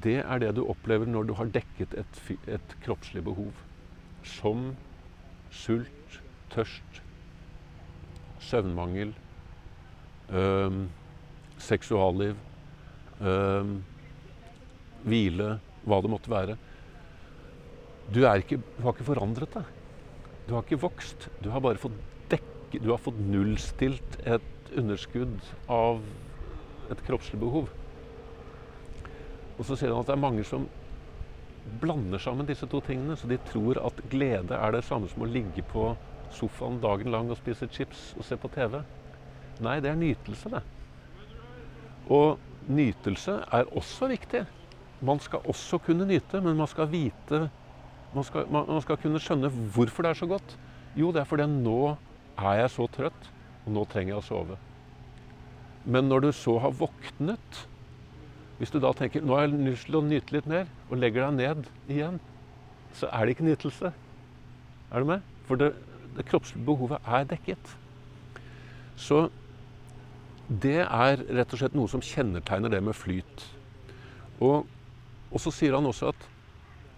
det 0.03 0.21
er 0.23 0.39
det 0.39 0.55
du 0.55 0.63
opplever 0.67 1.05
når 1.05 1.28
du 1.28 1.34
har 1.34 1.51
dekket 1.51 1.93
et, 1.99 2.21
et 2.47 2.78
kroppslig 2.84 3.23
behov. 3.23 3.51
Som 4.23 4.76
sult, 5.51 6.21
tørst, 6.49 7.01
søvnmangel, 8.39 9.13
øh, 10.30 10.88
seksualliv, 11.57 12.36
øh, 13.21 13.76
hvile, 15.03 15.59
hva 15.86 16.01
det 16.01 16.11
måtte 16.11 16.31
være. 16.33 16.57
Du, 18.13 18.21
ikke, 18.21 18.59
du, 18.61 18.81
har 18.83 18.93
ikke 18.93 19.07
forandret 19.07 19.55
deg. 19.55 19.71
Du 20.45 20.53
har 20.53 20.65
ikke 20.65 20.81
vokst. 20.83 21.29
Du 21.41 21.49
har 21.53 21.63
bare 21.65 21.81
fått 21.81 21.95
dekke, 22.29 22.81
du 22.81 22.91
har 22.91 23.01
fått 23.01 23.21
nullstilt 23.21 24.19
et 24.25 24.75
underskudd 24.77 25.39
av 25.71 26.03
et 26.93 27.01
kroppslig 27.07 27.39
behov. 27.41 27.69
Og 29.55 29.63
så 29.65 29.77
sier 29.77 29.93
han 29.93 30.03
at 30.03 30.09
det 30.09 30.17
er 30.17 30.25
mange 30.25 30.43
som 30.45 30.67
blander 31.81 32.21
sammen 32.21 32.47
disse 32.49 32.67
to 32.69 32.81
tingene. 32.86 33.17
Så 33.17 33.29
de 33.31 33.39
tror 33.49 33.79
at 33.81 34.03
glede 34.11 34.57
er 34.57 34.75
det 34.75 34.86
samme 34.86 35.09
som 35.11 35.25
å 35.25 35.29
ligge 35.29 35.65
på 35.71 35.93
sofaen 36.36 36.81
dagen 36.83 37.13
lang 37.13 37.31
og 37.31 37.39
spise 37.39 37.69
chips 37.71 38.11
og 38.19 38.27
se 38.27 38.38
på 38.38 38.51
TV. 38.53 38.81
Nei, 39.63 39.79
det 39.81 39.91
er 39.91 39.99
nytelse, 39.99 40.51
det. 40.51 40.61
Og 42.11 42.38
nytelse 42.69 43.39
er 43.55 43.71
også 43.77 44.09
viktig. 44.11 44.43
Man 45.01 45.19
skal 45.19 45.43
også 45.45 45.79
kunne 45.83 46.07
nyte, 46.07 46.41
men 46.41 46.57
man 46.57 46.67
skal 46.71 46.91
vite 46.91 47.49
Man 48.15 48.23
skal, 48.23 48.45
man, 48.47 48.81
skal 48.81 48.95
kunne 48.97 49.19
skjønne 49.19 49.49
hvorfor 49.75 50.05
det 50.05 50.13
er 50.13 50.19
så 50.21 50.27
godt. 50.29 50.53
Jo, 50.95 51.09
det 51.11 51.19
er 51.19 51.27
fordi 51.27 51.49
nå 51.51 51.97
er 52.39 52.61
jeg 52.61 52.69
så 52.71 52.85
trøtt, 52.87 53.27
og 53.65 53.73
nå 53.75 53.83
trenger 53.91 54.13
jeg 54.13 54.21
å 54.21 54.23
sove. 54.23 54.55
Men 55.83 56.07
når 56.07 56.23
du 56.23 56.29
så 56.31 56.55
har 56.63 56.77
våknet 56.79 57.65
Hvis 58.55 58.71
du 58.71 58.79
da 58.79 58.93
tenker 58.95 59.19
nå 59.19 59.35
har 59.35 59.49
jeg 59.49 59.65
lyst 59.65 59.89
til 59.89 59.99
å 59.99 60.05
nyte 60.05 60.31
litt 60.31 60.47
mer, 60.47 60.69
og 60.87 61.01
legger 61.01 61.25
deg 61.25 61.35
ned 61.41 61.91
igjen, 61.91 62.21
så 62.95 63.09
er 63.11 63.25
det 63.25 63.35
ikke 63.35 63.49
nytelse. 63.49 63.91
Er 64.95 65.03
du 65.03 65.09
med? 65.09 65.25
For 65.49 65.59
det, 65.59 65.73
det 66.15 66.23
kroppslige 66.29 66.63
behovet 66.63 67.03
er 67.03 67.27
dekket. 67.27 67.73
Så 68.95 69.25
det 70.47 70.85
er 70.85 71.19
rett 71.35 71.51
og 71.51 71.59
slett 71.59 71.75
noe 71.75 71.91
som 71.91 72.03
kjennetegner 72.05 72.71
det 72.71 72.79
med 72.85 72.95
flyt. 72.95 73.45
Og, 74.39 74.63
og 75.36 75.43
så 75.43 75.51
sier 75.51 75.75
han 75.75 75.88
også 75.89 76.13
at 76.13 76.27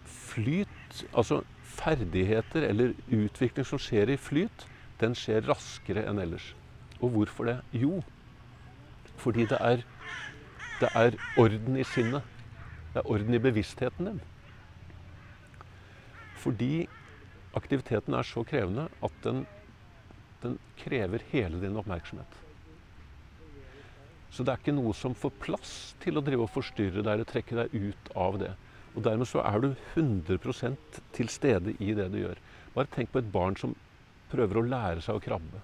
flyt, 0.05 1.03
altså 1.09 1.41
ferdigheter 1.77 2.67
eller 2.69 2.93
utvikling 3.09 3.65
som 3.65 3.81
skjer 3.81 4.13
i 4.13 4.19
flyt, 4.21 4.67
den 5.01 5.17
skjer 5.17 5.45
raskere 5.49 6.05
enn 6.09 6.21
ellers. 6.21 6.51
Og 7.01 7.13
hvorfor 7.13 7.49
det? 7.49 7.57
Jo, 7.73 7.99
fordi 9.17 9.47
det 9.49 9.57
er, 9.61 9.83
det 10.81 10.89
er 10.93 11.17
orden 11.37 11.77
i 11.77 11.85
sinnet. 11.85 12.25
Det 12.93 13.01
er 13.01 13.09
orden 13.13 13.33
i 13.33 13.41
bevisstheten 13.41 14.09
din. 14.11 14.21
Fordi 16.37 16.87
aktiviteten 17.57 18.13
er 18.13 18.25
så 18.25 18.45
krevende 18.45 18.87
at 19.03 19.23
den, 19.25 19.45
den 20.43 20.57
krever 20.77 21.25
hele 21.33 21.61
din 21.61 21.77
oppmerksomhet. 21.77 22.46
Så 24.31 24.43
det 24.43 24.53
er 24.53 24.61
ikke 24.61 24.75
noe 24.75 24.93
som 24.97 25.15
får 25.17 25.33
plass 25.41 25.73
til 26.03 26.19
å 26.19 26.23
drive 26.25 26.45
og 26.45 26.53
forstyrre 26.53 27.01
deg 27.01 27.13
eller 27.13 27.29
trekke 27.29 27.57
deg 27.61 27.75
ut 27.75 28.11
av 28.15 28.39
det. 28.41 28.53
Og 28.95 29.03
dermed 29.05 29.29
så 29.29 29.43
er 29.45 29.61
du 29.61 29.69
100 29.95 30.77
til 31.15 31.29
stede 31.29 31.75
i 31.79 31.93
det 31.97 32.09
du 32.13 32.19
gjør. 32.19 32.39
Bare 32.75 32.91
tenk 32.93 33.11
på 33.13 33.21
et 33.21 33.31
barn 33.31 33.57
som 33.59 33.75
prøver 34.31 34.59
å 34.59 34.67
lære 34.67 35.03
seg 35.05 35.17
å 35.17 35.23
krabbe. 35.23 35.61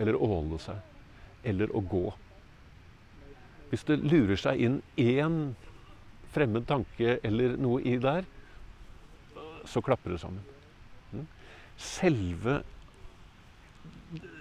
Eller 0.00 0.16
åle 0.16 0.58
seg 0.62 0.80
eller 1.44 1.72
å 1.76 1.80
gå. 1.80 2.06
Hvis 3.70 3.86
det 3.88 4.00
lurer 4.02 4.38
seg 4.40 4.60
inn 4.60 4.80
én 5.00 5.54
fremmed 6.34 6.66
tanke 6.68 7.18
eller 7.26 7.56
noe 7.60 7.82
i 7.86 7.96
der, 8.02 8.26
så 9.68 9.82
klapper 9.84 10.14
det 10.14 10.20
sammen. 10.22 10.42
Mm. 11.12 11.26
Selve, 11.80 12.60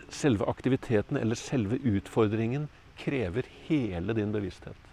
selve 0.10 0.48
aktiviteten 0.50 1.20
eller 1.20 1.40
selve 1.40 1.80
utfordringen 1.92 2.68
krever 3.00 3.48
hele 3.68 4.16
din 4.18 4.32
bevissthet. 4.36 4.90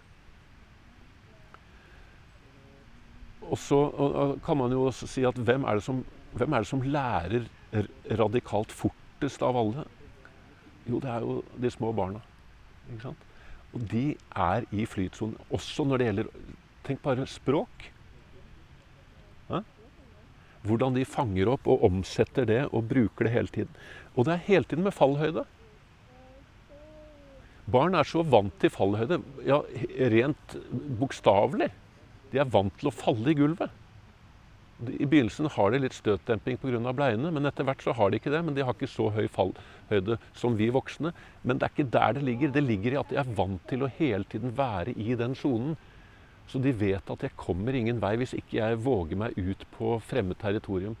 Og 3.47 3.59
så 3.61 3.79
kan 4.43 4.59
man 4.59 4.73
jo 4.75 4.87
også 4.89 5.07
si 5.07 5.23
at 5.27 5.37
hvem 5.39 5.63
er 5.67 5.79
som, 5.83 6.01
er 6.35 6.49
det 6.51 6.67
som 6.67 6.83
lærer 6.83 7.47
radikalt 8.19 8.73
fortest 8.75 9.43
av 9.45 9.59
alle? 9.59 9.85
Jo, 10.87 10.99
det 11.03 11.11
er 11.11 11.23
jo 11.23 11.41
de 11.59 11.71
små 11.71 11.91
barna. 11.95 12.23
Ikke 12.87 13.09
sant? 13.09 13.23
Og 13.75 13.83
de 13.91 14.05
er 14.35 14.67
i 14.71 14.85
flytsonen 14.87 15.35
også 15.53 15.85
når 15.87 15.99
det 15.99 16.09
gjelder 16.09 16.33
Tenk 16.87 17.01
bare 17.03 17.25
språk. 17.27 17.89
Hvordan 20.67 20.95
de 20.95 21.03
fanger 21.07 21.49
opp 21.51 21.67
og 21.67 21.83
omsetter 21.83 22.47
det 22.47 22.61
og 22.71 22.87
bruker 22.87 23.27
det 23.27 23.33
hele 23.33 23.51
tiden. 23.51 23.73
Og 24.15 24.25
det 24.27 24.33
er 24.33 24.45
hele 24.47 24.67
tiden 24.67 24.85
med 24.87 24.95
fallhøyde. 24.95 25.43
Barn 27.67 27.97
er 27.99 28.07
så 28.07 28.23
vant 28.23 28.53
til 28.61 28.71
fallhøyde, 28.71 29.19
ja, 29.47 29.59
rent 30.13 30.55
bokstavelig. 30.99 31.67
De 32.31 32.39
er 32.39 32.47
vant 32.51 32.73
til 32.79 32.87
å 32.87 32.95
falle 32.95 33.33
i 33.33 33.35
gulvet. 33.35 33.73
I 34.77 35.07
begynnelsen 35.09 35.49
har 35.55 35.71
de 35.73 35.79
litt 35.81 35.95
støtdemping 35.97 36.59
pga. 36.61 36.93
bleiene, 36.93 37.31
men 37.33 37.49
etter 37.49 37.65
hvert 37.65 37.81
så 37.81 37.95
har 37.97 38.11
de 38.11 38.19
ikke 38.19 38.31
det. 38.31 38.43
Men 38.45 38.55
de 38.55 38.63
har 38.63 38.75
ikke 38.75 38.87
så 38.87 39.09
høy 39.09 39.27
fallhøyde 39.27 40.19
som 40.37 40.55
vi 40.55 40.69
voksne. 40.69 41.11
Men 41.43 41.57
det 41.57 41.65
er 41.65 41.73
ikke 41.73 41.91
der 41.91 42.13
det 42.13 42.23
ligger. 42.23 42.51
Det 42.51 42.63
ligger 42.63 42.93
i 42.93 42.99
at 43.01 43.09
de 43.09 43.17
er 43.17 43.35
vant 43.35 43.63
til 43.67 43.83
å 43.83 43.91
hele 43.97 44.23
tiden 44.23 44.53
være 44.55 44.93
i 44.93 45.15
den 45.15 45.35
sonen. 45.35 45.75
Så 46.47 46.61
de 46.63 46.71
vet 46.71 47.09
at 47.09 47.23
jeg 47.25 47.35
kommer 47.35 47.75
ingen 47.75 47.99
vei 47.99 48.15
hvis 48.21 48.37
ikke 48.37 48.61
jeg 48.61 48.79
våger 48.85 49.19
meg 49.19 49.35
ut 49.35 49.65
på 49.75 49.97
fremmed 49.99 50.37
territorium. 50.39 50.95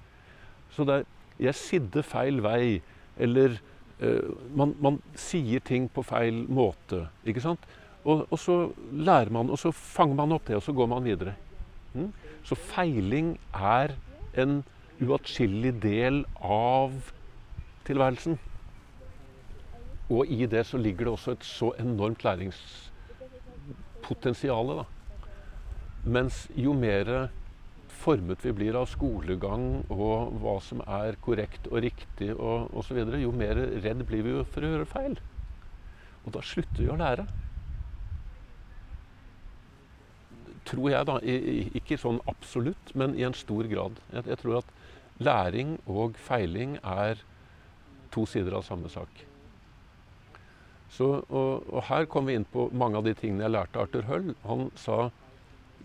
Så 0.75 0.83
det 0.83 1.01
er 1.01 1.05
Jeg 1.37 1.53
sidde 1.53 2.01
feil 2.01 2.41
vei. 2.41 2.81
Eller 3.15 3.59
man, 3.99 4.75
man, 4.83 4.99
sier 5.17 5.59
ting 5.65 5.87
på 5.89 6.03
feil 6.05 6.43
måte. 6.53 7.07
Ikke 7.25 7.41
sant? 7.41 7.63
Og, 8.05 8.27
og, 8.29 8.39
så 8.39 8.71
lærer 8.93 9.29
man, 9.33 9.49
og 9.49 9.57
så 9.59 9.71
fanger 9.73 10.15
man 10.19 10.31
opp 10.35 10.45
det, 10.47 10.55
og 10.55 10.63
så 10.63 10.73
går 10.75 10.87
man 10.91 11.03
videre. 11.03 11.33
Mm? 11.95 12.11
Så 12.45 12.55
feiling 12.55 13.39
er 13.53 13.95
en 14.37 14.63
uatskillelig 15.03 15.83
del 15.83 16.25
av 16.41 16.91
tilværelsen. 17.87 18.39
Og 20.13 20.25
i 20.31 20.45
det 20.47 20.65
så 20.69 20.77
ligger 20.79 21.05
det 21.05 21.13
også 21.13 21.31
et 21.35 21.43
så 21.43 21.73
enormt 21.81 22.23
læringspotensial. 22.23 24.85
Mens 26.05 26.51
jo 26.55 26.73
mer 26.73 27.29
formet 27.97 28.45
vi 28.45 28.53
blir 28.55 28.77
av 28.77 28.87
skolegang 28.91 29.83
og 29.93 30.37
hva 30.41 30.57
som 30.63 30.83
er 30.85 31.17
korrekt 31.23 31.67
og 31.71 31.81
riktig 31.85 32.31
og 32.35 32.71
osv., 32.77 33.01
jo 33.17 33.33
mer 33.35 33.59
redd 33.83 34.05
blir 34.07 34.25
vi 34.25 34.37
for 34.53 34.65
å 34.65 34.71
gjøre 34.73 34.89
feil. 34.89 35.19
Og 36.25 36.33
da 36.35 36.43
slutter 36.45 36.83
vi 36.83 36.89
å 36.93 36.99
lære. 36.99 37.27
tror 40.67 40.89
jeg, 40.91 41.07
da, 41.07 41.15
ikke 41.79 41.99
sånn 41.99 42.19
absolutt, 42.27 42.91
men 42.97 43.15
i 43.17 43.25
en 43.27 43.35
stor 43.37 43.67
grad. 43.71 44.01
Jeg, 44.11 44.25
jeg, 44.27 44.39
tror 44.41 44.59
at 44.59 44.73
læring 45.23 45.77
og 45.87 46.17
feiling 46.19 46.77
er 46.83 47.21
to 48.13 48.25
sider 48.29 48.57
av 48.57 48.65
samme 48.67 48.91
sak. 48.91 49.23
Så, 50.93 51.07
og, 51.27 51.67
og, 51.67 51.81
her 51.89 52.07
kom 52.09 52.29
vi 52.29 52.37
inn 52.37 52.47
på 52.47 52.69
mange 52.75 52.99
av 52.99 53.07
de 53.07 53.13
tingene 53.17 53.45
jeg 53.45 53.55
lærte 53.55 53.81
Arthur 53.81 54.07
Høll. 54.07 54.33
Han 54.47 54.69
sa 54.79 55.09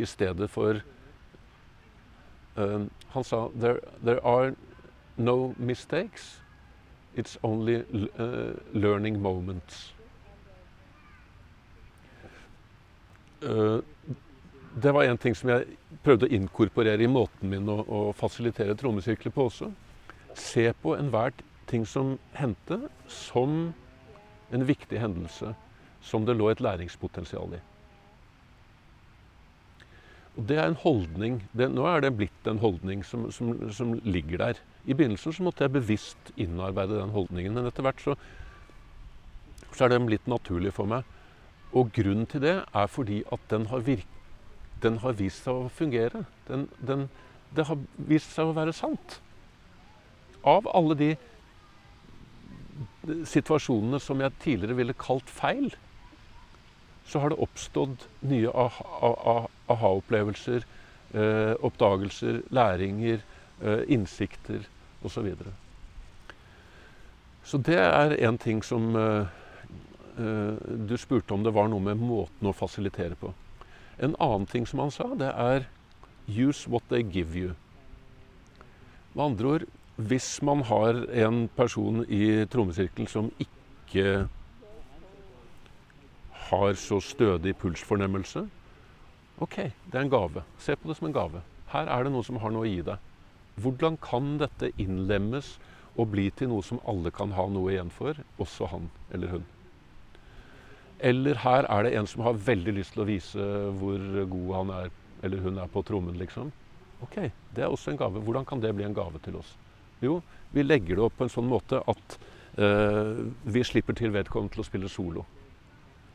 i 0.01 0.07
stedet 0.09 0.49
for 0.51 0.81
um, 2.57 2.91
Han 3.09 3.25
sa 3.25 3.49
there, 3.61 3.81
there, 4.05 4.21
are 4.27 4.55
no 5.17 5.55
mistakes. 5.59 6.41
It's 7.15 7.39
only 7.43 7.85
uh, 8.19 8.55
learning 8.73 9.21
moments. 9.21 9.93
Uh, 13.43 13.81
det 14.83 14.93
var 14.93 15.05
en 15.05 15.19
ting 15.19 15.37
som 15.37 15.51
jeg 15.53 15.77
prøvde 16.05 16.27
å 16.27 16.33
inkorporere 16.33 17.05
i 17.05 17.11
måten 17.11 17.51
min 17.53 17.69
å, 17.69 17.83
å 17.85 18.01
fasilitere 18.17 18.77
trommesirkler 18.79 19.35
på 19.35 19.49
også. 19.51 19.69
Se 20.35 20.71
på 20.73 20.97
enhver 20.97 21.35
ting 21.69 21.85
som 21.87 22.17
hendte, 22.33 22.79
som 23.09 23.75
en 24.53 24.67
viktig 24.67 25.01
hendelse 25.01 25.53
som 26.03 26.25
det 26.25 26.37
lå 26.37 26.49
et 26.51 26.61
læringspotensial 26.65 27.55
i. 27.57 27.61
Og 30.37 30.49
Det 30.49 30.57
er 30.59 30.67
en 30.67 30.79
holdning. 30.81 31.43
Det, 31.53 31.69
nå 31.71 31.85
er 31.87 32.01
det 32.01 32.15
blitt 32.17 32.47
en 32.49 32.61
holdning 32.63 33.03
som, 33.05 33.27
som, 33.33 33.53
som, 33.73 33.93
ligger 34.05 34.39
der. 34.41 34.61
I 34.87 34.95
begynnelsen 34.97 35.33
så 35.37 35.45
måtte 35.45 35.67
jeg 35.67 35.75
bevisst 35.75 36.33
innarbeide 36.41 36.97
den 36.97 37.13
holdningen, 37.13 37.55
men 37.55 37.69
etter 37.69 37.85
hvert 37.85 38.01
så, 38.01 38.17
så 39.73 39.85
er 39.85 39.93
den 39.93 40.09
blitt 40.09 40.31
naturlig 40.31 40.73
for 40.73 40.89
meg. 40.89 41.05
Og 41.77 41.93
grunnen 41.93 42.27
til 42.29 42.43
det 42.45 42.57
er 42.65 42.89
fordi 42.89 43.23
at 43.33 43.45
den 43.53 43.67
har, 43.69 43.85
virk, 43.85 44.09
den 44.83 44.99
har 45.05 45.21
vist 45.21 45.45
seg 45.45 45.53
å 45.53 45.69
fungere. 45.73 46.25
Den, 46.49 46.67
den, 46.81 47.07
det 47.57 47.69
har 47.69 47.79
vist 47.97 48.33
seg 48.33 48.49
å 48.49 48.57
være 48.57 48.75
sant. 48.77 49.21
Av 50.49 50.67
alle 50.73 50.97
de 50.99 51.13
situasjonene 53.29 54.01
som 54.01 54.21
jeg 54.23 54.39
tidligere 54.43 54.79
ville 54.79 54.97
kalt 54.99 55.31
feil, 55.31 55.73
så 57.07 57.21
har 57.23 57.33
det 57.33 57.43
oppstått 57.43 58.07
nye 58.25 58.51
aha-opplevelser, 58.51 59.61
eh, 61.15 61.55
oppdagelser, 61.61 62.43
læringer, 62.51 63.21
eh, 63.63 63.83
innsikter 63.89 64.67
osv. 65.05 65.29
Så, 65.37 65.53
så 67.45 67.59
det 67.59 67.79
er 67.79 68.17
én 68.17 68.39
ting 68.39 68.63
som 68.65 68.97
eh, 68.97 69.27
eh, 70.19 70.57
Du 70.89 70.97
spurte 70.97 71.35
om 71.35 71.43
det 71.45 71.55
var 71.55 71.69
noe 71.69 71.81
med 71.81 71.97
måten 72.01 72.49
å 72.49 72.57
fasilitere 72.57 73.15
på. 73.15 73.33
En 73.99 74.17
annen 74.19 74.47
ting 74.47 74.67
som 74.67 74.81
han 74.81 74.91
sa, 74.91 75.15
det 75.15 75.33
er 75.37 75.69
'use 76.27 76.69
what 76.69 76.83
they 76.89 77.03
give 77.03 77.35
you'. 77.35 77.55
Med 79.15 79.25
andre 79.25 79.47
ord, 79.47 79.63
hvis 79.97 80.43
man 80.43 80.63
har 80.63 81.05
en 81.13 81.49
person 81.57 82.05
i 82.09 82.47
trommesirkelen 82.47 83.07
som 83.07 83.31
ikke 83.39 84.29
har 86.49 86.75
så 86.75 87.01
stødig 87.01 87.57
pulsfornemmelse, 87.57 88.49
OK, 89.43 89.57
det 89.91 89.99
er 89.99 90.05
en 90.05 90.13
gave. 90.13 90.45
Se 90.63 90.77
på 90.79 90.89
det 90.89 90.97
som 90.99 91.09
en 91.09 91.17
gave. 91.17 91.43
Her 91.73 91.89
er 91.91 92.05
det 92.05 92.13
noe 92.15 92.27
som 92.27 92.39
har 92.43 92.53
noe 92.55 92.67
å 92.67 92.71
gi 92.71 92.83
deg. 92.87 93.11
Hvordan 93.63 93.99
kan 94.01 94.37
dette 94.41 94.71
innlemmes 94.81 95.57
og 95.99 96.13
bli 96.15 96.29
til 96.37 96.53
noe 96.53 96.65
som 96.65 96.81
alle 96.89 97.11
kan 97.15 97.35
ha 97.37 97.49
noe 97.51 97.73
igjen 97.73 97.91
for, 97.93 98.17
også 98.41 98.71
han 98.73 98.89
eller 99.13 99.35
hun? 99.35 99.47
Eller 101.03 101.41
her 101.43 101.67
er 101.67 101.85
det 101.85 101.97
en 101.99 102.07
som 102.07 102.23
har 102.23 102.39
veldig 102.39 102.77
lyst 102.79 102.95
til 102.95 103.03
å 103.03 103.09
vise 103.09 103.47
hvor 103.81 104.03
god 104.31 104.53
han 104.61 104.75
er 104.79 104.93
eller 105.23 105.43
hun 105.43 105.59
er 105.63 105.71
på 105.71 105.83
trommen, 105.87 106.17
liksom. 106.19 106.51
OK, 107.03 107.17
det 107.55 107.63
er 107.63 107.71
også 107.71 107.93
en 107.93 107.99
gave. 107.99 108.23
Hvordan 108.23 108.47
kan 108.47 108.63
det 108.63 108.73
bli 108.75 108.87
en 108.87 108.95
gave 108.95 109.21
til 109.23 109.37
oss? 109.39 109.55
Jo, 110.03 110.21
vi 110.51 110.65
legger 110.67 110.99
det 110.99 111.05
opp 111.07 111.15
på 111.19 111.27
en 111.27 111.33
sånn 111.33 111.47
måte 111.51 111.79
at 111.79 112.17
uh, 112.59 113.23
vi 113.47 113.63
slipper 113.67 113.97
til 113.99 114.15
vedkommende 114.15 114.55
til 114.55 114.65
å 114.65 114.67
spille 114.67 114.91
solo. 114.91 115.25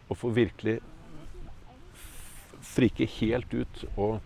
Og 0.08 0.20
får 0.20 0.36
virkelig 0.36 0.78
frike 2.76 3.08
helt 3.18 3.54
ut. 3.54 3.84
Og 3.96 4.20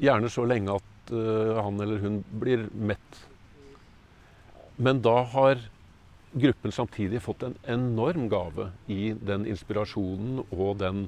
gjerne 0.00 0.30
så 0.32 0.44
lenge 0.48 0.76
at 0.78 1.14
uh, 1.14 1.56
han 1.62 1.80
eller 1.82 2.02
hun 2.02 2.20
blir 2.40 2.68
mett. 2.72 3.22
Men 4.76 5.00
da 5.04 5.20
har 5.32 5.60
gruppen 6.36 6.72
samtidig 6.74 7.22
fått 7.24 7.46
en 7.46 7.56
enorm 7.64 8.28
gave 8.28 8.70
i 8.92 9.14
den 9.16 9.46
inspirasjonen 9.48 10.42
og 10.50 10.76
den 10.82 11.06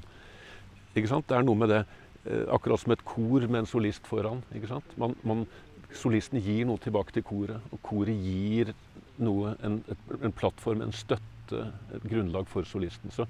ikke 0.97 1.11
sant? 1.11 1.27
Det 1.29 1.37
er 1.37 1.45
noe 1.45 1.59
med 1.59 1.69
det. 1.69 1.83
Eh, 2.25 2.45
akkurat 2.51 2.81
som 2.81 2.93
et 2.95 3.03
kor 3.05 3.45
med 3.47 3.61
en 3.61 3.69
solist 3.69 4.07
foran. 4.09 4.41
ikke 4.55 4.71
sant? 4.71 4.95
Man, 4.97 5.15
man, 5.23 5.45
solisten 5.93 6.41
gir 6.41 6.67
noe 6.69 6.77
tilbake 6.81 7.15
til 7.15 7.23
koret, 7.25 7.63
og 7.73 7.79
koret 7.81 8.17
gir 8.21 8.73
noe, 9.17 9.55
en, 9.65 9.79
en 10.21 10.35
plattform, 10.37 10.83
en 10.85 10.93
støtte, 10.93 11.63
et 11.95 12.03
grunnlag 12.05 12.45
for 12.49 12.67
solisten. 12.69 13.09
Så 13.09 13.25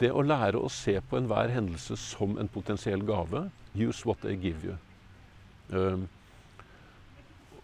det 0.00 0.10
å 0.12 0.24
lære 0.24 0.60
å 0.60 0.70
se 0.72 0.96
på 1.08 1.18
enhver 1.18 1.52
hendelse 1.52 1.96
som 2.00 2.38
en 2.40 2.50
potensiell 2.50 3.04
gave 3.06 3.48
Use 3.74 4.04
what 4.04 4.20
they 4.20 4.36
give 4.36 4.64
you. 4.64 4.76
Um, 5.72 6.08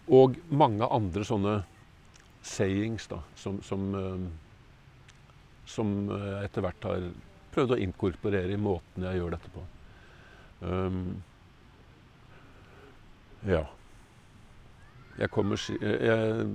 og 0.09 0.39
mange 0.49 0.87
andre 0.89 1.25
sånne 1.29 1.59
sayings 2.41 3.09
da, 3.11 3.19
som, 3.37 3.59
som, 3.63 3.83
um, 3.95 4.29
som 5.69 5.91
jeg 6.09 6.47
etter 6.49 6.65
hvert 6.65 6.87
har 6.89 7.09
prøvd 7.53 7.75
å 7.75 7.81
inkorporere 7.85 8.55
i 8.55 8.61
måten 8.61 9.05
jeg 9.05 9.21
gjør 9.21 9.37
dette 9.37 9.53
på. 9.53 9.65
Um, 10.65 11.03
ja. 13.47 13.67
Jeg 15.19 15.31
kommer 15.35 15.61
jeg, 15.69 16.49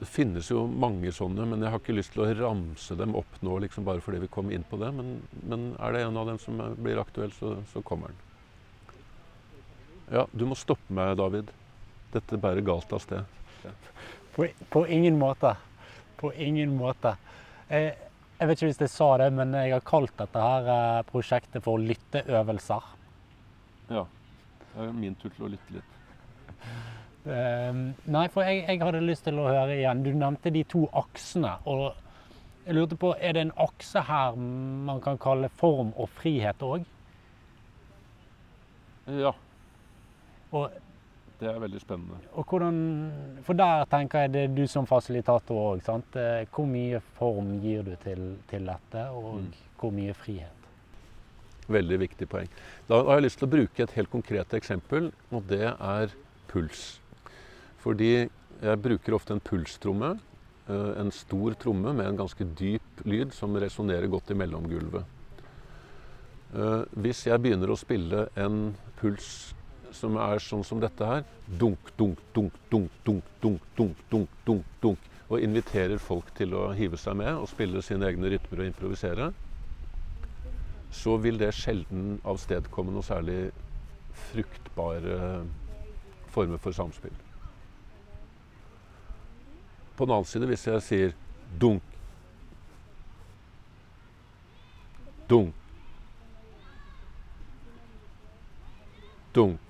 Det 0.00 0.06
finnes 0.08 0.46
jo 0.48 0.62
mange 0.64 1.10
sånne, 1.12 1.44
men 1.44 1.60
jeg 1.60 1.74
har 1.74 1.80
ikke 1.82 1.92
lyst 1.92 2.14
til 2.14 2.22
å 2.24 2.30
ramse 2.32 2.94
dem 2.96 3.12
opp 3.20 3.34
nå 3.44 3.58
liksom 3.66 3.84
bare 3.84 4.00
fordi 4.00 4.22
vi 4.22 4.30
kom 4.32 4.48
inn 4.48 4.64
på 4.64 4.78
det. 4.80 4.88
Men, 4.96 5.10
men 5.44 5.66
er 5.76 5.92
det 5.92 6.00
en 6.06 6.16
av 6.16 6.30
dem 6.30 6.38
som 6.40 6.56
blir 6.80 7.00
aktuell, 7.02 7.34
så, 7.36 7.58
så, 7.68 7.82
kommer 7.84 8.14
den. 8.14 8.22
Ja, 10.08 10.24
du 10.32 10.46
må 10.48 10.56
stoppe 10.56 10.96
meg, 10.96 11.12
David. 11.20 11.52
Dette 12.14 12.40
bærer 12.40 12.64
galt 12.64 12.94
av 12.96 13.04
sted. 13.04 13.28
På, 14.32 14.48
på, 14.72 14.86
ingen 14.88 15.20
måte. 15.20 15.52
På 16.16 16.32
ingen 16.32 16.72
måte. 16.80 17.12
Jeg, 17.68 17.92
jeg 18.40 18.48
vet 18.48 18.56
ikke 18.56 18.70
hvis 18.72 18.82
jeg 18.86 18.94
sa 18.94 19.10
det, 19.20 19.28
men 19.36 19.52
jeg 19.60 19.76
har 19.76 19.84
kalt 19.84 20.16
dette 20.16 20.46
her 20.46 20.72
eh, 20.78 21.02
prosjektet 21.12 21.66
for 21.68 21.82
lytteøvelser. 21.92 22.88
Ja. 23.92 24.08
Det 24.72 24.88
er 24.88 24.96
min 24.96 25.20
tur 25.20 25.28
til 25.36 25.44
å 25.44 25.52
lytte 25.52 25.76
litt. 25.76 25.96
Uh, 27.20 27.90
nei, 28.08 28.26
for 28.32 28.46
jeg, 28.46 28.62
jeg, 28.64 28.80
hadde 28.80 29.02
lyst 29.04 29.26
til 29.28 29.40
å 29.40 29.48
høre 29.50 29.76
igjen. 29.76 30.04
Du 30.06 30.12
nevnte 30.16 30.52
de 30.54 30.64
to 30.68 30.86
aksene. 30.96 31.52
Og 31.68 31.90
jeg 32.64 32.76
lurte 32.76 32.96
på, 33.00 33.12
er 33.20 33.36
det 33.36 33.46
en 33.48 33.56
akse 33.60 34.04
her 34.08 34.38
man 34.88 35.02
kan 35.04 35.20
kalle 35.20 35.50
form 35.60 35.92
og 35.96 36.08
frihet 36.20 36.64
òg? 36.64 36.86
Ja. 39.10 39.32
Og, 40.50 40.70
det 41.40 41.48
er 41.48 41.58
veldig 41.58 41.80
spennende. 41.80 42.18
Og 42.36 42.44
hvordan, 42.44 42.78
for 43.42 43.56
der 43.56 43.86
tenker 43.90 44.26
jeg 44.26 44.32
det 44.34 44.42
er 44.44 44.54
du 44.54 44.66
som 44.68 44.86
fasilitator 44.86 45.56
òg. 45.70 45.80
Eh, 46.20 46.46
hvor 46.52 46.68
mye 46.68 47.00
form 47.16 47.54
gir 47.62 47.82
du 47.86 47.94
til, 48.02 48.36
til 48.50 48.68
dette, 48.68 49.06
og 49.08 49.40
mm. 49.40 49.52
hvor 49.80 49.94
mye 49.96 50.14
frihet? 50.14 50.68
Veldig 51.70 52.00
viktig 52.02 52.28
poeng. 52.28 52.50
Da 52.88 53.00
har 53.06 53.20
jeg 53.20 53.28
lyst 53.28 53.40
til 53.40 53.48
å 53.48 53.54
bruke 53.56 53.82
et 53.86 53.96
helt 53.96 54.12
konkret 54.12 54.54
eksempel, 54.58 55.12
og 55.30 55.46
det 55.48 55.64
er 55.72 56.12
puls. 56.50 56.99
Fordi 57.80 58.12
jeg 58.20 58.82
bruker 58.84 59.16
ofte 59.16 59.36
en 59.36 59.42
pulstromme. 59.44 60.12
Eh, 60.68 60.90
en 61.00 61.12
stor 61.14 61.56
tromme 61.60 61.94
med 61.96 62.06
en 62.06 62.20
ganske 62.22 62.44
dyp 62.58 63.04
lyd 63.08 63.32
som 63.36 63.56
resonnerer 63.56 64.10
godt 64.12 64.30
i 64.30 64.38
mellomgulvet. 64.38 65.16
Eh, 66.54 66.82
hvis 67.00 67.24
jeg 67.26 67.40
begynner 67.40 67.72
å 67.72 67.78
spille 67.80 68.26
en 68.40 68.74
puls 69.00 69.54
som 69.96 70.18
er 70.22 70.38
sånn 70.38 70.62
som 70.62 70.78
dette 70.78 71.02
her 71.02 71.24
Dunk, 71.58 71.88
dunk, 71.98 72.20
dunk, 72.34 72.54
dunk, 72.70 72.92
dunk, 73.04 73.30
dunk, 73.42 73.64
dunk, 73.76 74.02
dunk, 74.10 74.34
dunk, 74.46 74.74
dunk. 74.82 75.06
Og 75.30 75.42
inviterer 75.42 75.98
folk 76.02 76.30
til 76.34 76.54
å 76.58 76.70
hive 76.74 76.98
seg 76.98 77.16
med 77.18 77.32
og 77.38 77.48
spille 77.50 77.82
sine 77.86 78.06
egne 78.06 78.30
rytmer 78.32 78.62
og 78.62 78.70
improvisere 78.70 79.30
så 80.90 81.16
vil 81.22 81.38
det 81.38 81.52
sjelden 81.54 82.18
avstedkomme 82.26 82.92
noe 82.94 83.06
særlig 83.06 83.50
fruktbare 84.30 85.44
former 86.34 86.58
for 86.62 86.74
samspill. 86.74 87.14
På 89.96 90.04
den 90.04 90.14
annen 90.14 90.28
side, 90.28 90.46
hvis 90.48 90.66
jeg 90.66 90.82
sier 90.86 91.16
dunk 91.60 91.90
Dunk. 95.30 95.54
Dunk. 99.34 99.60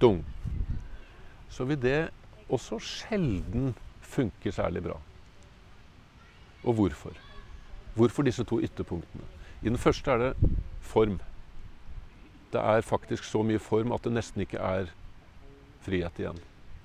Dunk. 0.00 0.24
Så 1.50 1.64
vil 1.64 1.80
det 1.82 2.10
også 2.48 2.78
sjelden 2.78 3.74
funke 4.00 4.52
særlig 4.52 4.82
bra. 4.82 5.00
Og 6.64 6.72
hvorfor? 6.72 7.18
Hvorfor 7.94 8.22
disse 8.22 8.44
to 8.44 8.60
ytterpunktene? 8.60 9.26
I 9.62 9.68
den 9.68 9.78
første 9.78 10.10
er 10.10 10.18
det 10.18 10.52
form. 10.80 11.18
Det 12.52 12.60
er 12.60 12.80
faktisk 12.80 13.24
så 13.24 13.42
mye 13.42 13.58
form 13.58 13.92
at 13.92 14.04
det 14.04 14.12
nesten 14.12 14.46
ikke 14.46 14.62
er 14.62 14.94
frihet 15.82 16.22
igjen. 16.22 16.38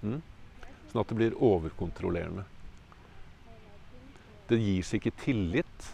Mm? 0.04 0.20
Sånn 0.92 1.02
at 1.02 1.12
det 1.12 1.18
blir 1.18 1.38
overkontrollerende. 1.42 2.46
Det 4.50 4.60
gis 4.60 4.92
ikke 4.98 5.14
tillit 5.24 5.90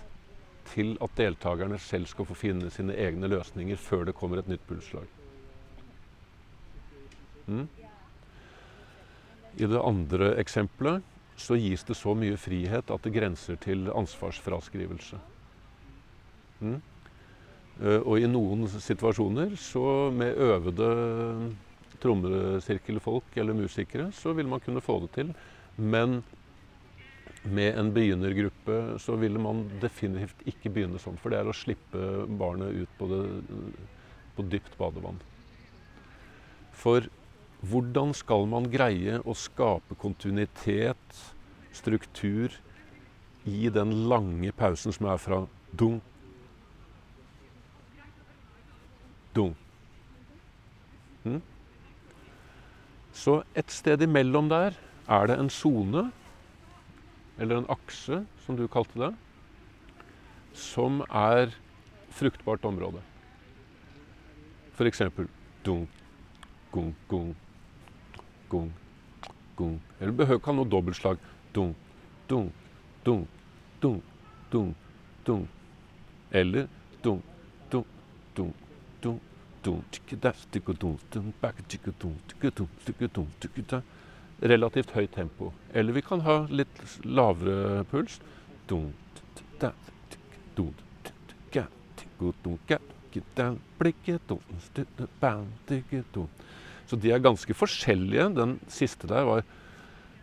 til 0.74 0.96
at 1.02 1.16
deltakerne 1.18 1.80
selv 1.82 2.10
skal 2.10 2.28
få 2.30 2.38
finne 2.38 2.70
sine 2.74 2.98
egne 2.98 3.30
løsninger 3.30 3.80
før 3.80 4.06
det 4.10 4.18
kommer 4.18 4.42
et 4.42 4.50
nytt 4.50 4.66
pulsslag. 4.70 5.08
Mm? 7.50 7.66
I 9.58 9.70
det 9.70 9.82
andre 9.82 10.34
eksempelet 10.42 11.06
så 11.40 11.56
gis 11.58 11.86
det 11.88 11.96
så 11.98 12.14
mye 12.18 12.38
frihet 12.38 12.92
at 12.92 13.06
det 13.06 13.16
grenser 13.16 13.58
til 13.64 13.88
ansvarsfraskrivelse. 13.96 15.18
Mm. 16.60 16.80
Eh, 17.80 18.02
og 18.04 18.20
i 18.20 18.28
noen 18.28 18.68
situasjoner, 18.68 19.56
så 19.56 20.10
med 20.12 20.36
øvede 20.36 20.90
trommesirkelfolk 22.04 23.38
eller 23.40 23.58
musikere, 23.58 24.10
så 24.16 24.34
vil 24.38 24.50
man 24.50 24.62
kunne 24.64 24.84
få 24.84 25.00
det 25.06 25.12
til. 25.18 25.34
Men 25.76 26.22
med 27.44 27.78
en 27.80 27.92
begynnergruppe 27.96 29.00
så 29.00 29.16
ville 29.20 29.40
man 29.40 29.66
definitivt 29.82 30.42
ikke 30.50 30.72
begynne 30.76 31.00
sånn. 31.02 31.20
For 31.22 31.32
det 31.32 31.40
er 31.40 31.50
å 31.50 31.56
slippe 31.56 32.26
barnet 32.40 32.84
ut 32.84 32.98
på, 33.00 33.10
det, 33.12 33.22
på 34.36 34.48
dypt 34.52 34.76
badevann. 34.80 35.22
For 36.80 37.08
hvordan 37.70 38.14
skal 38.16 38.46
man 38.48 38.70
greie 38.72 39.20
å 39.28 39.36
skape 39.36 39.98
kontinuitet, 40.00 41.24
struktur, 41.76 42.54
i 43.48 43.70
den 43.72 43.92
lange 44.12 44.52
pausen 44.56 44.94
som 44.94 45.08
er 45.10 45.20
fra 45.22 45.40
dung, 45.72 46.00
dung. 49.36 49.56
Mm? 51.24 51.42
Så 53.20 53.42
et 53.58 53.72
sted 53.74 54.00
imellom 54.06 54.48
der 54.52 54.78
er 55.12 55.28
det 55.28 55.36
en 55.40 55.50
sone 55.52 56.06
eller 57.40 57.60
en 57.60 57.70
akse, 57.72 58.22
som 58.46 58.56
du 58.56 58.68
kalte 58.72 59.00
det, 59.00 59.10
som 60.56 61.02
er 61.10 61.52
fruktbart 62.16 62.64
område. 62.68 63.02
For 64.76 64.88
eksempel 64.88 65.28
dung, 65.66 65.88
gung, 66.72 66.96
gung, 67.08 67.36
gung, 68.50 68.72
gung. 69.56 69.82
Eller 70.00 70.12
du 70.12 70.18
behøver 70.18 70.40
ikke 70.40 70.52
ha 70.52 70.56
noe 70.56 70.72
dobbeltslag. 70.72 71.20
Dung, 71.56 71.76
dung, 72.30 72.52
dung, 73.06 73.26
dung, 73.82 74.02
dung, 74.52 74.76
dung. 75.28 75.48
Eller 76.32 76.68
dunk, 77.04 77.24
dunk, 77.72 77.88
dung, 78.38 78.54
dung, 79.04 79.20
relativt 84.42 84.94
høyt 84.96 85.14
tempo. 85.16 85.52
Eller 85.74 85.94
vi 85.94 86.04
kan 86.06 86.24
ha 86.24 86.42
litt 86.52 86.80
lavere 87.04 87.84
puls. 87.92 88.20
Så 96.90 96.98
de 96.98 97.12
er 97.12 97.22
ganske 97.22 97.54
forskjellige. 97.54 98.30
Den 98.38 98.58
siste 98.72 99.10
der 99.10 99.28
var 99.28 99.44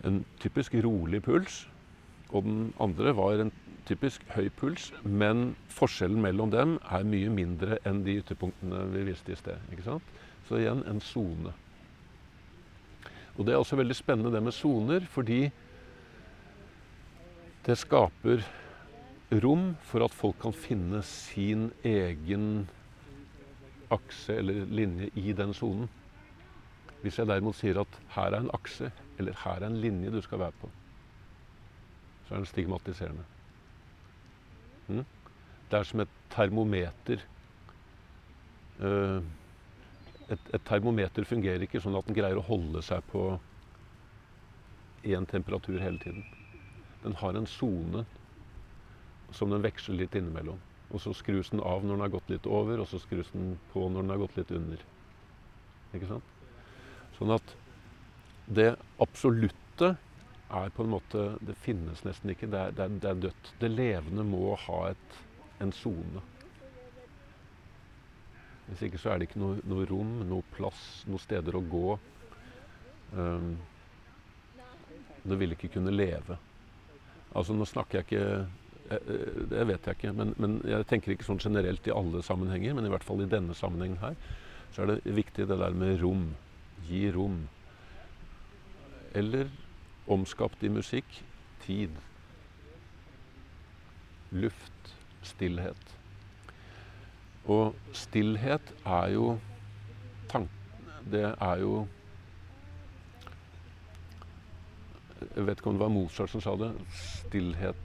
en 0.07 0.25
typisk 0.43 0.75
rolig 0.85 1.23
puls. 1.23 1.67
Og 2.33 2.43
den 2.45 2.73
andre 2.83 3.15
var 3.17 3.41
en 3.41 3.53
typisk 3.87 4.25
høy 4.35 4.49
puls, 4.59 4.91
men 5.05 5.55
forskjellen 5.73 6.21
mellom 6.23 6.51
dem 6.51 6.77
er 6.91 7.07
mye 7.07 7.31
mindre 7.33 7.79
enn 7.87 8.03
de 8.07 8.19
ytterpunktene 8.21 8.83
vi 8.93 9.05
viste 9.11 9.33
i 9.33 9.39
sted. 9.39 9.63
ikke 9.73 9.87
sant? 9.87 10.17
Så 10.49 10.59
igjen 10.61 10.83
en 10.91 11.01
sone. 11.03 11.55
Og 13.37 13.45
det 13.47 13.55
er 13.55 13.61
også 13.61 13.77
veldig 13.77 13.97
spennende 13.97 14.33
det 14.33 14.43
med 14.43 14.55
soner, 14.57 15.05
fordi 15.11 15.51
det 17.67 17.77
skaper 17.79 18.45
rom 19.43 19.75
for 19.83 20.07
at 20.07 20.15
folk 20.15 20.39
kan 20.41 20.55
finne 20.55 21.03
sin 21.03 21.69
egen 21.85 22.69
akse 23.91 24.39
eller 24.39 24.67
linje 24.71 25.11
i 25.15 25.35
den 25.37 25.55
sonen. 25.55 25.89
Hvis 27.03 27.19
jeg 27.19 27.29
derimot 27.29 27.59
sier 27.59 27.83
at 27.83 28.01
her 28.17 28.33
er 28.33 28.41
en 28.41 28.55
akse, 28.55 28.91
eller 29.19 29.37
her 29.45 29.61
er 29.61 29.69
en 29.69 29.81
linje 29.83 30.11
du 30.15 30.21
skal 30.25 30.41
være 30.43 30.59
på, 30.61 30.71
så 32.27 32.35
er 32.35 32.39
den 32.39 32.51
stigmatiserende. 32.51 33.27
Mm? 34.89 35.05
Det 35.71 35.79
er 35.79 35.89
som 35.89 36.03
et 36.05 36.15
termometer. 36.31 37.25
Uh, 38.81 39.23
et, 40.29 40.41
et, 40.53 40.63
termometer 40.67 41.27
fungerer 41.27 41.65
ikke 41.65 41.81
sånn 41.83 41.97
at 41.99 42.07
den 42.09 42.17
greier 42.19 42.39
å 42.39 42.47
holde 42.47 42.83
seg 42.85 43.05
på 43.13 43.29
én 45.07 45.27
temperatur 45.31 45.79
hele 45.81 46.03
tiden. 46.03 46.25
Den 47.05 47.15
har 47.21 47.39
en 47.39 47.47
sone 47.47 48.05
som 49.35 49.51
den 49.51 49.65
veksler 49.65 50.03
litt 50.03 50.17
innimellom. 50.19 50.59
Og 50.95 51.03
så 51.03 51.13
skrus 51.17 51.51
den 51.51 51.63
av 51.63 51.83
når 51.83 51.97
den 51.97 52.05
har 52.05 52.15
gått 52.15 52.31
litt 52.31 52.47
over, 52.47 52.83
og 52.83 52.91
så 52.91 53.01
skrus 53.03 53.31
den 53.35 53.57
på 53.73 53.89
når 53.91 54.05
den 54.05 54.15
har 54.15 54.23
gått 54.23 54.37
litt 54.39 54.53
under. 54.55 54.83
Ikke 55.95 56.11
sant? 56.11 56.35
Sånn 57.19 57.33
at 57.35 57.55
det 58.47 58.75
absolutte 59.03 59.97
er 60.51 60.71
på 60.71 60.85
en 60.85 60.93
måte 60.93 61.23
Det 61.43 61.57
finnes 61.59 62.05
nesten 62.07 62.31
ikke. 62.31 62.49
Det 62.51 62.59
er, 62.59 62.75
det 62.77 62.85
er, 62.85 62.97
det 63.03 63.11
er 63.11 63.23
dødt. 63.27 63.53
Det 63.61 63.71
levende 63.71 64.25
må 64.27 64.55
ha 64.67 64.81
et, 64.93 65.21
en 65.63 65.73
sone. 65.75 66.23
Hvis 68.67 68.83
ikke 68.89 68.99
så 68.99 69.13
er 69.13 69.19
det 69.19 69.29
ikke 69.29 69.41
noe, 69.43 69.61
noe 69.69 69.87
rom, 69.87 70.13
noe 70.27 70.47
plass, 70.57 70.83
noen 71.07 71.23
steder 71.23 71.55
å 71.55 71.63
gå. 71.71 71.97
Um, 73.15 73.53
det 75.27 75.39
vil 75.39 75.55
ikke 75.55 75.71
kunne 75.77 75.95
leve. 75.95 76.39
Altså 77.37 77.55
Nå 77.55 77.67
snakker 77.69 78.01
jeg 78.01 78.07
ikke 78.07 78.25
eh, 78.91 78.95
eh, 78.97 79.39
Det 79.51 79.67
vet 79.69 79.87
jeg 79.87 79.99
ikke, 79.99 80.13
men, 80.17 80.33
men, 80.41 80.57
jeg 80.67 80.87
tenker 80.91 81.13
ikke 81.13 81.27
sånn 81.27 81.43
generelt 81.43 81.87
i 81.87 81.95
alle 81.95 82.23
sammenhenger. 82.27 82.75
Men 82.79 82.87
i 82.87 82.93
hvert 82.93 83.07
fall 83.07 83.23
i 83.23 83.31
denne 83.31 83.55
sammenhengen 83.59 84.03
her 84.03 84.19
så 84.75 84.83
er 84.83 84.91
det 84.91 85.15
viktig 85.17 85.47
det 85.49 85.59
der 85.61 85.77
med 85.79 86.01
rom. 86.03 86.29
Gi 86.89 87.07
rom. 87.15 87.45
Eller 89.17 89.49
omskapt 90.07 90.63
i 90.63 90.69
musikk 90.69 91.25
tid. 91.65 91.91
Luft. 94.31 94.73
Stillhet. 95.23 95.99
Og 97.47 97.75
stillhet 97.93 98.75
er 98.85 99.13
jo 99.15 99.39
tank... 100.31 100.51
Det 101.11 101.23
er 101.23 101.61
jo 101.63 101.87
Jeg 105.37 105.47
vet 105.47 105.59
ikke 105.59 105.71
om 105.71 105.77
det 105.77 105.81
var 105.81 105.89
Mozart 105.89 106.31
som 106.31 106.41
sa 106.41 106.57
det. 106.61 106.73
Stillhet 106.91 107.77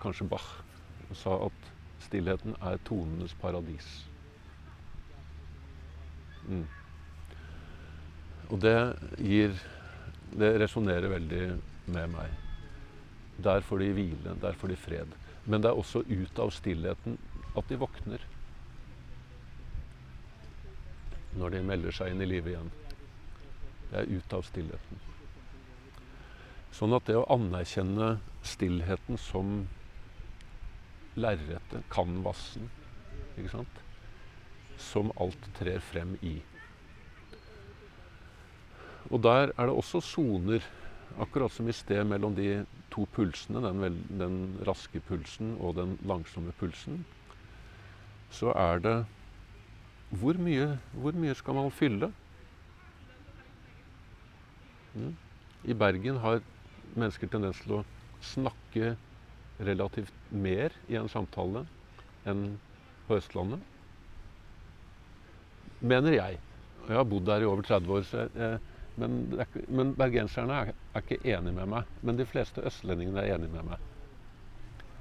Kanskje 0.00 0.28
Bach 0.28 0.46
sa 1.12 1.34
at 1.46 1.72
stillheten 2.00 2.54
er 2.62 2.78
tonenes 2.86 3.34
paradis. 3.34 3.88
Mm. 6.48 6.66
Og 8.50 8.62
det 8.62 8.76
gir 9.18 9.58
Det 10.30 10.52
resonnerer 10.62 11.10
veldig 11.10 11.44
med 11.90 12.12
meg. 12.12 12.34
Der 13.42 13.64
får 13.66 13.82
de 13.82 13.92
hvile, 13.96 14.36
der 14.42 14.58
får 14.58 14.72
de 14.72 14.76
fred. 14.78 15.16
Men 15.44 15.62
det 15.62 15.70
er 15.70 15.80
også 15.80 16.04
ut 16.06 16.38
av 16.38 16.52
stillheten 16.54 17.16
at 17.56 17.66
de 17.68 17.78
våkner 17.80 18.22
når 21.38 21.54
de 21.54 21.60
melder 21.62 21.94
seg 21.94 22.12
inn 22.12 22.22
i 22.24 22.28
livet 22.28 22.52
igjen. 22.54 22.70
Det 23.90 24.00
er 24.00 24.10
ut 24.10 24.34
av 24.34 24.42
stillheten. 24.46 25.02
Sånn 26.74 26.94
at 26.94 27.06
det 27.06 27.18
å 27.18 27.26
anerkjenne 27.30 28.16
stillheten 28.46 29.18
som 29.18 29.64
lerretet, 31.18 31.96
sant, 33.50 33.80
som 34.78 35.10
alt 35.20 35.48
trer 35.58 35.82
frem 35.82 36.16
i. 36.22 36.38
Og 39.08 39.22
der 39.24 39.50
er 39.56 39.66
det 39.66 39.74
også 39.74 40.02
soner, 40.04 40.64
akkurat 41.20 41.52
som 41.52 41.68
i 41.68 41.74
sted 41.74 42.04
mellom 42.06 42.36
de 42.36 42.66
to 42.92 43.06
pulsene, 43.14 43.62
den, 43.64 43.96
den 44.20 44.36
raske 44.66 45.00
pulsen 45.08 45.56
og 45.58 45.76
den 45.80 45.96
langsomme 46.06 46.52
pulsen, 46.60 47.04
så 48.30 48.52
er 48.54 48.78
det 48.84 48.96
hvor 50.10 50.38
mye, 50.42 50.74
hvor 50.92 51.14
mye 51.14 51.34
skal 51.38 51.54
man 51.54 51.70
fylle? 51.70 52.10
Mm. 54.94 55.14
I 55.64 55.74
Bergen 55.74 56.18
har 56.22 56.40
mennesker 56.96 57.30
tendens 57.30 57.60
til 57.62 57.78
å 57.78 57.84
snakke 58.24 58.96
relativt 59.60 60.14
mer 60.32 60.74
i 60.88 60.98
en 60.98 61.10
samtale 61.10 61.64
enn 62.28 62.56
på 63.06 63.18
Østlandet. 63.20 63.62
Mener 65.80 66.16
jeg. 66.16 66.40
Jeg 66.88 66.96
har 66.96 67.06
bodd 67.06 67.28
der 67.28 67.44
i 67.44 67.48
over 67.48 67.62
30 67.62 67.92
år, 67.94 68.06
jeg, 68.34 68.58
men, 68.98 69.16
men, 69.68 69.94
bergenserne 69.98 70.56
er, 70.56 70.72
er, 70.94 71.04
ikke 71.04 71.20
enig 71.34 71.54
med 71.56 71.70
meg. 71.70 71.88
Men 72.02 72.18
de 72.18 72.26
fleste 72.28 72.64
østlendingene 72.66 73.22
er 73.22 73.36
enig 73.36 73.50
med 73.52 73.68
meg. 73.70 73.88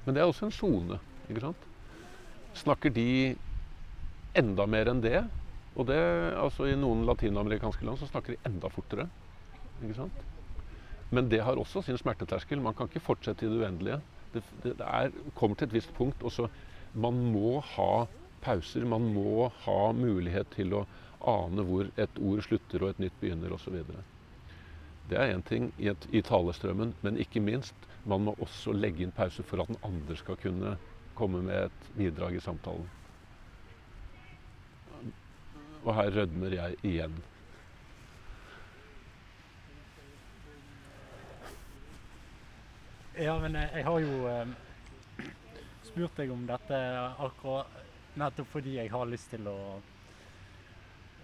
Men 0.06 0.16
det 0.16 0.22
er 0.22 0.30
også 0.30 0.48
en 0.48 0.56
sone. 0.56 1.00
ikke 1.30 1.44
sant? 1.44 1.68
Snakker 2.58 2.94
de 2.94 3.36
enda 4.38 4.66
mer 4.70 4.92
enn 4.92 5.04
det. 5.04 5.24
Og 5.76 5.88
det, 5.88 6.00
altså 6.36 6.68
I 6.68 6.78
noen 6.80 7.06
latinamerikanske 7.08 7.86
land 7.88 8.00
så 8.02 8.10
snakker 8.10 8.36
de 8.36 8.50
enda 8.50 8.72
fortere. 8.74 9.08
Ikke 9.82 9.98
sant? 10.02 10.24
Men 11.16 11.30
det 11.32 11.42
har 11.46 11.58
også 11.58 11.84
sin 11.86 11.98
smerteterskel. 11.98 12.62
Man 12.62 12.76
kan 12.78 12.90
ikke 12.90 13.04
fortsette 13.04 13.46
i 13.46 13.52
det 13.52 13.62
uendelige. 13.62 14.00
Det, 14.34 14.44
det, 14.64 14.76
det 14.78 14.88
er, 14.88 15.14
kommer 15.38 15.58
til 15.58 15.70
et 15.70 15.78
visst 15.80 15.94
punkt. 15.98 16.24
og 16.24 16.50
Man 16.94 17.22
må 17.34 17.60
ha 17.76 18.06
pauser. 18.44 18.86
Man 18.86 19.10
må 19.14 19.50
ha 19.66 19.80
mulighet 19.96 20.52
til 20.56 20.76
å 20.78 20.86
ane 21.28 21.66
hvor 21.68 21.90
et 22.00 22.22
ord 22.22 22.42
slutter 22.46 22.84
og 22.84 22.94
et 22.94 23.02
nytt 23.04 23.20
begynner 23.20 23.54
osv. 23.56 23.82
Det 25.10 25.18
er 25.18 25.34
én 25.34 25.44
ting 25.44 25.72
i, 25.78 25.90
et, 25.90 26.08
i 26.14 26.22
talestrømmen, 26.22 26.94
men 27.02 27.18
ikke 27.18 27.42
minst 27.44 27.90
man 28.06 28.24
må 28.28 28.36
også 28.40 28.74
legge 28.76 29.04
inn 29.04 29.16
pause 29.16 29.44
for 29.44 29.62
at 29.64 29.72
den 29.72 29.82
andre 29.84 30.16
skal 30.20 30.38
kunne 30.40 30.78
komme 31.18 31.42
med 31.44 31.66
et 31.68 31.92
bidrag 31.98 32.38
i 32.38 32.44
samtalen. 32.44 32.88
Og 35.84 35.94
her 35.96 36.12
rødmer 36.16 36.54
jeg 36.54 36.76
igjen. 36.84 37.16
Ja, 43.20 43.36
men 43.40 43.56
jeg, 43.56 43.70
jeg 43.76 43.84
har 43.84 44.00
jo 44.00 44.28
eh, 44.32 45.28
spurt 45.84 46.20
deg 46.22 46.32
om 46.32 46.46
dette 46.48 46.78
akkurat 47.20 47.80
nettopp 48.20 48.52
fordi 48.54 48.78
jeg 48.78 48.92
har 48.94 49.10
lyst 49.10 49.34
til 49.34 49.48
å, 49.52 49.58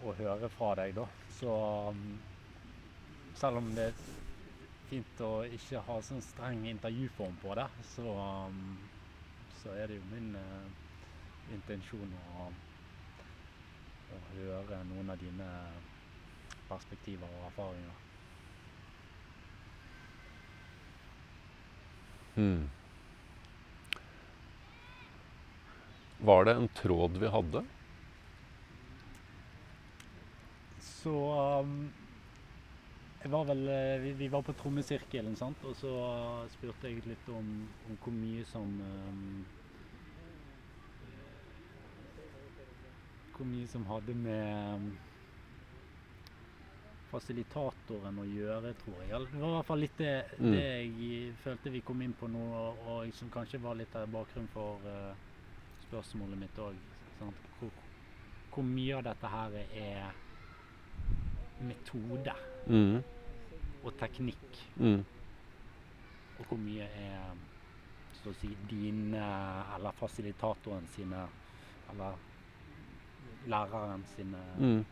å 0.06 0.14
høre 0.20 0.50
fra 0.54 0.74
deg, 0.80 0.96
da. 0.98 1.06
Så 1.40 1.52
um, 1.90 2.04
selv 3.40 3.62
om 3.62 3.72
det 3.76 3.90
er 3.90 4.04
fint 4.90 5.24
å 5.26 5.32
ikke 5.58 5.82
ha 5.88 5.98
sånn 6.06 6.24
streng 6.24 6.66
intervjuform 6.70 7.36
på 7.42 7.56
det, 7.58 7.68
så, 7.96 8.06
um, 8.48 8.78
så 9.62 9.74
er 9.76 9.90
det 9.92 10.00
jo 10.00 10.08
min 10.14 10.32
uh, 10.38 11.54
intensjon 11.56 12.16
å, 12.22 12.48
å 14.16 14.24
høre 14.36 14.82
noen 14.92 15.14
av 15.14 15.22
dine 15.22 15.50
perspektiver 16.70 17.30
og 17.30 17.48
erfaringer. 17.50 18.02
Hmm. 22.36 22.66
Var 26.26 26.46
det 26.48 26.56
en 26.58 26.68
tråd 26.76 27.18
vi 27.22 27.30
hadde? 27.32 27.62
Så 31.06 31.12
um, 31.62 31.92
jeg 33.22 33.30
var 33.30 33.44
vel 33.46 33.68
eh, 33.70 34.00
vi, 34.02 34.14
vi 34.18 34.28
var 34.34 34.42
på 34.42 34.56
trommesirkelen, 34.58 35.36
sant? 35.38 35.62
og 35.66 35.76
så 35.78 35.92
spurte 36.50 36.90
jeg 36.90 37.04
litt 37.06 37.30
om, 37.30 37.52
om 37.90 38.00
hvor 38.02 38.16
mye 38.16 38.46
som 38.50 38.72
um, 38.82 39.46
Hvor 43.36 43.46
mye 43.52 43.68
som 43.68 43.86
hadde 43.90 44.16
med 44.18 44.50
um, 44.80 44.90
fasilitatoren 47.12 48.18
å 48.24 48.26
gjøre, 48.26 48.74
tror 48.82 49.02
jeg. 49.04 49.30
Det 49.30 49.42
var 49.44 49.50
i 49.50 49.56
hvert 49.60 49.70
fall 49.70 49.84
litt 49.86 49.98
det, 50.02 50.14
Mm. 50.40 50.52
det 50.56 50.66
jeg 50.66 51.34
følte 51.44 51.74
vi 51.78 51.86
kom 51.86 52.02
inn 52.02 52.18
på 52.18 52.32
nå, 52.32 52.46
og, 52.64 52.86
og 52.96 53.14
som 53.14 53.30
kanskje 53.30 53.62
var 53.62 53.78
litt 53.78 53.94
av 53.96 54.10
bakgrunnen 54.10 54.50
for 54.56 54.82
uh, 54.90 55.14
spørsmålet 55.86 56.46
mitt 56.48 56.62
òg. 56.66 56.80
Hvor, 57.20 57.82
hvor 58.56 58.72
mye 58.74 58.98
av 58.98 59.06
dette 59.12 59.36
her 59.38 59.60
er 59.68 60.25
metode 61.62 62.34
Mm. 62.68 63.04
og 63.84 63.94
teknikk, 64.00 64.62
Mm. 64.78 65.06
og 66.40 66.46
hvor 66.46 66.58
mye 66.58 66.82
er 66.84 67.36
så 68.14 68.30
å 68.30 68.34
si 68.34 68.50
dine 68.70 69.22
eller 69.76 69.92
fasilitatoren 69.92 70.88
sine 70.88 71.28
eller 71.92 72.18
læreren 73.48 74.04
sine 74.16 74.38
Mm. 74.58 74.86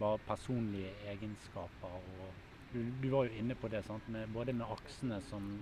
bare 0.00 0.18
personlige 0.18 0.90
egenskaper. 1.06 1.86
Og 2.18 2.32
du, 2.72 2.82
du 3.02 3.10
var 3.10 3.24
jo 3.24 3.30
inne 3.38 3.54
på 3.54 3.68
det, 3.68 3.84
sant? 3.84 4.08
Med, 4.08 4.26
både 4.32 4.52
med 4.52 4.66
aksene 4.66 5.20
som, 5.22 5.60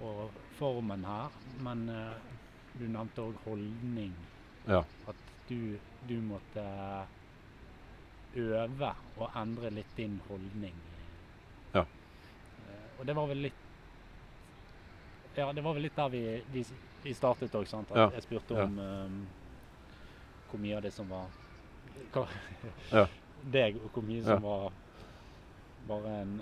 og 0.00 0.30
formen 0.58 1.04
her, 1.04 1.30
men 1.62 1.88
uh, 1.88 2.14
du 2.78 2.84
nevnte 2.90 3.22
òg 3.22 3.34
holdning. 3.46 4.12
Ja. 4.68 4.82
At 5.08 5.14
du, 5.48 5.78
du 6.08 6.20
måtte 6.20 6.64
øve 8.36 8.90
og 9.18 9.30
endre 9.36 9.70
litt 9.70 9.96
din 9.96 10.20
holdning. 10.28 10.74
Ja. 11.74 11.84
Eh, 11.84 12.88
og 13.00 13.06
det 13.06 13.16
var 13.16 13.26
vel 13.30 13.44
litt 13.48 13.60
Ja, 15.36 15.48
det 15.52 15.64
var 15.64 15.74
vel 15.74 15.82
litt 15.82 15.96
der 15.98 16.08
vi, 16.12 16.20
vi, 16.54 16.62
vi 17.02 17.14
startet 17.14 17.54
òg, 17.58 17.66
sant? 17.66 17.90
Ja. 17.94 18.08
jeg 18.14 18.22
spurte 18.22 18.54
Ja. 18.54 18.64
om 18.68 18.78
eh, 18.78 19.16
hvor 20.50 20.60
mye 20.62 20.76
av 20.78 20.82
det 20.86 20.92
som 20.94 21.08
var 21.10 21.26
hva, 22.14 22.26
Ja. 22.92 23.06
deg, 23.50 23.76
og 23.82 23.90
hvor 23.96 24.06
mye 24.06 24.22
som 24.24 24.42
var 24.42 24.70
bare 25.88 26.12
en 26.22 26.36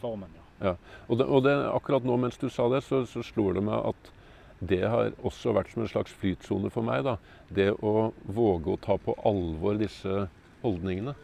formen, 0.00 0.30
ja. 0.60 0.74
Og, 1.08 1.18
det, 1.18 1.26
og 1.26 1.44
det, 1.46 1.54
akkurat 1.70 2.04
nå 2.04 2.16
mens 2.18 2.36
du 2.38 2.48
sa 2.50 2.66
det, 2.68 2.82
så, 2.84 3.04
så 3.06 3.22
slår 3.22 3.54
det 3.60 3.62
meg 3.70 3.86
at 3.92 4.10
det 4.58 4.80
har 4.90 5.12
også 5.22 5.52
vært 5.54 5.70
som 5.70 5.84
en 5.84 5.88
slags 5.90 6.10
flytsone 6.18 6.70
for 6.74 6.82
meg. 6.82 7.04
da. 7.06 7.14
Det 7.54 7.68
å 7.78 8.10
våge 8.26 8.74
å 8.74 8.80
ta 8.82 8.96
på 8.98 9.14
alvor 9.26 9.78
disse 9.78 10.24
holdningene. 10.62 11.14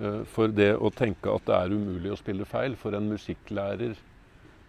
Eh, 0.00 0.22
For 0.30 0.52
det 0.54 0.76
å 0.78 0.90
tenke 0.94 1.32
at 1.32 1.46
det 1.48 1.56
er 1.56 1.74
umulig 1.74 2.12
å 2.12 2.20
spille 2.20 2.46
feil 2.46 2.76
for 2.78 2.94
en 2.94 3.10
musikklærer 3.10 3.98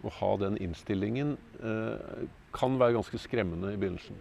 å 0.02 0.10
ha 0.16 0.30
den 0.40 0.56
innstillingen, 0.58 1.36
eh, 1.62 2.26
kan 2.52 2.78
være 2.78 2.96
ganske 2.98 3.18
skremmende 3.18 3.72
i 3.72 3.76
begynnelsen. 3.76 4.16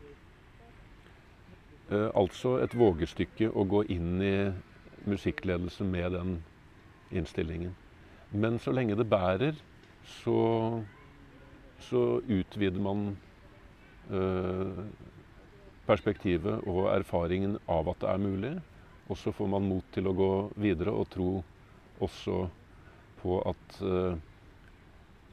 Eh, 1.91 2.09
Altså 2.13 2.59
et 2.61 2.75
vågestykke 2.75 3.49
å 3.49 3.65
gå 3.67 3.83
inn 3.89 4.21
i 4.21 4.53
musikkledelse 5.07 5.83
med 5.83 6.11
den 6.11 6.43
innstillingen. 7.11 7.73
Men 8.31 8.59
så 8.59 8.71
lenge 8.71 8.95
det 8.95 9.09
bærer, 9.09 9.55
så, 10.05 10.83
så 11.79 12.21
utvider 12.27 12.79
man 12.81 13.17
perspektivet 15.85 16.65
og 16.67 16.87
erfaringen 16.89 17.57
av 17.69 17.89
at 17.89 17.99
det 18.01 18.09
er 18.09 18.17
mulig. 18.17 18.53
Og 19.09 19.17
så 19.17 19.33
får 19.33 19.49
man 19.49 19.65
mot 19.65 19.85
til 19.93 20.07
å 20.09 20.15
gå 20.15 20.31
videre 20.61 20.93
og 20.93 21.09
tro 21.13 21.29
også 21.99 22.43
på 23.19 23.39
at 23.49 23.79
uh, 23.81 24.15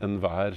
enhver 0.03 0.57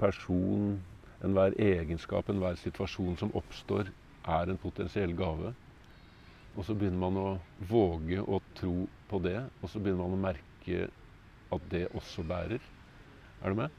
person, 0.00 0.80
enhver 1.24 1.54
egenskap, 1.62 2.28
enhver 2.32 2.58
situasjon 2.60 3.16
som 3.20 3.32
oppstår, 3.38 3.92
er 4.26 4.50
en 4.50 4.60
potensiell 4.60 5.14
gave. 5.16 5.52
Og 6.56 6.64
så 6.64 6.74
begynner 6.74 7.02
man 7.04 7.20
å 7.20 7.28
våge 7.68 8.22
å 8.24 8.40
tro 8.56 8.86
på 9.10 9.20
det, 9.24 9.38
og 9.60 9.70
så 9.70 9.80
begynner 9.80 10.06
man 10.06 10.16
å 10.16 10.24
merke 10.26 10.88
at 11.52 11.68
det 11.70 11.86
også 11.94 12.24
bærer. 12.26 12.62
Er 13.44 13.52
du 13.52 13.60
med? 13.60 13.74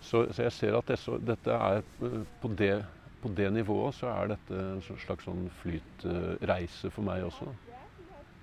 Så, 0.00 0.24
så 0.32 0.46
jeg 0.46 0.54
ser 0.56 0.78
at 0.78 0.88
det, 0.88 0.98
så, 1.02 1.18
dette 1.20 1.54
er 1.54 1.82
eh, 1.82 2.22
på 2.42 2.50
det, 2.58 2.74
på 3.22 3.30
det 3.34 3.48
nivået 3.50 3.96
så 3.98 4.10
er 4.12 4.32
dette 4.34 4.58
en 4.58 4.82
slags 4.84 5.26
sånn 5.26 5.48
flytreise 5.62 6.90
for 6.94 7.06
meg 7.06 7.24
også. 7.26 7.50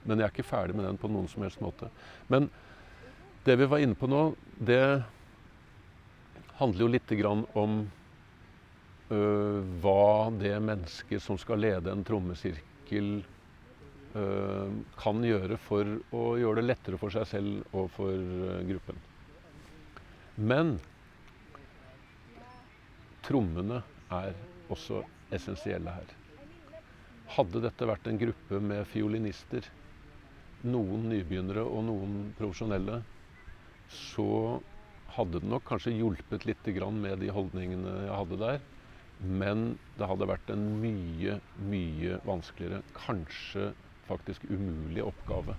Men 0.06 0.20
jeg 0.20 0.28
er 0.28 0.34
ikke 0.34 0.48
ferdig 0.48 0.76
med 0.78 0.86
den 0.88 1.00
på 1.02 1.10
noen 1.10 1.30
som 1.32 1.46
helst 1.46 1.62
måte. 1.64 1.90
Men 2.30 2.50
det 3.46 3.56
vi 3.62 3.68
var 3.70 3.82
inne 3.82 3.98
på 3.98 4.10
nå, 4.10 4.24
det 4.58 5.04
handler 6.60 6.86
jo 6.86 6.92
lite 6.92 7.18
grann 7.20 7.44
om 7.58 7.84
øh, 9.12 9.60
hva 9.84 10.32
det 10.36 10.56
mennesket 10.64 11.24
som 11.24 11.40
skal 11.42 11.62
lede 11.64 11.92
en 11.92 12.06
trommesirkel, 12.06 13.12
øh, 14.16 14.76
kan 15.02 15.26
gjøre 15.26 15.60
for 15.62 15.98
å 16.16 16.26
gjøre 16.42 16.62
det 16.62 16.70
lettere 16.70 17.02
for 17.02 17.14
seg 17.14 17.28
selv 17.30 17.76
og 17.76 17.90
for 17.96 18.14
øh, 18.14 18.62
gruppen. 18.70 19.02
Men 20.36 20.76
trommene 23.26 23.82
er 24.14 24.36
også 24.72 25.02
essensielle 25.36 25.94
her. 25.94 26.14
Hadde 27.36 27.62
dette 27.64 27.88
vært 27.90 28.08
en 28.10 28.20
gruppe 28.22 28.62
med 28.62 28.86
fiolinister, 28.90 29.66
noen 30.66 31.10
nybegynnere 31.12 31.66
og 31.66 31.86
noen 31.90 32.16
profesjonelle, 32.38 33.02
så 33.92 34.62
hadde 35.16 35.42
det 35.42 35.50
nok 35.50 35.66
kanskje 35.70 35.94
hjulpet 35.94 36.48
litt 36.50 36.70
med 36.94 37.20
de 37.22 37.30
holdningene 37.34 37.94
jeg 38.08 38.16
hadde 38.16 38.40
der. 38.42 38.64
Men 39.20 39.78
det 39.96 40.10
hadde 40.10 40.28
vært 40.28 40.50
en 40.52 40.66
mye, 40.82 41.40
mye 41.56 42.20
vanskeligere, 42.26 42.82
kanskje 42.98 43.74
faktisk 44.06 44.44
umulig 44.50 45.04
oppgave 45.06 45.56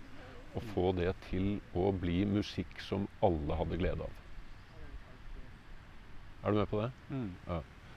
å 0.57 0.63
få 0.73 0.93
det 0.97 1.13
til 1.29 1.57
å 1.77 1.91
bli 1.93 2.25
musikk 2.29 2.81
som 2.85 3.09
alle 3.25 3.57
hadde 3.59 3.79
glede 3.81 4.07
av. 4.07 4.21
Er 6.45 6.53
du 6.53 6.61
med 6.61 6.71
på 6.71 6.83
det? 6.83 6.91
Mm. 7.11 7.33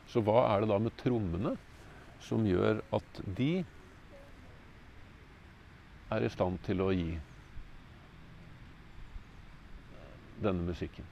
Så 0.09 0.23
hva 0.25 0.45
er 0.49 0.63
det 0.63 0.71
da 0.71 0.79
med 0.81 0.95
trommene 0.99 1.55
som 2.25 2.45
gjør 2.47 2.81
at 2.95 3.21
de 3.37 3.51
er 6.09 6.25
i 6.25 6.31
stand 6.33 6.57
til 6.65 6.81
å 6.81 6.89
gi 6.93 7.13
denne 10.41 10.65
musikken? 10.65 11.05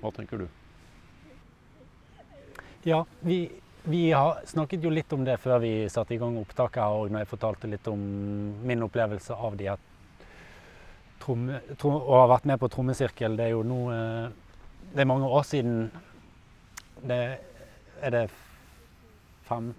Hva 0.00 0.12
tenker 0.16 0.44
du? 0.44 0.48
Ja, 2.84 3.04
vi, 3.20 3.46
vi 3.88 4.10
har 4.12 4.42
snakket 4.48 4.84
jo 4.84 4.92
litt 4.92 5.12
om 5.16 5.24
det 5.24 5.38
før 5.40 5.60
vi 5.62 5.72
satte 5.92 6.16
i 6.16 6.20
gang 6.20 6.36
opptaket 6.40 6.82
her, 6.82 6.96
og 7.00 7.12
når 7.12 7.24
jeg 7.24 7.32
fortalte 7.32 7.70
litt 7.72 7.88
om 7.88 8.00
min 8.64 8.84
opplevelse 8.84 9.36
av 9.36 9.56
de 9.60 9.70
her 9.70 9.80
tromme, 11.24 11.60
trom, 11.80 11.96
og 11.96 12.18
har 12.18 12.32
vært 12.34 12.48
med 12.50 12.60
på 12.60 12.70
trommesirkel. 12.72 13.38
Det 13.38 13.46
er 13.48 13.54
jo 13.54 13.62
nå 13.66 13.80
eh, 13.94 14.26
Det 14.94 15.02
er 15.02 15.08
mange 15.10 15.26
år 15.26 15.46
siden. 15.48 15.88
Det 17.04 17.38
er 18.00 18.10
det 18.10 18.30
15 19.44 19.74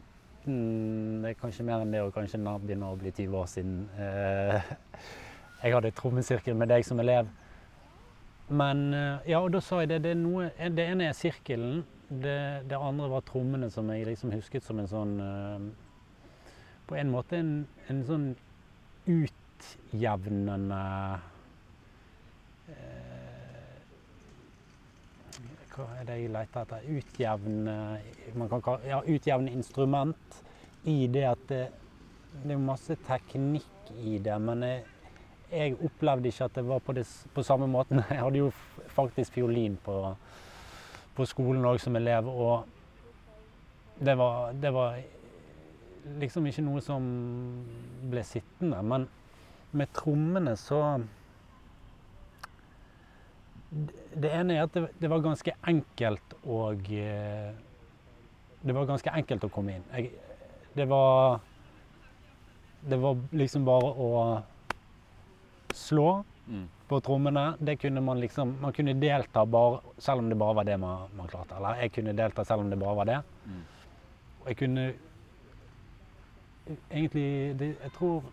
Det 1.24 1.30
er 1.32 1.40
kanskje 1.40 1.64
mer 1.66 1.82
enn 1.82 1.94
det, 1.94 2.04
og 2.06 2.14
kanskje 2.14 2.38
nær 2.38 2.60
begynner 2.62 2.94
å 2.94 3.00
bli 3.02 3.10
20 3.10 3.38
år 3.40 3.48
siden. 3.50 3.80
Eh, 3.98 4.68
jeg 5.64 5.74
hadde 5.74 5.90
trommesirkel 5.98 6.54
med 6.54 6.70
deg 6.70 6.86
som 6.86 7.02
elev. 7.02 7.32
Men 8.54 8.94
eh, 8.94 9.32
ja, 9.32 9.40
og 9.40 9.50
da 9.56 9.62
sa 9.66 9.80
jeg 9.82 9.90
det. 9.90 10.04
Det, 10.06 10.14
noe, 10.20 10.52
det 10.54 10.86
ene 10.86 11.10
er 11.10 11.18
sirkelen. 11.18 11.82
Det, 12.06 12.38
det 12.70 12.78
andre 12.78 13.10
var 13.10 13.26
trommene 13.26 13.72
som 13.74 13.90
jeg 13.90 14.06
liksom 14.06 14.36
husket 14.36 14.62
som 14.62 14.78
en 14.78 14.90
sånn 14.92 15.16
eh, 15.26 15.64
På 16.86 17.00
en 17.02 17.10
måte 17.10 17.40
en, 17.42 17.56
en 17.90 18.04
sånn 18.06 18.28
utjevnende 19.10 20.84
eh, 22.70 22.95
er 25.84 26.08
det 26.08 26.18
jeg 26.22 26.32
leter 26.34 26.66
etter? 26.66 26.90
Utjevne 26.96 27.76
man 28.36 28.52
kan 28.52 28.84
ja, 28.88 29.02
utjevne 29.02 29.52
instrument 29.52 30.42
i 30.86 31.08
det 31.12 31.26
at 31.28 31.48
det, 31.50 31.64
det 32.44 32.54
er 32.56 32.62
masse 32.62 32.98
teknikk 33.08 33.92
i 33.96 34.18
det, 34.24 34.36
men 34.42 34.64
jeg, 34.66 34.84
jeg 35.52 35.76
opplevde 35.86 36.30
ikke 36.30 36.48
at 36.50 36.56
det 36.58 36.66
var 36.68 36.80
på, 36.84 36.96
det, 36.98 37.06
på 37.34 37.44
samme 37.44 37.68
måten. 37.68 38.02
Jeg 38.10 38.22
hadde 38.22 38.42
jo 38.42 38.52
faktisk 38.96 39.34
fiolin 39.38 39.78
på, 39.84 39.98
på 41.16 41.26
skolen 41.30 41.66
òg 41.66 41.80
som 41.82 41.96
elev, 41.96 42.28
og 42.30 42.66
det 44.00 44.18
var, 44.20 44.54
det 44.54 44.74
var, 44.74 44.98
liksom 46.20 46.46
ikke 46.50 46.66
noe 46.66 46.82
som 46.86 47.06
ble 48.12 48.24
sittende. 48.26 48.82
Men 48.84 49.08
med 49.76 49.94
trommene 49.96 50.56
så 50.60 50.82
Det 54.16 54.32
ene 54.32 54.56
er 54.56 54.64
at 54.64 54.76
det, 54.76 54.86
det 55.02 55.10
var 55.12 55.24
ganske 55.24 55.52
enkelt 55.68 56.36
å 56.48 56.60
Det 56.80 58.76
var 58.78 58.88
ganske 58.88 59.12
enkelt 59.12 59.44
å 59.44 59.50
komme 59.52 59.76
inn. 59.76 59.84
Jeg, 59.92 60.12
det 60.76 60.86
var 60.88 61.42
Det 62.86 62.98
var 63.02 63.20
liksom 63.32 63.66
bare 63.66 63.92
å 63.92 64.10
slå 65.76 66.24
mm. 66.48 66.66
på 66.88 67.00
trommene. 67.04 67.46
Det 67.60 67.76
kunne 67.82 68.02
man 68.02 68.20
liksom 68.20 68.56
Man 68.62 68.74
kunne 68.74 68.94
delta 68.94 69.46
bare, 69.46 69.82
selv 69.98 70.24
om 70.24 70.30
det 70.30 70.40
bare 70.40 70.56
var 70.62 70.70
det 70.70 70.78
man, 70.80 71.10
man 71.18 71.28
klarte. 71.28 71.58
Eller 71.58 71.82
jeg 71.84 71.92
kunne 71.98 72.16
delta 72.16 72.46
selv 72.46 72.64
om 72.64 72.70
det 72.70 72.80
bare 72.80 72.96
var 72.96 73.12
det. 73.12 73.20
Mm. 73.46 73.62
Og 74.40 74.48
jeg 74.48 74.58
kunne 74.64 74.88
egentlig 76.92 77.60
det, 77.60 77.76
Jeg 77.84 77.92
tror 77.98 78.24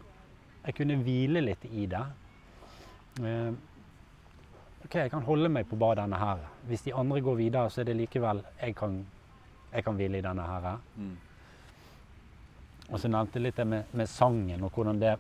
jeg 0.63 0.75
kunne 0.79 1.03
hvile 1.03 1.41
litt 1.43 1.65
i 1.73 1.87
det. 1.91 2.05
Eh, 3.19 3.53
OK, 4.85 4.95
jeg 4.95 5.11
kan 5.11 5.23
holde 5.23 5.49
meg 5.49 5.67
på 5.71 5.77
bare 5.79 6.03
denne 6.03 6.19
her. 6.19 6.41
Hvis 6.69 6.83
de 6.87 6.95
andre 6.95 7.21
går 7.21 7.37
videre, 7.39 7.71
så 7.71 7.81
er 7.81 7.91
det 7.91 7.97
likevel 7.97 8.43
Jeg 8.61 8.75
kan, 8.77 9.07
jeg 9.73 9.85
kan 9.85 9.95
hvile 9.97 10.19
i 10.19 10.25
denne 10.25 10.43
her. 10.43 10.79
Mm. 10.97 11.17
Og 12.91 13.01
så 13.01 13.09
nevnte 13.09 13.39
jeg 13.39 13.47
litt 13.47 13.57
det 13.57 13.67
med, 13.67 13.93
med 13.93 14.11
sangen 14.11 14.65
og 14.65 14.75
hvordan 14.75 15.01
det 15.01 15.17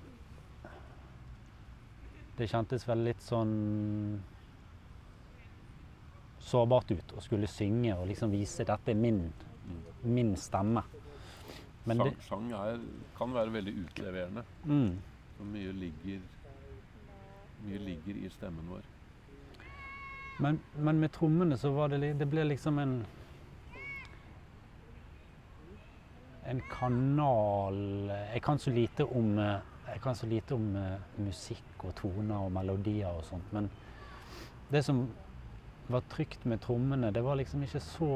det 2.36 2.48
kjentes 2.48 2.84
vel 2.89 3.05
litt 3.06 3.20
sånn 3.22 3.52
sårbart 6.43 6.90
ut 6.90 7.14
å 7.16 7.22
skulle 7.22 7.48
synge 7.51 7.94
og 7.94 8.09
liksom 8.09 8.32
vise 8.32 8.64
dette 8.66 8.93
er 8.93 8.98
min, 8.98 9.20
min 10.02 10.32
stemme. 10.40 10.82
Men 11.84 11.98
sang, 12.01 12.09
det, 12.09 12.24
sang 12.26 12.48
er, 12.56 12.80
kan 13.18 13.34
være 13.34 13.55
veldig 13.59 13.74
utleverende. 13.84 14.44
Mm. 14.64 14.97
Så 15.36 15.47
mye 15.52 15.76
ligger, 15.76 16.24
mye 17.66 17.84
ligger 17.90 18.20
i 18.22 18.32
stemmen 18.32 18.72
vår. 18.72 18.91
Men, 20.43 20.59
men, 20.74 20.98
med 21.01 21.12
trommene 21.14 21.56
så 21.59 21.70
var 21.70 21.93
det 21.93 22.14
Det 22.19 22.27
ble 22.27 22.44
liksom 22.48 22.78
en 22.82 22.94
En 26.51 26.62
kanal 26.70 27.77
Jeg 28.32 28.43
kan 28.43 28.59
så 28.59 28.73
lite 28.74 29.06
om 29.06 29.36
så 30.16 30.27
lite 30.27 30.55
om 30.55 30.70
uh, 30.77 30.97
musikk 31.20 31.85
og 31.85 31.93
toner 31.94 32.47
og 32.47 32.52
melodier 32.52 33.12
og 33.12 33.27
sånt, 33.28 33.51
men 33.52 33.66
det 34.73 34.81
som 34.86 35.02
var 35.93 36.01
trygt 36.09 36.47
med 36.48 36.62
trommene, 36.64 37.10
det 37.12 37.20
var 37.20 37.36
liksom 37.36 37.62
ikke 37.66 37.81
så 37.85 38.09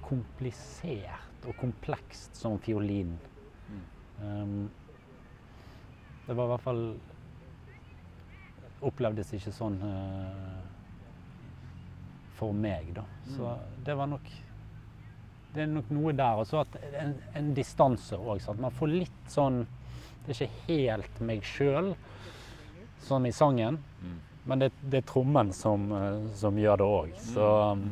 komplisert 0.00 1.44
og 1.44 1.58
komplekst 1.60 2.40
som 2.40 2.56
fiolin. 2.64 3.12
Mm. 3.68 3.84
Um, 4.22 4.70
det 6.26 6.36
var 6.36 6.44
i 6.44 6.52
hvert 6.54 6.64
fall 6.64 6.84
Opplevdes 8.80 9.34
ikke 9.36 9.52
sånn 9.52 9.76
uh, 9.84 10.69
for 12.40 12.56
meg, 12.56 12.94
da. 12.96 13.04
Så 13.30 13.44
mm. 13.44 13.82
det 13.84 13.98
var 13.98 14.08
nok 14.10 14.30
Det 15.50 15.64
er 15.64 15.66
nok 15.66 15.88
noe 15.90 16.12
der. 16.14 16.40
Og 16.40 16.46
så 16.46 16.60
at 16.62 16.76
en, 16.94 17.16
en 17.34 17.52
distanse 17.54 18.16
òg. 18.16 18.42
Man 18.62 18.74
får 18.74 18.92
litt 18.92 19.22
sånn 19.30 19.64
det 20.26 20.34
er 20.34 20.44
ikke 20.44 20.66
helt 20.68 21.20
meg 21.26 21.46
sjøl, 21.48 21.94
som 23.02 23.24
i 23.26 23.32
sangen. 23.32 23.80
Mm. 24.02 24.18
Men 24.44 24.62
det, 24.62 24.68
det, 24.80 25.00
er 25.00 25.08
trommen 25.08 25.52
som, 25.56 25.88
eh, 25.96 26.20
som 26.36 26.58
gjør 26.58 26.80
det 26.80 26.86
òg. 26.86 27.10
Mm. 27.14 27.24
Så 27.32 27.48
um, 27.72 27.88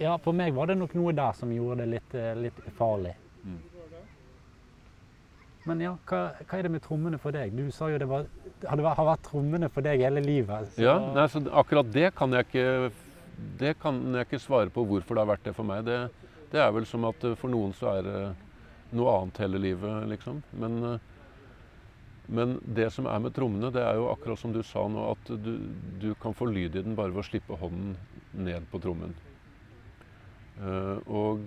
Ja, 0.00 0.14
for 0.16 0.36
meg 0.36 0.54
var 0.56 0.70
det 0.70 0.78
nok 0.80 0.94
noe 0.96 1.12
der 1.16 1.34
som 1.36 1.50
gjorde 1.52 1.82
det 1.82 1.88
litt, 1.96 2.14
eh, 2.16 2.36
litt 2.46 2.60
farlig. 2.76 3.16
Mm. 3.44 3.58
Men 5.68 5.82
ja, 5.84 5.96
hva, 6.08 6.22
hva, 6.40 6.56
er 6.56 6.68
det 6.68 6.72
med 6.76 6.84
trommene 6.84 7.20
for 7.20 7.36
deg? 7.36 7.52
Du 7.56 7.68
sa 7.74 7.90
jo 7.92 7.98
det 8.00 8.08
var, 8.08 8.28
hadde, 8.68 8.96
har 8.96 9.06
vært 9.06 9.22
trommene 9.28 9.70
for 9.72 9.86
deg 9.86 10.02
hele 10.04 10.22
livet. 10.24 10.72
Så. 10.74 10.82
Ja, 10.84 10.96
nei, 11.14 11.26
akkurat 11.62 11.92
det 11.94 12.10
kan 12.18 12.34
ikke 12.40 12.66
det 13.60 13.76
kan 13.80 14.00
jeg 14.14 14.26
ikke 14.26 14.40
svare 14.42 14.72
på 14.72 14.84
hvorfor 14.88 15.16
det 15.16 15.24
har 15.24 15.30
vært 15.32 15.46
det 15.48 15.54
for 15.56 15.68
meg. 15.68 15.84
Det, 15.86 15.98
det 16.52 16.60
er 16.62 16.72
vel 16.74 16.86
som 16.88 17.06
at 17.08 17.24
for 17.40 17.52
noen 17.52 17.72
så 17.76 17.94
er 17.96 18.06
det 18.06 18.18
noe 18.96 19.14
annet 19.16 19.40
hele 19.44 19.60
livet, 19.62 20.08
liksom. 20.10 20.42
Men, 20.60 20.76
eh, 20.86 21.08
men, 22.30 22.58
det 22.66 22.90
som 22.94 23.08
er 23.10 23.22
med 23.22 23.34
trommene, 23.36 23.72
det 23.74 23.82
er 23.84 23.98
jo 23.98 24.10
akkurat 24.10 24.40
som 24.40 24.54
du 24.54 24.62
sa 24.66 24.84
nå, 24.90 25.08
at 25.14 25.32
du, 25.44 25.52
du 26.02 26.12
kan 26.22 26.36
få 26.36 26.50
lyd 26.50 26.76
i 26.76 26.84
den 26.84 26.98
bare 26.98 27.14
ved 27.14 27.24
å 27.24 27.26
slippe 27.26 27.58
hånden 27.58 27.96
ned 28.46 28.66
på 28.70 28.78
trommen. 28.82 29.16
Og 31.08 31.46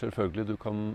selvfølgelig, 0.00 0.46
du 0.48 0.56
kan 0.58 0.94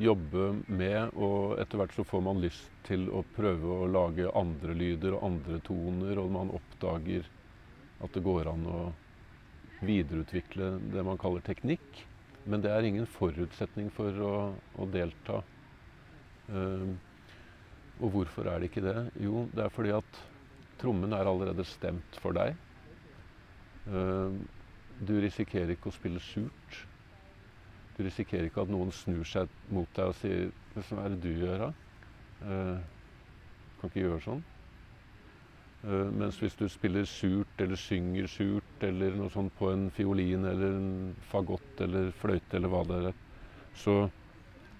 jobbe 0.00 0.50
med, 0.66 1.12
og 1.14 1.58
etter 1.62 1.80
hvert 1.80 1.94
så 1.94 2.04
får 2.06 2.22
man 2.26 2.42
lyst 2.42 2.66
til 2.86 3.06
å 3.14 3.22
prøve 3.36 3.78
å 3.84 3.90
lage 3.90 4.30
andre 4.34 4.74
lyder 4.74 5.16
og 5.16 5.26
andre 5.28 5.60
toner, 5.64 6.18
og 6.18 6.32
man 6.34 6.52
oppdager 6.54 7.26
at 8.02 8.14
det 8.14 8.24
går 8.24 8.50
an 8.50 8.66
å 8.68 8.80
videreutvikle 9.84 10.74
det 10.92 11.04
man 11.06 11.20
kaller 11.20 11.44
teknikk. 11.46 12.04
Men 12.44 12.64
det 12.64 12.72
er 12.74 12.84
ingen 12.84 13.08
forutsetning 13.08 13.88
for 13.94 14.20
å, 14.20 14.34
å 14.76 14.88
delta. 14.92 15.40
Um, 16.50 16.98
og 18.02 18.10
hvorfor 18.16 18.50
er 18.50 18.60
det 18.60 18.68
ikke 18.68 18.84
det? 18.84 18.98
Jo, 19.22 19.46
det 19.54 19.64
er 19.64 19.72
fordi 19.72 19.94
at 19.96 20.20
trommen 20.80 21.14
er 21.16 21.30
allerede 21.30 21.64
stemt 21.68 22.18
for 22.20 22.36
deg. 22.36 22.58
Um, 23.86 24.42
du 24.94 25.16
risikerer 25.22 25.74
ikke 25.74 25.90
å 25.90 25.96
spille 25.96 26.20
surt. 26.22 26.84
Du 27.94 28.02
risikerer 28.02 28.48
ikke 28.48 28.64
at 28.64 28.72
noen 28.72 28.90
snur 28.94 29.22
seg 29.28 29.50
mot 29.70 29.88
deg 29.94 30.10
og 30.10 30.16
sier 30.18 30.50
'Hva 30.74 31.04
er 31.04 31.14
det 31.14 31.20
du 31.22 31.30
gjør, 31.30 31.58
da?' 31.68 31.72
Uh, 32.44 32.80
kan 33.78 33.90
ikke 33.90 34.02
gjøre 34.02 34.20
sånn. 34.24 34.42
Uh, 35.84 36.10
mens 36.12 36.40
hvis 36.42 36.56
du 36.58 36.66
spiller 36.68 37.06
surt 37.08 37.62
eller 37.62 37.78
synger 37.78 38.26
surt 38.28 38.84
eller 38.84 39.14
noe 39.16 39.30
sånt 39.32 39.54
på 39.56 39.70
en 39.70 39.86
fiolin 39.94 40.44
eller 40.50 40.76
en 40.76 41.14
fagott 41.30 41.80
eller 41.86 42.10
fløyte 42.18 42.58
eller 42.58 42.72
hva 42.72 42.82
det 42.90 43.00
er, 43.12 43.16
så, 43.78 43.96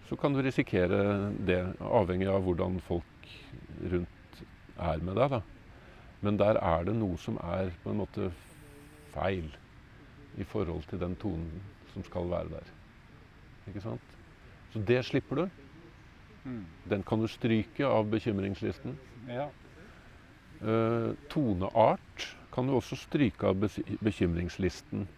så, 0.09 0.19
kan 0.21 0.35
du 0.35 0.43
risikere 0.43 1.31
det, 1.47 1.61
avhengig 1.81 2.29
av 2.29 2.43
hvordan 2.45 2.81
folk 2.83 3.33
rundt 3.95 4.45
er 4.77 5.05
med 5.07 5.21
deg. 5.21 5.39
da. 5.39 5.43
Men 6.25 6.41
der 6.41 6.59
er 6.61 6.85
det 6.89 6.97
noe 6.99 7.17
som 7.21 7.39
er 7.39 7.71
på 7.85 7.93
en 7.93 8.01
måte 8.03 8.33
feil 9.15 9.53
i 10.35 10.45
forhold 10.45 10.89
til 10.91 11.01
den 11.01 11.15
tonen 11.21 11.63
som 11.93 12.05
skal 12.07 12.31
være 12.33 12.57
der. 12.57 12.73
Ikke 13.69 13.81
sant? 13.85 14.17
Så 14.75 14.83
det 14.83 15.05
slipper 15.07 15.37
du. 15.37 15.45
Mm. 16.45 16.65
Den 16.91 17.03
kan 17.07 17.21
du 17.23 17.29
stryke 17.31 17.87
av 17.87 18.09
bekymringslisten. 18.11 18.99
Ja. 19.31 19.49
Uh, 20.65 21.15
toneart 21.33 22.37
kan 22.53 22.67
du 22.67 22.75
også 22.77 22.97
stryke 22.99 23.47
av 23.49 23.55
bekymringslisten. 24.05 25.09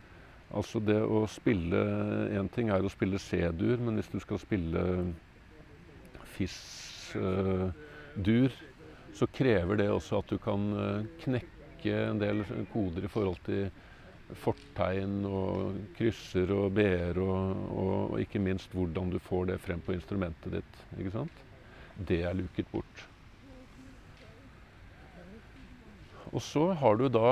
Altså 0.55 0.78
det 0.81 1.02
å 1.02 1.27
spille 1.31 1.77
Én 2.39 2.48
ting 2.55 2.70
er 2.70 2.85
å 2.85 2.90
spille 2.93 3.18
C-dur, 3.18 3.77
men 3.82 3.94
hvis 3.98 4.12
du 4.12 4.20
skal 4.23 4.39
spille 4.40 4.81
FIS-dur, 6.36 7.20
uh, 8.52 8.62
så 9.16 9.27
krever 9.32 9.77
det 9.81 9.90
også 9.90 10.18
at 10.20 10.31
du 10.31 10.39
kan 10.43 10.62
uh, 10.77 11.06
knekke 11.24 11.94
en 12.10 12.20
del 12.23 12.44
koder 12.73 13.05
i 13.06 13.10
forhold 13.10 13.39
til 13.47 13.70
fortegn 14.35 15.20
og 15.28 15.77
krysser 15.97 16.51
og 16.55 16.73
b-er, 16.74 17.19
og, 17.23 17.66
og, 17.70 17.93
og, 18.11 18.16
ikke 18.20 18.43
minst 18.43 18.73
hvordan 18.74 19.12
du 19.12 19.20
får 19.23 19.53
det 19.53 19.61
frem 19.62 19.82
på 19.85 19.94
instrumentet 19.94 20.59
ditt. 20.59 20.81
ikke 20.98 21.15
sant? 21.15 21.44
Det 22.09 22.23
er 22.27 22.35
luket 22.35 22.66
bort. 22.73 23.05
Og 26.32 26.43
så 26.43 26.73
har 26.77 26.98
du 26.98 27.07
da 27.09 27.31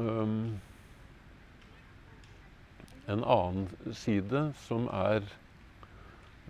um, 0.00 0.56
en 3.08 3.24
annen 3.24 3.92
side 3.94 4.48
som 4.64 4.88
er 4.92 5.26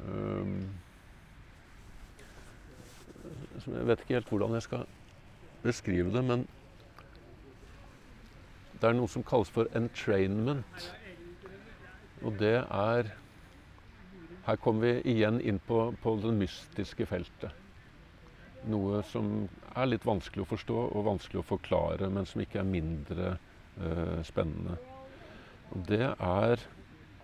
um, 0.06 0.62
som 3.58 3.74
Jeg 3.74 3.86
vet 3.90 4.00
ikke 4.04 4.14
helt 4.14 4.30
hvordan 4.30 4.54
jeg 4.54 4.64
skal 4.64 4.86
beskrive 5.64 6.12
det, 6.14 6.22
men 6.24 6.46
det 8.80 8.88
er 8.88 8.94
noe 8.94 9.10
som 9.10 9.24
kalles 9.26 9.50
for 9.50 9.70
entrainment. 9.76 10.90
Og 12.22 12.38
det 12.40 12.58
er 12.62 13.14
Her 14.48 14.56
kommer 14.56 14.86
vi 14.86 15.12
igjen 15.12 15.42
inn 15.44 15.58
på, 15.60 15.90
på 16.00 16.14
det 16.22 16.30
mystiske 16.32 17.04
feltet. 17.04 17.52
Noe 18.72 19.02
som 19.04 19.42
er 19.76 19.90
litt 19.90 20.06
vanskelig 20.08 20.46
å 20.46 20.48
forstå 20.48 20.76
og 20.86 21.04
vanskelig 21.04 21.42
å 21.42 21.48
forklare, 21.50 22.08
men 22.08 22.24
som 22.24 22.40
ikke 22.40 22.62
er 22.62 22.70
mindre 22.70 23.34
uh, 23.36 24.24
spennende. 24.24 24.78
Og 25.68 25.84
det 25.90 26.00
er 26.00 26.64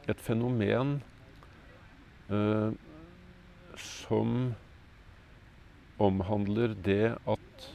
et 0.04 0.20
fenomen 0.20 0.98
uh, 2.28 2.76
som 3.80 4.52
omhandler 5.96 6.76
det 6.76 7.14
at 7.24 7.68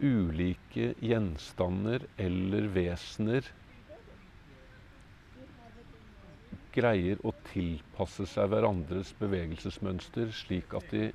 ulike 0.00 0.92
gjenstander 1.00 2.04
eller 2.20 2.68
vesener 2.74 3.46
greier 6.76 7.20
å 7.24 7.32
tilpasse 7.48 8.26
seg 8.28 8.50
hverandres 8.52 9.14
bevegelsesmønster, 9.20 10.32
slik 10.36 10.74
at 10.76 10.90
de 10.92 11.08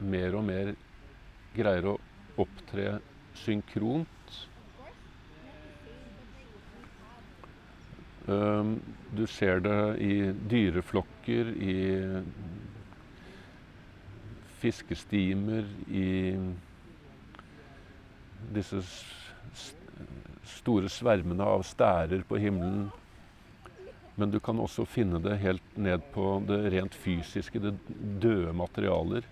mer 0.00 0.36
og 0.38 0.46
mer 0.48 0.72
greier 1.56 1.90
å 1.92 1.96
opptre 2.40 2.98
synkront. 3.36 4.38
Du 8.28 9.24
ser 9.28 9.60
det 9.64 9.80
i 10.04 10.14
dyreflokker, 10.52 11.52
i 11.56 11.76
fiskestimer, 14.58 15.68
i 15.88 16.08
disse 18.54 18.82
store 20.48 20.90
svermene 20.92 21.44
av 21.44 21.64
stærer 21.66 22.24
på 22.28 22.38
himmelen. 22.40 22.88
Men 24.18 24.32
du 24.34 24.40
kan 24.42 24.58
også 24.58 24.86
finne 24.88 25.20
det 25.22 25.38
helt 25.42 25.76
ned 25.78 26.02
på 26.14 26.38
det 26.48 26.58
rent 26.74 26.96
fysiske, 26.98 27.60
det 27.62 27.76
døde 28.22 28.54
materialer. 28.56 29.26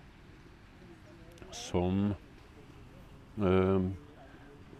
Som 1.51 2.13
øh, 3.39 3.89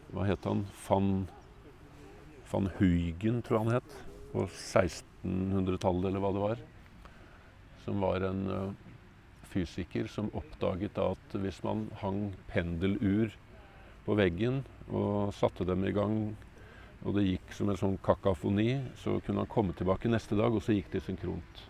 Hva 0.08 0.24
het 0.24 0.45
han? 0.48 0.64
Van, 0.86 1.10
van 2.48 2.70
Huygen, 2.78 3.41
tror 3.44 3.58
jeg 3.58 3.66
han 3.66 3.76
het. 3.76 3.95
På 4.32 4.45
1600-tallet, 4.48 6.08
eller 6.08 6.24
hva 6.24 6.32
det 6.32 6.44
var. 6.45 6.62
Som 7.84 8.04
var 8.06 8.24
en 8.30 8.45
øh, 8.48 8.70
fysiker 9.52 10.08
som 10.12 10.32
oppdaget 10.38 10.98
at 11.02 11.36
hvis 11.41 11.60
man 11.66 11.88
hang 12.02 12.22
pendelur 12.48 13.36
på 14.07 14.15
veggen 14.17 14.63
og 14.88 15.35
satte 15.35 15.67
dem 15.67 15.84
i 15.84 15.93
gang 15.95 16.19
og 17.05 17.13
det 17.17 17.27
gikk 17.27 17.53
som 17.53 17.69
en 17.69 17.77
sånn 17.77 17.97
kakafoni, 18.03 18.79
så 19.03 19.19
kunne 19.25 19.43
han 19.43 19.51
komme 19.51 19.75
tilbake 19.77 20.09
neste 20.09 20.38
dag, 20.38 20.53
og 20.53 20.63
så 20.65 20.73
gikk 20.73 20.89
de 20.95 21.01
synkront. 21.03 21.61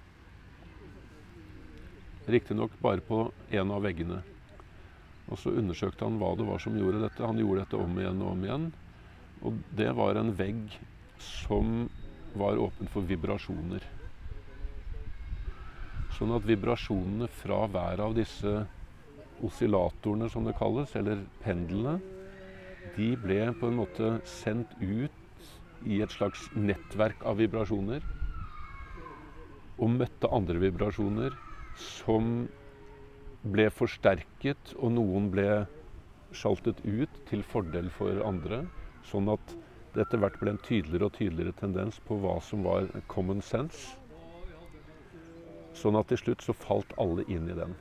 Riktignok 2.31 2.73
bare 2.83 3.03
på 3.03 3.25
en 3.55 3.73
av 3.75 3.83
veggene. 3.83 4.21
Og 5.27 5.39
så 5.39 5.51
undersøkte 5.59 6.07
han 6.07 6.19
hva 6.21 6.33
det 6.39 6.47
var 6.47 6.63
som 6.63 6.75
gjorde 6.79 7.03
dette. 7.03 7.25
Han 7.25 7.39
gjorde 7.39 7.65
dette 7.65 7.79
om 7.79 7.99
igjen 7.99 8.23
og 8.23 8.31
om 8.31 8.45
igjen. 8.47 8.67
Og 9.43 9.61
det 9.79 9.91
var 9.95 10.19
en 10.19 10.33
vegg 10.35 10.77
som 11.23 11.85
var 12.37 12.59
åpen 12.61 12.89
for 12.91 13.07
vibrasjoner. 13.07 13.83
Sånn 16.17 16.33
at 16.35 16.47
vibrasjonene 16.47 17.27
fra 17.43 17.65
hver 17.71 18.03
av 18.07 18.15
disse 18.17 18.53
oscillatorene, 19.43 20.31
som 20.33 20.47
det 20.47 20.55
kalles, 20.57 20.95
eller 20.97 21.21
pendlene, 21.43 21.99
de 22.97 23.11
ble 23.21 23.39
på 23.59 23.69
en 23.69 23.77
måte 23.77 24.11
sendt 24.25 24.73
ut 24.81 25.13
i 25.85 25.99
et 26.01 26.13
slags 26.13 26.47
nettverk 26.57 27.21
av 27.27 27.37
vibrasjoner. 27.41 28.01
Og 29.77 29.93
møtte 29.93 30.31
andre 30.33 30.57
vibrasjoner 30.63 31.35
som 31.77 32.47
ble 33.45 33.67
forsterket, 33.69 34.73
og 34.81 34.95
noen 34.95 35.29
ble 35.33 35.49
sjaltet 36.35 36.81
ut 36.83 37.21
til 37.29 37.45
fordel 37.45 37.91
for 37.93 38.23
andre. 38.25 38.63
Sånn 39.05 39.29
at 39.31 39.53
det 39.93 40.07
etter 40.07 40.21
hvert 40.21 40.39
ble 40.41 40.55
en 40.55 40.63
tydeligere 40.65 41.11
og 41.11 41.15
tydeligere 41.19 41.55
tendens 41.61 42.01
på 42.07 42.17
hva 42.21 42.39
som 42.43 42.65
var 42.65 42.89
common 43.13 43.43
sense. 43.45 43.93
Sånn 45.77 45.97
at 45.99 46.09
til 46.09 46.19
slutt 46.23 46.41
så 46.41 46.57
falt 46.57 46.97
alle 46.97 47.25
inn 47.29 47.45
i 47.49 47.55
den. 47.57 47.77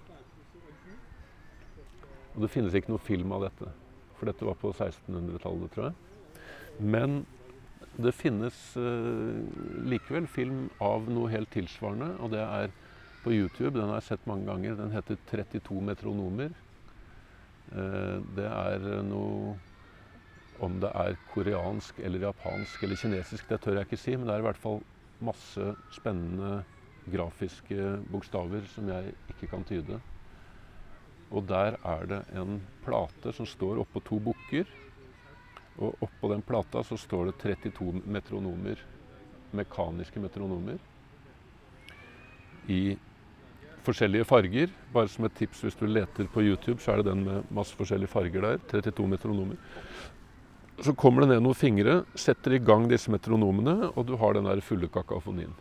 Og 2.36 2.44
det 2.44 2.52
finnes 2.52 2.76
ikke 2.76 2.93
noe 2.93 3.01
film 3.01 3.32
av 3.32 3.48
dette. 3.48 3.72
For 4.16 4.30
dette 4.30 4.47
var 4.48 4.59
på 4.60 4.72
1600-tallet, 4.72 5.72
tror 5.74 5.90
jeg. 5.90 5.97
Men 6.80 7.22
det 7.97 8.12
finnes 8.16 8.56
uh, 8.76 9.40
likevel 9.88 10.26
film 10.28 10.66
av 10.84 11.09
noe 11.09 11.30
helt 11.32 11.51
tilsvarende, 11.55 12.12
og 12.20 12.32
det 12.34 12.43
er 12.44 12.72
på 13.24 13.32
YouTube. 13.32 13.74
Den 13.78 13.90
har 13.90 14.01
jeg 14.01 14.10
sett 14.10 14.28
mange 14.28 14.48
ganger. 14.48 14.76
Den 14.78 14.93
heter 14.94 15.20
32 15.30 15.80
metronomer. 15.90 16.52
Uh, 17.72 18.20
det 18.36 18.51
er 18.51 18.90
noe 19.06 19.56
Om 20.62 20.78
det 20.80 20.88
er 20.97 21.18
koreansk 21.34 21.98
eller 22.01 22.22
japansk 22.30 22.84
eller 22.86 22.97
kinesisk, 22.97 23.44
det 23.51 23.59
tør 23.60 23.76
jeg 23.76 23.84
ikke 23.90 23.98
si, 24.01 24.14
men 24.16 24.24
det 24.24 24.32
er 24.32 24.40
i 24.40 24.47
hvert 24.47 24.60
fall 24.62 24.78
masse 25.20 25.66
spennende 25.93 26.62
grafiske 27.12 27.90
bokstaver 28.09 28.64
som 28.72 28.88
jeg 28.88 29.12
ikke 29.34 29.51
kan 29.52 29.66
tyde. 29.68 29.98
Og 31.31 31.47
der 31.48 31.78
er 31.82 32.07
det 32.07 32.20
en 32.39 32.61
plate 32.85 33.32
som 33.35 33.48
står 33.48 33.81
oppå 33.82 34.03
to 34.07 34.19
bukker. 34.23 34.69
Og 35.82 35.97
oppå 36.07 36.31
den 36.32 36.44
plata 36.47 36.82
så 36.86 36.98
står 37.01 37.31
det 37.31 37.39
32 37.43 38.03
metronomer. 38.07 38.81
Mekaniske 39.57 40.23
metronomer. 40.23 40.78
I 42.70 42.97
forskjellige 43.86 44.27
farger. 44.27 44.70
Bare 44.94 45.11
som 45.11 45.27
et 45.27 45.35
tips 45.39 45.65
hvis 45.66 45.78
du 45.78 45.86
leter 45.90 46.31
på 46.32 46.44
YouTube, 46.47 46.81
så 46.82 46.94
er 46.94 47.03
det 47.03 47.11
den 47.11 47.27
med 47.27 47.51
masse 47.55 47.77
forskjellige 47.78 48.12
farger 48.12 48.47
der. 48.47 48.62
32 48.70 49.09
metronomer. 49.11 49.59
Så 50.85 50.93
kommer 50.93 51.24
det 51.24 51.31
ned 51.31 51.40
noen 51.40 51.57
fingre, 51.57 52.03
setter 52.20 52.53
i 52.53 52.61
gang 52.61 52.85
disse 52.90 53.09
metronomene, 53.09 53.89
og 53.97 54.05
du 54.05 54.12
har 54.20 54.36
den 54.36 54.44
der 54.44 54.61
fulle 54.61 54.90
kakofonien. 54.93 55.55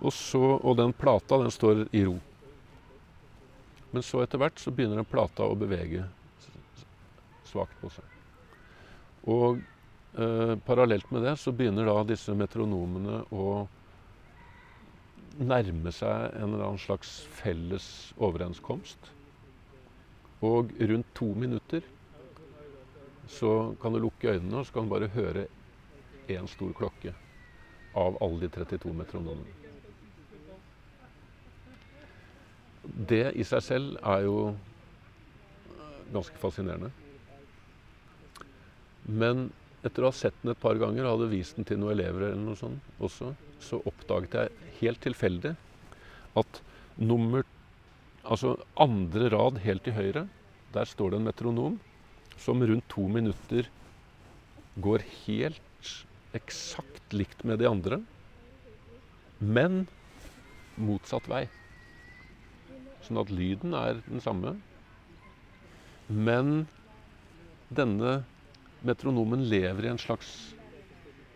Og, 0.00 0.14
og 0.64 0.76
den 0.78 0.94
plata 0.96 1.36
den 1.42 1.52
står 1.52 1.84
i 1.92 2.06
ro. 2.06 2.16
Men 3.90 4.06
så 4.06 4.22
etter 4.22 4.40
hvert 4.40 4.60
så 4.62 4.72
begynner 4.74 5.00
den 5.00 5.08
plata 5.08 5.46
å 5.46 5.58
bevege 5.58 6.06
svakt 7.50 7.74
på 7.82 7.90
seg. 7.90 8.16
Og 9.30 9.60
eh, 10.14 10.54
parallelt 10.66 11.10
med 11.10 11.26
det 11.26 11.36
så 11.42 11.52
begynner 11.52 11.88
da 11.88 12.02
disse 12.06 12.34
metronomene 12.38 13.22
å 13.34 13.46
nærme 15.40 15.92
seg 15.94 16.36
en 16.36 16.52
eller 16.52 16.66
annen 16.68 16.82
slags 16.82 17.20
felles 17.40 17.86
overenskomst. 18.18 19.10
Og 20.46 20.72
rundt 20.80 21.10
to 21.16 21.32
minutter 21.36 21.84
så 23.30 23.74
kan 23.82 23.94
du 23.94 24.00
lukke 24.02 24.34
øynene 24.34 24.60
og 24.60 24.66
så 24.66 24.78
kan 24.78 24.88
du 24.88 24.94
bare 24.94 25.12
høre 25.14 25.46
én 26.30 26.48
stor 26.50 26.72
klokke 26.78 27.14
av 27.98 28.18
alle 28.22 28.46
de 28.46 28.54
32 28.54 28.94
metronomene. 28.94 29.59
Det 32.84 33.26
i 33.36 33.44
seg 33.46 33.64
selv 33.64 34.00
er 34.00 34.24
jo 34.26 34.36
ganske 36.14 36.40
fascinerende. 36.42 36.90
Men 39.06 39.48
etter 39.84 40.04
å 40.04 40.10
ha 40.10 40.16
sett 40.16 40.36
den 40.42 40.52
et 40.52 40.60
par 40.60 40.78
ganger 40.80 41.06
og 41.06 41.16
hadde 41.16 41.30
vist 41.32 41.56
den 41.56 41.68
til 41.68 41.80
noen 41.80 41.94
elever 41.94 42.28
eller 42.30 42.42
noe 42.42 42.58
sånt 42.58 43.00
også, 43.00 43.32
så 43.60 43.80
oppdaget 43.88 44.36
jeg 44.36 44.74
helt 44.80 45.02
tilfeldig 45.06 45.54
at 46.40 46.62
nummer 47.00 47.46
Altså 48.20 48.50
andre 48.76 49.30
rad 49.32 49.58
helt 49.64 49.80
til 49.86 49.94
høyre, 49.96 50.26
der 50.74 50.84
står 50.84 51.14
det 51.14 51.18
en 51.18 51.24
metronom 51.24 51.78
som 52.36 52.60
rundt 52.60 52.84
to 52.92 53.06
minutter 53.08 53.64
går 54.84 55.04
helt 55.24 55.92
eksakt 56.36 57.16
likt 57.16 57.42
med 57.48 57.62
de 57.62 57.68
andre, 57.70 58.02
men 59.40 59.86
motsatt 60.76 61.26
vei. 61.32 61.46
Sånn 63.10 63.18
at 63.24 63.30
lyden 63.34 63.72
er 63.74 63.96
den 64.06 64.22
samme. 64.22 64.52
Men 66.06 66.68
denne 67.74 68.20
metronomen 68.86 69.42
lever 69.50 69.88
i 69.88 69.90
en 69.90 69.98
slags 69.98 70.28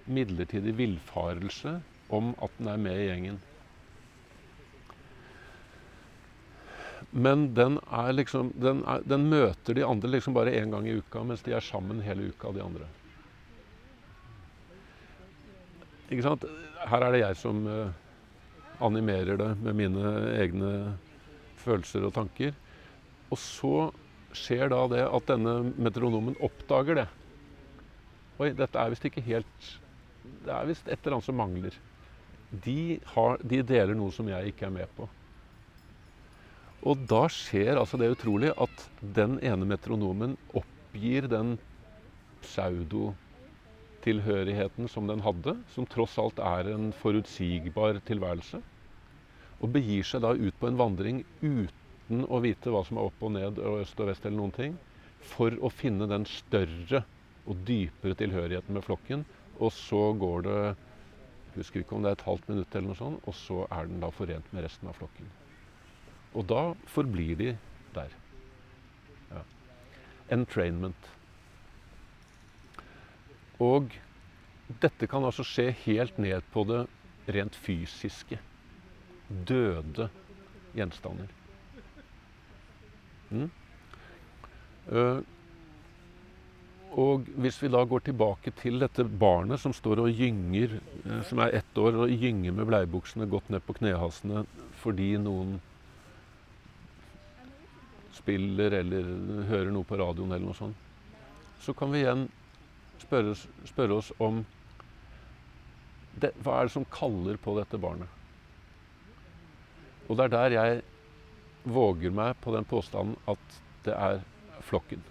midlertidig 0.07 0.77
villfarelse 0.79 1.81
om 2.15 2.31
at 2.39 2.55
den 2.61 2.71
er 2.71 2.79
med 2.85 3.01
i 3.01 3.09
gjengen. 3.09 3.41
Men 7.11 7.49
den, 7.59 7.81
liksom, 8.15 8.53
den, 8.55 8.85
er, 8.87 9.03
den 9.03 9.27
møter 9.35 9.75
de 9.75 9.83
andre 9.87 10.13
liksom 10.15 10.39
bare 10.39 10.55
én 10.55 10.71
gang 10.71 10.87
i 10.87 10.95
uka, 10.95 11.25
mens 11.27 11.43
de 11.43 11.59
er 11.59 11.63
sammen 11.73 12.05
hele 12.07 12.31
uka, 12.31 12.55
de 12.55 12.63
andre. 12.63 12.87
Ikke 16.07 16.23
sant? 16.23 16.47
Her 16.87 17.03
er 17.03 17.17
det 17.17 17.25
jeg 17.25 17.43
som 17.43 17.67
uh, 17.67 17.91
animerer 18.79 19.43
det 19.43 19.51
med 19.59 19.83
mine 19.83 20.15
egne 20.39 20.71
følelser 21.65 22.07
og 22.07 22.15
tanker. 22.17 22.55
Og 23.33 23.41
så 23.41 23.89
skjer 24.35 24.71
da 24.73 24.85
det 24.91 25.05
at 25.07 25.31
denne 25.31 25.57
metronomen 25.75 26.37
oppdager 26.43 27.03
det. 27.03 27.09
Oi, 28.43 28.51
dette 28.57 28.81
er 28.81 28.91
visst 28.91 29.05
ikke 29.07 29.23
helt 29.23 29.67
Det 30.25 30.51
er 30.51 30.67
visst 30.67 30.89
et 30.89 30.99
eller 31.05 31.19
annet 31.19 31.29
som 31.29 31.37
mangler. 31.39 31.77
De, 32.65 32.99
har, 33.15 33.39
de 33.45 33.61
deler 33.67 33.95
noe 33.99 34.13
som 34.15 34.29
jeg 34.31 34.53
ikke 34.53 34.67
er 34.69 34.75
med 34.75 34.91
på. 34.97 35.09
Og 36.85 37.01
da 37.09 37.23
skjer 37.33 37.79
altså 37.81 37.97
det 38.01 38.11
utrolig 38.13 38.51
at 38.61 38.91
den 39.17 39.39
ene 39.45 39.67
metronomen 39.69 40.37
oppgir 40.57 41.29
den 41.33 41.59
pseudotilhørigheten 42.45 44.89
som 44.93 45.07
den 45.09 45.21
hadde, 45.25 45.55
som 45.73 45.87
tross 45.89 46.19
alt 46.21 46.39
er 46.45 46.69
en 46.75 46.93
forutsigbar 46.97 48.01
tilværelse, 48.09 48.59
og 49.61 49.73
begir 49.75 50.07
seg 50.07 50.25
da 50.25 50.33
ut 50.35 50.57
på 50.61 50.69
en 50.69 50.79
vandring 50.81 51.23
uten 51.43 52.25
å 52.29 52.41
vite 52.45 52.73
hva 52.73 52.83
som 52.87 52.99
er 52.99 53.09
opp 53.09 53.23
og 53.25 53.35
ned 53.37 53.61
og 53.63 53.85
øst 53.85 54.01
og 54.01 54.11
vest 54.11 54.27
eller 54.27 54.41
noen 54.41 54.55
ting, 54.57 54.75
for 55.25 55.55
å 55.65 55.71
finne 55.73 56.09
den 56.11 56.27
større 56.29 57.05
og 57.49 57.63
dypere 57.69 58.17
tilhørigheten 58.21 58.77
med 58.77 58.85
flokken. 58.85 59.25
Og 59.63 59.73
så 59.73 60.11
går 60.19 60.45
det 60.45 60.59
husker 61.55 61.83
ikke 61.83 61.97
om 61.97 62.05
det 62.05 62.13
er 62.13 62.19
et 62.19 62.27
halvt 62.27 62.49
minutt, 62.51 62.75
eller 62.75 62.91
noe 62.91 62.99
sånt, 62.99 63.27
og 63.29 63.37
så 63.39 63.65
er 63.71 63.89
den 63.91 64.03
da 64.03 64.11
forent 64.15 64.53
med 64.55 64.67
resten 64.67 64.91
av 64.91 64.99
flokken. 64.99 65.29
Og 66.35 66.47
da 66.51 66.63
forblir 66.91 67.39
de 67.39 67.51
der. 67.95 68.17
Ja. 69.31 69.45
Entrainment. 70.35 71.11
Og 73.63 73.95
dette 74.83 75.07
kan 75.11 75.25
altså 75.25 75.47
skje 75.47 75.69
helt 75.85 76.19
ned 76.19 76.43
på 76.53 76.67
det 76.67 76.85
rent 77.35 77.57
fysiske. 77.57 78.41
Døde 79.29 80.09
gjenstander. 80.75 81.31
Mm. 83.31 83.51
Uh, 84.91 85.23
og 86.95 87.25
hvis 87.41 87.57
vi 87.63 87.71
da 87.73 87.81
går 87.89 88.05
tilbake 88.07 88.53
til 88.61 88.79
dette 88.83 89.07
barnet 89.09 89.63
som 89.63 89.73
står 89.75 90.05
og 90.05 90.13
gynger, 90.15 90.77
uh, 91.07 91.23
som 91.27 91.41
er 91.43 91.57
ett 91.61 91.79
år 91.81 92.05
og 92.05 92.13
gynger 92.13 92.55
med 92.55 92.69
bleiebuksene 92.69 93.29
godt 93.31 93.49
ned 93.51 93.65
på 93.65 93.79
knehasene 93.81 94.45
fordi 94.83 95.15
noen 95.19 95.57
spiller 98.15 98.77
eller 98.81 99.09
hører 99.49 99.73
noe 99.75 99.89
på 99.89 99.99
radioen 99.99 100.35
eller 100.35 100.47
noe 100.47 100.59
sånt, 100.59 100.77
så 101.65 101.73
kan 101.77 101.91
vi 101.93 102.05
igjen 102.05 102.29
spørre, 103.03 103.35
spørre 103.67 103.99
oss 103.99 104.13
om 104.23 104.45
det, 106.21 106.31
hva 106.45 106.61
er 106.61 106.69
det 106.69 106.75
som 106.77 106.87
kaller 106.93 107.41
på 107.43 107.57
dette 107.59 107.81
barnet? 107.81 108.24
Og 110.09 110.19
det 110.19 110.27
er 110.27 110.35
der 110.35 110.55
jeg 110.59 110.83
våger 111.65 112.13
meg 112.13 112.37
på 112.45 112.53
den 112.55 112.67
påstanden 112.69 113.17
at 113.31 113.59
det 113.87 113.95
er 113.97 114.21
flokken. 114.65 115.03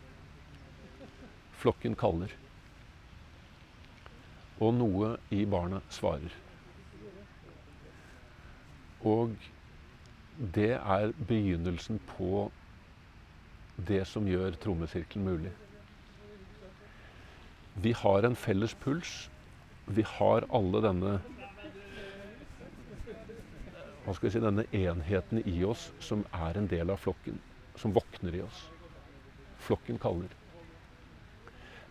Flokken 1.57 1.97
kaller. 1.97 2.33
Og 4.61 4.73
noe 4.77 5.15
i 5.33 5.43
barnet 5.49 5.85
svarer. 5.93 6.33
Og 9.03 9.33
det 10.55 10.75
er 10.77 11.11
begynnelsen 11.27 11.99
på 12.13 12.47
det 13.75 14.03
som 14.07 14.27
gjør 14.29 14.55
trommesirkelen 14.61 15.25
mulig. 15.25 15.51
Vi 17.83 17.91
har 17.97 18.23
en 18.23 18.37
felles 18.37 18.75
puls. 18.77 19.13
Vi 19.89 20.05
har 20.07 20.45
alle 20.53 20.81
denne 20.85 21.17
hva 24.03 24.13
skal 24.15 24.27
vi 24.27 24.33
si, 24.35 24.43
denne 24.43 24.65
enheten 24.75 25.43
i 25.47 25.63
oss 25.65 25.89
som 26.03 26.25
er 26.35 26.59
en 26.59 26.67
del 26.71 26.91
av 26.91 26.99
flokken, 26.99 27.37
som 27.79 27.93
våkner 27.95 28.35
i 28.35 28.41
oss. 28.43 28.65
Flokken 29.63 29.99
kaller. 30.01 30.31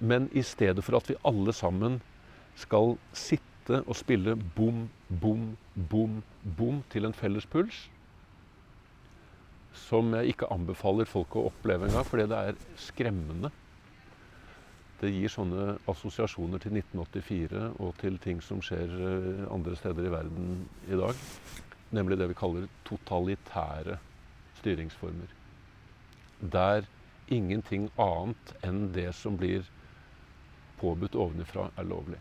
Men 0.03 0.29
i 0.37 0.43
stedet 0.45 0.85
for 0.85 0.99
at 0.99 1.09
vi 1.09 1.17
alle 1.25 1.55
sammen 1.57 2.01
skal 2.59 2.97
sitte 3.17 3.81
og 3.87 3.97
spille 3.97 4.35
bom, 4.57 4.89
bom, 5.09 5.53
bom, 5.75 6.21
bom 6.59 6.83
til 6.93 7.07
en 7.09 7.17
felles 7.17 7.47
puls, 7.47 7.87
som 9.73 10.13
jeg 10.19 10.35
ikke 10.35 10.51
anbefaler 10.53 11.09
folk 11.09 11.37
å 11.39 11.47
oppleve 11.49 11.89
engang, 11.89 12.05
fordi 12.05 12.27
det 12.29 12.41
er 12.51 12.59
skremmende. 12.77 13.53
Det 15.01 15.11
gir 15.11 15.33
sånne 15.33 15.79
assosiasjoner 15.91 16.61
til 16.63 16.77
1984 16.79 17.63
og 17.83 17.95
til 17.99 18.19
ting 18.23 18.43
som 18.45 18.61
skjer 18.63 18.93
eh, 18.93 19.47
andre 19.51 19.75
steder 19.79 20.07
i 20.07 20.13
verden 20.13 20.61
i 20.87 20.99
dag. 20.99 21.25
Nemlig 21.93 22.19
det 22.19 22.31
vi 22.31 22.39
kaller 22.39 22.69
totalitære 22.89 23.99
styringsformer. 24.61 25.29
Der 26.41 26.89
ingenting 27.33 27.91
annet 28.01 28.53
enn 28.67 28.87
det 28.97 29.11
som 29.17 29.37
blir 29.41 29.69
påbudt 30.81 31.15
ovenifra, 31.15 31.69
er 31.79 31.87
lovlig. 31.87 32.19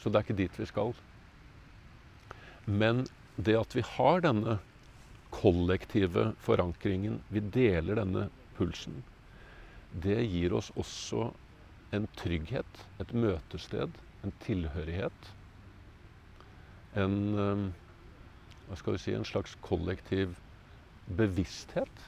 Så 0.00 0.10
det 0.10 0.20
er 0.20 0.26
ikke 0.26 0.38
dit 0.38 0.60
vi 0.60 0.68
skal. 0.70 0.94
Men 2.66 3.04
det 3.36 3.58
at 3.58 3.76
vi 3.76 3.84
har 3.84 4.22
denne 4.24 4.58
kollektive 5.34 6.30
forankringen, 6.40 7.20
vi 7.28 7.42
deler 7.42 8.00
denne 8.00 8.28
pulsen, 8.56 9.02
det 9.92 10.22
gir 10.26 10.54
oss 10.56 10.70
også 10.76 11.30
en 11.96 12.06
trygghet, 12.18 12.82
et 13.00 13.12
møtested, 13.16 13.98
en 14.24 14.34
tilhørighet. 14.44 15.30
En 16.96 17.72
si, 18.96 19.12
en 19.12 19.24
slags 19.24 19.56
kollektiv 19.60 20.36
bevissthet. 21.18 22.02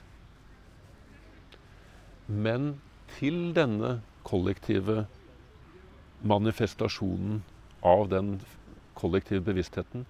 Men 2.26 2.78
til 3.18 3.52
denne 3.56 3.98
kollektive 4.24 5.06
manifestasjonen 6.24 7.42
av 7.86 8.08
den 8.10 8.38
kollektive 8.98 9.44
bevisstheten 9.46 10.06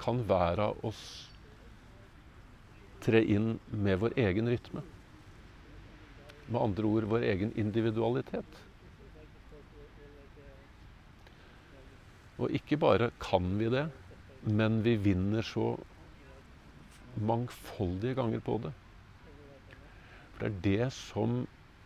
kan 0.00 0.22
hver 0.26 0.62
av 0.70 0.80
oss 0.86 1.02
tre 3.02 3.20
inn 3.26 3.56
med 3.70 4.00
vår 4.02 4.14
egen 4.22 4.48
rytme. 4.50 4.82
Med 6.48 6.60
andre 6.60 6.86
ord 6.86 7.08
vår 7.10 7.26
egen 7.26 7.52
individualitet. 7.58 8.60
Og 12.38 12.54
ikke 12.54 12.78
bare 12.80 13.10
kan 13.22 13.50
vi 13.58 13.68
det, 13.70 13.86
men 14.44 14.82
vi 14.82 14.96
vinner 14.96 15.42
så 15.42 15.76
mangfoldige 17.14 18.14
ganger 18.18 18.40
på 18.40 18.58
det. 18.64 18.72
For 20.32 20.44
det 20.44 20.50
er 20.50 20.60
det 20.66 20.92
som 20.96 21.42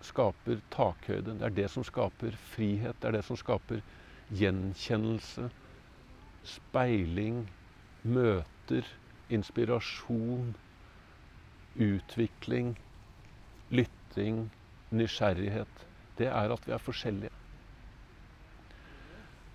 skaper 0.07 0.61
takhøyde. 0.73 1.39
Det 1.39 1.49
er 1.49 1.57
det 1.57 1.71
som 1.73 1.85
skaper 1.85 2.37
frihet. 2.53 2.97
Det 3.01 3.11
er 3.11 3.19
det 3.19 3.25
som 3.27 3.37
skaper 3.37 3.83
gjenkjennelse, 4.33 5.51
speiling, 6.47 7.45
møter, 8.07 8.87
inspirasjon, 9.31 10.55
utvikling, 11.77 12.77
lytting, 13.71 14.47
nysgjerrighet, 14.91 15.87
det 16.19 16.29
er 16.31 16.53
at 16.55 16.67
vi 16.67 16.73
er 16.73 16.83
forskjellige. 16.83 17.33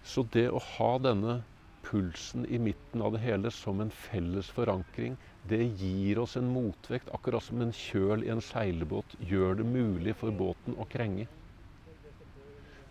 Så 0.03 0.25
det 0.33 0.49
å 0.51 0.59
ha 0.75 0.91
denne 1.01 1.41
pulsen 1.83 2.45
i 2.45 2.59
midten 2.59 3.01
av 3.01 3.15
det 3.15 3.21
hele 3.23 3.51
som 3.51 3.81
en 3.81 3.91
felles 3.91 4.49
forankring, 4.53 5.17
det 5.49 5.63
gir 5.81 6.19
oss 6.21 6.37
en 6.37 6.49
motvekt, 6.53 7.09
akkurat 7.13 7.43
som 7.43 7.61
en 7.61 7.73
kjøl 7.75 8.25
i 8.25 8.31
en 8.33 8.43
seilbåt 8.45 9.15
gjør 9.19 9.59
det 9.61 9.67
mulig 9.67 10.15
for 10.19 10.33
båten 10.35 10.77
å 10.77 10.87
krenge. 10.91 11.27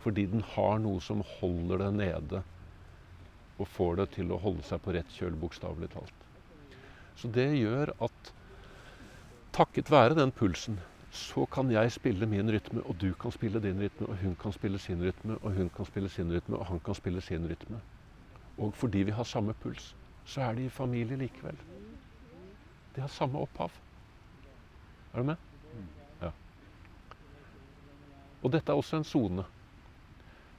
Fordi 0.01 0.27
den 0.33 0.43
har 0.55 0.81
noe 0.81 1.01
som 1.05 1.23
holder 1.39 1.85
det 1.85 1.91
nede 1.99 2.43
og 3.61 3.69
får 3.69 4.01
det 4.01 4.09
til 4.17 4.33
å 4.33 4.41
holde 4.41 4.65
seg 4.65 4.81
på 4.83 4.95
rett 4.97 5.17
kjøl, 5.17 5.37
bokstavelig 5.37 5.91
talt. 5.93 6.27
Så 7.21 7.29
det 7.29 7.51
gjør 7.59 7.93
at 8.01 8.33
takket 9.53 9.93
være 9.93 10.17
den 10.17 10.33
pulsen, 10.33 10.79
så 11.13 11.45
kan 11.51 11.71
jeg 11.75 11.93
spille 11.93 12.27
min 12.31 12.49
rytme, 12.49 12.81
og 12.87 12.97
du 13.03 13.11
kan 13.21 13.35
spille 13.35 13.61
din 13.61 13.81
rytme, 13.83 14.07
og 14.07 14.23
hun 14.23 14.37
kan 14.41 14.55
spille 14.57 14.79
sin 14.79 15.03
rytme, 15.05 15.37
og 15.43 15.59
hun 15.59 15.69
kan 15.77 15.89
spille 15.89 16.09
sin 16.09 16.33
rytme, 16.33 16.57
og 16.57 16.71
han 16.71 16.81
kan 16.87 16.97
spille 16.97 17.21
sin 17.21 17.49
rytme. 17.51 17.81
Og 18.61 18.75
fordi 18.77 19.07
vi 19.09 19.15
har 19.17 19.25
samme 19.25 19.55
puls, 19.57 19.95
så 20.25 20.45
er 20.45 20.59
de 20.59 20.67
i 20.69 20.73
familie 20.73 21.17
likevel. 21.17 21.57
De 22.95 23.01
har 23.01 23.09
samme 23.09 23.41
opphav. 23.41 23.73
Er 25.15 25.23
du 25.23 25.31
med? 25.31 25.37
Ja. 26.21 26.31
Og 28.43 28.53
dette 28.53 28.73
er 28.73 28.77
også 28.77 29.01
en 29.01 29.09
sone. 29.09 29.47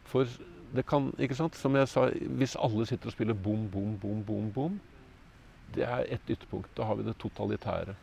For 0.09 0.27
det 0.75 0.85
kan, 0.87 1.11
ikke 1.19 1.37
sant? 1.37 1.55
Som 1.55 1.75
jeg 1.75 1.87
sa, 1.91 2.07
hvis 2.09 2.57
alle 2.59 2.87
sitter 2.89 3.11
og 3.11 3.15
spiller 3.15 3.37
bom, 3.37 3.67
bom, 3.71 3.93
bom, 4.01 4.23
bom, 4.25 4.49
bom, 4.55 4.79
det 5.75 5.85
er 5.87 6.07
ett 6.09 6.29
ytterpunkt. 6.29 6.73
Da 6.77 6.89
har 6.89 6.97
vi 6.99 7.07
det 7.07 7.17
totalitære. 7.21 7.95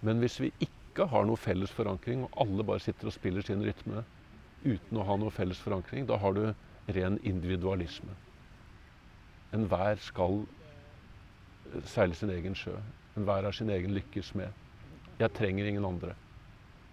Men 0.00 0.18
hvis 0.22 0.40
vi 0.40 0.52
ikke 0.60 1.06
har 1.10 1.26
noe 1.26 1.40
felles 1.40 1.72
forankring, 1.74 2.24
og 2.24 2.40
alle 2.40 2.66
bare 2.66 2.82
sitter 2.82 3.10
og 3.10 3.16
spiller 3.16 3.44
sin 3.46 3.62
rytme 3.64 4.04
uten 4.64 4.98
å 4.98 5.06
ha 5.06 5.16
noe 5.20 5.34
felles 5.34 5.60
forankring, 5.60 6.06
da 6.08 6.18
har 6.18 6.34
du 6.34 6.46
ren 6.94 7.18
individualisme. 7.22 8.14
Enhver 9.54 10.00
skal 10.02 10.42
seile 11.86 12.14
sin 12.14 12.30
egen 12.34 12.56
sjø. 12.58 12.74
Enhver 13.16 13.46
er 13.46 13.54
sin 13.54 13.70
egen 13.70 13.94
lykkes 13.94 14.32
smed. 14.32 14.50
Jeg 15.18 15.30
trenger 15.36 15.66
ingen 15.66 15.84
andre. 15.86 16.14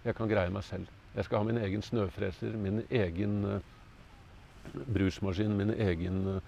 Jeg 0.04 0.14
kan 0.18 0.30
greie 0.30 0.50
meg 0.50 0.64
selv. 0.66 0.86
Jeg 1.14 1.26
skal 1.26 1.42
ha 1.42 1.46
min 1.46 1.58
egen 1.60 1.82
snøfreser, 1.82 2.54
min 2.56 2.82
egen 2.90 3.44
uh, 3.44 3.58
brusmaskin, 4.94 5.56
min 5.58 5.74
egen 5.74 6.22
uh, 6.36 6.38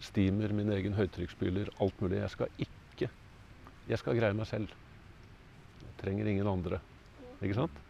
steamer, 0.00 0.52
min 0.52 0.70
egen 0.72 0.94
høytrykksspyler. 0.94 1.72
Alt 1.80 2.00
mulig. 2.00 2.20
Jeg 2.20 2.30
skal 2.30 2.46
ikke 2.58 3.10
Jeg 3.88 3.98
skal 3.98 4.16
greie 4.16 4.34
meg 4.38 4.46
selv. 4.46 4.68
Jeg 5.80 5.94
trenger 6.04 6.26
ingen 6.30 6.46
andre. 6.46 6.78
Ikke 7.42 7.54
sant? 7.54 7.80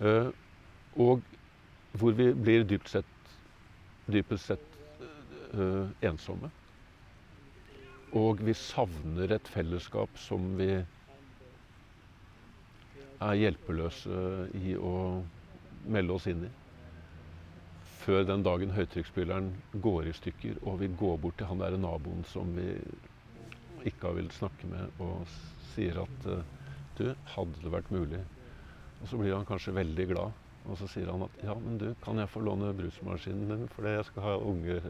Uh, 0.00 0.28
og 0.96 1.22
hvor 1.96 2.12
vi 2.12 2.32
blir 2.34 2.66
dypt 2.68 2.90
sett, 2.92 3.12
dypest 4.12 4.52
sett 4.52 4.72
ensomme. 6.04 6.50
Og 8.14 8.42
vi 8.46 8.54
savner 8.54 9.32
et 9.34 9.48
fellesskap 9.50 10.18
som 10.20 10.52
vi 10.58 10.70
er 13.16 13.40
hjelpeløse 13.40 14.20
i 14.54 14.76
å 14.76 15.24
melde 15.88 16.14
oss 16.14 16.28
inn 16.30 16.46
i. 16.46 16.52
Før 18.06 18.22
den 18.28 18.44
dagen 18.46 18.70
høytrykksspilleren 18.76 19.50
går 19.82 20.10
i 20.10 20.14
stykker 20.14 20.60
og 20.62 20.78
vi 20.84 20.92
går 20.94 21.18
bort 21.24 21.38
til 21.40 21.50
han 21.50 21.62
der 21.62 21.78
naboen 21.80 22.22
som 22.30 22.52
vi 22.54 22.68
ikke 23.86 24.08
har 24.08 24.16
villet 24.18 24.34
snakke 24.34 24.70
med, 24.70 25.02
og 25.02 25.26
sier 25.72 25.98
at 26.02 26.26
du, 26.96 27.06
hadde 27.34 27.62
det 27.62 27.72
vært 27.74 27.90
mulig? 27.94 28.22
Og 29.00 29.10
så 29.10 29.18
blir 29.20 29.34
han 29.34 29.46
kanskje 29.46 29.74
veldig 29.76 30.06
glad. 30.14 30.42
Og 30.66 30.78
så 30.80 30.88
sier 30.90 31.10
han 31.12 31.22
at 31.26 31.42
ja, 31.46 31.54
men 31.62 31.76
du, 31.78 31.86
kan 32.02 32.18
jeg 32.18 32.30
få 32.32 32.42
låne 32.42 32.72
brusmaskinen 32.74 33.52
din? 33.52 33.68
For 33.70 33.86
jeg 33.86 34.06
skal 34.08 34.24
ha 34.24 34.32
unger, 34.42 34.88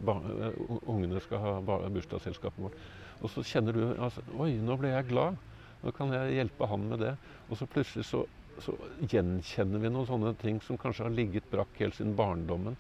ungene 0.86 1.20
skal 1.24 1.43
ha 1.43 1.52
bursdagsselskapet 1.64 2.62
vårt. 2.68 2.78
Og 3.22 3.30
så 3.32 3.44
kjenner 3.47 3.76
du 3.76 3.82
altså, 3.94 4.24
Oi, 4.36 4.56
nå 4.62 4.76
ble 4.80 4.93
jeg 4.93 5.09
glad. 5.10 5.38
Nå 5.82 5.93
kan 5.97 6.12
jeg 6.14 6.36
hjelpe 6.38 6.68
han 6.70 6.88
med 6.90 7.02
det. 7.05 7.14
Og 7.48 7.60
så 7.60 7.68
plutselig 7.70 8.06
så, 8.09 8.24
så 8.62 8.74
gjenkjenner 9.12 9.82
vi 9.82 9.93
noen 9.93 10.09
sånne 10.09 10.34
ting 10.40 10.60
som 10.64 10.78
kanskje 10.80 11.06
har 11.06 11.14
ligget 11.14 11.48
brakk 11.52 11.80
helt 11.82 11.97
siden 11.98 12.16
barndommen. 12.18 12.78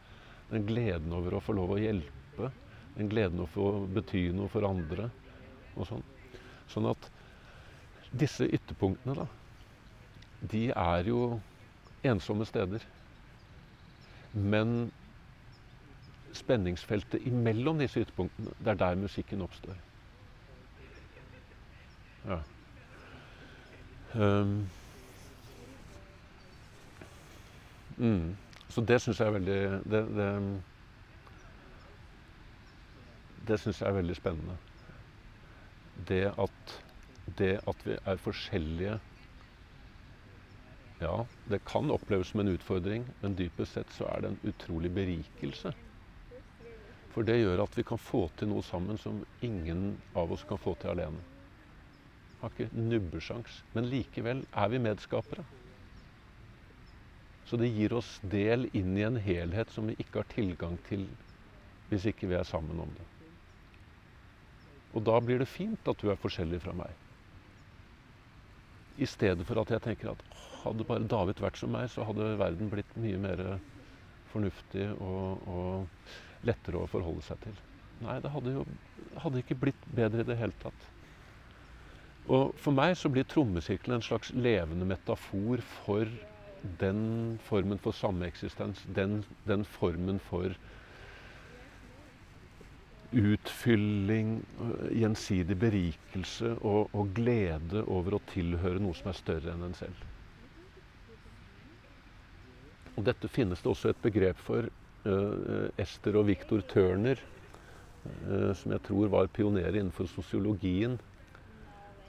Den 0.50 0.66
gleden 0.68 1.14
over 1.16 1.36
å 1.36 1.42
få 1.42 1.56
lov 1.56 1.76
å 1.76 1.80
hjelpe. 1.80 2.50
Den 2.96 3.10
gleden 3.12 3.42
over 3.44 3.62
å 3.82 3.86
bety 3.96 4.28
noe 4.36 4.50
for 4.52 4.66
andre. 4.68 5.10
og 5.76 5.88
sånn. 5.88 6.04
Sånn 6.72 6.88
at 6.90 7.10
disse 8.16 8.46
ytterpunktene, 8.48 9.14
da, 9.18 9.26
de 10.40 10.68
er 10.72 11.10
jo 11.10 11.40
ensomme 12.06 12.46
steder. 12.48 12.84
Men 14.36 14.90
spenningsfeltet 16.36 17.24
imellom 17.28 17.80
disse 17.80 18.02
ytterpunktene, 18.02 18.54
det 18.58 18.74
er 18.74 18.80
der 18.82 18.98
musikken 19.00 19.44
oppstår. 19.44 19.76
Ja. 22.26 22.40
Um, 24.14 24.68
mm. 27.96 28.36
Så 28.68 28.80
det 28.80 28.98
syns 29.02 29.20
jeg 29.20 29.28
er 29.28 29.36
veldig 29.36 29.58
Det, 29.86 30.00
det, 30.16 30.30
det 33.46 33.58
syns 33.62 33.80
jeg 33.80 33.88
er 33.88 33.98
veldig 34.00 34.16
spennende. 34.18 34.56
Det 36.08 36.24
at, 36.32 36.74
det 37.38 37.52
at 37.68 37.86
vi 37.86 37.98
er 38.02 38.24
forskjellige 38.24 38.98
Ja, 41.00 41.26
det 41.44 41.62
kan 41.68 41.90
oppleves 41.92 42.32
som 42.32 42.40
en 42.40 42.54
utfordring, 42.56 43.04
men 43.20 43.36
dypest 43.36 43.76
sett 43.76 43.92
så 43.92 44.08
er 44.10 44.24
det 44.24 44.32
en 44.32 44.42
utrolig 44.50 44.90
berikelse. 44.96 45.74
For 47.12 47.24
det 47.24 47.38
gjør 47.38 47.62
at 47.66 47.76
vi 47.76 47.84
kan 47.84 48.00
få 48.00 48.26
til 48.36 48.48
noe 48.50 48.64
sammen 48.64 48.98
som 49.00 49.22
ingen 49.44 49.90
av 50.16 50.32
oss 50.32 50.44
kan 50.48 50.60
få 50.60 50.74
til 50.80 50.96
alene. 50.96 51.35
Har 52.40 52.52
ikke 52.52 52.68
nubbesjans. 52.76 53.62
Men 53.74 53.88
likevel 53.92 54.44
er 54.52 54.72
vi 54.72 54.82
medskapere. 54.82 55.44
Så 57.46 57.58
det 57.60 57.70
gir 57.70 57.94
oss 57.94 58.16
del 58.26 58.66
inn 58.74 58.96
i 58.98 59.04
en 59.06 59.18
helhet 59.22 59.70
som 59.70 59.86
vi 59.86 59.94
ikke 60.02 60.22
har 60.22 60.32
tilgang 60.34 60.78
til 60.88 61.06
hvis 61.86 62.08
ikke 62.10 62.26
vi 62.26 62.34
er 62.34 62.46
sammen 62.46 62.80
om 62.82 62.90
det. 62.90 63.04
Og 64.96 65.04
da 65.06 65.18
blir 65.22 65.38
det 65.38 65.50
fint 65.50 65.88
at 65.88 66.00
du 66.00 66.10
er 66.10 66.18
forskjellig 66.18 66.58
fra 66.64 66.74
meg. 66.74 66.90
I 68.96 69.06
stedet 69.06 69.44
for 69.46 69.60
at 69.60 69.70
jeg 69.70 69.84
tenker 69.84 70.14
at 70.14 70.24
hadde 70.64 70.86
bare 70.88 71.06
David 71.06 71.42
vært 71.44 71.60
som 71.60 71.70
meg, 71.70 71.86
så 71.92 72.06
hadde 72.08 72.32
verden 72.40 72.72
blitt 72.72 72.96
mye 72.98 73.20
mer 73.22 73.42
fornuftig 74.32 74.88
og, 74.96 75.46
og 75.46 76.46
lettere 76.48 76.80
å 76.80 76.90
forholde 76.90 77.22
seg 77.26 77.38
til. 77.44 77.60
Nei, 78.02 78.18
det 78.24 78.32
hadde 78.32 78.56
jo 78.56 78.64
hadde 79.22 79.40
ikke 79.40 79.58
blitt 79.60 79.86
bedre 79.96 80.24
i 80.24 80.28
det 80.28 80.36
hele 80.40 80.56
tatt. 80.60 80.88
Og 82.26 82.56
for 82.58 82.74
meg 82.74 82.96
så 82.98 83.10
blir 83.12 83.26
trommesirkelen 83.30 84.00
en 84.00 84.02
slags 84.04 84.32
levende 84.34 84.86
metafor 84.88 85.62
for 85.84 86.10
den 86.80 87.38
formen 87.46 87.78
for 87.78 87.94
sameksistens. 87.94 88.82
Den, 88.96 89.20
den 89.46 89.62
formen 89.76 90.18
for 90.18 90.56
utfylling, 93.16 94.40
gjensidig 94.90 95.56
berikelse 95.58 96.56
og, 96.56 96.90
og, 96.92 97.14
glede 97.14 97.84
over 97.86 98.18
å 98.18 98.22
tilhøre 98.32 98.82
noe 98.82 98.98
som 98.98 99.12
er 99.12 99.18
større 99.20 99.54
enn 99.54 99.62
en 99.68 99.78
selv. 99.78 100.02
Og 102.96 103.04
dette 103.06 103.30
finnes 103.30 103.62
det 103.62 103.70
også 103.70 103.92
et 103.92 104.02
begrep 104.02 104.40
for. 104.42 104.68
Uh, 105.06 105.68
Ester 105.78 106.16
og 106.18 106.26
Victor 106.26 106.64
Turner, 106.66 107.20
uh, 108.26 108.50
som 108.58 108.72
jeg 108.74 108.82
tror 108.88 109.12
var 109.12 109.30
pionerer 109.30 109.76
innenfor 109.78 110.08
sosiologien, 110.10 110.96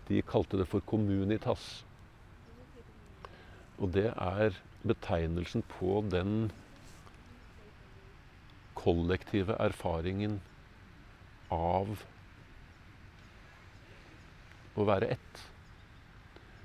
de 0.08 0.22
kalte 0.24 0.60
det 0.60 0.68
for 0.72 0.84
communitas. 0.88 1.86
Og 3.78 3.92
det 3.94 4.10
er 4.14 4.56
betegnelsen 4.88 5.64
på 5.78 6.00
den 6.12 6.50
kollektive 8.78 9.58
erfaringen 9.60 10.40
av 11.52 11.92
å 14.78 14.86
være 14.88 15.12
ett. 15.18 15.44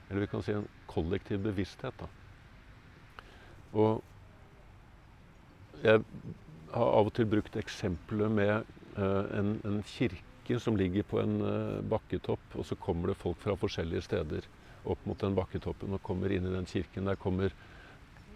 Eller 0.08 0.24
vi 0.24 0.30
kan 0.30 0.44
si 0.44 0.54
en 0.54 0.68
kollektiv 0.90 1.42
bevissthet. 1.46 1.96
Da. 2.00 2.08
Og 3.72 4.02
jeg 5.82 6.02
har 6.72 6.92
av 6.98 7.08
og 7.08 7.14
til 7.16 7.28
brukt 7.28 7.56
eksempelet 7.58 8.30
med 8.32 8.68
uh, 8.98 9.24
en, 9.38 9.56
en 9.66 9.80
kirke 9.88 10.31
kirke 10.52 10.60
som 10.60 10.76
ligger 10.76 11.02
på 11.02 11.20
en 11.20 11.40
uh, 11.40 11.82
bakketopp, 11.82 12.56
og 12.56 12.66
så 12.66 12.76
kommer 12.76 13.08
det 13.08 13.20
folk 13.20 13.38
fra 13.40 13.56
forskjellige 13.56 14.02
steder 14.02 14.44
opp 14.84 14.98
mot 15.06 15.18
den 15.18 15.34
bakketoppen 15.34 15.94
og 15.94 16.02
kommer 16.02 16.30
inn 16.30 16.46
i 16.46 16.52
den 16.52 16.66
kirken. 16.66 17.06
Der 17.06 17.16
kommer 17.16 17.52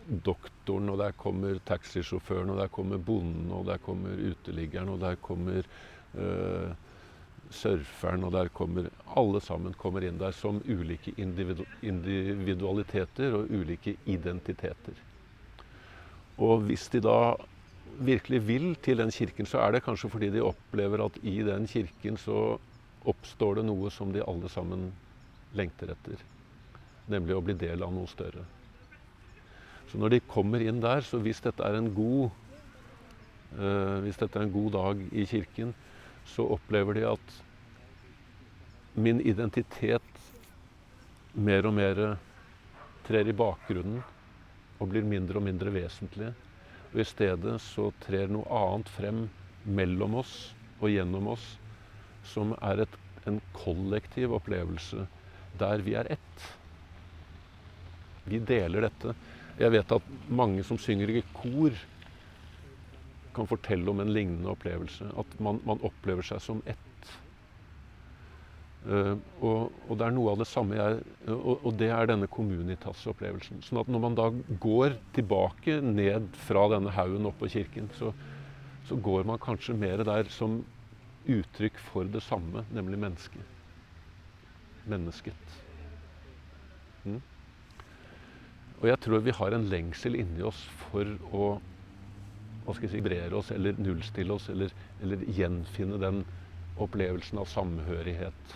doktoren, 0.08 0.88
og 0.88 0.98
der 0.98 1.12
kommer 1.12 1.58
taxisjåføren, 1.66 2.50
og 2.50 2.58
der 2.60 2.68
kommer 2.68 2.98
bonden, 2.98 3.50
og 3.50 3.66
der 3.66 3.78
kommer 3.78 4.10
uteliggeren, 4.14 4.88
og 4.88 5.00
der 5.00 5.16
kommer 5.16 5.66
uh, 6.16 6.72
surferen, 7.50 8.24
og 8.24 8.32
der 8.32 8.48
kommer 8.48 8.88
Alle 9.16 9.40
sammen 9.40 9.74
kommer 9.74 10.04
inn 10.04 10.18
der 10.18 10.32
som 10.32 10.62
ulike 10.66 11.14
individu 11.16 11.64
individualiteter 11.82 13.34
og 13.34 13.50
ulike 13.50 13.96
identiteter. 14.04 14.94
Og 16.38 16.66
hvis 16.66 16.88
de 16.92 17.00
da 17.00 17.36
virkelig 17.98 18.40
vil 18.46 18.74
til 18.84 19.00
den 19.00 19.12
kirken, 19.14 19.46
så 19.48 19.62
er 19.64 19.76
det 19.76 19.84
kanskje 19.86 20.10
fordi 20.12 20.30
de 20.34 20.44
opplever 20.44 21.04
at 21.04 21.18
i 21.22 21.38
den 21.46 21.66
kirken 21.70 22.18
så 22.20 22.58
oppstår 23.06 23.60
det 23.60 23.66
noe 23.68 23.90
som 23.94 24.12
de 24.12 24.24
alle 24.26 24.50
sammen 24.52 24.90
lengter 25.56 25.92
etter. 25.94 26.20
Nemlig 27.12 27.36
å 27.36 27.44
bli 27.44 27.54
del 27.58 27.84
av 27.86 27.94
noe 27.94 28.10
større. 28.10 28.44
Så 29.90 30.00
når 30.02 30.16
de 30.16 30.24
kommer 30.26 30.62
inn 30.64 30.80
der, 30.82 31.04
så 31.06 31.20
hvis 31.22 31.40
dette 31.44 31.62
er 31.62 31.78
en 31.78 31.92
god, 31.94 32.30
uh, 33.54 34.02
hvis 34.02 34.18
dette 34.18 34.38
er 34.38 34.46
en 34.46 34.54
god 34.54 34.72
dag 34.74 35.04
i 35.14 35.26
kirken, 35.30 35.74
så 36.26 36.46
opplever 36.56 36.98
de 36.98 37.06
at 37.06 37.36
min 38.98 39.20
identitet 39.22 40.02
mer 41.36 41.68
og 41.68 41.76
mer 41.76 42.00
trer 43.06 43.28
i 43.28 43.36
bakgrunnen 43.36 44.00
og 44.80 44.90
blir 44.90 45.06
mindre 45.06 45.38
og 45.38 45.46
mindre 45.46 45.70
vesentlig. 45.72 46.32
Og 46.96 47.02
i 47.02 47.04
stedet 47.04 47.58
så 47.60 47.90
trer 48.00 48.30
noe 48.32 48.48
annet 48.56 48.88
frem 48.88 49.26
mellom 49.68 50.14
oss 50.22 50.54
og 50.80 50.88
gjennom 50.88 51.26
oss, 51.28 51.44
som 52.24 52.54
er 52.64 52.86
et, 52.86 52.94
en 53.28 53.36
kollektiv 53.52 54.32
opplevelse 54.38 55.04
der 55.60 55.84
vi 55.84 55.92
er 56.00 56.08
ett. 56.16 56.46
Vi 58.24 58.40
deler 58.40 58.88
dette. 58.88 59.12
Jeg 59.60 59.74
vet 59.76 59.92
at 59.92 60.08
mange 60.40 60.64
som 60.64 60.80
synger 60.80 61.12
i 61.12 61.24
kor, 61.36 61.76
kan 63.36 63.48
fortelle 63.50 63.92
om 63.92 64.00
en 64.00 64.14
lignende 64.16 64.48
opplevelse. 64.48 65.10
At 65.20 65.36
man, 65.36 65.60
man 65.68 65.84
opplever 65.84 66.24
seg 66.24 66.40
som 66.40 66.64
ett. 66.64 66.85
Uh, 68.86 69.16
og, 69.42 69.72
og, 69.88 69.96
det 69.98 70.06
er 70.06 70.12
noe 70.14 70.30
av 70.30 70.38
det 70.38 70.46
samme 70.46 70.76
jeg, 70.78 70.98
og, 71.32 71.64
og 71.66 71.72
det 71.80 71.88
er 71.90 72.06
denne 72.06 72.28
communitas-opplevelsen. 72.30 73.58
Sånn 73.66 73.80
at 73.80 73.88
når 73.90 74.02
man 74.04 74.18
da 74.18 74.28
går 74.62 74.94
tilbake 75.16 75.80
ned 75.82 76.28
fra 76.46 76.68
denne 76.70 76.92
haugen 76.94 77.26
opp 77.26 77.40
på 77.40 77.50
kirken, 77.50 77.88
så, 77.98 78.12
så, 78.86 78.98
går 79.02 79.26
man 79.26 79.42
kanskje 79.42 79.74
mer 79.74 80.04
der 80.06 80.30
som 80.30 80.60
uttrykk 81.26 81.80
for 81.88 82.06
det 82.06 82.22
samme, 82.22 82.62
nemlig 82.70 83.00
mennesket. 83.02 83.54
mennesket. 84.86 85.56
Mm. 87.02 87.18
Og 88.76 88.86
jeg 88.92 89.00
tror 89.02 89.24
vi 89.26 89.34
har 89.34 89.56
en 89.56 89.66
lengsel 89.72 90.14
inni 90.20 90.46
oss 90.46 90.60
for 90.84 91.10
å 91.34 91.56
hva 92.66 92.74
skal 92.74 92.86
jeg 92.86 92.96
si, 92.96 93.02
brere 93.02 93.34
oss 93.38 93.50
eller 93.54 93.78
nullstille 93.78 94.34
oss 94.34 94.48
eller, 94.50 94.70
eller 95.02 95.26
gjenfinne 95.34 95.98
den 96.02 96.22
opplevelsen 96.82 97.38
av 97.38 97.50
samhørighet. 97.50 98.54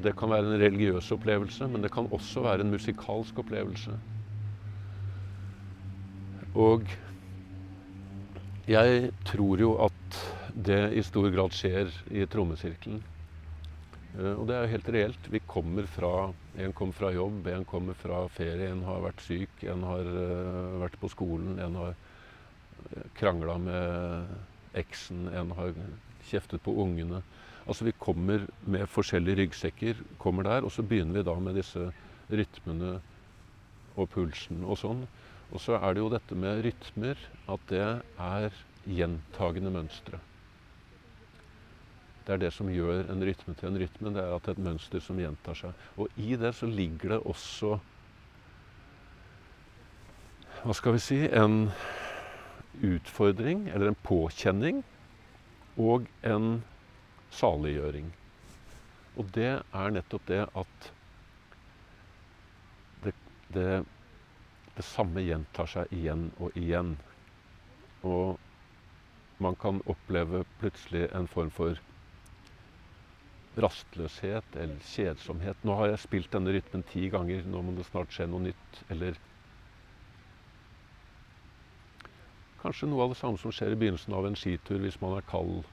Det 0.00 0.14
kan 0.16 0.32
være 0.32 0.48
en 0.48 0.62
religiøs 0.62 1.10
opplevelse, 1.12 1.68
men 1.68 1.84
det 1.84 1.92
kan 1.92 2.08
også 2.10 2.44
være 2.46 2.64
en 2.64 2.72
musikalsk 2.72 3.38
opplevelse. 3.42 3.98
Og 6.58 6.88
jeg 8.70 9.10
tror 9.26 9.60
jo 9.60 9.74
at 9.84 10.20
det 10.54 10.82
i 10.98 11.02
stor 11.06 11.30
grad 11.30 11.54
skjer 11.54 11.92
i 12.10 12.26
trommesirkelen. 12.26 13.02
Eh, 14.18 14.34
og 14.34 14.46
det 14.48 14.56
er 14.56 14.64
jo 14.64 14.74
helt 14.74 14.90
reelt. 14.94 15.30
Vi 15.30 15.42
kommer 15.46 15.86
fra 15.86 16.32
En 16.58 16.72
kommer 16.72 16.92
fra 16.92 17.12
jobb, 17.14 17.46
en 17.46 17.64
kommer 17.64 17.94
fra 17.94 18.24
ferie, 18.28 18.72
en 18.72 18.82
har 18.82 18.98
vært 19.04 19.20
syk, 19.22 19.62
en 19.70 19.84
har 19.86 20.02
uh, 20.02 20.80
vært 20.82 20.96
på 20.98 21.08
skolen, 21.08 21.60
en 21.62 21.76
har 21.78 21.92
eh, 21.94 23.04
krangla 23.14 23.54
med 23.62 24.32
eksen, 24.74 25.28
en 25.30 25.52
har 25.54 25.70
kjeftet 26.26 26.58
på 26.66 26.74
ungene. 26.82 27.22
Altså 27.66 27.84
Vi 27.84 27.96
kommer 27.98 28.46
med 28.66 28.86
forskjellige 28.88 29.42
ryggsekker, 29.42 30.00
kommer 30.18 30.42
der, 30.42 30.64
og 30.64 30.72
så 30.72 30.82
begynner 30.82 31.20
vi 31.20 31.26
da 31.26 31.34
med 31.38 31.58
disse 31.60 31.90
rytmene 32.30 32.96
og 33.96 34.08
pulsen 34.10 34.64
og 34.64 34.78
sånn. 34.80 35.04
Og 35.50 35.60
så 35.62 35.76
er 35.78 35.94
det 35.94 36.02
jo 36.02 36.10
dette 36.12 36.38
med 36.38 36.64
rytmer, 36.64 37.20
at 37.50 37.70
det 37.70 37.84
er 37.84 38.50
gjentagende 38.86 39.72
mønstre. 39.74 40.20
Det 42.26 42.36
er 42.36 42.42
det 42.44 42.52
som 42.54 42.68
gjør 42.70 43.08
en 43.10 43.24
rytme 43.26 43.54
til 43.58 43.70
en 43.70 43.78
rytme. 43.80 44.12
Det 44.14 44.22
er 44.22 44.34
at 44.34 44.44
det 44.44 44.52
er 44.52 44.58
et 44.58 44.66
mønster 44.68 45.02
som 45.02 45.18
gjentar 45.18 45.56
seg. 45.58 45.86
Og 45.98 46.20
i 46.20 46.36
det 46.38 46.52
så 46.54 46.68
ligger 46.68 47.16
det 47.16 47.24
også 47.26 47.78
Hva 50.60 50.74
skal 50.76 50.92
vi 50.92 51.00
si 51.00 51.18
En 51.24 51.70
utfordring, 52.84 53.64
eller 53.72 53.90
en 53.90 53.98
påkjenning, 54.04 54.82
og 55.80 56.06
en 56.22 56.60
saliggjøring. 57.34 58.10
Og 59.18 59.30
det 59.34 59.50
er 59.60 59.94
nettopp 59.94 60.26
det 60.30 60.42
at 60.56 60.90
det, 63.04 63.14
det, 63.54 63.68
det 64.76 64.86
samme 64.86 65.24
gjentar 65.24 65.70
seg 65.70 65.94
igjen 65.94 66.28
og 66.38 66.56
igjen. 66.58 66.94
Og 68.06 68.38
man 69.40 69.56
kan 69.60 69.80
oppleve 69.88 70.44
plutselig 70.60 71.08
en 71.16 71.28
form 71.30 71.50
for 71.54 71.80
rastløshet 73.60 74.56
eller 74.56 74.78
kjedsomhet. 74.92 75.58
Nå 75.66 75.74
har 75.78 75.90
jeg 75.90 76.04
spilt 76.04 76.30
denne 76.32 76.54
rytmen 76.54 76.84
ti 76.86 77.08
ganger, 77.12 77.42
nå 77.48 77.64
må 77.64 77.74
det 77.76 77.88
snart 77.88 78.12
skje 78.14 78.28
noe 78.30 78.46
nytt. 78.46 78.80
Eller 78.92 79.18
kanskje 82.62 82.88
noe 82.90 83.04
av 83.04 83.14
det 83.14 83.18
samme 83.20 83.40
som 83.40 83.52
skjer 83.54 83.74
i 83.74 83.80
begynnelsen 83.80 84.14
av 84.16 84.28
en 84.28 84.38
skitur 84.38 84.80
hvis 84.84 85.00
man 85.02 85.16
er 85.18 85.26
kald 85.28 85.64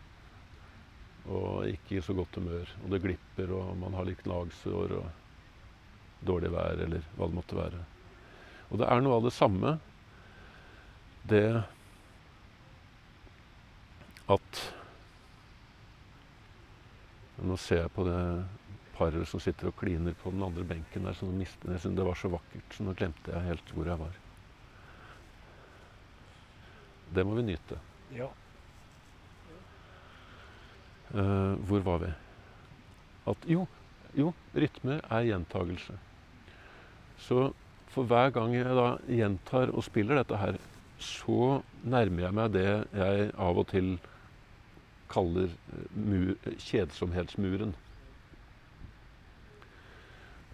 og 1.28 1.68
ikke 1.68 1.98
i 1.98 2.04
så 2.04 2.16
godt 2.16 2.40
humør. 2.40 2.70
Og 2.84 2.92
det 2.94 3.04
glipper, 3.04 3.52
og 3.56 3.76
man 3.80 3.96
har 3.98 4.08
litt 4.08 4.24
gnagsår 4.26 4.96
og 5.00 6.26
dårlig 6.28 6.52
vær, 6.54 6.84
eller 6.88 7.04
hva 7.18 7.28
det 7.28 7.38
måtte 7.38 7.58
være. 7.58 7.82
Og 8.72 8.82
det 8.82 8.88
er 8.88 9.04
noe 9.04 9.20
av 9.20 9.28
det 9.28 9.36
samme. 9.36 9.78
Det 11.28 11.48
at 14.28 14.62
nå 17.48 17.56
ser 17.62 17.84
jeg 17.84 17.94
på 17.96 18.04
det 18.08 18.22
paret 18.98 19.30
som 19.30 19.40
sitter 19.40 19.70
og 19.70 19.78
kliner 19.78 20.16
på 20.18 20.34
den 20.34 20.44
andre 20.44 20.66
benken 20.68 21.06
der. 21.06 21.16
Så 21.16 21.28
jeg 21.28 21.96
det 21.96 22.08
var 22.08 22.18
så 22.18 22.32
vakkert, 22.34 22.74
så 22.74 22.84
nå 22.84 22.96
glemte 22.98 23.32
jeg 23.32 23.52
helt 23.52 23.76
hvor 23.76 23.88
jeg 23.88 24.02
var. 24.02 24.18
Det 27.14 27.24
må 27.24 27.38
vi 27.38 27.46
nyte. 27.48 27.80
Ja. 28.16 28.28
Uh, 31.14 31.56
hvor 31.68 31.84
var 31.86 32.02
vi? 32.04 32.12
At 33.32 33.48
jo, 33.48 33.64
jo, 34.18 34.34
rytme 34.56 35.00
er 35.04 35.28
gjentagelse. 35.30 35.96
Så 37.24 37.52
for 37.94 38.08
hver 38.08 38.34
gang 38.36 38.56
jeg 38.56 38.76
da 38.78 38.90
gjentar 39.08 39.72
og 39.74 39.86
spiller 39.88 40.20
dette 40.20 40.38
her, 40.38 40.60
så 41.00 41.62
nærmer 41.86 42.26
jeg 42.26 42.36
meg 42.38 42.54
det 42.56 42.68
jeg 42.98 43.32
av 43.38 43.60
og 43.62 43.68
til 43.72 43.96
kaller 45.12 45.52
mur, 45.96 46.34
kjedsomhetsmuren. 46.60 47.76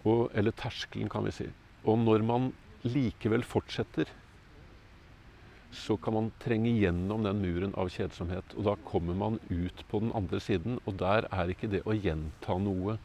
Og, 0.04 0.28
eller 0.36 0.54
terskelen, 0.54 1.08
kan 1.10 1.24
vi 1.26 1.32
si. 1.34 1.48
Og 1.88 1.98
når 1.98 2.24
man 2.26 2.52
likevel 2.84 3.44
fortsetter, 3.48 4.10
så 5.74 5.96
kan 5.96 6.14
man 6.14 6.30
trenge 6.42 6.70
gjennom 6.70 7.24
den 7.26 7.40
muren 7.42 7.74
av 7.80 7.90
kjedsomhet. 7.92 8.54
Og 8.56 8.66
da 8.68 8.74
kommer 8.86 9.16
man 9.18 9.38
ut 9.50 9.84
på 9.90 10.00
den 10.04 10.12
andre 10.16 10.40
siden, 10.40 10.78
og 10.84 10.98
der 11.02 11.28
er 11.32 11.50
ikke 11.50 11.70
det 11.72 11.82
å 11.84 11.96
gjenta 11.96 12.56
noe 12.62 12.96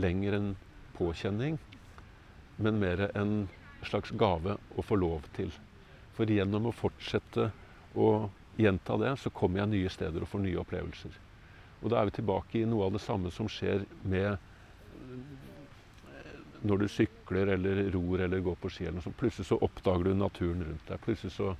lenger 0.00 0.38
enn 0.38 0.54
påkjenning, 0.96 1.58
men 2.56 2.80
mer 2.80 3.08
en 3.14 3.44
slags 3.84 4.14
gave 4.18 4.56
å 4.74 4.84
få 4.86 4.98
lov 4.98 5.28
til. 5.36 5.52
For 6.14 6.30
gjennom 6.30 6.70
å 6.70 6.74
fortsette 6.74 7.50
å 7.98 8.08
gjenta 8.56 8.96
det, 9.02 9.16
så 9.20 9.32
kommer 9.34 9.62
jeg 9.62 9.72
nye 9.74 9.92
steder 9.92 10.24
og 10.24 10.30
får 10.30 10.44
nye 10.46 10.60
opplevelser. 10.62 11.20
Og 11.82 11.90
da 11.92 12.00
er 12.00 12.08
vi 12.08 12.18
tilbake 12.18 12.60
i 12.60 12.68
noe 12.68 12.86
av 12.86 12.94
det 12.94 13.02
samme 13.04 13.32
som 13.34 13.50
skjer 13.50 13.84
med 14.08 14.38
når 16.64 16.80
du 16.80 16.86
sykler 16.88 17.50
eller 17.58 17.82
ror 17.92 18.22
eller 18.24 18.40
går 18.40 18.56
på 18.56 18.70
ski. 18.72 18.86
eller 18.86 18.98
noe 18.98 19.04
sånt. 19.04 19.18
Plutselig 19.20 19.50
så 19.50 19.58
oppdager 19.60 20.08
du 20.08 20.14
naturen 20.16 20.64
rundt 20.64 20.86
deg. 20.88 21.02
Plutselig 21.04 21.34
så 21.34 21.50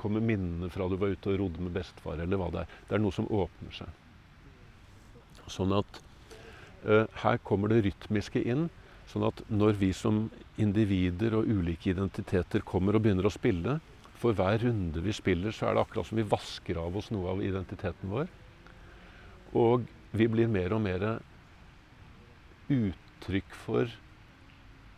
kommer 0.00 0.24
minnene 0.24 0.70
fra 0.72 0.88
du 0.88 0.96
var 0.98 1.14
ute 1.14 1.32
og 1.32 1.40
rodde 1.42 1.64
med 1.64 1.74
bestefar, 1.76 2.20
eller 2.22 2.40
hva 2.40 2.50
det 2.54 2.64
er. 2.64 2.76
Det 2.88 2.96
er 2.96 3.02
noe 3.02 3.14
som 3.14 3.28
åpner 3.30 3.74
seg. 3.76 3.90
Sånn 5.48 5.72
at 5.76 6.00
uh, 6.84 7.04
her 7.22 7.38
kommer 7.46 7.72
det 7.72 7.84
rytmiske 7.86 8.42
inn. 8.44 8.66
Sånn 9.08 9.24
at 9.24 9.40
når 9.48 9.78
vi 9.80 9.92
som 9.96 10.26
individer 10.60 11.38
og 11.38 11.48
ulike 11.48 11.94
identiteter 11.94 12.64
kommer 12.66 12.96
og 12.96 13.06
begynner 13.06 13.28
å 13.28 13.32
spille, 13.32 13.78
for 14.18 14.34
hver 14.34 14.58
runde 14.66 15.00
vi 15.00 15.14
spiller, 15.14 15.54
så 15.54 15.68
er 15.68 15.76
det 15.76 15.84
akkurat 15.84 16.08
som 16.08 16.18
vi 16.18 16.26
vasker 16.26 16.80
av 16.82 16.96
oss 16.98 17.12
noe 17.14 17.30
av 17.32 17.42
identiteten 17.44 18.10
vår. 18.10 18.28
Og 19.56 19.86
vi 20.12 20.26
blir 20.28 20.50
mer 20.50 20.74
og 20.74 20.82
mer 20.84 21.06
uttrykk 22.68 23.54
for 23.64 23.88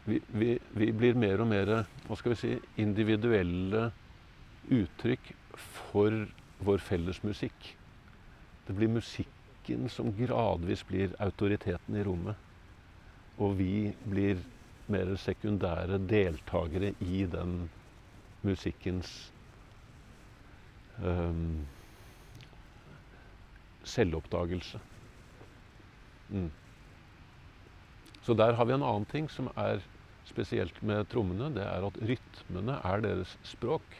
vi, 0.05 0.19
vi, 0.33 0.55
vi, 0.75 0.91
blir 0.97 1.19
mer 1.19 1.43
og 1.43 1.51
mer 1.51 1.73
hva 2.07 2.17
skal 2.19 2.33
vi 2.33 2.39
si, 2.41 2.53
individuelle 2.83 3.91
uttrykk 4.69 5.33
for 5.57 6.27
vår 6.61 6.85
felles 6.85 7.23
musikk. 7.25 7.75
Det 8.67 8.77
blir 8.77 8.93
musikken 8.93 9.89
som 9.89 10.13
gradvis 10.17 10.85
blir 10.87 11.15
autoriteten 11.19 11.97
i 11.97 12.05
rommet. 12.05 12.37
Og 13.41 13.57
vi 13.59 13.93
blir 14.05 14.41
mer 14.91 15.15
sekundære 15.17 16.01
deltakere 16.11 16.93
i 17.01 17.25
den 17.31 17.71
musikkens 18.43 19.33
um, 21.03 21.67
selvoppdagelse. 23.85 24.81
Mm. 26.29 26.51
Så 28.23 28.35
der 28.35 28.53
har 28.53 28.65
vi 28.65 28.77
en 28.77 28.85
annen 28.85 29.09
ting 29.09 29.31
som 29.31 29.49
er 29.57 29.81
spesielt 30.29 30.83
med 30.83 31.09
trommene. 31.11 31.49
Det 31.55 31.65
er 31.65 31.87
at 31.87 31.99
rytmene 32.07 32.79
er 32.85 33.05
deres 33.05 33.39
språk. 33.43 33.97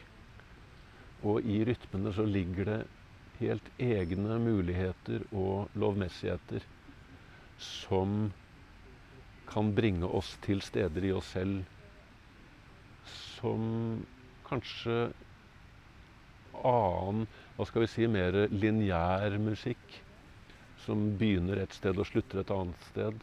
Og 1.27 1.45
i 1.45 1.59
rytmene 1.67 2.13
så 2.15 2.25
ligger 2.25 2.69
det 2.71 2.79
helt 3.41 3.67
egne 3.81 4.37
muligheter 4.41 5.25
og 5.31 5.73
lovmessigheter 5.77 6.65
som 7.61 8.31
kan 9.49 9.73
bringe 9.77 10.07
oss 10.07 10.33
til 10.41 10.61
steder 10.65 11.05
i 11.09 11.13
oss 11.13 11.33
selv 11.35 11.61
som 13.09 14.01
kanskje 14.47 15.11
annen, 16.61 17.25
hva 17.57 17.65
skal 17.67 17.85
vi 17.85 17.89
si, 17.89 18.07
mer 18.11 18.37
lineær 18.51 19.37
musikk. 19.41 20.01
Som 20.81 21.11
begynner 21.19 21.61
et 21.61 21.75
sted 21.77 21.97
og 22.01 22.07
slutter 22.09 22.41
et 22.41 22.51
annet 22.53 22.85
sted. 22.89 23.19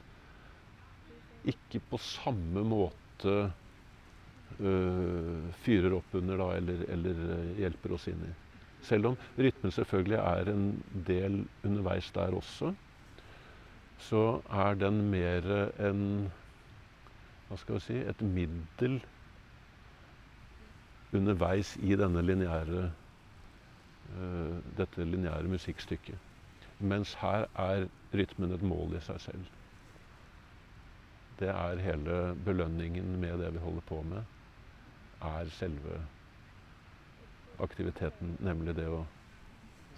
Ikke 1.50 1.80
på 1.90 1.98
samme 1.98 2.62
måte 2.66 3.48
fyrer 4.58 5.94
opp 5.94 6.14
under 6.18 6.40
da, 6.40 6.48
eller, 6.56 6.84
eller 6.90 7.20
øh, 7.34 7.50
hjelper 7.60 7.94
oss 7.94 8.08
inn 8.10 8.24
i. 8.26 8.32
Selv 8.82 9.12
om 9.12 9.16
rytmen 9.38 9.74
selvfølgelig 9.74 10.18
er 10.18 10.50
en 10.52 10.64
del 11.06 11.40
underveis 11.66 12.10
der 12.14 12.34
også, 12.34 12.72
så 13.98 14.24
er 14.50 14.74
den 14.78 15.00
mer 15.10 15.46
en 15.90 16.02
Hva 17.48 17.56
skal 17.56 17.78
vi 17.78 17.80
si 17.80 17.94
et 18.04 18.20
middel 18.20 18.98
underveis 21.16 21.70
i 21.80 21.96
denne 21.96 22.20
lineære, 22.20 22.82
uh, 24.12 24.58
dette 24.76 25.06
lineære 25.08 25.48
musikkstykket. 25.48 26.18
Mens 26.78 27.14
her 27.22 27.46
er 27.56 27.86
rytmen 28.12 28.52
et 28.52 28.62
mål 28.62 28.98
i 28.98 29.00
seg 29.06 29.20
selv. 29.30 29.48
Det 31.40 31.48
er 31.48 31.80
hele 31.82 32.18
belønningen 32.44 33.16
med 33.22 33.40
det 33.40 33.54
vi 33.56 33.64
holder 33.64 33.86
på 33.88 34.02
med, 34.02 34.28
er 35.24 35.52
selve 35.58 36.00
aktiviteten, 37.62 38.36
nemlig 38.44 38.76
det 38.78 38.86
å 38.90 39.04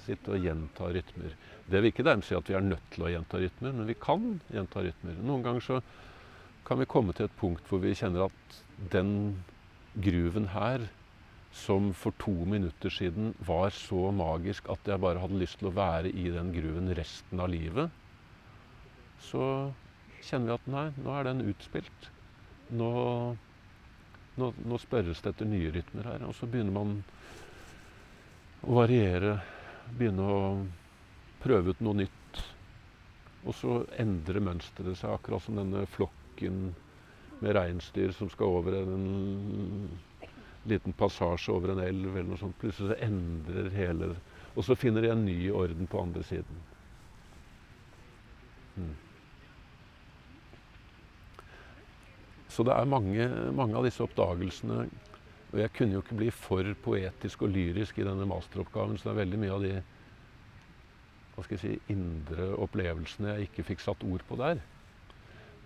sitte 0.00 0.32
og 0.32 0.44
gjenta 0.44 0.88
rytmer. 0.94 1.34
Det 1.68 1.80
vil 1.80 1.92
ikke 1.92 2.06
dermed 2.06 2.24
si 2.24 2.36
at 2.36 2.48
vi 2.48 2.56
er 2.56 2.64
nødt 2.64 2.86
til 2.94 3.04
å 3.04 3.10
gjenta 3.12 3.40
rytmer, 3.42 3.74
men 3.76 3.88
vi 3.90 3.98
kan 4.00 4.38
gjenta 4.52 4.84
rytmer. 4.84 5.18
Noen 5.20 5.44
ganger 5.44 5.66
så 5.66 5.80
kan 6.64 6.80
vi 6.80 6.88
komme 6.88 7.12
til 7.16 7.28
et 7.28 7.36
punkt 7.40 7.68
hvor 7.68 7.82
vi 7.82 7.92
kjenner 7.96 8.28
at 8.28 8.60
den 8.92 9.12
gruven 10.00 10.48
her 10.54 10.86
som 11.52 11.90
for 11.98 12.14
to 12.22 12.32
minutter 12.46 12.92
siden 12.94 13.32
var 13.46 13.74
så 13.74 14.10
magisk 14.14 14.68
at 14.70 14.86
jeg 14.86 15.02
bare 15.02 15.18
hadde 15.18 15.40
lyst 15.40 15.58
til 15.60 15.70
å 15.70 15.74
være 15.74 16.12
i 16.14 16.28
den 16.30 16.52
gruven 16.54 16.92
resten 16.94 17.42
av 17.42 17.50
livet, 17.50 17.90
så 19.20 19.44
kjenner 20.22 20.52
vi 20.52 20.56
at 20.56 20.68
nei, 20.70 20.86
nå 21.02 21.14
er 21.16 21.26
den 21.26 21.42
utspilt. 21.50 22.10
Nå, 22.70 22.90
nå, 24.38 24.52
nå 24.66 24.78
spørres 24.78 25.22
det 25.24 25.34
etter 25.34 25.48
nye 25.48 25.72
rytmer 25.74 26.12
her. 26.12 26.26
Og 26.28 26.36
så 26.38 26.48
begynner 26.50 26.74
man 26.74 26.94
å 28.66 28.76
variere, 28.80 29.38
begynne 29.96 30.26
å 30.28 30.40
prøve 31.42 31.74
ut 31.74 31.82
noe 31.84 32.02
nytt. 32.02 32.44
Og 33.48 33.56
så 33.56 33.80
endrer 34.00 34.44
mønsteret 34.44 35.00
seg, 35.00 35.14
akkurat 35.14 35.42
som 35.44 35.58
denne 35.58 35.86
flokken 35.90 36.70
med 37.40 37.56
reinsdyr 37.56 38.12
som 38.12 38.28
skal 38.28 38.58
over 38.60 38.76
en 38.82 39.88
liten 40.68 40.92
passasje 40.92 41.52
over 41.52 41.72
en 41.72 41.80
elv 41.80 42.10
eller 42.12 42.28
noe 42.28 42.40
sånt. 42.40 42.58
Plutselig 42.60 42.92
så 42.92 43.04
endrer 43.06 43.70
hele 43.72 44.14
Og 44.58 44.64
så 44.66 44.74
finner 44.74 45.02
de 45.02 45.12
en 45.12 45.24
ny 45.24 45.50
orden 45.54 45.86
på 45.86 46.00
andre 46.02 46.24
siden. 46.26 46.56
Mm. 48.76 48.96
Så 52.50 52.66
det 52.66 52.74
er 52.74 52.90
mange, 52.90 53.26
mange, 53.54 53.76
av 53.78 53.86
disse 53.86 54.02
oppdagelsene 54.02 54.82
Og 55.50 55.56
jeg 55.58 55.72
kunne 55.76 55.96
jo 55.96 56.02
ikke 56.02 56.18
bli 56.18 56.30
for 56.34 56.66
poetisk 56.84 57.44
og 57.46 57.54
lyrisk 57.54 57.98
i 57.98 58.06
denne 58.06 58.26
masteroppgaven, 58.30 58.98
så 58.98 59.08
det 59.08 59.14
er 59.14 59.22
veldig 59.24 59.40
mye 59.42 59.56
av 59.56 59.64
de 59.64 59.72
hva 61.34 61.44
skal 61.46 61.56
jeg 61.56 61.62
si, 61.62 61.94
indre 61.94 62.50
opplevelsene 62.60 63.32
jeg 63.32 63.48
ikke 63.48 63.64
fikk 63.70 63.80
satt 63.80 64.02
ord 64.04 64.22
på 64.28 64.36
der. 64.36 64.60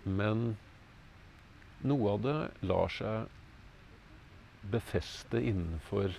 Men 0.07 0.53
noe 1.83 2.13
av 2.13 2.21
det 2.23 2.37
lar 2.69 2.93
seg 2.93 3.27
befeste 4.71 5.41
innenfor 5.41 6.15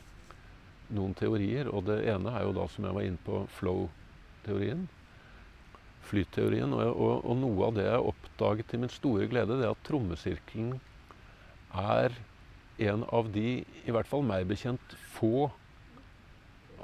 noen 0.94 1.14
teorier. 1.18 1.70
Og 1.72 1.86
det 1.88 2.02
ene 2.10 2.34
er 2.36 2.47
jo 2.47 2.55
da, 2.56 2.66
som 2.70 2.86
jeg 2.86 2.97
var 2.98 3.06
inne 3.06 3.22
på, 3.26 3.43
flow-teorien. 3.59 4.86
Flytteorien. 6.06 6.72
Og, 6.76 6.88
og, 6.92 7.14
og, 7.24 7.36
noe 7.40 7.68
av 7.68 7.76
det 7.76 7.86
jeg 7.88 8.08
oppdaget 8.12 8.70
til 8.70 8.82
min 8.84 8.92
store 8.92 9.28
glede, 9.30 9.58
det 9.58 9.68
er 9.68 9.74
at 9.74 9.84
trommesirkelen 9.88 10.76
er 11.76 12.16
en 12.86 13.06
av 13.08 13.30
de, 13.32 13.62
i 13.64 13.94
hvert 13.94 14.08
fall 14.08 14.24
meg 14.26 14.48
bekjent, 14.50 14.96
få 15.16 15.48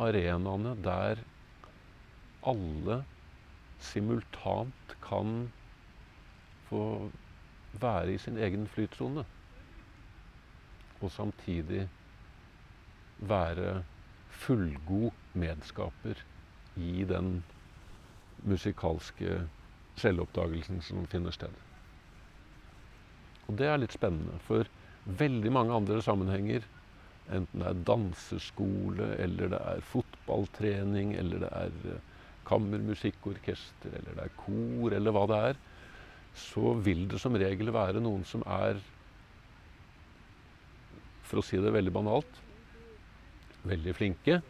arenaene 0.01 0.73
der 0.83 1.21
alle 2.49 3.03
simultant 3.83 4.95
kan 5.05 5.51
få 6.71 7.11
være 7.83 8.15
i 8.15 8.21
sin 8.21 8.39
egen 8.41 8.65
flytsone 8.71 9.25
og 11.03 11.11
samtidig 11.11 11.87
være 13.19 13.83
fullgod 14.43 15.11
medskaper 15.35 16.23
i 16.77 17.05
den 17.09 17.43
musikalske 18.49 19.43
selvoppdagelsen 20.01 20.81
som 20.85 21.07
finner 21.11 21.35
sted. 21.35 21.53
Og 23.49 23.59
det 23.59 23.69
er 23.69 23.81
litt 23.83 23.95
spennende, 23.95 24.39
for 24.47 24.69
veldig 25.19 25.53
mange 25.53 25.75
andre 25.77 26.01
sammenhenger, 26.05 26.65
enten 27.33 27.63
det 27.63 27.69
er 27.69 27.85
danseskole, 27.87 29.11
eller 29.23 29.53
det 29.53 29.61
er 29.73 29.85
fotballtrening, 29.93 31.15
eller 31.19 31.45
det 31.45 31.51
er 31.59 31.77
eh, 31.93 32.09
kammermusikkorkester, 32.49 33.93
eller 33.99 34.17
det 34.19 34.27
er 34.27 34.35
kor, 34.41 34.95
eller 34.95 35.15
hva 35.15 35.27
det 35.31 35.43
er, 35.51 35.61
så 36.39 36.73
vil 36.81 37.05
det 37.13 37.21
som 37.21 37.37
regel 37.37 37.71
være 37.75 38.01
noen 38.03 38.25
som 38.27 38.45
er 38.49 38.81
for 41.29 41.41
å 41.41 41.45
si 41.45 41.57
det 41.61 41.73
veldig 41.73 41.93
banalt, 41.95 42.41
veldig 43.69 43.95
flinke. 43.97 44.41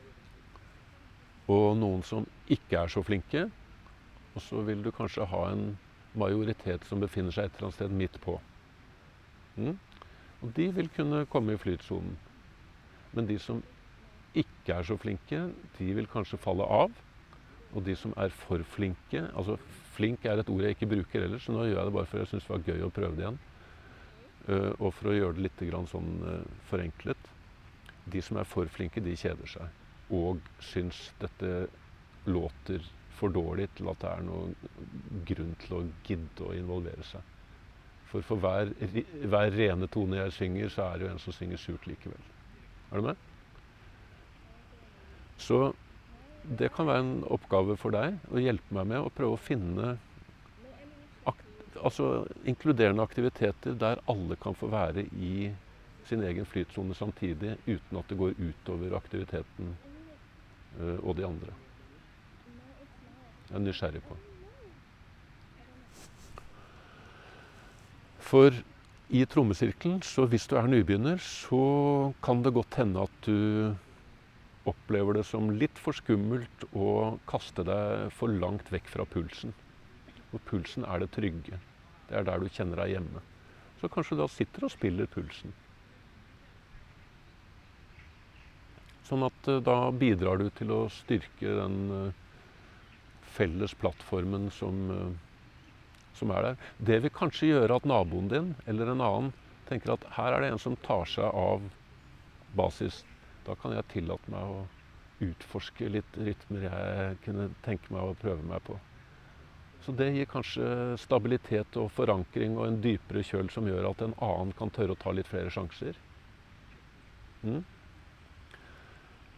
Og 1.53 1.77
noen 1.79 2.03
som 2.07 2.27
ikke 2.51 2.81
er 2.81 2.91
så 2.91 3.03
flinke. 3.07 3.45
Og 4.35 4.43
så 4.43 4.63
vil 4.67 4.83
du 4.85 4.91
kanskje 4.95 5.29
ha 5.29 5.43
en 5.51 5.77
majoritet 6.19 6.85
som 6.89 7.01
befinner 7.01 7.35
seg 7.35 7.49
et 7.49 7.57
eller 7.57 7.69
annet 7.69 7.79
sted 7.79 7.97
midt 7.97 8.19
på. 8.25 8.39
Mm? 9.57 9.77
Og 10.43 10.53
de 10.57 10.69
vil 10.77 10.91
kunne 10.97 11.25
komme 11.33 11.55
i 11.55 11.61
flytsonen. 11.61 12.17
Men 13.13 13.29
de 13.29 13.39
som 13.41 13.61
ikke 14.35 14.79
er 14.79 14.87
så 14.89 14.97
flinke, 14.97 15.45
de 15.79 15.89
vil 15.97 16.09
kanskje 16.09 16.41
falle 16.41 16.65
av. 16.65 16.93
Og 17.73 17.85
de 17.85 17.95
som 17.97 18.13
er 18.21 18.33
for 18.37 18.61
flinke 18.69 19.23
Altså 19.33 19.57
flink 19.97 20.27
er 20.29 20.41
et 20.41 20.51
ord 20.53 20.65
jeg 20.65 20.77
ikke 20.77 20.91
bruker 20.91 21.25
ellers, 21.25 21.45
så 21.47 21.55
nå 21.55 21.67
gjør 21.67 21.79
jeg 21.79 21.89
det 21.89 21.95
bare 21.97 22.09
for 22.09 22.21
jeg 22.21 22.31
syns 22.31 22.47
det 22.47 22.53
var 22.53 22.65
gøy 22.69 22.85
å 22.85 22.93
prøve 22.93 23.17
det 23.17 23.25
igjen. 23.27 23.39
Uh, 24.49 24.73
og 24.81 24.89
for 24.97 25.11
å 25.11 25.15
gjøre 25.15 25.37
det 25.37 25.45
litt 25.47 25.61
sånn 25.87 26.09
uh, 26.27 26.41
forenklet 26.67 27.29
De 28.11 28.23
som 28.27 28.41
er 28.41 28.49
for 28.49 28.67
flinke, 28.67 29.01
de 29.05 29.15
kjeder 29.17 29.47
seg. 29.47 29.69
Og 30.11 30.41
syns 30.73 31.13
dette 31.21 31.69
låter 32.27 32.83
for 33.23 33.35
dårlig 33.35 33.69
til 33.79 33.91
at 33.93 34.01
det 34.03 34.11
er 34.11 34.25
noen 34.27 34.55
grunn 35.29 35.55
til 35.63 35.77
å 35.79 35.83
gidde 36.07 36.49
å 36.49 36.57
involvere 36.59 37.07
seg. 37.07 37.25
For 38.11 38.25
for 38.27 38.43
hver, 38.43 38.75
hver 39.33 39.55
rene 39.57 39.89
tone 39.89 40.19
jeg 40.19 40.35
synger, 40.37 40.73
så 40.75 40.89
er 40.89 40.99
det 40.99 41.07
jo 41.07 41.13
en 41.15 41.23
som 41.23 41.37
synger 41.37 41.61
surt 41.63 41.87
likevel. 41.89 42.27
Er 42.91 43.01
du 43.01 43.09
med? 43.09 43.29
Så 45.41 45.63
det 46.43 46.73
kan 46.75 46.89
være 46.91 47.05
en 47.07 47.19
oppgave 47.31 47.79
for 47.79 47.95
deg 47.95 48.19
å 48.29 48.43
hjelpe 48.43 48.75
meg 48.75 48.91
med 48.91 49.07
å 49.07 49.13
prøve 49.15 49.39
å 49.39 49.41
finne 49.41 49.95
altså 51.81 52.27
inkluderende 52.45 53.03
aktiviteter 53.03 53.77
der 53.79 54.01
alle 54.11 54.37
kan 54.37 54.55
få 54.55 54.69
være 54.73 55.07
i 55.07 55.53
sin 56.05 56.23
egen 56.23 56.47
flytsone 56.47 56.95
samtidig 56.95 57.57
uten 57.67 57.99
at 57.99 58.09
det 58.11 58.19
går 58.19 58.35
utover 58.39 58.97
aktiviteten 58.97 59.77
uh, 60.79 60.99
og 61.01 61.17
de 61.17 61.27
andre. 61.27 61.55
Jeg 63.53 63.59
er 63.59 63.65
nysgjerrig 63.67 64.01
på. 64.09 64.15
For 68.25 68.55
i 69.13 69.27
trommesirkelen, 69.29 69.99
så 70.09 70.25
hvis 70.25 70.47
du 70.49 70.55
er 70.57 70.71
nybegynner, 70.73 71.21
så 71.21 72.15
kan 72.25 72.41
det 72.41 72.55
godt 72.57 72.79
hende 72.81 73.03
at 73.05 73.27
du 73.27 73.75
opplever 74.73 75.19
det 75.19 75.27
som 75.29 75.51
litt 75.53 75.77
for 75.83 75.93
skummelt 75.93 76.65
å 76.73 77.19
kaste 77.29 77.67
deg 77.69 78.09
for 78.17 78.33
langt 78.33 78.73
vekk 78.73 78.89
fra 78.95 79.05
pulsen. 79.05 79.53
For 80.31 80.41
pulsen 80.49 80.89
er 80.89 81.05
det 81.05 81.11
trygge. 81.13 81.61
Det 82.09 82.17
er 82.17 82.25
der 82.31 82.41
du 82.41 82.49
kjenner 82.49 82.81
deg 82.81 82.95
hjemme. 82.95 83.21
Så 83.83 83.93
kanskje 83.93 84.17
du 84.17 84.23
da 84.23 84.31
sitter 84.33 84.65
og 84.65 84.73
spiller 84.73 85.13
pulsen. 85.13 85.53
Sånn 89.13 89.29
at 89.29 89.53
uh, 89.53 89.61
da 89.61 89.77
bidrar 89.93 90.41
du 90.41 90.49
til 90.57 90.73
å 90.73 90.87
styrke 90.89 91.59
den 91.59 91.79
uh, 91.93 92.22
felles 93.33 93.75
plattformen 93.81 94.51
som, 94.55 94.83
uh, 94.91 96.13
som, 96.19 96.33
er 96.35 96.49
der. 96.49 96.61
Det 96.79 97.01
vil 97.05 97.15
kanskje 97.17 97.53
gjøre 97.53 97.81
at 97.81 97.89
naboen 97.89 98.31
din 98.33 98.53
eller 98.67 98.93
en 98.93 99.05
annen 99.05 99.33
tenker 99.71 99.95
at 99.95 100.07
her 100.19 100.37
er 100.37 100.45
det 100.45 100.53
en 100.53 100.63
som 100.63 100.79
tar 100.85 101.09
seg 101.09 101.27
av 101.27 101.67
basis. 102.57 103.03
Da 103.47 103.57
kan 103.59 103.75
jeg 103.75 103.89
tillate 103.93 104.33
meg 104.33 104.55
å 104.55 104.63
utforske 105.23 105.89
litt 105.91 106.17
rytmer 106.19 106.67
jeg 106.67 107.19
kunne 107.25 107.53
tenke 107.65 107.95
meg 107.95 108.11
å 108.11 108.19
prøve 108.19 108.43
meg 108.47 108.65
på. 108.67 108.79
Så 109.83 109.93
det 109.99 110.13
gir 110.15 110.29
kanskje 110.31 110.67
stabilitet 111.03 111.77
og 111.81 111.91
forankring 111.91 112.55
og 112.59 112.69
en 112.69 112.81
dypere 112.85 113.25
kjøl 113.27 113.51
som 113.51 113.67
gjør 113.67 113.89
at 113.91 114.05
en 114.05 114.15
annen 114.23 114.53
kan 114.59 114.71
tørre 114.71 114.95
å 114.95 115.01
ta 115.01 115.15
litt 115.15 115.31
flere 115.31 115.51
sjanser. 115.51 115.99
Mm. 117.43 117.65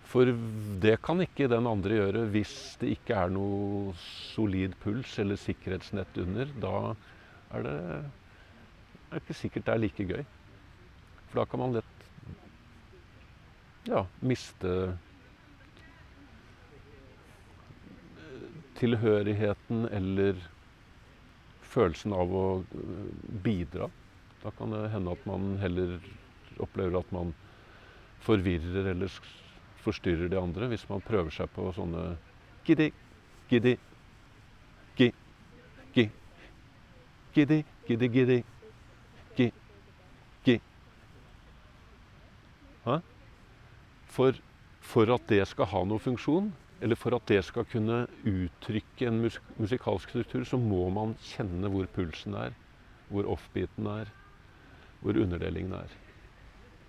For 0.05 0.28
det 0.82 0.98
kan 1.02 1.22
ikke 1.24 1.48
den 1.51 1.66
andre 1.66 1.97
gjøre 1.98 2.26
hvis 2.35 2.52
det 2.81 2.93
ikke 2.98 3.16
er 3.24 3.32
noe 3.35 3.94
solid 3.98 4.76
puls 4.82 5.16
eller 5.22 5.40
sikkerhetsnett 5.40 6.20
under. 6.22 6.52
Da 6.60 6.74
er 7.56 7.66
det, 7.66 7.78
er 9.09 9.16
det 9.16 9.22
ikke 9.24 9.39
sikkert 9.40 9.66
det 9.68 9.74
er 9.74 9.82
like 9.82 10.09
gøy. 10.12 10.22
For 11.31 11.40
da 11.40 11.48
kan 11.51 11.64
man 11.64 11.74
lett 11.78 11.90
ja, 13.89 14.05
miste 14.24 14.94
tilhørigheten 18.78 19.86
eller 19.93 20.39
følelsen 21.74 22.14
av 22.16 22.32
å 22.35 22.47
øh, 22.62 23.09
bidra. 23.44 23.89
Da 24.43 24.52
kan 24.59 24.74
det 24.74 24.89
hende 24.93 25.14
at 25.14 25.24
man 25.28 25.55
heller 25.62 25.97
opplever 26.62 27.01
at 27.01 27.12
man 27.14 27.32
forvirrer 28.24 28.93
eller 28.93 29.10
forstyrrer 29.85 30.31
de 30.32 30.40
andre 30.40 30.69
hvis 30.73 30.86
man 30.89 31.05
prøver 31.05 31.32
seg 31.35 31.51
på 31.55 31.69
sånne 31.77 32.15
gidi, 32.65 32.90
gidi, 33.51 33.77
gi, 34.97 35.11
gi. 35.94 36.09
gidi, 37.35 37.62
gidi, 37.89 38.09
gidi, 38.09 38.43
Gi, 39.35 39.48
gi. 40.47 40.61
For, 44.15 44.36
for 44.81 45.11
at 45.11 45.24
det 45.27 45.40
skal 45.51 45.66
ha 45.73 45.81
noen 45.82 46.02
funksjon, 46.02 46.52
eller 46.85 46.98
for 46.98 47.16
at 47.16 47.27
det 47.27 47.40
skal 47.47 47.66
kunne 47.66 48.05
uttrykke 48.28 49.09
en 49.09 49.19
musik 49.24 49.56
musikalsk 49.59 50.12
struktur, 50.12 50.44
så 50.47 50.61
må 50.61 50.86
man 50.94 51.16
kjenne 51.32 51.70
hvor 51.73 51.89
pulsen 51.97 52.36
er, 52.39 52.55
hvor 53.11 53.27
offbeaten 53.35 53.89
er, 53.90 54.12
hvor 55.01 55.19
underdelingen 55.19 55.74
er. 55.81 55.90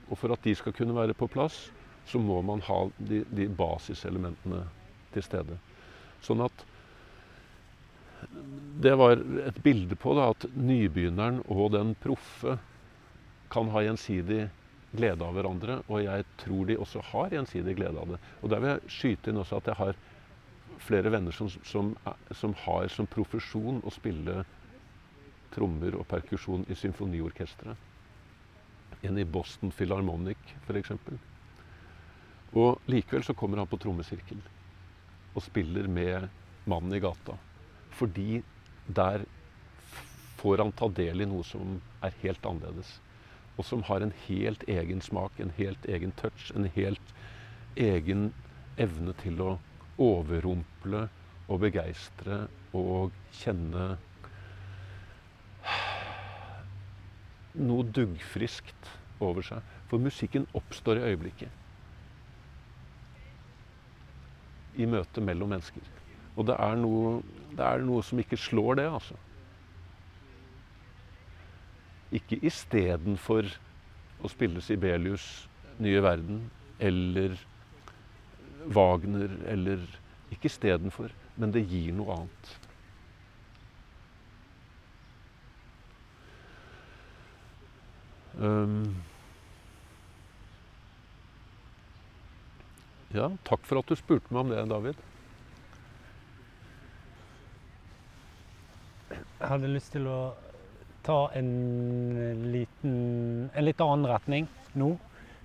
Og 0.10 0.20
for 0.22 0.36
at 0.36 0.44
de 0.46 0.54
skal 0.56 0.76
kunne 0.76 0.96
være 0.96 1.18
på 1.18 1.28
plass, 1.32 1.72
så 2.06 2.22
må 2.22 2.42
man 2.46 2.62
ha 2.68 2.80
de, 2.98 3.24
de 3.34 3.48
basiselementene 3.50 4.64
til 5.16 5.26
stede. 5.26 5.58
Sånn 6.26 6.44
at 6.46 6.66
det 8.82 8.94
var 8.98 9.20
et 9.46 9.58
bilde 9.64 9.98
på 10.00 10.16
da, 10.18 10.30
at 10.34 10.46
nybegynneren 10.56 11.42
og 11.52 11.74
den 11.76 11.94
proffe 12.02 12.58
kan 13.54 13.70
ha 13.74 13.84
gjensidig 13.86 14.48
glede 14.96 15.26
av 15.26 15.36
hverandre. 15.38 15.80
Og 15.90 16.04
jeg 16.06 16.26
tror 16.42 16.68
de 16.70 16.78
også 16.82 17.04
har 17.12 17.36
gjensidig 17.36 17.76
glede 17.78 18.02
av 18.02 18.16
det. 18.16 18.20
Og 18.42 18.52
der 18.52 18.64
vil 18.64 18.74
jeg 18.74 18.94
skyte 18.98 19.32
inn 19.32 19.42
også 19.42 19.60
at 19.60 19.72
jeg 19.72 19.80
har 19.82 20.00
flere 20.86 21.12
venner 21.14 21.36
som, 21.36 21.50
som, 21.64 21.94
som 22.36 22.56
har 22.66 22.90
som 22.92 23.08
profesjon 23.08 23.82
å 23.86 23.94
spille 23.94 24.44
trommer 25.56 25.96
og 25.96 26.08
perkusjon 26.12 26.66
i 26.68 26.76
symfoniorkesteret. 26.78 27.94
En 29.06 29.18
i 29.22 29.28
Boston 29.28 29.72
Philharmonic 29.76 30.56
f.eks. 30.66 30.92
Og 32.56 32.80
likevel 32.88 33.26
så 33.28 33.36
kommer 33.36 33.60
han 33.60 33.68
på 33.68 33.80
trommesirkel 33.84 34.40
og 35.36 35.44
spiller 35.44 35.90
med 35.92 36.30
mannen 36.72 36.96
i 36.96 37.02
gata. 37.04 37.36
Fordi 37.92 38.42
der 38.88 39.26
får 40.40 40.64
han 40.64 40.72
ta 40.72 40.88
del 40.88 41.24
i 41.24 41.28
noe 41.28 41.44
som 41.48 41.80
er 42.06 42.16
helt 42.22 42.48
annerledes. 42.48 42.94
Og 43.58 43.68
som 43.68 43.84
har 43.88 44.04
en 44.04 44.14
helt 44.26 44.64
egen 44.72 45.04
smak, 45.04 45.40
en 45.40 45.52
helt 45.58 45.86
egen 45.88 46.16
touch, 46.20 46.52
en 46.56 46.70
helt 46.76 47.14
egen 47.76 48.30
evne 48.80 49.16
til 49.20 49.42
å 49.44 49.52
overrumple 50.02 51.06
og 51.48 51.62
begeistre 51.64 52.46
og 52.76 53.16
kjenne 53.36 53.96
noe 57.56 57.86
duggfriskt 57.96 58.92
over 59.24 59.46
seg. 59.46 59.62
For 59.92 60.04
musikken 60.04 60.48
oppstår 60.58 61.00
i 61.00 61.12
øyeblikket. 61.12 61.65
I 64.78 64.88
møtet 64.90 65.24
mellom 65.24 65.54
mennesker. 65.56 65.84
Og 66.36 66.48
det 66.50 66.56
er 66.60 66.76
noe, 66.80 67.20
det 67.56 67.64
er 67.64 67.84
noe 67.86 68.04
som 68.04 68.20
ikke 68.20 68.40
slår 68.40 68.82
det, 68.82 68.88
altså. 68.92 69.18
Ikke 72.16 72.40
istedenfor 72.46 73.48
å 74.24 74.32
spille 74.32 74.64
Sibelius' 74.64 75.48
Nye 75.84 76.00
verden 76.00 76.46
eller 76.80 77.34
Wagner 78.72 79.34
eller 79.52 79.82
Ikke 80.32 80.48
istedenfor, 80.50 81.12
men 81.38 81.52
det 81.54 81.62
gir 81.70 81.92
noe 81.94 82.16
annet. 82.16 82.54
Um, 88.36 88.96
ja, 93.14 93.30
takk 93.44 93.68
for 93.68 93.82
at 93.82 93.92
du 93.92 94.00
spurte 94.00 94.34
meg 94.34 94.46
om 94.46 94.54
det, 94.54 94.64
David. 94.72 95.04
Jeg 99.12 99.52
hadde 99.52 99.70
lyst 99.70 99.92
til 99.94 100.08
å 100.10 100.20
ta 101.06 101.28
en 101.38 101.50
liten 102.50 102.94
En 103.54 103.66
litt 103.66 103.82
annen 103.84 104.08
retning 104.10 104.48
nå. 104.74 104.96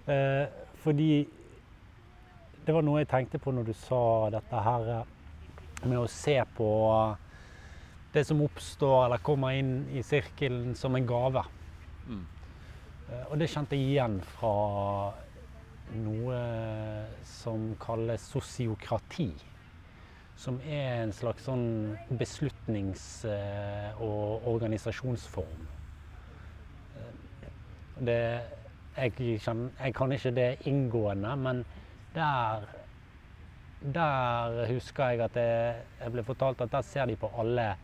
Eh, 0.08 0.46
fordi 0.80 1.26
det 2.64 2.74
var 2.74 2.84
noe 2.86 3.02
jeg 3.02 3.10
tenkte 3.10 3.40
på 3.42 3.52
når 3.52 3.68
du 3.68 3.74
sa 3.76 4.02
dette 4.32 4.62
her 4.64 4.88
eh, 4.94 5.10
med 5.84 5.98
å 6.00 6.08
se 6.10 6.36
på 6.56 6.70
det 8.14 8.24
som 8.26 8.42
oppstår 8.42 9.04
eller 9.04 9.22
kommer 9.24 9.54
inn 9.58 9.74
i 9.94 10.02
sirkelen 10.06 10.74
som 10.78 10.96
en 10.96 11.06
gave. 11.06 11.44
Mm. 12.08 12.24
Eh, 13.10 13.24
og 13.28 13.36
det 13.40 13.50
kjente 13.52 13.78
jeg 13.78 13.94
igjen 13.94 14.18
fra 14.36 14.54
noe 15.98 16.40
som 17.26 17.72
kalles 17.82 18.24
sosiokrati 18.30 19.30
som 20.40 20.56
er 20.64 21.02
en 21.02 21.12
slags 21.12 21.44
sånn 21.44 21.98
beslutnings- 22.16 23.26
eh, 23.28 24.00
og 24.00 24.46
organisasjonsform. 24.48 25.66
Eh, 26.96 27.50
det, 28.00 28.22
jeg, 28.96 29.12
kan, 29.44 29.70
jeg, 29.78 29.94
kan, 29.94 30.12
ikke 30.12 30.32
det 30.34 30.48
inngående, 30.70 31.34
men 31.36 31.64
der, 32.14 32.64
der 33.82 34.64
husker 34.72 35.12
jeg 35.12 35.20
at 35.28 35.36
jeg, 35.36 35.84
jeg, 36.00 36.12
ble 36.16 36.24
fortalt 36.24 36.64
at 36.64 36.72
der 36.72 36.88
ser 36.88 37.06
de 37.06 37.16
på 37.20 37.30
alle, 37.36 37.74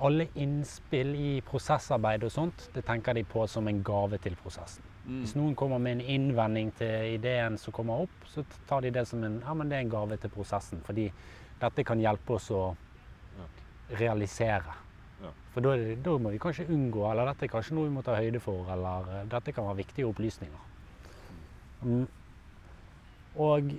alle 0.00 0.28
innspill 0.34 1.14
i 1.14 1.40
prosessarbeid 1.44 2.24
og 2.24 2.32
sånt. 2.32 2.70
Det 2.74 2.86
tenker 2.88 3.12
de 3.12 3.28
på 3.28 3.44
som 3.46 3.68
en 3.68 3.84
gave 3.84 4.18
til 4.24 4.40
prosessen. 4.40 4.93
Mm. 5.04 5.18
Hvis 5.20 5.34
noen 5.36 5.56
kommer 5.58 5.82
med 5.82 5.98
en 5.98 6.06
innvending 6.14 6.70
til 6.78 7.18
ideen 7.18 7.58
som 7.60 7.74
kommer 7.76 8.06
opp, 8.06 8.28
så 8.30 8.44
tar 8.68 8.86
de 8.86 8.94
det 8.94 9.04
som 9.08 9.24
en, 9.24 9.40
ja, 9.44 9.56
det 9.64 9.80
en 9.82 9.92
gave 9.92 10.16
til 10.16 10.32
prosessen. 10.32 10.80
fordi 10.84 11.10
dette 11.60 11.84
kan 11.84 12.00
hjelpe 12.00 12.34
oss 12.38 12.50
å 12.50 12.64
realisere. 14.00 14.80
For 15.54 15.62
da, 15.62 15.74
da, 16.02 16.16
må 16.18 16.32
vi 16.34 16.40
kanskje 16.42 16.66
unngå, 16.74 17.04
eller 17.10 17.28
dette 17.30 17.46
er 17.46 17.52
kanskje 17.52 17.76
noe 17.76 17.86
vi 17.86 17.94
må 17.94 18.02
ta 18.02 18.16
høyde 18.18 18.40
for, 18.42 18.66
eller 18.74 19.10
eh, 19.14 19.26
dette 19.30 19.54
kan 19.54 19.68
være 19.68 19.84
viktige 19.84 20.08
opplysninger. 20.08 20.64
Mm. 21.84 22.06
Og 23.44 23.70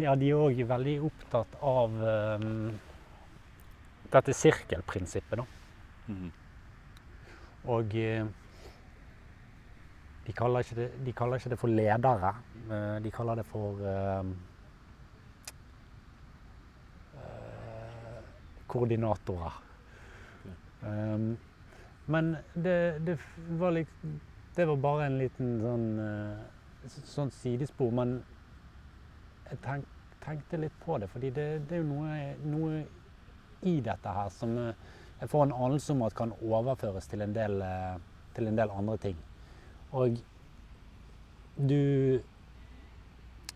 ja, 0.00 0.16
de 0.18 0.32
er 0.32 0.40
òg 0.40 0.58
veldig 0.66 0.96
opptatt 1.06 1.54
av 1.62 1.94
um, 2.42 2.74
dette 4.10 4.34
sirkelprinsippet, 4.34 5.38
da. 5.38 5.46
Mm. 6.08 6.28
Og 7.68 7.96
uh, 8.00 8.37
de, 10.28 10.32
kaller 10.36 10.74
det, 10.76 10.90
de, 11.04 11.12
kaller 11.16 11.40
ikke 11.40 11.50
det, 11.54 11.56
for 11.56 11.72
ledere, 11.72 12.34
de 13.00 13.10
kaller 13.10 13.38
det 13.40 13.44
for 13.48 13.78
uh, 13.80 14.26
koordinatorer. 18.68 19.54
Um, 20.84 21.38
men 22.12 22.36
det, 22.52 22.98
det, 23.06 23.14
var 23.56 23.72
litt, 23.72 23.94
det, 24.54 24.66
var 24.68 24.76
bare 24.84 25.06
en 25.08 25.16
liten 25.22 25.54
sånn, 25.64 25.88
sånn 27.08 27.32
sidespor. 27.32 27.94
Men 27.96 28.18
jeg 29.48 29.62
tenk, 29.64 29.88
tenkte 30.26 30.60
litt 30.60 30.76
på 30.84 31.00
det, 31.00 31.08
fordi 31.08 31.32
det, 31.32 31.46
det 31.70 31.78
er 31.78 31.82
jo 31.86 31.88
noe, 31.94 32.20
noe, 32.52 32.84
i 33.64 33.78
dette 33.80 34.12
her 34.12 34.28
som 34.30 34.52
jeg 34.60 35.32
får 35.32 35.48
en 35.48 35.56
anelse 35.56 35.96
om 35.96 36.04
at 36.04 36.14
kan 36.20 36.36
overføres 36.36 37.08
til 37.10 37.24
en 37.24 37.32
del, 37.34 37.64
til 38.36 38.52
en 38.52 38.60
del 38.60 38.76
andre 38.76 39.00
ting. 39.08 39.16
Og 39.92 40.18
du 41.56 42.20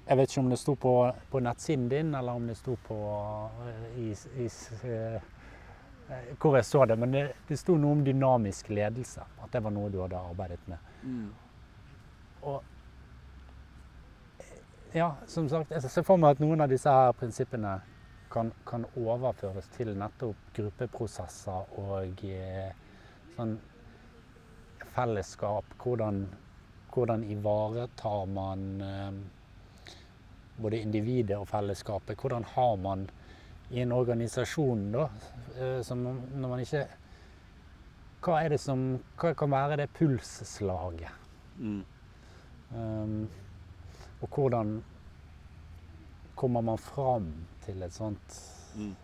jeg 0.06 0.18
vet 0.18 0.32
ikke 0.32 0.40
om 0.40 0.50
det 0.50 0.59
sto 0.59 0.74
på, 0.74 0.92
på, 1.30 1.40
nettsiden 1.40 1.88
din, 1.88 2.14
eller 2.14 2.32
om 2.32 2.46
det 2.46 2.56
sto 2.59 2.74
på 2.86 2.96
eh, 3.68 4.00
i, 4.02 4.09
i, 4.42 4.48
uh, 4.88 5.22
hvor 6.42 6.56
jeg 6.59 6.64
så 6.66 6.84
det. 6.84 6.96
Men 6.98 7.14
det, 7.14 7.22
det 7.48 7.59
sto 7.59 7.76
noe 7.78 7.94
om 7.96 8.02
dynamisk 8.04 8.68
ledelse. 8.74 9.22
At 9.44 9.54
det 9.54 9.62
var 9.62 9.70
noe 9.70 9.92
du 9.94 10.00
hadde 10.02 10.18
arbeidet 10.18 10.60
med. 10.66 10.90
Mm. 11.02 11.30
Og 12.42 12.62
ja, 14.92 15.14
som 15.26 15.48
sagt, 15.48 15.70
jeg 15.70 15.82
ser 15.82 16.04
for 16.04 16.20
meg 16.20 16.34
at 16.34 16.42
noen 16.42 16.60
av 16.60 16.68
disse 16.68 16.90
her 16.90 17.14
prinsippene 17.16 17.78
kan, 18.32 18.50
kan 18.68 18.84
overføres 18.98 19.70
til 19.76 19.94
nettopp 19.96 20.50
gruppeprosesser 20.56 21.78
og 21.80 22.24
eh, 22.26 22.74
sånn 23.36 23.54
fellesskap. 24.94 25.64
Hvordan, 25.82 26.27
hvordan 26.94 27.24
ivaretar 27.24 28.27
man 28.27 28.66
eh, 28.81 29.23
både 30.62 30.81
individet 30.81 31.36
og 31.39 31.48
fellesskapet. 31.48 32.20
Hvordan 32.20 32.44
har 32.44 32.77
man 32.77 33.06
i 33.70 33.81
en 33.81 33.93
organisasjon, 33.93 34.90
da, 34.93 35.09
eh, 35.59 35.81
som 35.82 36.02
når 36.35 36.48
man 36.48 36.60
ikke 36.60 36.86
Hva 38.23 38.36
er 38.44 38.52
det 38.52 38.60
som 38.62 38.82
Hva 39.19 39.32
kan 39.35 39.51
være 39.51 39.77
det 39.81 39.89
pulsslaget? 39.97 41.10
Mm. 41.59 41.85
Um, 42.73 43.28
og 44.23 44.28
hvordan 44.28 44.82
kommer 46.35 46.60
man 46.60 46.78
fram 46.78 47.32
til 47.64 47.82
et 47.82 47.93
sånt 47.93 48.39
mm. 48.77 48.94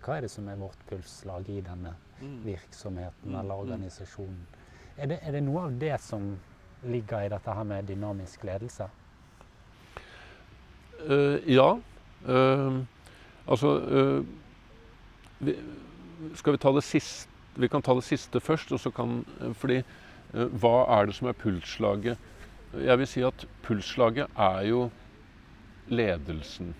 Hva 0.00 0.16
er 0.16 0.24
det 0.24 0.30
som 0.32 0.48
er 0.48 0.56
vårt 0.56 0.86
pulsslag 0.88 1.48
i 1.48 1.60
denne 1.60 1.92
mm. 2.20 2.38
virksomheten 2.44 3.34
eller 3.34 3.54
mm. 3.54 3.60
organisasjonen? 3.60 4.46
Er 5.00 5.08
det, 5.08 5.18
er 5.24 5.32
det 5.32 5.40
noe 5.46 5.62
av 5.64 5.76
det 5.80 5.94
som 6.04 6.34
ligger 6.84 7.24
i 7.24 7.30
dette 7.32 7.52
her 7.56 7.64
med 7.64 7.86
dynamisk 7.88 8.42
ledelse? 8.44 8.88
Uh, 11.00 11.40
ja. 11.48 11.70
Uh, 12.28 12.82
altså 13.48 13.70
uh, 13.80 14.26
vi, 15.40 15.54
Skal 16.36 16.52
vi 16.52 16.60
ta 16.60 16.72
det 16.76 16.84
siste 16.84 17.28
vi 17.60 17.68
kan 17.68 17.82
ta 17.82 17.96
det 17.96 18.04
siste 18.06 18.40
først. 18.40 18.72
og 18.72 18.80
så 18.80 18.92
kan, 18.94 19.24
fordi 19.58 19.80
hva 20.32 20.84
er 20.94 21.08
det 21.08 21.16
som 21.16 21.26
er 21.28 21.34
pulsslaget? 21.36 22.18
Jeg 22.78 22.98
vil 22.98 23.08
si 23.10 23.24
at 23.26 23.42
pulsslaget 23.66 24.30
er 24.38 24.60
jo 24.68 24.84
ledelsen. 25.90 26.70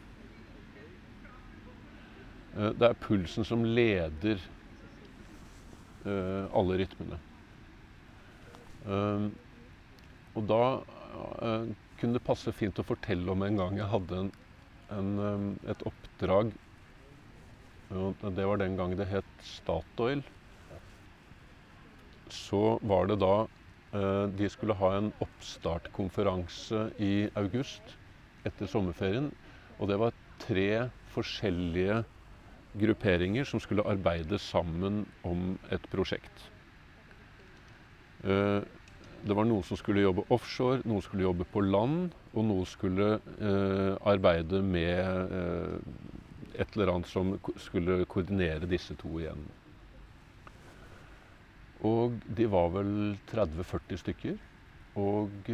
Det 2.55 2.87
er 2.87 3.03
pulsen 3.03 3.45
som 3.45 3.67
leder 3.67 4.39
alle 6.07 6.79
rytmene. 6.85 7.19
Eh, 8.87 9.29
og 10.39 10.47
da 10.49 10.63
kunne 12.01 12.17
det 12.17 12.25
passe 12.25 12.53
fint 12.55 12.79
å 12.81 12.87
fortelle 12.87 13.33
om 13.33 13.43
en 13.45 13.59
gang 13.59 13.79
jeg 13.81 13.91
hadde 13.93 14.19
en, 14.23 14.29
en, 14.95 15.49
et 15.69 15.83
oppdrag. 15.89 16.53
Det 17.91 18.47
var 18.47 18.61
den 18.63 18.77
gangen 18.79 19.01
det 19.01 19.09
het 19.11 19.27
Statoil. 19.43 20.23
Så 22.31 22.79
var 22.87 23.11
det 23.11 23.19
da 23.21 23.35
de 24.39 24.47
skulle 24.55 24.77
ha 24.79 24.93
en 24.95 25.11
oppstartkonferanse 25.19 26.85
i 27.03 27.27
august 27.35 27.97
etter 28.47 28.71
sommerferien. 28.71 29.33
Og 29.83 29.91
det 29.91 29.99
var 29.99 30.15
tre 30.41 30.93
forskjellige 31.11 32.05
grupperinger 32.81 33.45
som 33.45 33.61
skulle 33.61 33.87
arbeide 33.91 34.39
sammen 34.39 35.05
om 35.27 35.59
et 35.75 35.91
prosjekt. 35.91 36.50
Eh, 38.25 38.61
det 39.21 39.37
var 39.37 39.45
noen 39.45 39.65
som 39.65 39.77
skulle 39.77 40.05
jobbe 40.05 40.25
offshore, 40.33 40.81
noen 40.89 41.05
skulle 41.05 41.27
jobbe 41.27 41.47
på 41.53 41.63
land, 41.65 42.13
og 42.33 42.47
noen 42.49 42.69
skulle 42.69 43.15
eh, 43.37 43.95
arbeide 44.09 44.63
med 44.65 45.33
eh, 45.37 46.61
et 46.61 46.77
eller 46.77 46.95
annet 46.95 47.09
som 47.09 47.35
skulle 47.61 48.05
koordinere 48.11 48.69
disse 48.69 48.97
to 49.01 49.19
igjen. 49.21 49.45
Og 51.87 52.17
de 52.37 52.49
var 52.53 52.69
vel 52.75 52.93
30-40 53.31 54.01
stykker. 54.03 54.41
Og, 55.01 55.49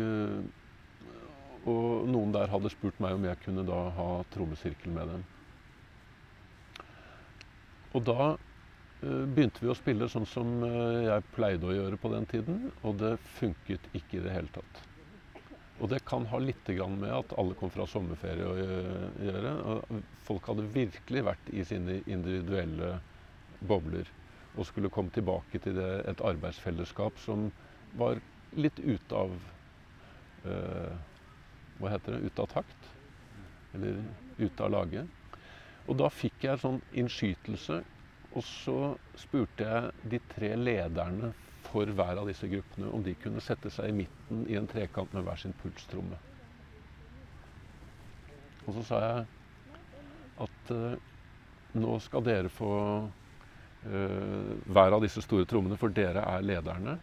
og, 1.68 2.09
noen 2.10 2.32
der 2.34 2.51
hadde 2.51 2.72
spurt 2.72 2.98
meg 3.05 3.14
om 3.14 3.26
jeg 3.28 3.38
kunne 3.44 3.62
da 3.68 3.82
ha 3.94 4.09
trommesirkel 4.34 4.94
med 4.97 5.12
dem. 5.12 5.22
Og 7.94 8.02
da 8.09 8.32
begynte 9.05 9.62
vi 9.62 9.70
å 9.70 9.77
spille 9.77 10.09
sånn 10.09 10.27
som 10.28 10.59
uh, 10.64 11.05
jeg 11.05 11.24
pleide 11.35 11.68
å 11.68 11.74
gjøre 11.74 11.98
på 12.01 12.10
den 12.14 12.28
tiden, 12.31 12.60
og 12.82 13.01
det 13.02 13.16
funket 13.36 13.90
ikke 13.93 14.20
i 14.20 14.24
det 14.24 14.35
hele 14.35 14.52
tatt. 14.55 14.85
Og 15.77 15.90
det 15.93 16.01
kan 16.09 16.24
ha 16.31 16.39
litt 16.40 16.68
med 16.73 17.10
at 17.12 17.35
alle 17.36 17.55
kom 17.55 17.68
fra 17.70 17.85
sommerferie 17.86 18.47
å 18.48 18.55
gjøre. 19.20 19.51
Folk 20.24 20.48
hadde 20.48 20.70
virkelig 20.73 21.24
vært 21.27 21.51
i 21.52 21.64
sine 21.68 21.98
individuelle 22.06 22.94
bobler 23.60 24.09
og 24.56 24.64
skulle 24.64 24.89
komme 24.93 25.12
tilbake 25.12 25.60
til 25.60 25.77
det, 25.77 25.90
et 26.09 26.23
arbeidsfellesskap 26.24 27.20
som 27.20 27.51
var 27.93 28.23
litt 28.56 28.81
ute 28.81 29.16
av 29.16 29.36
uh, 30.47 30.97
Hva 31.77 31.93
heter 31.93 32.16
det? 32.16 32.31
Ute 32.31 32.47
av 32.47 32.48
takt? 32.55 32.89
Eller 33.77 34.01
ute 34.40 34.64
av 34.64 34.73
laget. 34.73 35.36
Og 35.85 35.98
da 36.01 36.09
fikk 36.09 36.47
jeg 36.47 36.56
en 36.56 36.62
sånn 36.62 36.81
innskytelse. 37.05 37.82
Og 38.36 38.44
så 38.44 38.78
spurte 39.16 39.64
jeg 39.64 40.10
de 40.12 40.20
tre 40.34 40.52
lederne 40.60 41.32
for 41.66 41.88
hver 41.88 42.20
av 42.20 42.28
disse 42.28 42.48
gruppene 42.50 42.90
om 42.92 43.02
de 43.04 43.14
kunne 43.18 43.42
sette 43.42 43.72
seg 43.72 43.90
i 43.90 43.96
midten 44.02 44.44
i 44.50 44.58
en 44.60 44.68
trekant 44.70 45.12
med 45.16 45.24
hver 45.26 45.40
sin 45.40 45.56
pulstromme. 45.62 46.18
Og 48.66 48.74
så 48.76 48.84
sa 48.86 49.00
jeg 49.04 49.26
at 50.46 50.72
uh, 50.74 50.94
nå 51.80 51.98
skal 52.04 52.24
dere 52.26 52.52
få 52.52 52.70
uh, 53.06 54.52
hver 54.66 54.96
av 54.96 55.04
disse 55.04 55.22
store 55.24 55.48
trommene, 55.48 55.78
for 55.80 55.94
dere 55.94 56.24
er 56.26 56.44
lederne. 56.44 56.96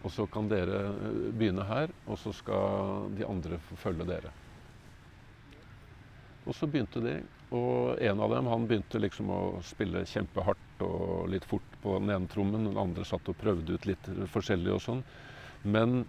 Og 0.00 0.12
så 0.14 0.24
kan 0.32 0.46
dere 0.48 0.78
eh, 0.88 1.16
begynne 1.36 1.66
her, 1.68 1.90
og 2.08 2.16
så 2.16 2.32
skal 2.32 3.10
de 3.12 3.26
andre 3.28 3.58
følge 3.82 4.06
dere. 4.08 4.30
Og 6.46 6.56
så 6.56 6.64
begynte 6.70 7.02
de. 7.04 7.18
Og 7.50 7.98
en 7.98 8.20
av 8.22 8.30
dem 8.30 8.46
han 8.46 8.66
begynte 8.70 9.00
liksom 9.02 9.30
å 9.34 9.40
spille 9.66 10.04
kjempehardt 10.06 10.84
og 10.86 11.26
litt 11.32 11.46
fort 11.50 11.76
på 11.82 11.96
den 11.98 12.12
ene 12.14 12.30
trommen. 12.30 12.68
Den 12.68 12.78
andre 12.78 13.06
satt 13.06 13.26
og 13.30 13.38
prøvde 13.40 13.74
ut 13.74 13.88
litt 13.90 14.10
forskjellig 14.30 14.76
og 14.76 14.82
sånn. 14.84 15.02
Men 15.66 16.04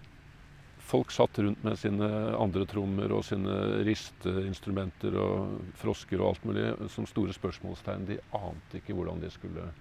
folk 0.92 1.12
satt 1.14 1.40
rundt 1.42 1.64
med 1.66 1.80
sine 1.82 2.08
andre 2.38 2.68
trommer 2.70 3.14
og 3.16 3.26
sine 3.26 3.56
risteinstrumenter 3.88 5.18
og 5.18 5.58
frosker 5.82 6.22
og 6.22 6.30
alt 6.30 6.46
mulig 6.46 6.68
som 6.94 7.10
store 7.10 7.34
spørsmålstegn. 7.34 8.06
De 8.12 8.20
ante 8.38 8.82
ikke 8.82 8.98
hvordan 8.98 9.24
de 9.24 9.32
skulle 9.34 9.72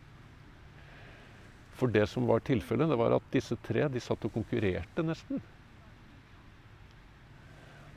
For 1.76 1.92
det 1.92 2.06
som 2.12 2.26
var 2.28 2.42
tilfellet, 2.44 2.88
det 2.88 2.98
var 3.00 3.14
at 3.16 3.30
disse 3.32 3.56
tre 3.64 3.86
de 3.88 4.00
satt 4.00 4.24
og 4.28 4.32
konkurrerte 4.34 5.04
nesten. 5.04 5.40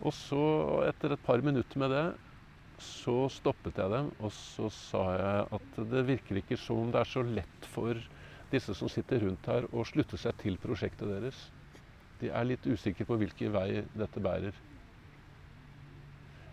Og 0.04 0.12
så, 0.16 0.44
etter 0.88 1.16
et 1.16 1.24
par 1.24 1.40
minutter 1.44 1.80
med 1.80 1.92
det, 1.92 2.06
så 2.82 3.28
stoppet 3.30 3.78
jeg 3.78 3.92
dem, 3.94 4.10
og 4.20 4.32
så 4.34 4.70
sa 4.74 5.04
jeg 5.18 5.48
at 5.58 5.80
det 5.92 6.06
virker 6.08 6.40
ikke 6.42 6.58
som 6.60 6.86
om 6.86 6.94
det 6.94 7.04
er 7.04 7.12
så 7.12 7.24
lett 7.26 7.68
for 7.70 8.00
disse 8.54 8.76
som 8.78 8.90
sitter 8.92 9.24
rundt 9.26 9.50
her, 9.50 9.68
å 9.74 9.86
slutte 9.88 10.18
seg 10.20 10.36
til 10.42 10.60
prosjektet 10.62 11.10
deres. 11.10 11.48
De 12.22 12.30
er 12.30 12.48
litt 12.48 12.66
usikre 12.70 13.08
på 13.10 13.18
hvilken 13.22 13.54
vei 13.54 13.84
dette 13.94 14.22
bærer. 14.24 14.58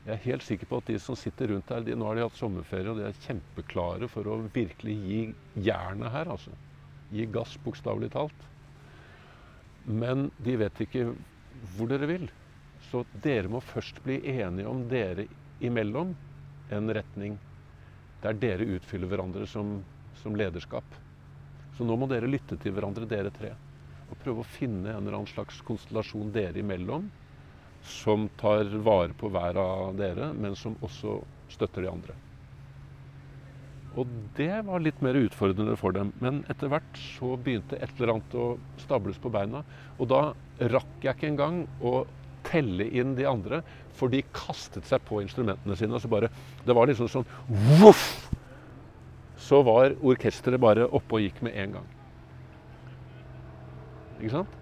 Jeg 0.06 0.14
er 0.14 0.22
helt 0.24 0.44
sikker 0.46 0.68
på 0.68 0.78
at 0.80 0.88
de 0.88 0.96
som 1.02 1.16
sitter 1.18 1.52
rundt 1.52 1.70
her, 1.70 1.84
de, 1.84 1.94
nå 1.96 2.06
har 2.08 2.16
de 2.16 2.24
hatt 2.24 2.38
sommerferie, 2.38 2.88
og 2.88 3.00
de 3.00 3.04
er 3.08 3.18
kjempeklare 3.26 4.08
for 4.08 4.28
å 4.32 4.38
virkelig 4.54 4.96
gi 4.96 5.20
jernet 5.68 6.12
her. 6.14 6.30
altså. 6.32 6.54
Gi 7.12 7.26
gass, 7.28 7.58
bokstavelig 7.60 8.08
talt. 8.14 8.46
Men 9.84 10.30
de 10.40 10.56
vet 10.60 10.80
ikke 10.86 11.10
hvor 11.76 11.90
dere 11.90 12.08
vil. 12.08 12.26
Så 12.88 13.04
dere 13.12 13.50
må 13.52 13.60
først 13.60 14.00
bli 14.06 14.22
enige 14.32 14.70
om 14.70 14.86
dere 14.88 15.26
imellom 15.60 16.14
en 16.70 16.94
retning 16.94 17.38
der 18.22 18.36
dere 18.36 18.68
utfyller 18.76 19.10
hverandre 19.10 19.46
som, 19.48 19.78
som, 20.20 20.36
lederskap. 20.36 20.84
Så 21.76 21.86
nå 21.88 21.96
må 21.96 22.08
dere 22.10 22.28
lytte 22.28 22.58
til 22.60 22.74
hverandre, 22.76 23.08
dere 23.08 23.32
tre. 23.32 23.54
Og 24.10 24.18
prøve 24.20 24.42
å 24.42 24.50
finne 24.56 24.90
en 24.90 25.02
eller 25.02 25.20
annen 25.20 25.30
slags 25.30 25.60
konstellasjon 25.66 26.32
dere 26.34 26.60
imellom 26.60 27.08
som 27.86 28.28
tar 28.40 28.68
vare 28.84 29.16
på 29.16 29.30
hver 29.32 29.56
av 29.60 29.94
dere, 29.96 30.34
men 30.36 30.56
som 30.58 30.76
også 30.84 31.20
støtter 31.50 31.86
de 31.86 31.92
andre. 31.92 32.16
Og 33.98 34.06
det 34.36 34.52
var 34.68 34.82
litt 34.84 35.00
mer 35.02 35.18
utfordrende 35.18 35.74
for 35.78 35.96
dem. 35.96 36.12
Men 36.22 36.44
etter 36.52 36.70
hvert 36.70 37.00
så 37.16 37.34
begynte 37.40 37.78
et 37.80 37.90
eller 37.96 38.14
annet 38.14 38.36
å 38.38 38.46
stables 38.78 39.18
på 39.18 39.32
beina. 39.34 39.64
Og 39.98 40.10
da 40.12 40.20
rakk 40.70 41.02
jeg 41.02 41.16
ikke 41.16 41.30
engang 41.32 41.64
å 41.82 42.04
telle 42.50 42.86
inn 42.90 43.14
de 43.18 43.26
andre, 43.28 43.62
for 43.96 44.12
de 44.12 44.22
kastet 44.34 44.88
seg 44.88 45.02
på 45.06 45.22
instrumentene 45.24 45.76
sine. 45.78 45.94
og 45.94 46.02
så 46.02 46.08
bare, 46.08 46.30
Det 46.66 46.74
var 46.76 46.86
liksom 46.86 47.08
sånn 47.08 47.26
voff! 47.80 48.30
Så 49.40 49.62
var 49.64 49.96
orkesteret 50.04 50.60
bare 50.60 50.84
oppe 50.86 51.16
og 51.16 51.24
gikk 51.24 51.40
med 51.42 51.56
en 51.56 51.72
gang. 51.78 51.88
Ikke 54.20 54.34
sant? 54.34 54.58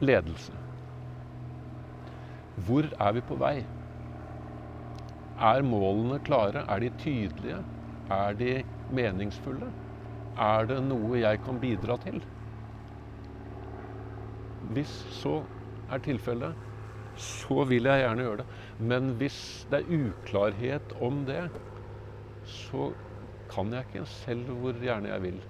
Ledelse. 0.00 0.56
Hvor 2.64 2.88
er 2.88 3.12
vi 3.12 3.20
på 3.20 3.36
vei? 3.40 3.58
Er 5.40 5.62
målene 5.64 6.18
klare? 6.24 6.64
Er 6.68 6.80
de 6.80 6.90
tydelige? 7.00 7.60
Er 8.10 8.34
de 8.36 8.62
meningsfulle? 8.92 9.70
Er 10.40 10.66
det 10.68 10.80
noe 10.88 11.20
jeg 11.20 11.40
kan 11.44 11.60
bidra 11.60 11.96
til? 12.00 12.20
Hvis 14.60 14.92
så 15.10 15.34
er 15.88 16.02
tilfellet, 16.04 16.56
så 17.16 17.64
vil 17.68 17.88
jeg 17.88 18.02
gjerne 18.04 18.24
gjøre 18.26 18.42
det. 18.42 18.46
Men 18.78 19.14
hvis 19.20 19.38
det 19.70 19.80
er 19.82 20.10
uklarhet 20.10 20.92
om 20.96 21.24
det, 21.28 21.42
så 22.46 22.92
kan 23.50 23.72
jeg 23.74 23.86
ikke 23.88 24.06
selv 24.06 24.52
hvor 24.60 24.78
gjerne 24.80 25.10
jeg 25.12 25.22
vil. 25.22 25.40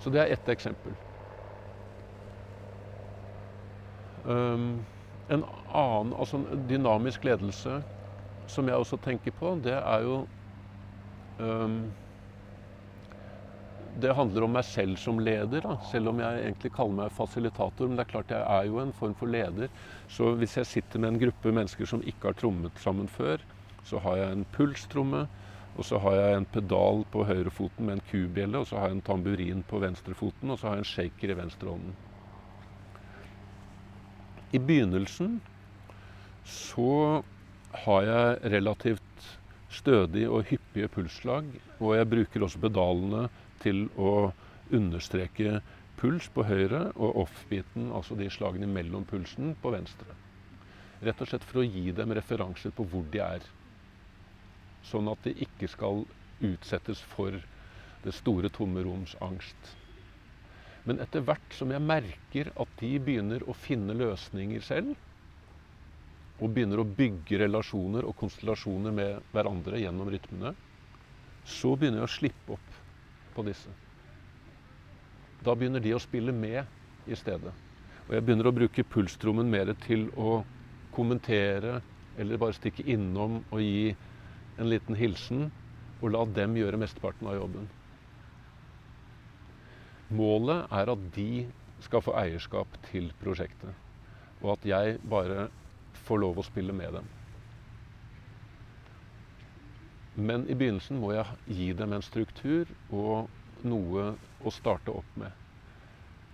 Så 0.00 0.10
det 0.10 0.20
er 0.22 0.32
ett 0.32 0.48
eksempel. 0.48 0.96
Um, 4.24 4.86
en 5.28 5.44
annen, 5.66 6.12
altså 6.12 6.42
dynamisk 6.68 7.24
ledelse 7.24 7.82
som 8.50 8.68
jeg 8.68 8.76
også 8.76 8.98
tenker 9.00 9.32
på, 9.36 9.54
det 9.64 9.76
er 9.76 10.04
jo 10.04 10.16
um, 11.38 11.94
det 13.98 14.14
handler 14.14 14.44
om 14.46 14.52
meg 14.54 14.66
selv 14.68 14.98
som 15.00 15.18
leder, 15.22 15.64
da. 15.64 15.76
selv 15.90 16.12
om 16.12 16.20
jeg 16.22 16.42
egentlig 16.44 16.70
kaller 16.76 16.96
meg 17.02 17.14
fasilitator. 17.16 17.88
Men 17.88 17.98
det 17.98 18.04
er 18.04 18.12
klart 18.12 18.34
jeg 18.34 18.44
er 18.44 18.68
jo 18.68 18.78
en 18.82 18.92
form 18.96 19.16
for 19.18 19.30
leder. 19.30 19.72
Så 20.08 20.34
hvis 20.38 20.56
jeg 20.60 20.68
sitter 20.70 21.02
med 21.02 21.14
en 21.14 21.22
gruppe 21.24 21.54
mennesker 21.54 21.88
som 21.88 22.04
ikke 22.04 22.30
har 22.30 22.38
trommet 22.38 22.78
sammen 22.82 23.10
før, 23.10 23.42
så 23.86 23.98
har 24.04 24.20
jeg 24.20 24.36
en 24.36 24.46
pulstromme, 24.54 25.24
og 25.76 25.86
så 25.86 25.98
har 26.02 26.18
jeg 26.18 26.36
en 26.36 26.48
pedal 26.52 27.04
på 27.10 27.24
høyrefoten 27.24 27.86
med 27.86 27.98
en 27.98 28.06
kubjelle, 28.10 28.60
og 28.60 28.68
så 28.68 28.78
har 28.78 28.90
jeg 28.90 28.98
en 28.98 29.04
tamburin 29.06 29.66
på 29.66 29.80
venstrefoten, 29.82 30.50
og 30.50 30.60
så 30.60 30.68
har 30.68 30.78
jeg 30.78 30.84
en 30.84 30.92
shaker 30.92 31.32
i 31.32 31.38
venstrehånden. 31.38 31.98
I 34.50 34.58
begynnelsen 34.58 35.38
så 36.44 37.22
har 37.84 38.02
jeg 38.02 38.52
relativt 38.56 39.28
stødige 39.70 40.30
og 40.30 40.48
hyppige 40.50 40.88
pulsslag. 40.90 41.46
Og 41.78 41.94
jeg 41.96 42.08
bruker 42.10 42.44
også 42.44 42.60
pedalene 42.62 43.28
til 43.62 43.86
å 43.96 44.32
understreke 44.72 45.60
puls 46.00 46.30
på 46.32 46.44
høyre 46.48 46.86
og 46.94 47.22
offbeaten, 47.26 47.90
altså 47.92 48.16
de 48.16 48.30
slagene 48.32 48.68
mellom 48.70 49.04
pulsen, 49.08 49.54
på 49.60 49.72
venstre. 49.74 50.16
Rett 51.00 51.20
og 51.20 51.30
slett 51.30 51.44
for 51.48 51.60
å 51.60 51.66
gi 51.66 51.90
dem 51.96 52.12
referanser 52.16 52.72
på 52.76 52.86
hvor 52.88 53.06
de 53.12 53.20
er. 53.24 53.44
Sånn 54.84 55.08
at 55.12 55.22
de 55.26 55.34
ikke 55.44 55.68
skal 55.68 56.06
utsettes 56.40 57.02
for 57.04 57.36
det 58.04 58.14
store 58.16 58.48
tomme 58.52 58.82
angst. 59.20 59.76
Men 60.88 61.00
etter 61.04 61.20
hvert 61.20 61.52
som 61.52 61.72
jeg 61.72 61.84
merker 61.84 62.50
at 62.56 62.70
de 62.80 62.94
begynner 62.98 63.44
å 63.44 63.52
finne 63.52 63.96
løsninger 63.96 64.64
selv, 64.64 64.96
og 66.40 66.54
begynner 66.56 66.80
å 66.80 66.88
bygge 66.88 67.42
relasjoner 67.42 68.06
og 68.08 68.16
konstellasjoner 68.16 68.94
med 68.96 69.26
hverandre 69.34 69.80
gjennom 69.82 70.08
rytmene, 70.08 70.54
så 71.44 71.74
begynner 71.76 72.00
jeg 72.00 72.08
å 72.08 72.14
slippe 72.14 72.56
opp 72.56 72.69
på 73.34 73.44
disse. 73.46 73.72
Da 75.40 75.54
begynner 75.56 75.80
de 75.80 75.94
å 75.96 76.02
spille 76.02 76.32
med 76.36 76.64
i 77.08 77.16
stedet. 77.16 77.52
Og 78.06 78.14
jeg 78.16 78.24
begynner 78.26 78.50
å 78.50 78.54
bruke 78.54 78.84
pulstrommen 78.84 79.50
mer 79.50 79.72
til 79.80 80.08
å 80.18 80.42
kommentere 80.92 81.80
eller 82.18 82.40
bare 82.40 82.56
stikke 82.56 82.84
innom 82.90 83.40
og 83.48 83.62
gi 83.62 83.92
en 84.60 84.68
liten 84.68 84.98
hilsen, 84.98 85.48
og 86.00 86.12
la 86.12 86.24
dem 86.26 86.56
gjøre 86.58 86.80
mesteparten 86.80 87.28
av 87.30 87.36
jobben. 87.38 87.68
Målet 90.10 90.66
er 90.74 90.90
at 90.90 91.06
de 91.14 91.30
skal 91.80 92.02
få 92.04 92.16
eierskap 92.18 92.74
til 92.88 93.12
prosjektet, 93.20 93.72
og 94.40 94.56
at 94.56 94.66
jeg 94.68 94.98
bare 95.06 95.48
får 95.96 96.22
lov 96.24 96.40
å 96.40 96.44
spille 96.44 96.74
med 96.76 96.98
dem. 96.98 97.08
Men 100.14 100.46
i 100.50 100.56
begynnelsen 100.58 100.98
må 101.00 101.12
jeg 101.14 101.36
gi 101.46 101.68
dem 101.78 101.92
en 101.94 102.02
struktur 102.04 102.70
og 102.88 103.30
noe 103.66 104.14
å 104.40 104.52
starte 104.54 104.92
opp 104.94 105.20
med. 105.20 105.32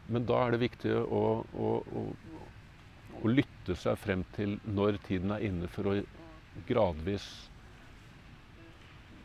Men 0.07 0.27
da 0.29 0.39
er 0.45 0.55
det 0.55 0.63
viktig 0.63 0.93
å, 0.95 1.23
å, 1.43 1.71
å, 1.83 2.05
å 3.21 3.33
lytte 3.33 3.77
seg 3.79 3.99
frem 3.99 4.23
til 4.37 4.57
når 4.65 5.01
tiden 5.07 5.35
er 5.35 5.45
inne 5.49 5.69
for 5.71 5.91
å 5.91 5.97
gradvis 6.69 7.27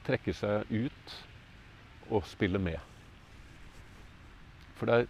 trekke 0.05 0.33
seg 0.33 0.71
ut 0.73 1.17
og 2.09 2.25
spille 2.27 2.59
med. 2.59 2.79
For 4.75 4.89
det 4.89 5.03
er, 5.03 5.09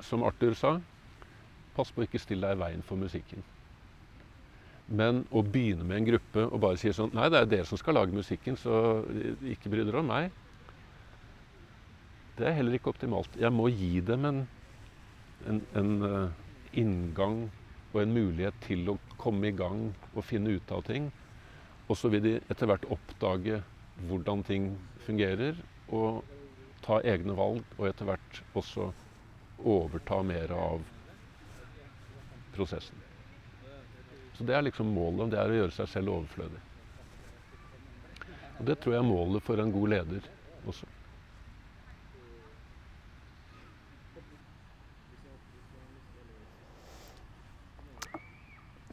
som 0.00 0.24
Arthur 0.24 0.56
sa, 0.56 0.78
pass 1.76 1.92
på 1.92 2.02
å 2.02 2.08
ikke 2.08 2.20
stille 2.22 2.48
deg 2.48 2.56
i 2.56 2.62
veien 2.64 2.84
for 2.86 3.00
musikken. 3.00 3.44
Men 4.90 5.22
å 5.30 5.44
begynne 5.46 5.86
med 5.86 6.00
en 6.00 6.08
gruppe 6.10 6.44
og 6.48 6.60
bare 6.62 6.78
si 6.80 6.90
sånn 6.94 7.12
Nei, 7.14 7.28
det 7.32 7.42
er 7.42 7.50
dere 7.50 7.68
som 7.68 7.78
skal 7.80 7.96
lage 7.96 8.16
musikken, 8.16 8.58
så 8.58 9.02
ikke 9.54 9.70
bry 9.72 9.84
dere 9.86 10.02
om 10.02 10.10
meg. 10.10 10.32
Det 12.38 12.48
er 12.48 12.56
heller 12.56 12.76
ikke 12.76 12.92
optimalt. 12.92 13.36
Jeg 13.38 13.52
må 13.54 13.68
gi 13.70 14.00
dem 14.04 14.24
en, 14.28 14.40
en, 15.46 15.60
en 15.78 15.92
uh, 16.02 16.30
inngang 16.72 17.44
og 17.92 18.00
en 18.02 18.14
mulighet 18.14 18.56
til 18.64 18.88
å 18.88 18.98
komme 19.20 19.50
i 19.50 19.56
gang 19.56 19.90
og 20.12 20.24
finne 20.24 20.56
ut 20.56 20.72
av 20.74 20.84
ting. 20.88 21.10
Og 21.88 21.98
så 21.98 22.08
vil 22.12 22.24
de 22.24 22.34
etter 22.50 22.70
hvert 22.70 22.88
oppdage 22.90 23.60
hvordan 24.08 24.42
ting 24.48 24.72
fungerer, 25.04 25.58
og 25.92 26.24
ta 26.82 27.02
egne 27.04 27.36
valg, 27.36 27.62
og 27.76 27.88
etter 27.90 28.08
hvert 28.08 28.42
også 28.56 28.88
overta 29.58 30.22
mer 30.26 30.54
av 30.56 30.86
prosessen. 32.56 33.01
Så 34.42 34.46
det 34.46 34.54
er 34.58 34.62
liksom 34.66 34.88
målet. 34.90 35.28
Det 35.30 35.36
er 35.38 35.52
å 35.52 35.54
gjøre 35.54 35.70
seg 35.70 35.86
selv 35.86 36.10
overflødig. 36.16 36.60
Og 38.58 38.64
det 38.66 38.74
tror 38.82 38.96
jeg 38.96 38.98
er 38.98 39.06
målet 39.06 39.44
for 39.46 39.60
en 39.62 39.70
god 39.70 39.90
leder 39.92 40.24
også. 40.66 40.86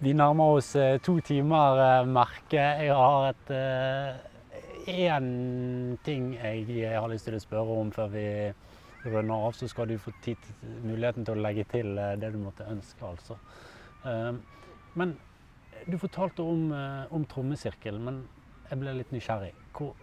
Vi 0.05 0.13
nærmer 0.13 0.59
oss 0.59 0.69
eh, 0.77 0.99
to 1.01 1.15
timer, 1.26 1.81
eh, 1.81 2.11
Merke. 2.13 2.67
Jeg 2.84 2.99
har 2.99 3.26
et 3.31 3.49
én 4.85 5.31
eh, 5.31 5.95
ting 6.05 6.27
jeg 6.38 6.93
har 6.93 7.09
lyst 7.09 7.26
til 7.26 7.39
å 7.39 7.41
spørre 7.41 7.80
om 7.88 7.89
før 7.95 8.13
vi 8.13 8.27
runder 9.07 9.47
av. 9.47 9.57
Så 9.57 9.71
skal 9.73 9.89
du 9.89 9.97
få 9.97 10.13
tid, 10.21 10.45
muligheten 10.85 11.26
til 11.26 11.41
å 11.41 11.47
legge 11.47 11.65
til 11.73 11.97
det 11.97 12.30
du 12.35 12.38
måtte 12.38 12.69
ønske, 12.69 13.01
altså. 13.15 13.39
Men 14.93 15.17
du 15.88 15.97
fortalte 16.01 16.43
om, 16.43 16.69
om 17.15 17.26
trommesirkelen, 17.30 18.03
men 18.03 18.22
jeg 18.69 18.81
ble 18.81 18.93
litt 18.99 19.11
nysgjerrig. 19.14 19.53
Hvor, 19.77 19.93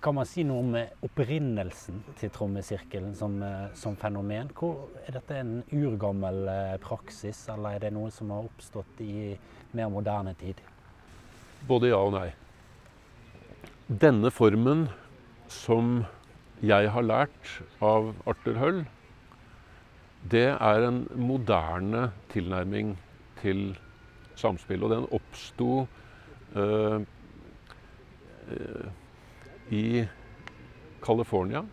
kan 0.00 0.16
man 0.16 0.28
si 0.28 0.42
noe 0.48 0.62
om 0.64 0.76
eh, 0.78 0.92
opprinnelsen 1.04 2.00
til 2.20 2.32
trommesirkelen 2.32 3.12
som, 3.16 3.36
eh, 3.44 3.66
som, 3.76 3.96
fenomen? 4.00 4.50
Hvor, 4.56 4.88
er 5.04 5.18
dette 5.18 5.40
en 5.40 5.58
urgammel 5.72 6.48
eh, 6.48 6.76
praksis, 6.82 7.42
eller 7.52 7.76
er 7.76 7.84
det 7.84 7.92
noe 7.96 8.12
som 8.14 8.32
har 8.32 8.48
oppstått 8.48 9.02
i 9.04 9.34
mer 9.76 9.90
moderne 9.92 10.34
tid? 10.40 10.62
Både 11.68 11.92
ja 11.92 12.00
og 12.00 12.14
nei. 12.16 12.30
Denne 13.90 14.30
formen 14.32 14.88
som 15.50 16.06
jeg 16.64 16.88
har 16.94 17.04
lært 17.04 17.52
av 17.84 18.14
Arthur 18.28 18.56
Høll, 18.60 18.82
det 20.32 20.50
er 20.52 20.84
en 20.86 21.04
moderne 21.16 22.10
tilnærming 22.32 22.94
til 23.40 23.72
samspill. 24.40 24.84
Og 24.86 24.94
den 24.94 25.08
oppsto 25.16 25.84
uh, 26.56 27.00
i 29.70 29.84
California. 31.04 31.64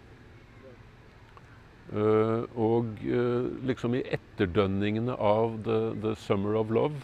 Uh, 1.88 2.44
og 2.60 2.98
uh, 3.08 3.48
liksom 3.68 3.96
i 3.96 4.04
etterdønningene 4.12 5.16
av 5.16 5.56
the, 5.64 5.78
the, 6.04 6.18
Summer 6.20 6.58
of 6.60 6.74
Love 6.74 7.00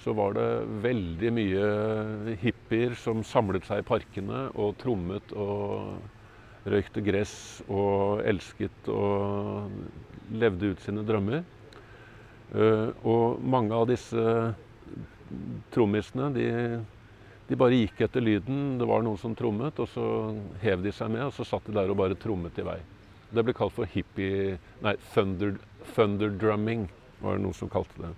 så 0.00 0.14
var 0.16 0.36
det 0.36 0.46
veldig 0.84 1.30
mye 1.34 1.64
hippier 2.40 2.94
som 2.96 3.24
samlet 3.26 3.66
seg 3.68 3.82
i 3.82 3.84
parkene 3.84 4.46
og 4.54 4.78
trommet 4.80 5.34
og 5.36 5.98
røykte 6.70 7.02
gress 7.04 7.34
og 7.66 8.22
elsket 8.24 8.88
og 8.94 9.68
levde 10.32 10.72
ut 10.72 10.86
sine 10.86 11.04
drømmer. 11.04 11.42
Uh, 12.50 12.90
og 13.06 13.42
mange 13.46 13.76
av 13.76 13.86
disse 13.90 14.24
trommisene 15.70 16.32
de 16.34 16.48
de 17.50 17.58
bare 17.58 17.74
gikk 17.74 18.04
etter 18.06 18.22
lyden. 18.22 18.78
Det 18.78 18.86
var 18.86 19.02
noen 19.02 19.18
som 19.18 19.34
trommet, 19.34 19.78
og 19.82 19.88
så 19.90 20.06
hev 20.62 20.84
de 20.84 20.92
seg 20.94 21.10
med, 21.10 21.24
og 21.26 21.34
så 21.34 21.46
satt 21.48 21.66
de 21.66 21.74
der 21.74 21.90
og 21.90 21.98
bare 21.98 22.18
trommet 22.18 22.58
i 22.62 22.66
vei. 22.66 22.78
Det 23.34 23.42
ble 23.46 23.54
kalt 23.54 23.74
for 23.74 23.90
hippie 23.90 24.56
Nei, 24.84 24.94
thunder, 25.10 26.30
drumming 26.38 26.86
var 27.20 27.36
det 27.36 27.42
noen 27.42 27.56
som 27.58 27.70
kalte 27.70 28.04
det. 28.04 28.12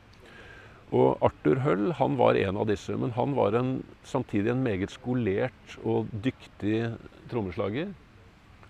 Og 0.93 1.17
Arthur 1.25 1.63
Hull 1.65 1.87
han 1.97 2.19
var 2.21 2.37
en 2.37 2.61
av 2.61 2.69
disse, 2.69 2.93
men 3.01 3.15
han 3.17 3.33
var 3.39 3.57
en, 3.57 3.73
samtidig 4.05 4.53
en 4.53 4.65
meget 4.65 4.93
skolert 4.93 5.79
og 5.81 6.13
dyktig 6.13 6.93
trommeslager. 7.33 7.89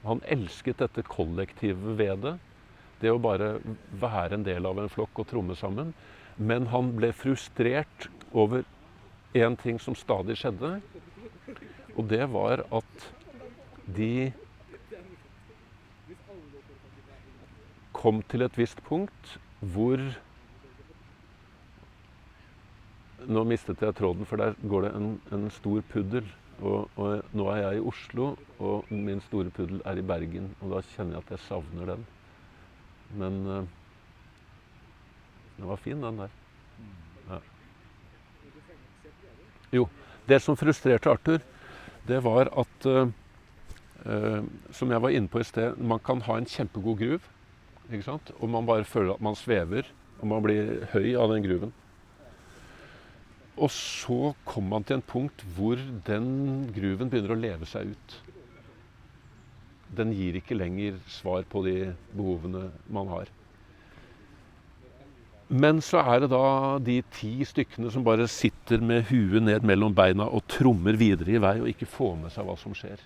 Han 0.07 0.23
elsket 0.31 0.79
dette 0.83 1.03
kollektive 1.11 1.97
ved 1.99 2.23
det. 2.23 2.37
Det 3.03 3.11
å 3.11 3.21
bare 3.23 3.57
være 3.99 4.39
en 4.39 4.47
del 4.47 4.67
av 4.69 4.79
en 4.79 4.91
flokk 4.93 5.25
og 5.25 5.31
tromme 5.33 5.57
sammen. 5.59 5.91
Men 6.39 6.69
han 6.73 6.93
ble 6.97 7.11
frustrert 7.17 8.09
over 8.33 8.63
én 9.35 9.57
ting 9.59 9.81
som 9.83 9.97
stadig 9.99 10.39
skjedde. 10.39 10.77
Og 11.97 12.07
det 12.09 12.25
var 12.33 12.65
at 12.73 13.09
de 13.97 14.31
kom 17.93 18.23
til 18.31 18.47
et 18.47 18.59
visst 18.59 18.83
punkt 18.89 19.37
hvor 19.75 20.01
Nå 23.23 23.45
mistet 23.47 23.79
jeg 23.79 23.95
tråden, 23.95 24.27
for 24.27 24.41
der 24.41 24.57
går 24.67 24.83
det 24.83 24.89
en, 24.99 25.13
en 25.31 25.45
stor 25.55 25.85
puddel. 25.93 26.27
Og, 26.59 26.89
og, 26.99 27.21
nå 27.31 27.45
er 27.53 27.61
jeg 27.61 27.79
i 27.79 27.85
Oslo, 27.87 28.25
og 28.59 28.91
min 28.91 29.23
store 29.29 29.53
puddel 29.55 29.79
er 29.87 30.01
i 30.01 30.03
Bergen. 30.03 30.49
Og 30.59 30.73
da 30.75 30.81
kjenner 30.89 31.21
jeg 31.21 31.23
at 31.23 31.31
jeg 31.37 31.43
savner 31.45 31.93
den. 31.93 32.03
Men 33.19 33.41
uh, 33.47 33.65
den 35.59 35.69
var 35.69 35.81
fin, 35.83 36.01
den 36.03 36.23
der. 36.23 36.39
Jo, 39.73 39.87
det 40.29 40.43
som 40.45 40.57
frustrerte 40.57 41.11
Arthur, 41.11 41.41
det 42.09 42.19
var 42.25 42.51
at 42.61 42.87
uh, 42.87 43.09
Som 44.75 44.91
jeg 44.91 45.03
var 45.03 45.15
inne 45.15 45.31
på 45.31 45.39
i 45.39 45.47
sted, 45.47 45.77
man 45.79 46.01
kan 46.03 46.21
ha 46.27 46.37
en 46.37 46.49
kjempegod 46.51 46.99
gruv. 46.99 47.29
Ikke 47.87 48.03
sant? 48.03 48.33
Og 48.41 48.51
man 48.51 48.67
bare 48.67 48.85
føler 48.85 49.15
at 49.15 49.23
man 49.23 49.37
svever, 49.39 49.87
og 50.19 50.27
man 50.27 50.43
blir 50.43 50.89
høy 50.91 51.15
av 51.15 51.31
den 51.31 51.45
gruven. 51.47 51.73
Og 53.57 53.71
så 53.71 54.33
kommer 54.49 54.79
man 54.79 54.87
til 54.89 54.99
en 54.99 55.07
punkt 55.07 55.45
hvor 55.55 55.79
den 56.07 56.29
gruven 56.75 57.13
begynner 57.13 57.35
å 57.35 57.39
leve 57.39 57.69
seg 57.69 57.93
ut. 57.93 58.17
Den 59.97 60.13
gir 60.17 60.39
ikke 60.39 60.57
lenger 60.57 60.99
svar 61.11 61.45
på 61.49 61.65
de 61.67 61.93
behovene 62.15 62.71
man 62.93 63.11
har. 63.13 63.31
Men 65.53 65.83
så 65.85 66.01
er 66.01 66.23
det 66.23 66.31
da 66.33 66.79
de 66.81 67.03
ti 67.13 67.35
stykkene 67.45 67.91
som 67.93 68.05
bare 68.07 68.25
sitter 68.31 68.81
med 68.81 69.05
huet 69.11 69.43
ned 69.45 69.67
mellom 69.69 69.93
beina 69.93 70.25
og 70.25 70.47
trommer 70.49 70.97
videre 70.97 71.35
i 71.35 71.43
vei 71.43 71.59
og 71.61 71.69
ikke 71.69 71.91
får 71.93 72.15
med 72.23 72.33
seg 72.33 72.49
hva 72.49 72.57
som 72.57 72.73
skjer. 72.77 73.03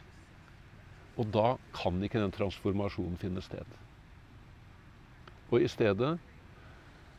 Og 1.19 1.27
da 1.35 1.57
kan 1.75 1.99
ikke 2.05 2.23
den 2.23 2.35
transformasjonen 2.35 3.19
finne 3.19 3.43
sted. 3.43 3.67
Og 5.51 5.63
i 5.63 5.71
stedet 5.71 6.15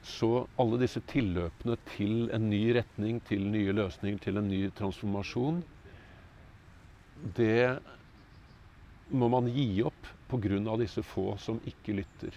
så 0.08 0.46
alle 0.62 0.80
disse 0.80 1.02
tilløpene 1.10 1.76
til 1.92 2.30
en 2.32 2.48
ny 2.48 2.62
retning, 2.78 3.20
til 3.28 3.44
nye 3.52 3.74
løsninger, 3.76 4.22
til 4.24 4.40
en 4.40 4.48
ny 4.48 4.68
transformasjon, 4.78 5.60
det 7.36 7.80
må 9.10 9.30
man 9.32 9.48
gi 9.52 9.84
opp 9.88 10.08
pga. 10.28 10.78
disse 10.78 11.04
få 11.04 11.38
som 11.38 11.60
ikke 11.66 11.96
lytter. 12.02 12.36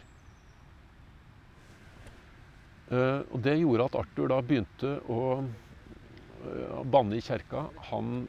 Uh, 2.90 3.22
og 3.30 3.38
Det 3.42 3.58
gjorde 3.60 3.86
at 3.86 3.98
Arthur 4.02 4.28
da 4.32 4.40
begynte 4.42 4.96
å 5.06 5.20
uh, 5.38 6.82
banne 6.84 7.18
i 7.18 7.22
kjerka. 7.22 7.68
Han 7.92 8.26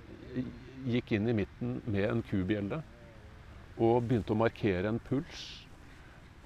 gikk 0.86 1.18
inn 1.18 1.30
i 1.30 1.38
midten 1.38 1.82
med 1.86 2.10
en 2.10 2.24
kubjelle 2.26 2.84
og 3.82 4.06
begynte 4.06 4.36
å 4.36 4.42
markere 4.42 4.90
en 4.92 5.02
puls. 5.02 5.42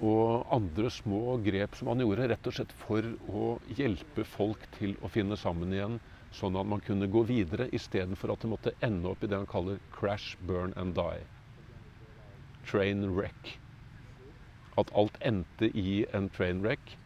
Og 0.04 0.48
andre 0.52 0.90
små 0.92 1.38
grep 1.44 1.76
som 1.80 1.88
han 1.88 2.02
gjorde, 2.04 2.28
rett 2.28 2.48
og 2.50 2.56
slett 2.56 2.74
for 2.76 3.06
å 3.32 3.46
hjelpe 3.78 4.26
folk 4.28 4.66
til 4.76 4.98
å 5.00 5.12
finne 5.12 5.38
sammen 5.40 5.72
igjen. 5.72 6.02
Sånn 6.36 6.58
at 6.60 6.68
man 6.68 6.84
kunne 6.84 7.08
gå 7.12 7.24
videre 7.28 7.70
istedenfor 7.76 8.34
at 8.34 8.44
det 8.44 8.52
måtte 8.52 8.76
ende 8.84 9.12
opp 9.12 9.24
i 9.24 9.32
det 9.32 9.40
han 9.40 9.48
kaller 9.48 9.80
'crash, 9.92 10.36
burn 10.40 10.76
and 10.76 10.96
die'. 11.00 11.35
Train 12.66 13.06
wreck. 13.16 13.56
At 14.78 14.92
alt 14.96 15.18
endte 15.24 15.70
i 15.72 16.04
en 16.14 16.30
train 16.30 16.62
wreck 16.66 16.98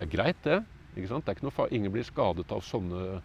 det 0.00 0.06
er 0.06 0.16
greit, 0.16 0.38
det. 0.46 0.62
Ikke 0.96 1.10
sant? 1.10 1.26
Det 1.26 1.34
er 1.34 1.36
ikke 1.36 1.46
noe 1.50 1.66
Ingen 1.76 1.92
blir 1.92 2.06
skadet 2.08 2.52
av 2.56 2.62
sånne 2.64 3.18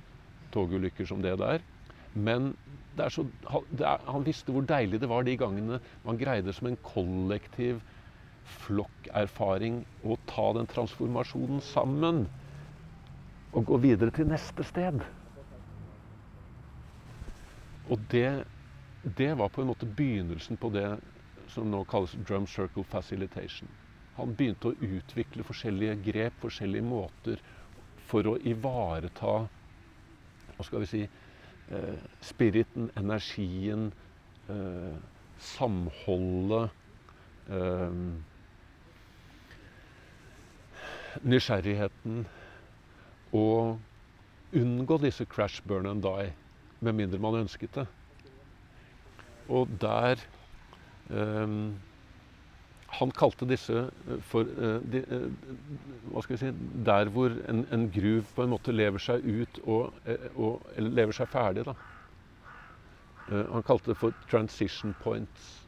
togulykker 0.52 1.07
som 1.07 1.22
det 1.24 1.38
der. 1.40 1.64
Men 2.12 2.49
det 2.99 3.07
så, 3.16 3.24
det 3.72 3.86
er, 3.88 4.03
han 4.12 4.26
visste 4.28 4.52
hvor 4.52 4.66
deilig 4.68 4.99
det 4.99 5.07
var 5.07 5.24
de 5.24 5.38
gangene 5.40 5.80
man 6.03 6.20
greide 6.20 6.52
som 6.56 6.68
en 6.68 6.76
kollektiv 6.84 7.80
flokkerfaring 8.66 9.86
å 10.03 10.18
ta 10.28 10.49
den 10.57 10.68
transformasjonen 10.68 11.64
sammen. 11.64 12.26
Og 13.56 13.72
gå 13.72 13.80
videre 13.88 14.12
til 14.12 14.28
neste 14.28 14.68
sted. 14.68 14.99
Og 17.88 18.03
det, 18.12 18.44
det 19.16 19.32
var 19.40 19.48
på 19.48 19.64
en 19.64 19.72
måte 19.72 19.88
begynnelsen 19.88 20.60
på 20.60 20.76
det 20.76 20.90
som 21.51 21.69
nå 21.72 21.84
kalles 21.89 22.15
drum 22.27 22.47
circle 22.47 22.84
facilitation. 22.84 23.69
Han 24.15 24.35
begynte 24.35 24.72
å 24.72 24.80
utvikle 24.80 25.43
forskjellige 25.43 25.95
grep, 26.05 26.38
forskjellige 26.43 26.88
måter 26.88 27.41
for 28.07 28.27
å 28.30 28.38
ivareta 28.47 29.35
hva 30.55 30.63
skal 30.63 30.85
vi 30.85 30.88
si 30.88 31.01
eh, 31.03 31.97
spiriten, 32.23 32.88
energien, 32.95 33.89
eh, 34.47 34.95
samholdet 35.51 36.72
eh, 37.51 37.99
Nysgjerrigheten. 41.26 42.26
Og 43.35 44.55
unngå 44.55 44.97
disse 45.03 45.26
crash, 45.31 45.61
burn 45.63 45.88
and 45.88 46.03
die, 46.03 46.31
med 46.84 46.97
mindre 46.97 47.19
man 47.23 47.39
ønsket 47.39 47.76
det. 47.80 47.85
Og 49.47 49.72
der 49.80 50.19
han 52.99 53.11
kalte 53.11 53.48
disse 53.49 53.76
eh, 53.88 54.22
for 54.30 54.48
uh, 54.57 54.77
de, 54.91 55.02
uh, 55.10 55.27
Hva 56.11 56.23
skal 56.23 56.36
vi 56.36 56.41
si 56.44 56.52
Der 56.88 57.11
hvor 57.14 57.34
en, 57.49 57.65
en, 57.73 57.90
gruv 57.94 58.32
på 58.36 58.45
en 58.45 58.53
måte 58.53 58.76
lever 58.76 59.02
seg 59.02 59.26
ut 59.26 59.60
og, 59.64 59.94
og 60.36 60.80
lever 60.80 61.15
seg 61.15 61.30
ferdig, 61.32 61.65
da. 61.68 61.76
Han 63.26 63.64
kalte 63.65 63.90
det 63.90 63.98
for 63.98 64.14
'transition 64.30 64.94
points'. 65.02 65.61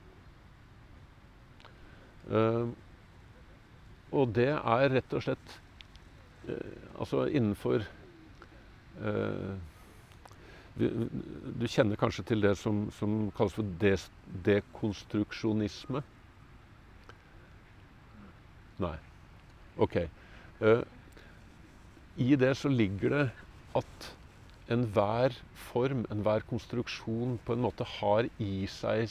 og 4.11 4.34
det 4.35 4.51
er 4.51 4.89
rett 4.93 5.14
og 5.14 5.23
slett 5.23 5.55
Altså 6.99 7.26
innenfor 7.26 7.81
du, 10.77 11.65
kjenner 11.67 11.99
kanskje 11.99 12.25
til 12.31 12.43
det 12.43 12.53
som, 12.59 12.85
som 12.97 13.31
kalles 13.37 13.55
for 13.57 13.65
dekonstruksjonisme. 14.45 16.03
Nei. 18.83 18.95
OK. 19.81 19.97
Uh, 20.61 20.83
I 22.17 22.35
det 22.39 22.53
så 22.57 22.69
ligger 22.69 23.13
det 23.13 23.25
at 23.77 24.11
enhver 24.73 25.35
form, 25.69 26.05
enhver 26.11 26.45
konstruksjon, 26.49 27.37
på 27.45 27.55
en 27.55 27.63
måte 27.63 27.87
har 27.97 28.27
i 28.41 28.67
seg 28.69 29.07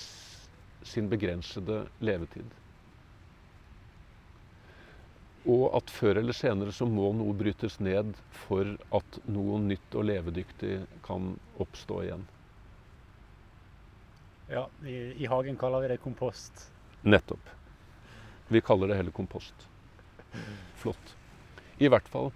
sin 0.87 1.11
begrensede 1.11 1.85
levetid. 2.05 2.47
Og 5.47 5.69
at 5.79 5.91
før 5.95 6.19
eller 6.21 6.35
senere 6.35 6.75
så 6.75 6.89
må 6.91 7.13
noe 7.15 7.35
brytes 7.39 7.79
ned 7.79 8.17
for 8.47 8.73
at 8.99 9.19
noe 9.31 9.61
nytt 9.63 9.95
og 9.95 10.09
levedyktig 10.09 10.81
kan 11.07 11.37
oppstå 11.63 12.01
igjen. 12.07 12.25
Ja, 14.51 14.67
i, 14.87 14.97
i 15.23 15.31
hagen 15.31 15.59
kaller 15.59 15.85
vi 15.85 15.93
det 15.93 16.01
kompost. 16.03 16.67
Nettopp. 17.07 17.53
Vi 18.49 18.63
kaller 18.63 18.91
det 18.91 18.99
heller 18.99 19.15
kompost. 19.15 19.69
Flott. 20.83 21.15
I 21.79 21.91
hvert 21.93 22.09
fall 22.11 22.31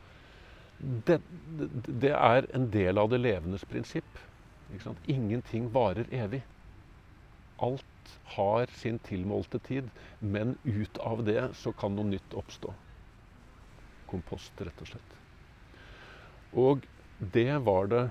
det, 0.81 1.21
det, 1.87 2.13
er 2.15 2.47
en 2.57 2.71
del 2.73 2.99
av 2.99 3.11
det 3.13 3.21
levendes 3.21 3.65
prinsipp. 3.69 4.19
Ingenting 5.11 5.69
varer 5.75 6.09
evig. 6.15 6.43
Alt 7.61 8.15
har 8.37 8.71
sin 8.81 8.99
tilmålte 9.05 9.59
tid, 9.59 9.91
men 10.19 10.57
ut 10.65 10.99
av 10.99 11.25
det 11.27 11.51
så 11.59 11.73
kan 11.77 11.95
noe 11.97 12.09
nytt 12.09 12.35
oppstå. 12.35 12.73
Kompost, 14.11 14.53
rett 14.61 14.83
og 14.83 14.91
slett. 14.91 15.11
Og 16.59 16.87
det 17.35 17.53
var 17.67 17.87
det 17.91 18.05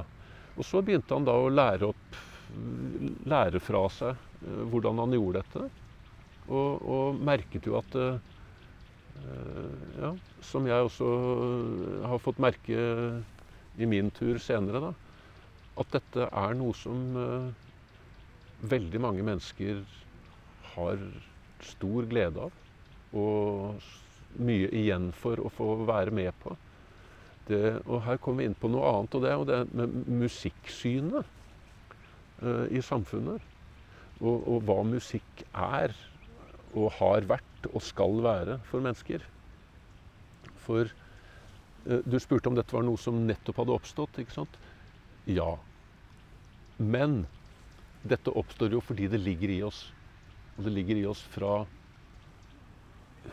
Og 0.54 0.66
så 0.68 0.78
begynte 0.86 1.16
han 1.16 1.26
da 1.26 1.34
å 1.34 1.50
lære 1.50 1.90
opp 1.90 2.20
Lære 3.26 3.56
fra 3.64 3.80
seg 3.88 4.10
eh, 4.12 4.58
hvordan 4.68 4.98
han 5.00 5.14
gjorde 5.16 5.40
dette. 5.40 5.62
Og, 6.52 6.82
og 6.84 7.20
merket 7.24 7.64
jo 7.64 7.78
at 7.78 7.94
uh, 7.96 8.18
ja, 9.96 10.10
Som 10.44 10.68
jeg 10.68 10.84
også 10.84 11.08
har 12.12 12.20
fått 12.20 12.42
merke 12.44 12.84
i 13.80 13.88
min 13.88 14.10
tur 14.12 14.36
senere, 14.42 14.82
da, 14.84 14.90
at 15.80 15.94
dette 15.96 16.26
er 16.28 16.58
noe 16.58 16.76
som 16.76 17.16
veldig 18.68 19.00
mange 19.00 19.24
mennesker 19.24 19.80
har 20.74 21.00
stor 21.64 22.10
glede 22.10 22.50
av. 22.50 22.58
Og 23.16 23.80
mye 24.44 24.68
igjen 24.76 25.08
for 25.16 25.40
å 25.40 25.48
få 25.56 25.70
være 25.88 26.12
med 26.12 26.36
på. 26.44 26.52
Det, 27.48 27.82
og 27.88 28.04
her 28.06 28.20
kommer 28.22 28.42
vi 28.42 28.50
inn 28.50 28.58
på 28.58 28.70
noe 28.70 28.86
annet, 28.86 29.14
og 29.16 29.24
det 29.24 29.30
er 29.30 29.40
jo 29.40 29.48
det 29.48 29.60
med 29.74 29.96
musikksynet 30.22 31.30
uh, 32.42 32.66
i 32.70 32.82
samfunnet. 32.84 33.42
Og, 34.22 34.36
og, 34.46 34.58
hva 34.68 34.78
musikk 34.86 35.42
er, 35.50 35.94
og 36.78 36.92
har 37.00 37.26
vært, 37.30 37.66
og 37.72 37.82
skal 37.82 38.22
være 38.22 38.60
for 38.68 38.84
mennesker. 38.84 39.24
For 40.62 40.86
uh, 40.86 42.00
du 42.06 42.18
spurte 42.22 42.52
om 42.52 42.58
dette 42.58 42.74
var 42.74 42.86
noe 42.86 43.00
som 43.00 43.24
nettopp 43.26 43.64
hadde 43.64 43.74
oppstått, 43.74 44.22
ikke 44.22 44.38
sant? 44.38 44.60
Ja. 45.26 45.56
Men 46.78 47.24
dette 48.06 48.34
oppstår 48.34 48.74
jo 48.74 48.82
fordi 48.82 49.10
det 49.10 49.22
ligger 49.22 49.50
i 49.50 49.60
oss. 49.66 49.84
Og 50.56 50.66
det 50.66 50.76
ligger 50.78 50.98
i 51.00 51.06
oss 51.10 51.22
fra 51.34 51.64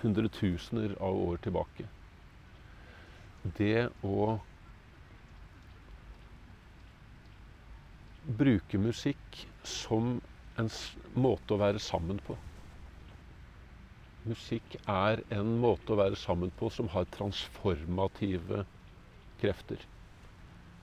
hundretusener 0.02 0.94
av 1.02 1.18
år 1.18 1.42
tilbake. 1.46 1.88
Det 3.58 3.88
å 4.06 4.38
bruke 8.40 8.78
musikk 8.82 9.46
som 9.66 10.20
en 10.60 10.70
måte 11.16 11.56
å 11.56 11.62
være 11.62 11.82
sammen 11.82 12.20
på. 12.26 12.36
Musikk 14.28 14.76
er 14.84 15.24
en 15.34 15.56
måte 15.64 15.96
å 15.96 16.00
være 16.02 16.20
sammen 16.20 16.52
på 16.60 16.70
som 16.74 16.90
har 16.94 17.08
transformative 17.16 18.66
krefter. 19.40 19.86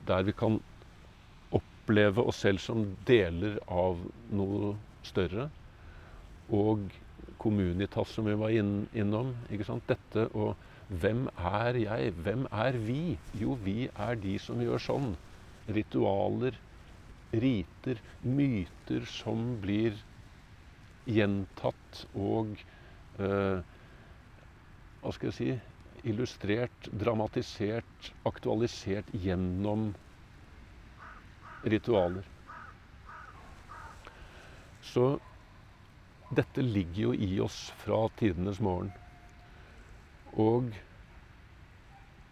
Der 0.09 0.25
vi 0.27 0.35
kan 0.37 0.59
oppleve 1.55 2.25
oss 2.25 2.41
selv 2.43 2.63
som 2.65 2.87
deler 3.07 3.61
av 3.69 4.01
noe 4.33 4.75
større. 5.07 5.51
Og 6.49 6.89
Communitas, 7.43 8.15
som 8.15 8.27
vi 8.27 8.35
var 8.39 8.55
inn, 8.55 8.87
innom. 8.97 9.35
Dette 9.51 10.27
og 10.33 10.57
hvem 10.89 11.27
er 11.37 11.77
jeg? 11.81 12.13
Hvem 12.23 12.47
er 12.53 12.79
vi? 12.79 13.19
Jo, 13.35 13.57
vi 13.59 13.89
er 13.95 14.19
de 14.23 14.37
som 14.39 14.61
gjør 14.63 14.83
sånn. 14.83 15.15
Ritualer, 15.67 16.55
riter, 17.35 17.99
myter 18.23 19.07
som 19.11 19.57
blir 19.63 19.99
gjentatt 21.07 22.05
og 22.15 22.55
eh, 23.19 23.63
Hva 25.03 25.15
skal 25.15 25.31
jeg 25.31 25.37
si 25.39 25.51
Illustrert, 26.07 26.87
dramatisert, 26.93 28.13
aktualisert 28.29 29.09
gjennom 29.17 29.89
ritualer. 31.67 32.29
Så 34.93 35.07
dette 36.37 36.63
ligger 36.63 37.09
jo 37.09 37.17
i 37.27 37.41
oss 37.43 37.59
fra 37.83 38.05
tidenes 38.21 38.61
morgen. 38.63 38.93
Og 40.37 40.73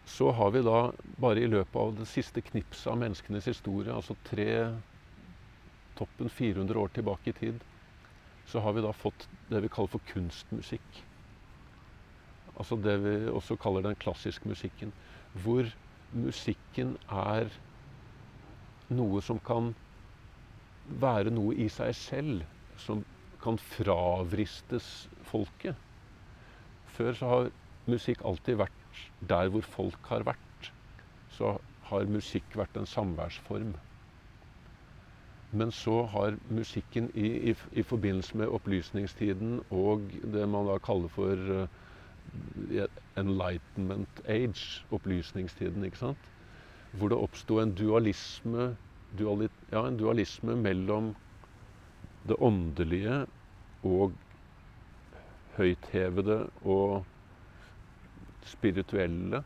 så 0.04 0.30
har 0.36 0.50
vi 0.52 0.62
da 0.62 0.92
bare 1.20 1.40
i 1.40 1.48
løpet 1.48 1.78
av 1.80 1.94
det 1.98 2.08
siste 2.10 2.42
knipset 2.44 2.90
av 2.92 2.98
menneskenes 3.00 3.48
historie, 3.48 3.92
altså 3.94 4.16
tre 4.28 4.48
toppen 5.96 6.28
400 6.28 6.78
år 6.78 6.92
tilbake 6.92 7.32
i 7.32 7.38
tid, 7.38 7.62
så 8.46 8.60
har 8.60 8.76
vi 8.76 8.84
da 8.84 8.92
fått 8.92 9.28
det 9.48 9.62
vi 9.64 9.70
kaller 9.72 9.94
for 9.94 10.04
kunstmusikk. 10.10 11.00
Altså 12.54 12.76
det 12.78 12.98
vi 13.02 13.14
også 13.32 13.56
kaller 13.58 13.82
den 13.86 13.96
klassiske 13.98 14.48
musikken. 14.48 14.92
Hvor 15.42 15.66
musikken 16.12 16.94
er 17.10 17.48
noe 18.94 19.22
som 19.24 19.40
kan 19.42 19.72
være 21.00 21.32
noe 21.34 21.56
i 21.56 21.70
seg 21.72 21.96
selv. 21.98 22.44
Som 22.78 23.02
kan 23.42 23.58
fravristes 23.58 25.08
folket. 25.26 25.80
Før 26.94 27.16
så 27.18 27.32
har 27.32 27.50
musikk 27.90 28.24
alltid 28.24 28.58
vært 28.60 29.00
der 29.28 29.50
hvor 29.52 29.64
folk 29.66 30.10
har 30.12 30.24
vært. 30.26 30.70
Så 31.36 31.56
har 31.90 32.06
musikk 32.08 32.56
vært 32.56 32.76
en 32.78 32.88
samværsform. 32.88 33.74
Men 35.54 35.70
så 35.70 36.02
har 36.10 36.38
musikken 36.50 37.10
i, 37.14 37.26
i, 37.50 37.54
i 37.72 37.82
forbindelse 37.82 38.36
med 38.40 38.50
opplysningstiden 38.56 39.60
og 39.70 40.08
det 40.34 40.48
man 40.50 40.66
da 40.66 40.78
kaller 40.82 41.12
for 41.14 41.38
uh, 41.60 42.86
enlightenment 43.20 44.22
age, 44.26 44.82
opplysningstiden, 44.90 45.84
ikke 45.84 46.02
sant? 46.06 46.30
hvor 46.94 47.10
det 47.10 47.18
oppsto 47.18 47.58
en 47.58 47.72
ja, 49.72 49.80
en 49.82 49.96
dualisme 49.98 50.54
mellom 50.56 51.14
det 52.28 52.36
åndelige 52.38 53.24
og 53.82 54.12
høythevede 55.56 56.38
og 56.62 57.04
spirituelle 58.48 59.42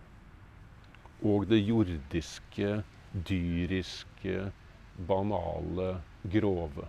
og 1.26 1.48
det 1.50 1.58
jordiske, 1.62 2.82
dyriske, 3.28 4.52
banale, 5.08 5.88
grove. 6.30 6.86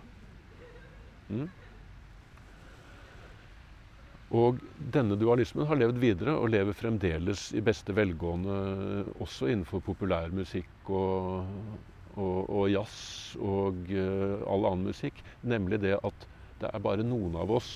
Mm? 1.30 1.48
Og 4.30 4.60
denne 4.94 5.18
dualismen 5.18 5.66
har 5.66 5.78
levd 5.80 5.98
videre 6.02 6.36
og 6.38 6.52
lever 6.54 6.76
fremdeles 6.76 7.48
i 7.58 7.62
beste 7.66 7.94
velgående 7.96 8.58
også 9.18 9.50
innenfor 9.50 9.82
populærmusikk 9.82 10.92
og, 10.94 11.48
og, 12.14 12.38
og 12.46 12.68
jazz 12.70 13.34
og 13.42 13.90
uh, 13.90 14.38
all 14.46 14.70
annen 14.70 14.92
musikk. 14.92 15.18
Nemlig 15.42 15.82
det 15.82 15.96
at 15.98 16.28
det 16.62 16.70
er 16.70 16.84
bare 16.84 17.06
noen 17.06 17.40
av 17.42 17.50
oss 17.58 17.72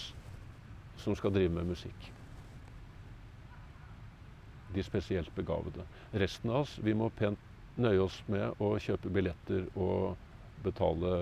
som 1.01 1.17
skal 1.19 1.35
drive 1.35 1.51
med 1.57 1.75
musikk. 1.75 2.14
De 4.75 4.83
spesielt 4.83 5.31
begavede. 5.37 5.87
Resten 6.13 6.51
av 6.51 6.65
oss 6.65 6.79
vi 6.83 6.95
må 6.99 7.11
pent 7.15 7.41
nøye 7.79 8.03
oss 8.05 8.21
med 8.31 8.63
å 8.63 8.75
kjøpe 8.83 9.13
billetter 9.15 9.67
og 9.75 10.15
betale 10.65 11.15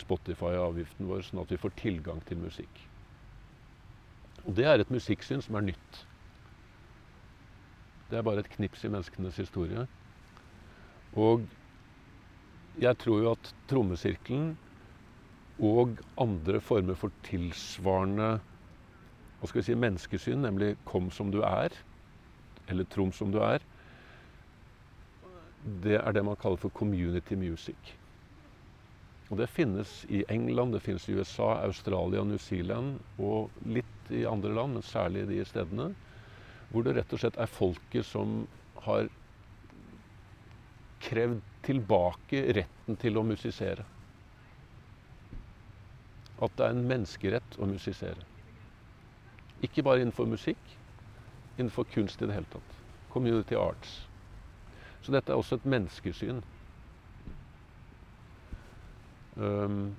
Spotify-avgiften 0.00 1.08
vår, 1.08 1.24
sånn 1.24 1.42
at 1.42 1.52
vi 1.52 1.60
får 1.60 1.74
tilgang 1.80 2.20
til 2.28 2.40
musikk. 2.42 2.82
Og 4.44 4.54
det 4.56 4.66
er 4.68 4.82
et 4.82 4.92
musikksyn 4.92 5.42
som 5.44 5.56
er 5.58 5.70
nytt. 5.70 6.02
Det 8.10 8.18
er 8.18 8.26
bare 8.26 8.44
et 8.44 8.52
knips 8.52 8.84
i 8.86 8.90
menneskenes 8.92 9.40
historie. 9.40 9.86
Og 11.16 11.48
jeg 12.76 12.98
tror 13.02 13.22
jo 13.22 13.32
at 13.32 13.52
trommesirkelen 13.70 14.52
og 15.56 16.02
andre 16.20 16.60
former 16.60 16.98
for 16.98 17.14
tilsvarende 17.24 18.36
hva 19.36 19.48
skal 19.48 19.60
vi 19.60 19.66
si, 19.66 19.74
menneskesyn, 19.76 20.40
nemlig 20.40 20.76
'kom 20.84 21.10
som 21.10 21.30
du 21.30 21.42
er', 21.42 21.72
eller 22.66 22.84
'trom 22.84 23.12
som 23.12 23.32
du 23.32 23.38
er', 23.38 23.62
det 25.82 25.98
er 25.98 26.12
det 26.12 26.24
man 26.24 26.36
kaller 26.36 26.56
for 26.56 26.70
community 26.70 27.34
music. 27.34 27.96
Og 29.30 29.38
Det 29.38 29.48
finnes 29.50 30.04
i 30.08 30.24
England, 30.28 30.72
det 30.72 30.82
finnes 30.82 31.08
i 31.08 31.12
USA, 31.12 31.64
Australia, 31.66 32.22
New 32.24 32.38
Zealand 32.38 33.00
og 33.18 33.50
litt 33.66 34.10
i 34.10 34.24
andre 34.24 34.54
land, 34.54 34.72
men 34.74 34.82
særlig 34.82 35.26
de 35.26 35.44
stedene, 35.44 35.94
hvor 36.70 36.86
det 36.86 36.94
rett 36.96 37.12
og 37.12 37.18
slett 37.18 37.38
er 37.42 37.50
folket 37.50 38.06
som 38.06 38.46
har 38.86 39.08
krevd 41.02 41.42
tilbake 41.66 42.44
retten 42.54 42.98
til 43.02 43.18
å 43.18 43.26
musisere. 43.26 43.84
At 46.38 46.54
det 46.54 46.66
er 46.66 46.76
en 46.76 46.86
menneskerett 46.86 47.58
å 47.58 47.66
musisere. 47.66 48.22
Ikke 49.64 49.82
bare 49.82 50.04
innenfor 50.04 50.28
musikk, 50.30 50.76
innenfor 51.58 51.84
kunst 51.84 52.22
i 52.22 52.26
det 52.26 52.34
hele 52.34 52.52
tatt. 52.52 52.76
Community 53.12 53.54
arts. 53.54 54.08
Så 55.02 55.12
dette 55.12 55.32
er 55.32 55.36
også 55.36 55.56
et 55.56 55.66
menneskesyn. 55.68 56.42
Um, 59.36 59.96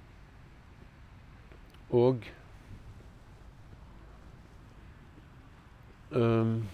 og 1.90 2.24
um, 6.12 6.68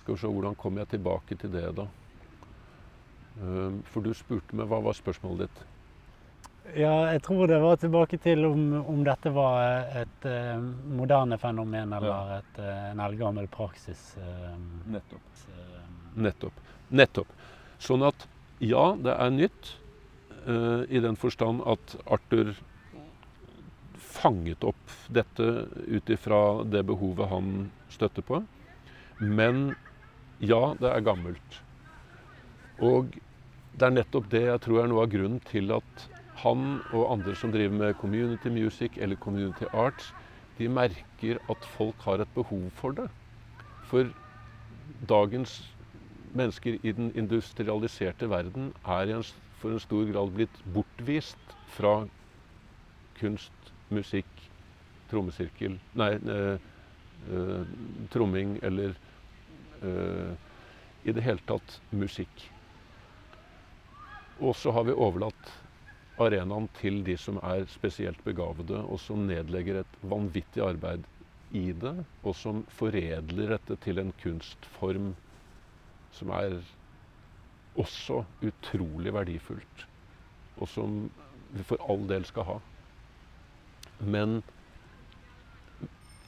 Skal 0.00 0.14
vi 0.14 0.18
se, 0.20 0.26
hvordan 0.26 0.54
kommer 0.54 0.80
jeg 0.80 0.88
tilbake 0.88 1.34
til 1.34 1.52
det, 1.52 1.76
da? 1.76 1.86
Um, 3.42 3.82
for 3.84 4.00
du 4.00 4.14
spurte 4.16 4.56
meg 4.56 4.70
Hva 4.70 4.80
var 4.80 4.96
spørsmålet 4.96 5.46
ditt? 5.50 5.75
Ja, 6.74 7.12
jeg 7.12 7.22
tror 7.22 7.46
det 7.48 7.58
var 7.62 7.78
tilbake 7.80 8.18
til 8.20 8.44
om, 8.48 8.62
om 8.90 9.02
dette 9.06 9.30
var 9.32 9.86
et 10.00 10.26
uh, 10.26 10.58
moderne 10.98 11.38
fenomen 11.40 11.94
eller 11.96 12.10
ja. 12.10 12.38
et, 12.40 12.60
uh, 12.60 12.70
en 12.90 13.02
eldgammel 13.06 13.48
praksis. 13.52 14.02
Uh, 14.18 14.54
Nettopp. 14.90 15.44
Nettopp. 16.16 16.62
Nettopp. 16.88 17.34
Sånn 17.78 18.04
at 18.06 18.26
ja, 18.58 18.94
det 18.98 19.14
er 19.14 19.34
nytt 19.34 19.74
i 20.46 21.00
den 21.02 21.16
forstand 21.18 21.58
at 21.66 21.96
Arthur 22.06 22.52
fanget 23.98 24.62
opp 24.64 24.92
dette 25.10 25.42
ut 25.90 26.10
ifra 26.14 26.62
det 26.62 26.84
behovet 26.86 27.26
han 27.32 27.48
støtter 27.90 28.22
på. 28.22 28.38
Men 29.18 29.74
ja, 30.38 30.76
det 30.78 30.92
er 30.92 31.04
gammelt. 31.04 31.58
Og 32.78 33.16
det 33.76 33.88
er 33.88 33.96
nettopp 33.96 34.28
det 34.32 34.44
jeg 34.46 34.62
tror 34.64 34.82
er 34.82 34.92
noe 34.92 35.04
av 35.04 35.12
grunnen 35.12 35.42
til 35.50 35.74
at 35.74 36.06
han 36.42 36.80
og 36.92 37.12
andre 37.12 37.34
som 37.38 37.52
driver 37.52 37.76
med 37.76 37.94
community 38.00 38.48
music 38.52 38.98
eller 39.00 39.16
community 39.16 39.68
arts, 39.72 40.12
de 40.58 40.68
merker 40.68 41.40
at 41.50 41.68
folk 41.76 42.04
har 42.04 42.20
et 42.20 42.34
behov 42.34 42.68
for 42.76 42.96
det. 42.96 43.08
For 43.88 44.08
dagens 45.08 45.58
mennesker 46.36 46.78
i 46.82 46.92
den 46.92 47.12
industrialiserte 47.16 48.28
verden 48.30 48.72
er 48.84 49.12
en, 49.16 49.24
for 49.60 49.72
en 49.72 49.80
stor 49.80 50.04
grad 50.12 50.32
blitt 50.36 50.62
bortvist 50.74 51.56
fra 51.72 52.06
kunst, 53.20 53.72
musikk, 53.88 54.28
trommesirkel 55.10 55.78
Nei, 55.94 56.14
øh, 56.18 56.58
øh, 57.30 57.66
tromming 58.12 58.58
eller 58.62 58.92
øh, 59.82 60.34
i 61.04 61.12
det 61.14 61.22
hele 61.22 61.40
tatt 61.48 61.78
musikk. 61.94 62.50
Og 64.40 64.56
så 64.58 64.72
har 64.74 64.84
vi 64.84 64.92
overlatt 64.92 65.52
arenaen 66.22 66.68
til 66.78 67.02
de 67.04 67.16
som 67.20 67.38
er 67.44 67.66
spesielt 67.70 68.22
begavede, 68.24 68.80
og 68.84 69.00
som 69.02 69.26
nedlegger 69.28 69.82
et 69.82 69.98
vanvittig 70.06 70.62
arbeid 70.64 71.04
i 71.54 71.70
det, 71.76 71.94
og 72.24 72.34
som 72.36 72.64
foredler 72.72 73.54
dette 73.56 73.76
til 73.84 74.00
en 74.02 74.12
kunstform 74.22 75.12
som 76.16 76.32
er 76.34 76.58
også 77.76 78.22
utrolig 78.46 79.12
verdifullt, 79.12 79.86
og 80.56 80.70
som 80.72 81.02
vi 81.52 81.64
for 81.66 81.82
all 81.90 82.06
del 82.08 82.24
skal 82.28 82.48
ha. 82.48 82.56
Men 84.00 84.40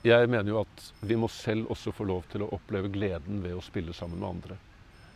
jeg 0.06 0.28
mener 0.30 0.52
jo 0.52 0.60
at 0.62 0.84
vi 1.08 1.16
må 1.18 1.28
selv 1.32 1.72
også 1.72 1.92
få 1.92 2.06
lov 2.08 2.28
til 2.30 2.44
å 2.44 2.52
oppleve 2.54 2.92
gleden 2.92 3.40
ved 3.42 3.56
å 3.56 3.64
spille 3.64 3.96
sammen 3.96 4.20
med 4.20 4.28
andre. 4.28 4.58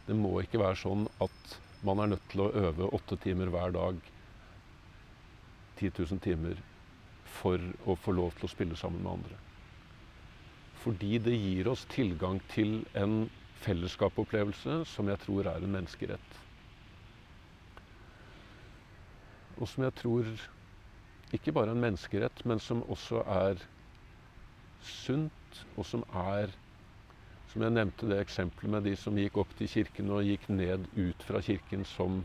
Det 0.08 0.16
må 0.18 0.34
ikke 0.42 0.60
være 0.60 0.80
sånn 0.80 1.06
at 1.22 1.60
man 1.86 2.02
er 2.02 2.12
nødt 2.14 2.26
til 2.32 2.44
å 2.44 2.50
øve 2.64 2.90
åtte 2.96 3.18
timer 3.22 3.52
hver 3.52 3.74
dag, 3.76 4.00
10 5.80 5.92
000 5.98 6.20
timer, 6.22 6.60
for 7.24 7.60
å 7.86 7.96
få 7.96 8.14
lov 8.14 8.34
til 8.36 8.48
å 8.48 8.52
spille 8.52 8.76
sammen 8.76 9.02
med 9.02 9.12
andre. 9.12 9.38
Fordi 10.82 11.18
det 11.22 11.34
gir 11.36 11.70
oss 11.70 11.84
tilgang 11.90 12.40
til 12.50 12.80
en 12.98 13.28
fellesskapopplevelse 13.62 14.82
som 14.90 15.10
jeg 15.10 15.22
tror 15.22 15.46
er 15.46 15.62
en 15.62 15.76
menneskerett. 15.76 16.40
Og 19.60 19.68
som 19.70 19.84
jeg 19.86 19.94
tror 20.00 20.32
ikke 21.32 21.54
bare 21.54 21.70
er 21.70 21.76
en 21.76 21.84
menneskerett, 21.86 22.42
men 22.44 22.60
som 22.60 22.82
også 22.90 23.22
er 23.22 23.62
sunt, 24.82 25.62
og 25.76 25.86
som 25.86 26.02
er 26.10 26.52
som 27.52 27.62
jeg 27.66 27.74
nevnte 27.74 28.08
det 28.08 28.16
eksempelet 28.22 28.72
med 28.72 28.86
de 28.88 28.94
som 28.96 29.18
gikk 29.18 29.36
opp 29.42 29.50
til 29.58 29.68
kirken 29.68 30.12
og 30.14 30.24
gikk 30.24 30.46
ned 30.48 30.86
ut 30.96 31.24
fra 31.26 31.42
kirken 31.44 31.84
som 31.84 32.22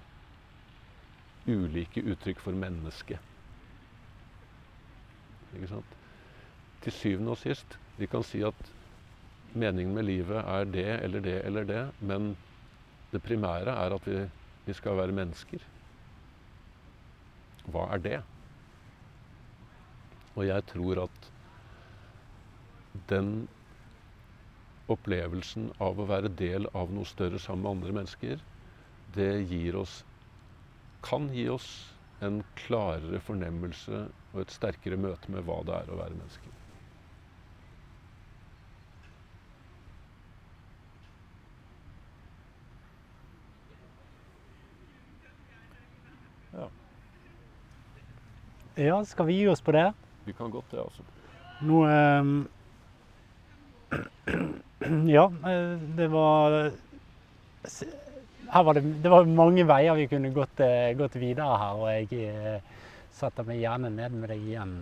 ulike 1.47 1.99
uttrykk 1.99 2.39
for 2.39 2.55
menneske. 2.55 3.19
Til 5.53 6.93
syvende 6.93 7.33
og 7.33 7.39
sist 7.41 7.77
vi 7.97 8.07
kan 8.09 8.25
si 8.25 8.43
at 8.45 8.73
meningen 9.57 9.95
med 9.95 10.05
livet 10.05 10.37
er 10.43 10.67
det 10.69 10.87
eller 11.03 11.23
det 11.23 11.37
eller 11.45 11.65
det, 11.65 11.83
men 11.99 12.35
det 13.11 13.23
primære 13.23 13.73
er 13.73 13.95
at 13.95 14.07
vi, 14.07 14.19
vi 14.67 14.75
skal 14.75 14.97
være 14.99 15.15
mennesker. 15.15 15.63
Hva 17.67 17.87
er 17.95 18.03
det? 18.03 18.19
Og 20.35 20.45
jeg 20.45 20.65
tror 20.69 21.07
at 21.07 21.31
den 23.09 23.47
opplevelsen 24.91 25.71
av 25.83 25.99
å 25.99 26.07
være 26.07 26.31
del 26.37 26.69
av 26.77 26.93
noe 26.93 27.07
større 27.07 27.39
sammen 27.41 27.65
med 27.65 27.73
andre 27.75 27.95
mennesker, 28.01 28.43
det 29.15 29.31
gir 29.49 29.79
oss 29.79 30.01
kan 31.07 31.27
gi 31.31 31.45
oss 31.51 31.67
en 32.23 32.41
klarere 32.57 33.19
fornemmelse 33.23 34.07
og 34.33 34.41
et 34.43 34.53
sterkere 34.53 34.97
møte 34.99 35.31
med 35.31 35.45
hva 35.47 35.61
det 35.67 35.75
er 35.75 35.91
å 35.91 35.97
være 35.99 36.15
menneske. 36.17 36.53
Ja. 46.57 46.67
ja, 48.81 48.99
skal 49.05 49.29
vi 49.29 49.39
gi 49.39 49.47
oss 49.51 49.63
på 49.63 49.75
det? 49.75 49.87
Vi 50.27 50.35
kan 50.37 50.51
godt 50.51 50.71
det, 50.71 50.83
altså. 50.83 51.03
Nå 51.67 51.83
eh, 51.89 52.23
Ja, 55.17 55.25
eh, 55.49 55.73
det 55.97 56.07
var 56.13 56.59
her 58.51 58.63
var 58.63 58.73
det, 58.73 58.83
det 59.03 59.11
var 59.11 59.25
mange 59.27 59.65
veier 59.67 59.97
vi 59.97 60.07
kunne 60.07 60.31
gått, 60.35 60.59
eh, 60.63 60.93
gått 60.97 61.17
videre 61.19 61.57
her, 61.59 61.81
og 61.81 61.89
jeg 61.91 62.61
eh, 63.17 63.19
setter 63.19 63.47
meg 63.47 63.61
gjerne 63.61 63.89
ned 63.89 64.13
med 64.13 64.29
deg 64.29 64.43
igjen 64.45 64.75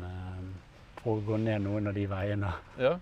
for 1.00 1.20
å 1.20 1.24
gå 1.24 1.38
ned 1.40 1.64
noen 1.64 1.88
av 1.88 1.96
de 1.96 2.06
veiene. 2.10 2.52
Ja. 2.82 2.98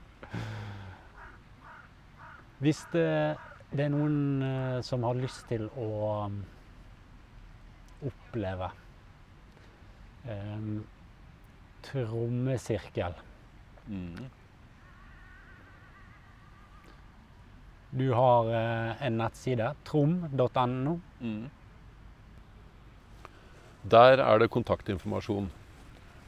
Hvis 2.64 2.84
det, 2.94 3.10
det, 3.72 3.88
er 3.88 3.92
noen 3.92 4.46
som 4.86 5.04
har 5.04 5.18
lyst 5.20 5.48
til 5.50 5.66
å 5.80 5.90
um, 6.30 6.38
oppleve 8.08 8.70
um, 10.30 10.84
trommesirkel 11.84 13.18
mm. 13.88 14.30
Du 17.94 18.08
har 18.16 18.48
uh, 18.50 19.04
en 19.06 19.20
nettside, 19.20 19.68
trom.no. 19.86 20.96
Mm. 21.22 21.44
Der 23.84 24.22
er 24.24 24.40
det 24.40 24.52
kontaktinformasjon. 24.52 25.50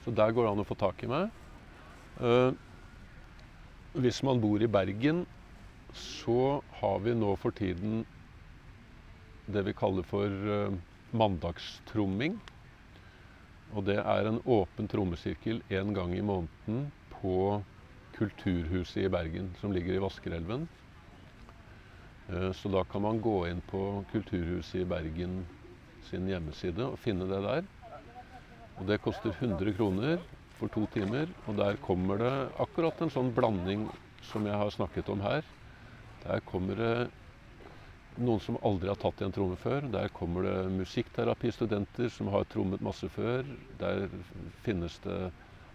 Så 0.04 0.12
der 0.12 0.34
går 0.36 0.44
det 0.44 0.52
an 0.52 0.64
å 0.64 0.68
få 0.68 0.76
tak 0.76 1.04
i 1.06 1.08
meg. 1.08 1.30
Eh, 2.20 2.52
hvis 3.96 4.20
man 4.28 4.42
bor 4.44 4.60
i 4.60 4.68
Bergen, 4.68 5.24
så 5.96 6.60
har 6.82 7.00
vi 7.06 7.16
nå 7.16 7.32
for 7.40 7.56
tiden 7.56 8.04
det 9.48 9.64
vi 9.70 9.76
kaller 9.78 10.04
for 10.04 10.28
eh, 10.28 10.76
mandagstromming. 11.16 12.36
Og 13.72 13.88
det 13.88 14.02
er 14.04 14.28
en 14.28 14.42
åpen 14.44 14.92
trommesirkel 14.92 15.64
én 15.72 15.96
gang 15.96 16.12
i 16.16 16.24
måneden 16.26 16.90
på 17.16 17.64
Kulturhuset 18.20 19.06
i 19.08 19.12
Bergen, 19.12 19.54
som 19.62 19.72
ligger 19.72 19.96
i 19.96 20.04
Vaskerelven. 20.04 20.68
Eh, 22.30 22.52
så 22.52 22.72
da 22.72 22.84
kan 22.84 23.08
man 23.08 23.24
gå 23.24 23.46
inn 23.48 23.64
på 23.72 24.04
Kulturhuset 24.12 24.84
i 24.84 24.90
Bergen 24.92 25.46
sin 26.10 26.28
hjemmeside 26.30 26.86
og 26.88 27.00
finne 27.02 27.28
det 27.30 27.42
der. 27.46 27.68
Og 28.80 28.88
det 28.90 29.02
koster 29.04 29.32
100 29.32 29.76
kroner 29.78 30.20
for 30.60 30.72
to 30.72 30.86
timer. 30.94 31.30
Og 31.48 31.60
der 31.60 31.78
kommer 31.84 32.20
det 32.22 32.34
akkurat 32.62 33.02
en 33.02 33.14
sånn 33.14 33.32
blanding 33.36 33.88
som 34.26 34.48
jeg 34.48 34.58
har 34.60 34.74
snakket 34.74 35.12
om 35.14 35.24
her. 35.24 35.46
Der 36.26 36.42
kommer 36.48 36.80
det 36.80 36.96
noen 38.16 38.40
som 38.40 38.58
aldri 38.64 38.90
har 38.90 39.00
tatt 39.00 39.22
i 39.22 39.28
en 39.28 39.36
tromme 39.36 39.58
før. 39.60 39.88
Der 39.92 40.12
kommer 40.16 40.48
det 40.48 40.76
musikkterapistudenter 40.76 42.12
som 42.14 42.32
har 42.34 42.48
trommet 42.52 42.84
masse 42.84 43.10
før. 43.12 43.48
Der 43.82 44.08
finnes 44.66 44.98
det 45.06 45.20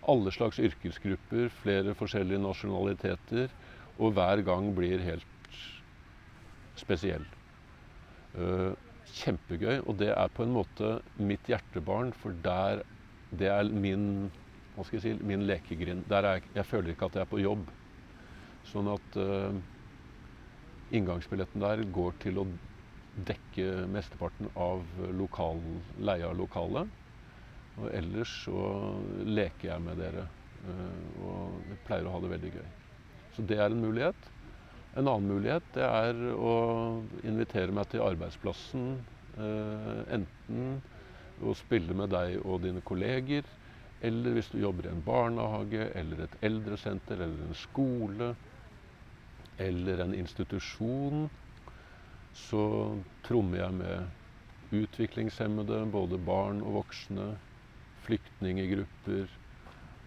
alle 0.08 0.32
slags 0.32 0.58
yrkesgrupper, 0.62 1.50
flere 1.60 1.94
forskjellige 1.96 2.42
nasjonaliteter. 2.42 3.52
Og 4.00 4.16
hver 4.16 4.40
gang 4.46 4.70
blir 4.76 5.02
helt 5.04 5.26
spesiell. 6.80 7.26
Uh, 8.32 8.72
kjempegøy. 9.16 9.80
Og 9.84 9.98
det 10.00 10.12
er 10.14 10.32
på 10.34 10.44
en 10.46 10.54
måte 10.54 10.98
mitt 11.18 11.50
hjertebarn, 11.50 12.14
for 12.16 12.36
der 12.44 12.84
Det 13.30 13.46
er 13.46 13.68
min 13.70 14.32
hva 14.74 14.84
skal 14.86 14.96
jeg 14.96 15.02
si, 15.04 15.26
min 15.26 15.44
lekegrind. 15.46 16.06
Der 16.10 16.26
er, 16.26 16.40
jeg 16.54 16.66
føler 16.66 16.92
ikke 16.92 17.10
at 17.10 17.18
jeg 17.18 17.26
er 17.26 17.30
på 17.30 17.42
jobb. 17.42 17.70
Sånn 18.66 18.88
at 18.90 19.18
uh, 19.20 19.58
inngangsbilletten 20.94 21.62
der 21.62 21.84
går 21.92 22.16
til 22.22 22.40
å 22.40 22.46
dekke 23.12 23.86
mesteparten 23.90 24.48
av 24.54 24.86
lokal, 25.16 25.60
leie 25.98 26.26
av 26.26 26.36
lokalet. 26.38 26.90
Og 27.80 27.90
ellers 27.92 28.32
så 28.44 28.64
leker 29.26 29.72
jeg 29.72 29.86
med 29.86 30.00
dere. 30.00 30.28
Uh, 30.64 31.06
og 31.18 31.72
jeg 31.72 31.82
pleier 31.86 32.08
å 32.08 32.14
ha 32.16 32.22
det 32.24 32.34
veldig 32.34 32.54
gøy. 32.58 32.68
Så 33.34 33.46
det 33.46 33.60
er 33.60 33.70
en 33.70 33.84
mulighet. 33.84 34.32
En 34.98 35.06
annen 35.06 35.28
mulighet 35.30 35.66
det 35.76 35.86
er 35.86 36.20
å 36.34 36.54
invitere 37.22 37.74
meg 37.74 37.92
til 37.92 38.02
arbeidsplassen. 38.02 38.86
Eh, 39.38 40.00
enten 40.16 40.80
å 41.40 41.54
spille 41.56 41.94
med 41.96 42.10
deg 42.12 42.40
og 42.42 42.64
dine 42.64 42.82
kolleger, 42.84 43.46
eller 44.02 44.34
hvis 44.34 44.50
du 44.50 44.58
jobber 44.60 44.88
i 44.88 44.94
en 44.94 45.04
barnehage 45.04 45.90
eller 45.94 46.24
et 46.24 46.34
eldresenter 46.44 47.20
eller 47.20 47.46
en 47.46 47.56
skole 47.56 48.32
eller 49.60 50.02
en 50.02 50.16
institusjon, 50.16 51.28
så 52.32 52.64
trommer 53.26 53.60
jeg 53.60 53.76
med 53.76 54.74
utviklingshemmede, 54.80 55.84
både 55.92 56.18
barn 56.22 56.62
og 56.64 56.80
voksne, 56.80 57.28
flyktningegrupper, 58.06 59.32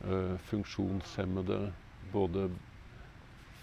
øh, 0.07 0.37
funksjonshemmede, 0.49 1.73
både 2.13 2.47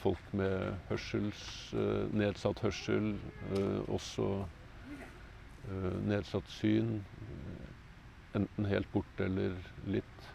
folk 0.00 0.32
med 0.36 0.78
hørsels, 0.88 1.42
eh, 1.76 2.06
nedsatt 2.16 2.62
hørsel, 2.64 3.12
eh, 3.52 3.80
også 3.92 4.28
eh, 5.68 5.96
nedsatt 6.12 6.48
syn. 6.48 7.00
enten 8.38 8.66
helt 8.70 8.86
borte 8.94 9.24
eller 9.26 9.56
litt. 9.90 10.26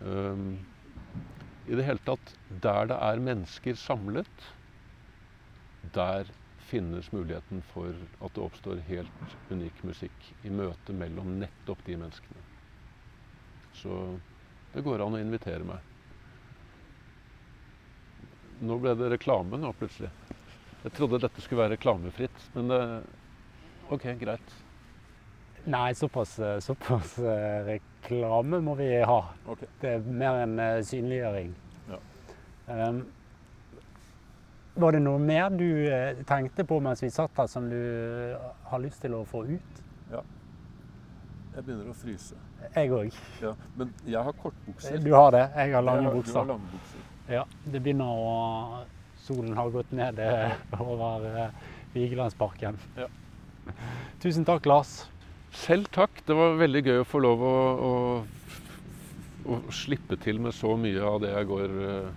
Um, 0.00 0.62
I 1.68 1.76
det 1.76 1.84
hele 1.84 2.00
tatt, 2.08 2.32
der 2.48 2.88
det 2.88 2.96
er 2.96 3.20
mennesker 3.20 3.76
samlet, 3.76 4.46
der 5.92 6.30
finnes 6.70 7.12
muligheten 7.12 7.60
for 7.68 7.92
at 7.92 8.34
det 8.34 8.44
oppstår 8.44 8.80
helt 8.88 9.36
unik 9.52 9.84
musikk 9.84 10.30
i 10.40 10.50
møte 10.52 10.96
mellom 10.96 11.36
nettopp 11.42 11.84
de 11.86 11.98
menneskene. 12.00 12.42
Så 13.76 13.92
det 14.72 14.84
går 14.88 15.04
an 15.04 15.18
å 15.18 15.22
invitere 15.22 15.68
meg. 15.68 15.87
Nå 18.60 18.78
ble 18.82 18.94
det 18.98 19.10
reklame 19.12 19.58
nå 19.60 19.72
plutselig. 19.78 20.10
Jeg 20.84 20.94
trodde 20.96 21.20
dette 21.22 21.42
skulle 21.42 21.62
være 21.64 21.76
reklamefritt, 21.76 22.48
men 22.54 22.70
det, 22.70 22.80
OK, 23.90 24.06
greit. 24.20 24.54
Nei, 25.68 25.92
såpass, 25.94 26.36
såpass 26.64 27.18
eh, 27.18 27.66
reklame 27.66 28.60
må 28.64 28.74
vi 28.78 28.88
ha. 29.04 29.18
Okay. 29.46 29.68
Det 29.82 29.94
er 29.98 30.06
mer 30.22 30.42
en 30.44 30.58
eh, 30.62 30.78
synliggjøring. 30.86 31.50
Ja. 31.90 31.98
Um, 32.88 33.02
var 34.78 34.94
det 34.94 35.00
noe 35.02 35.18
mer 35.18 35.50
du 35.50 35.66
eh, 35.90 36.20
tenkte 36.28 36.64
på 36.68 36.78
mens 36.84 37.02
vi 37.02 37.10
satt 37.10 37.34
her 37.40 37.48
som 37.50 37.66
du 37.70 37.76
eh, 37.76 38.48
har 38.70 38.82
lyst 38.82 39.02
til 39.02 39.16
å 39.18 39.24
få 39.26 39.42
ut? 39.48 39.80
Ja. 40.12 40.22
Jeg 41.56 41.64
begynner 41.66 41.90
å 41.90 41.96
fryse. 41.98 42.38
Jeg 42.74 42.92
òg. 42.94 43.16
Ja, 43.42 43.52
men 43.78 43.90
jeg 44.06 44.22
har 44.28 44.36
kortbukser. 44.38 45.00
Du 45.02 45.10
har 45.16 45.34
det. 45.34 45.44
Jeg 45.58 45.74
har 45.74 45.82
lange 45.82 46.04
Jeg 46.06 46.12
har- 46.14 46.22
Du 46.22 46.38
har 46.38 46.46
lange 46.52 46.70
bukser. 46.72 46.97
Ja, 47.28 47.44
det 47.68 47.82
begynner 47.84 48.08
å 48.08 48.84
Solen 49.28 49.52
har 49.58 49.68
gått 49.68 49.90
ned 49.92 50.20
eh, 50.24 50.54
over 50.80 51.24
eh, 51.28 51.56
Vigelandsparken. 51.92 52.78
Ja. 52.96 53.08
Tusen 54.22 54.46
takk, 54.48 54.64
Lars. 54.64 55.02
Selv 55.52 55.90
takk. 55.92 56.22
Det 56.24 56.36
var 56.38 56.56
veldig 56.56 56.82
gøy 56.86 57.02
å 57.02 57.08
få 57.08 57.20
lov 57.20 57.44
å, 57.44 57.52
å, 57.88 57.92
å 59.52 59.60
slippe 59.74 60.16
til 60.24 60.40
med 60.40 60.56
så 60.56 60.72
mye 60.80 61.04
av 61.04 61.20
det 61.24 61.34
jeg 61.34 61.50
går 61.50 61.76
eh, 61.90 62.10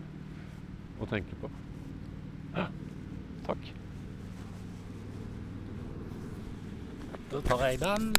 og 1.01 1.11
tenker 1.11 1.41
på. 1.43 1.51
Ja, 2.55 2.69
takk. 3.49 3.73
Da 7.31 7.43
tar 7.49 7.67
jeg 7.67 7.83
den. 7.83 8.13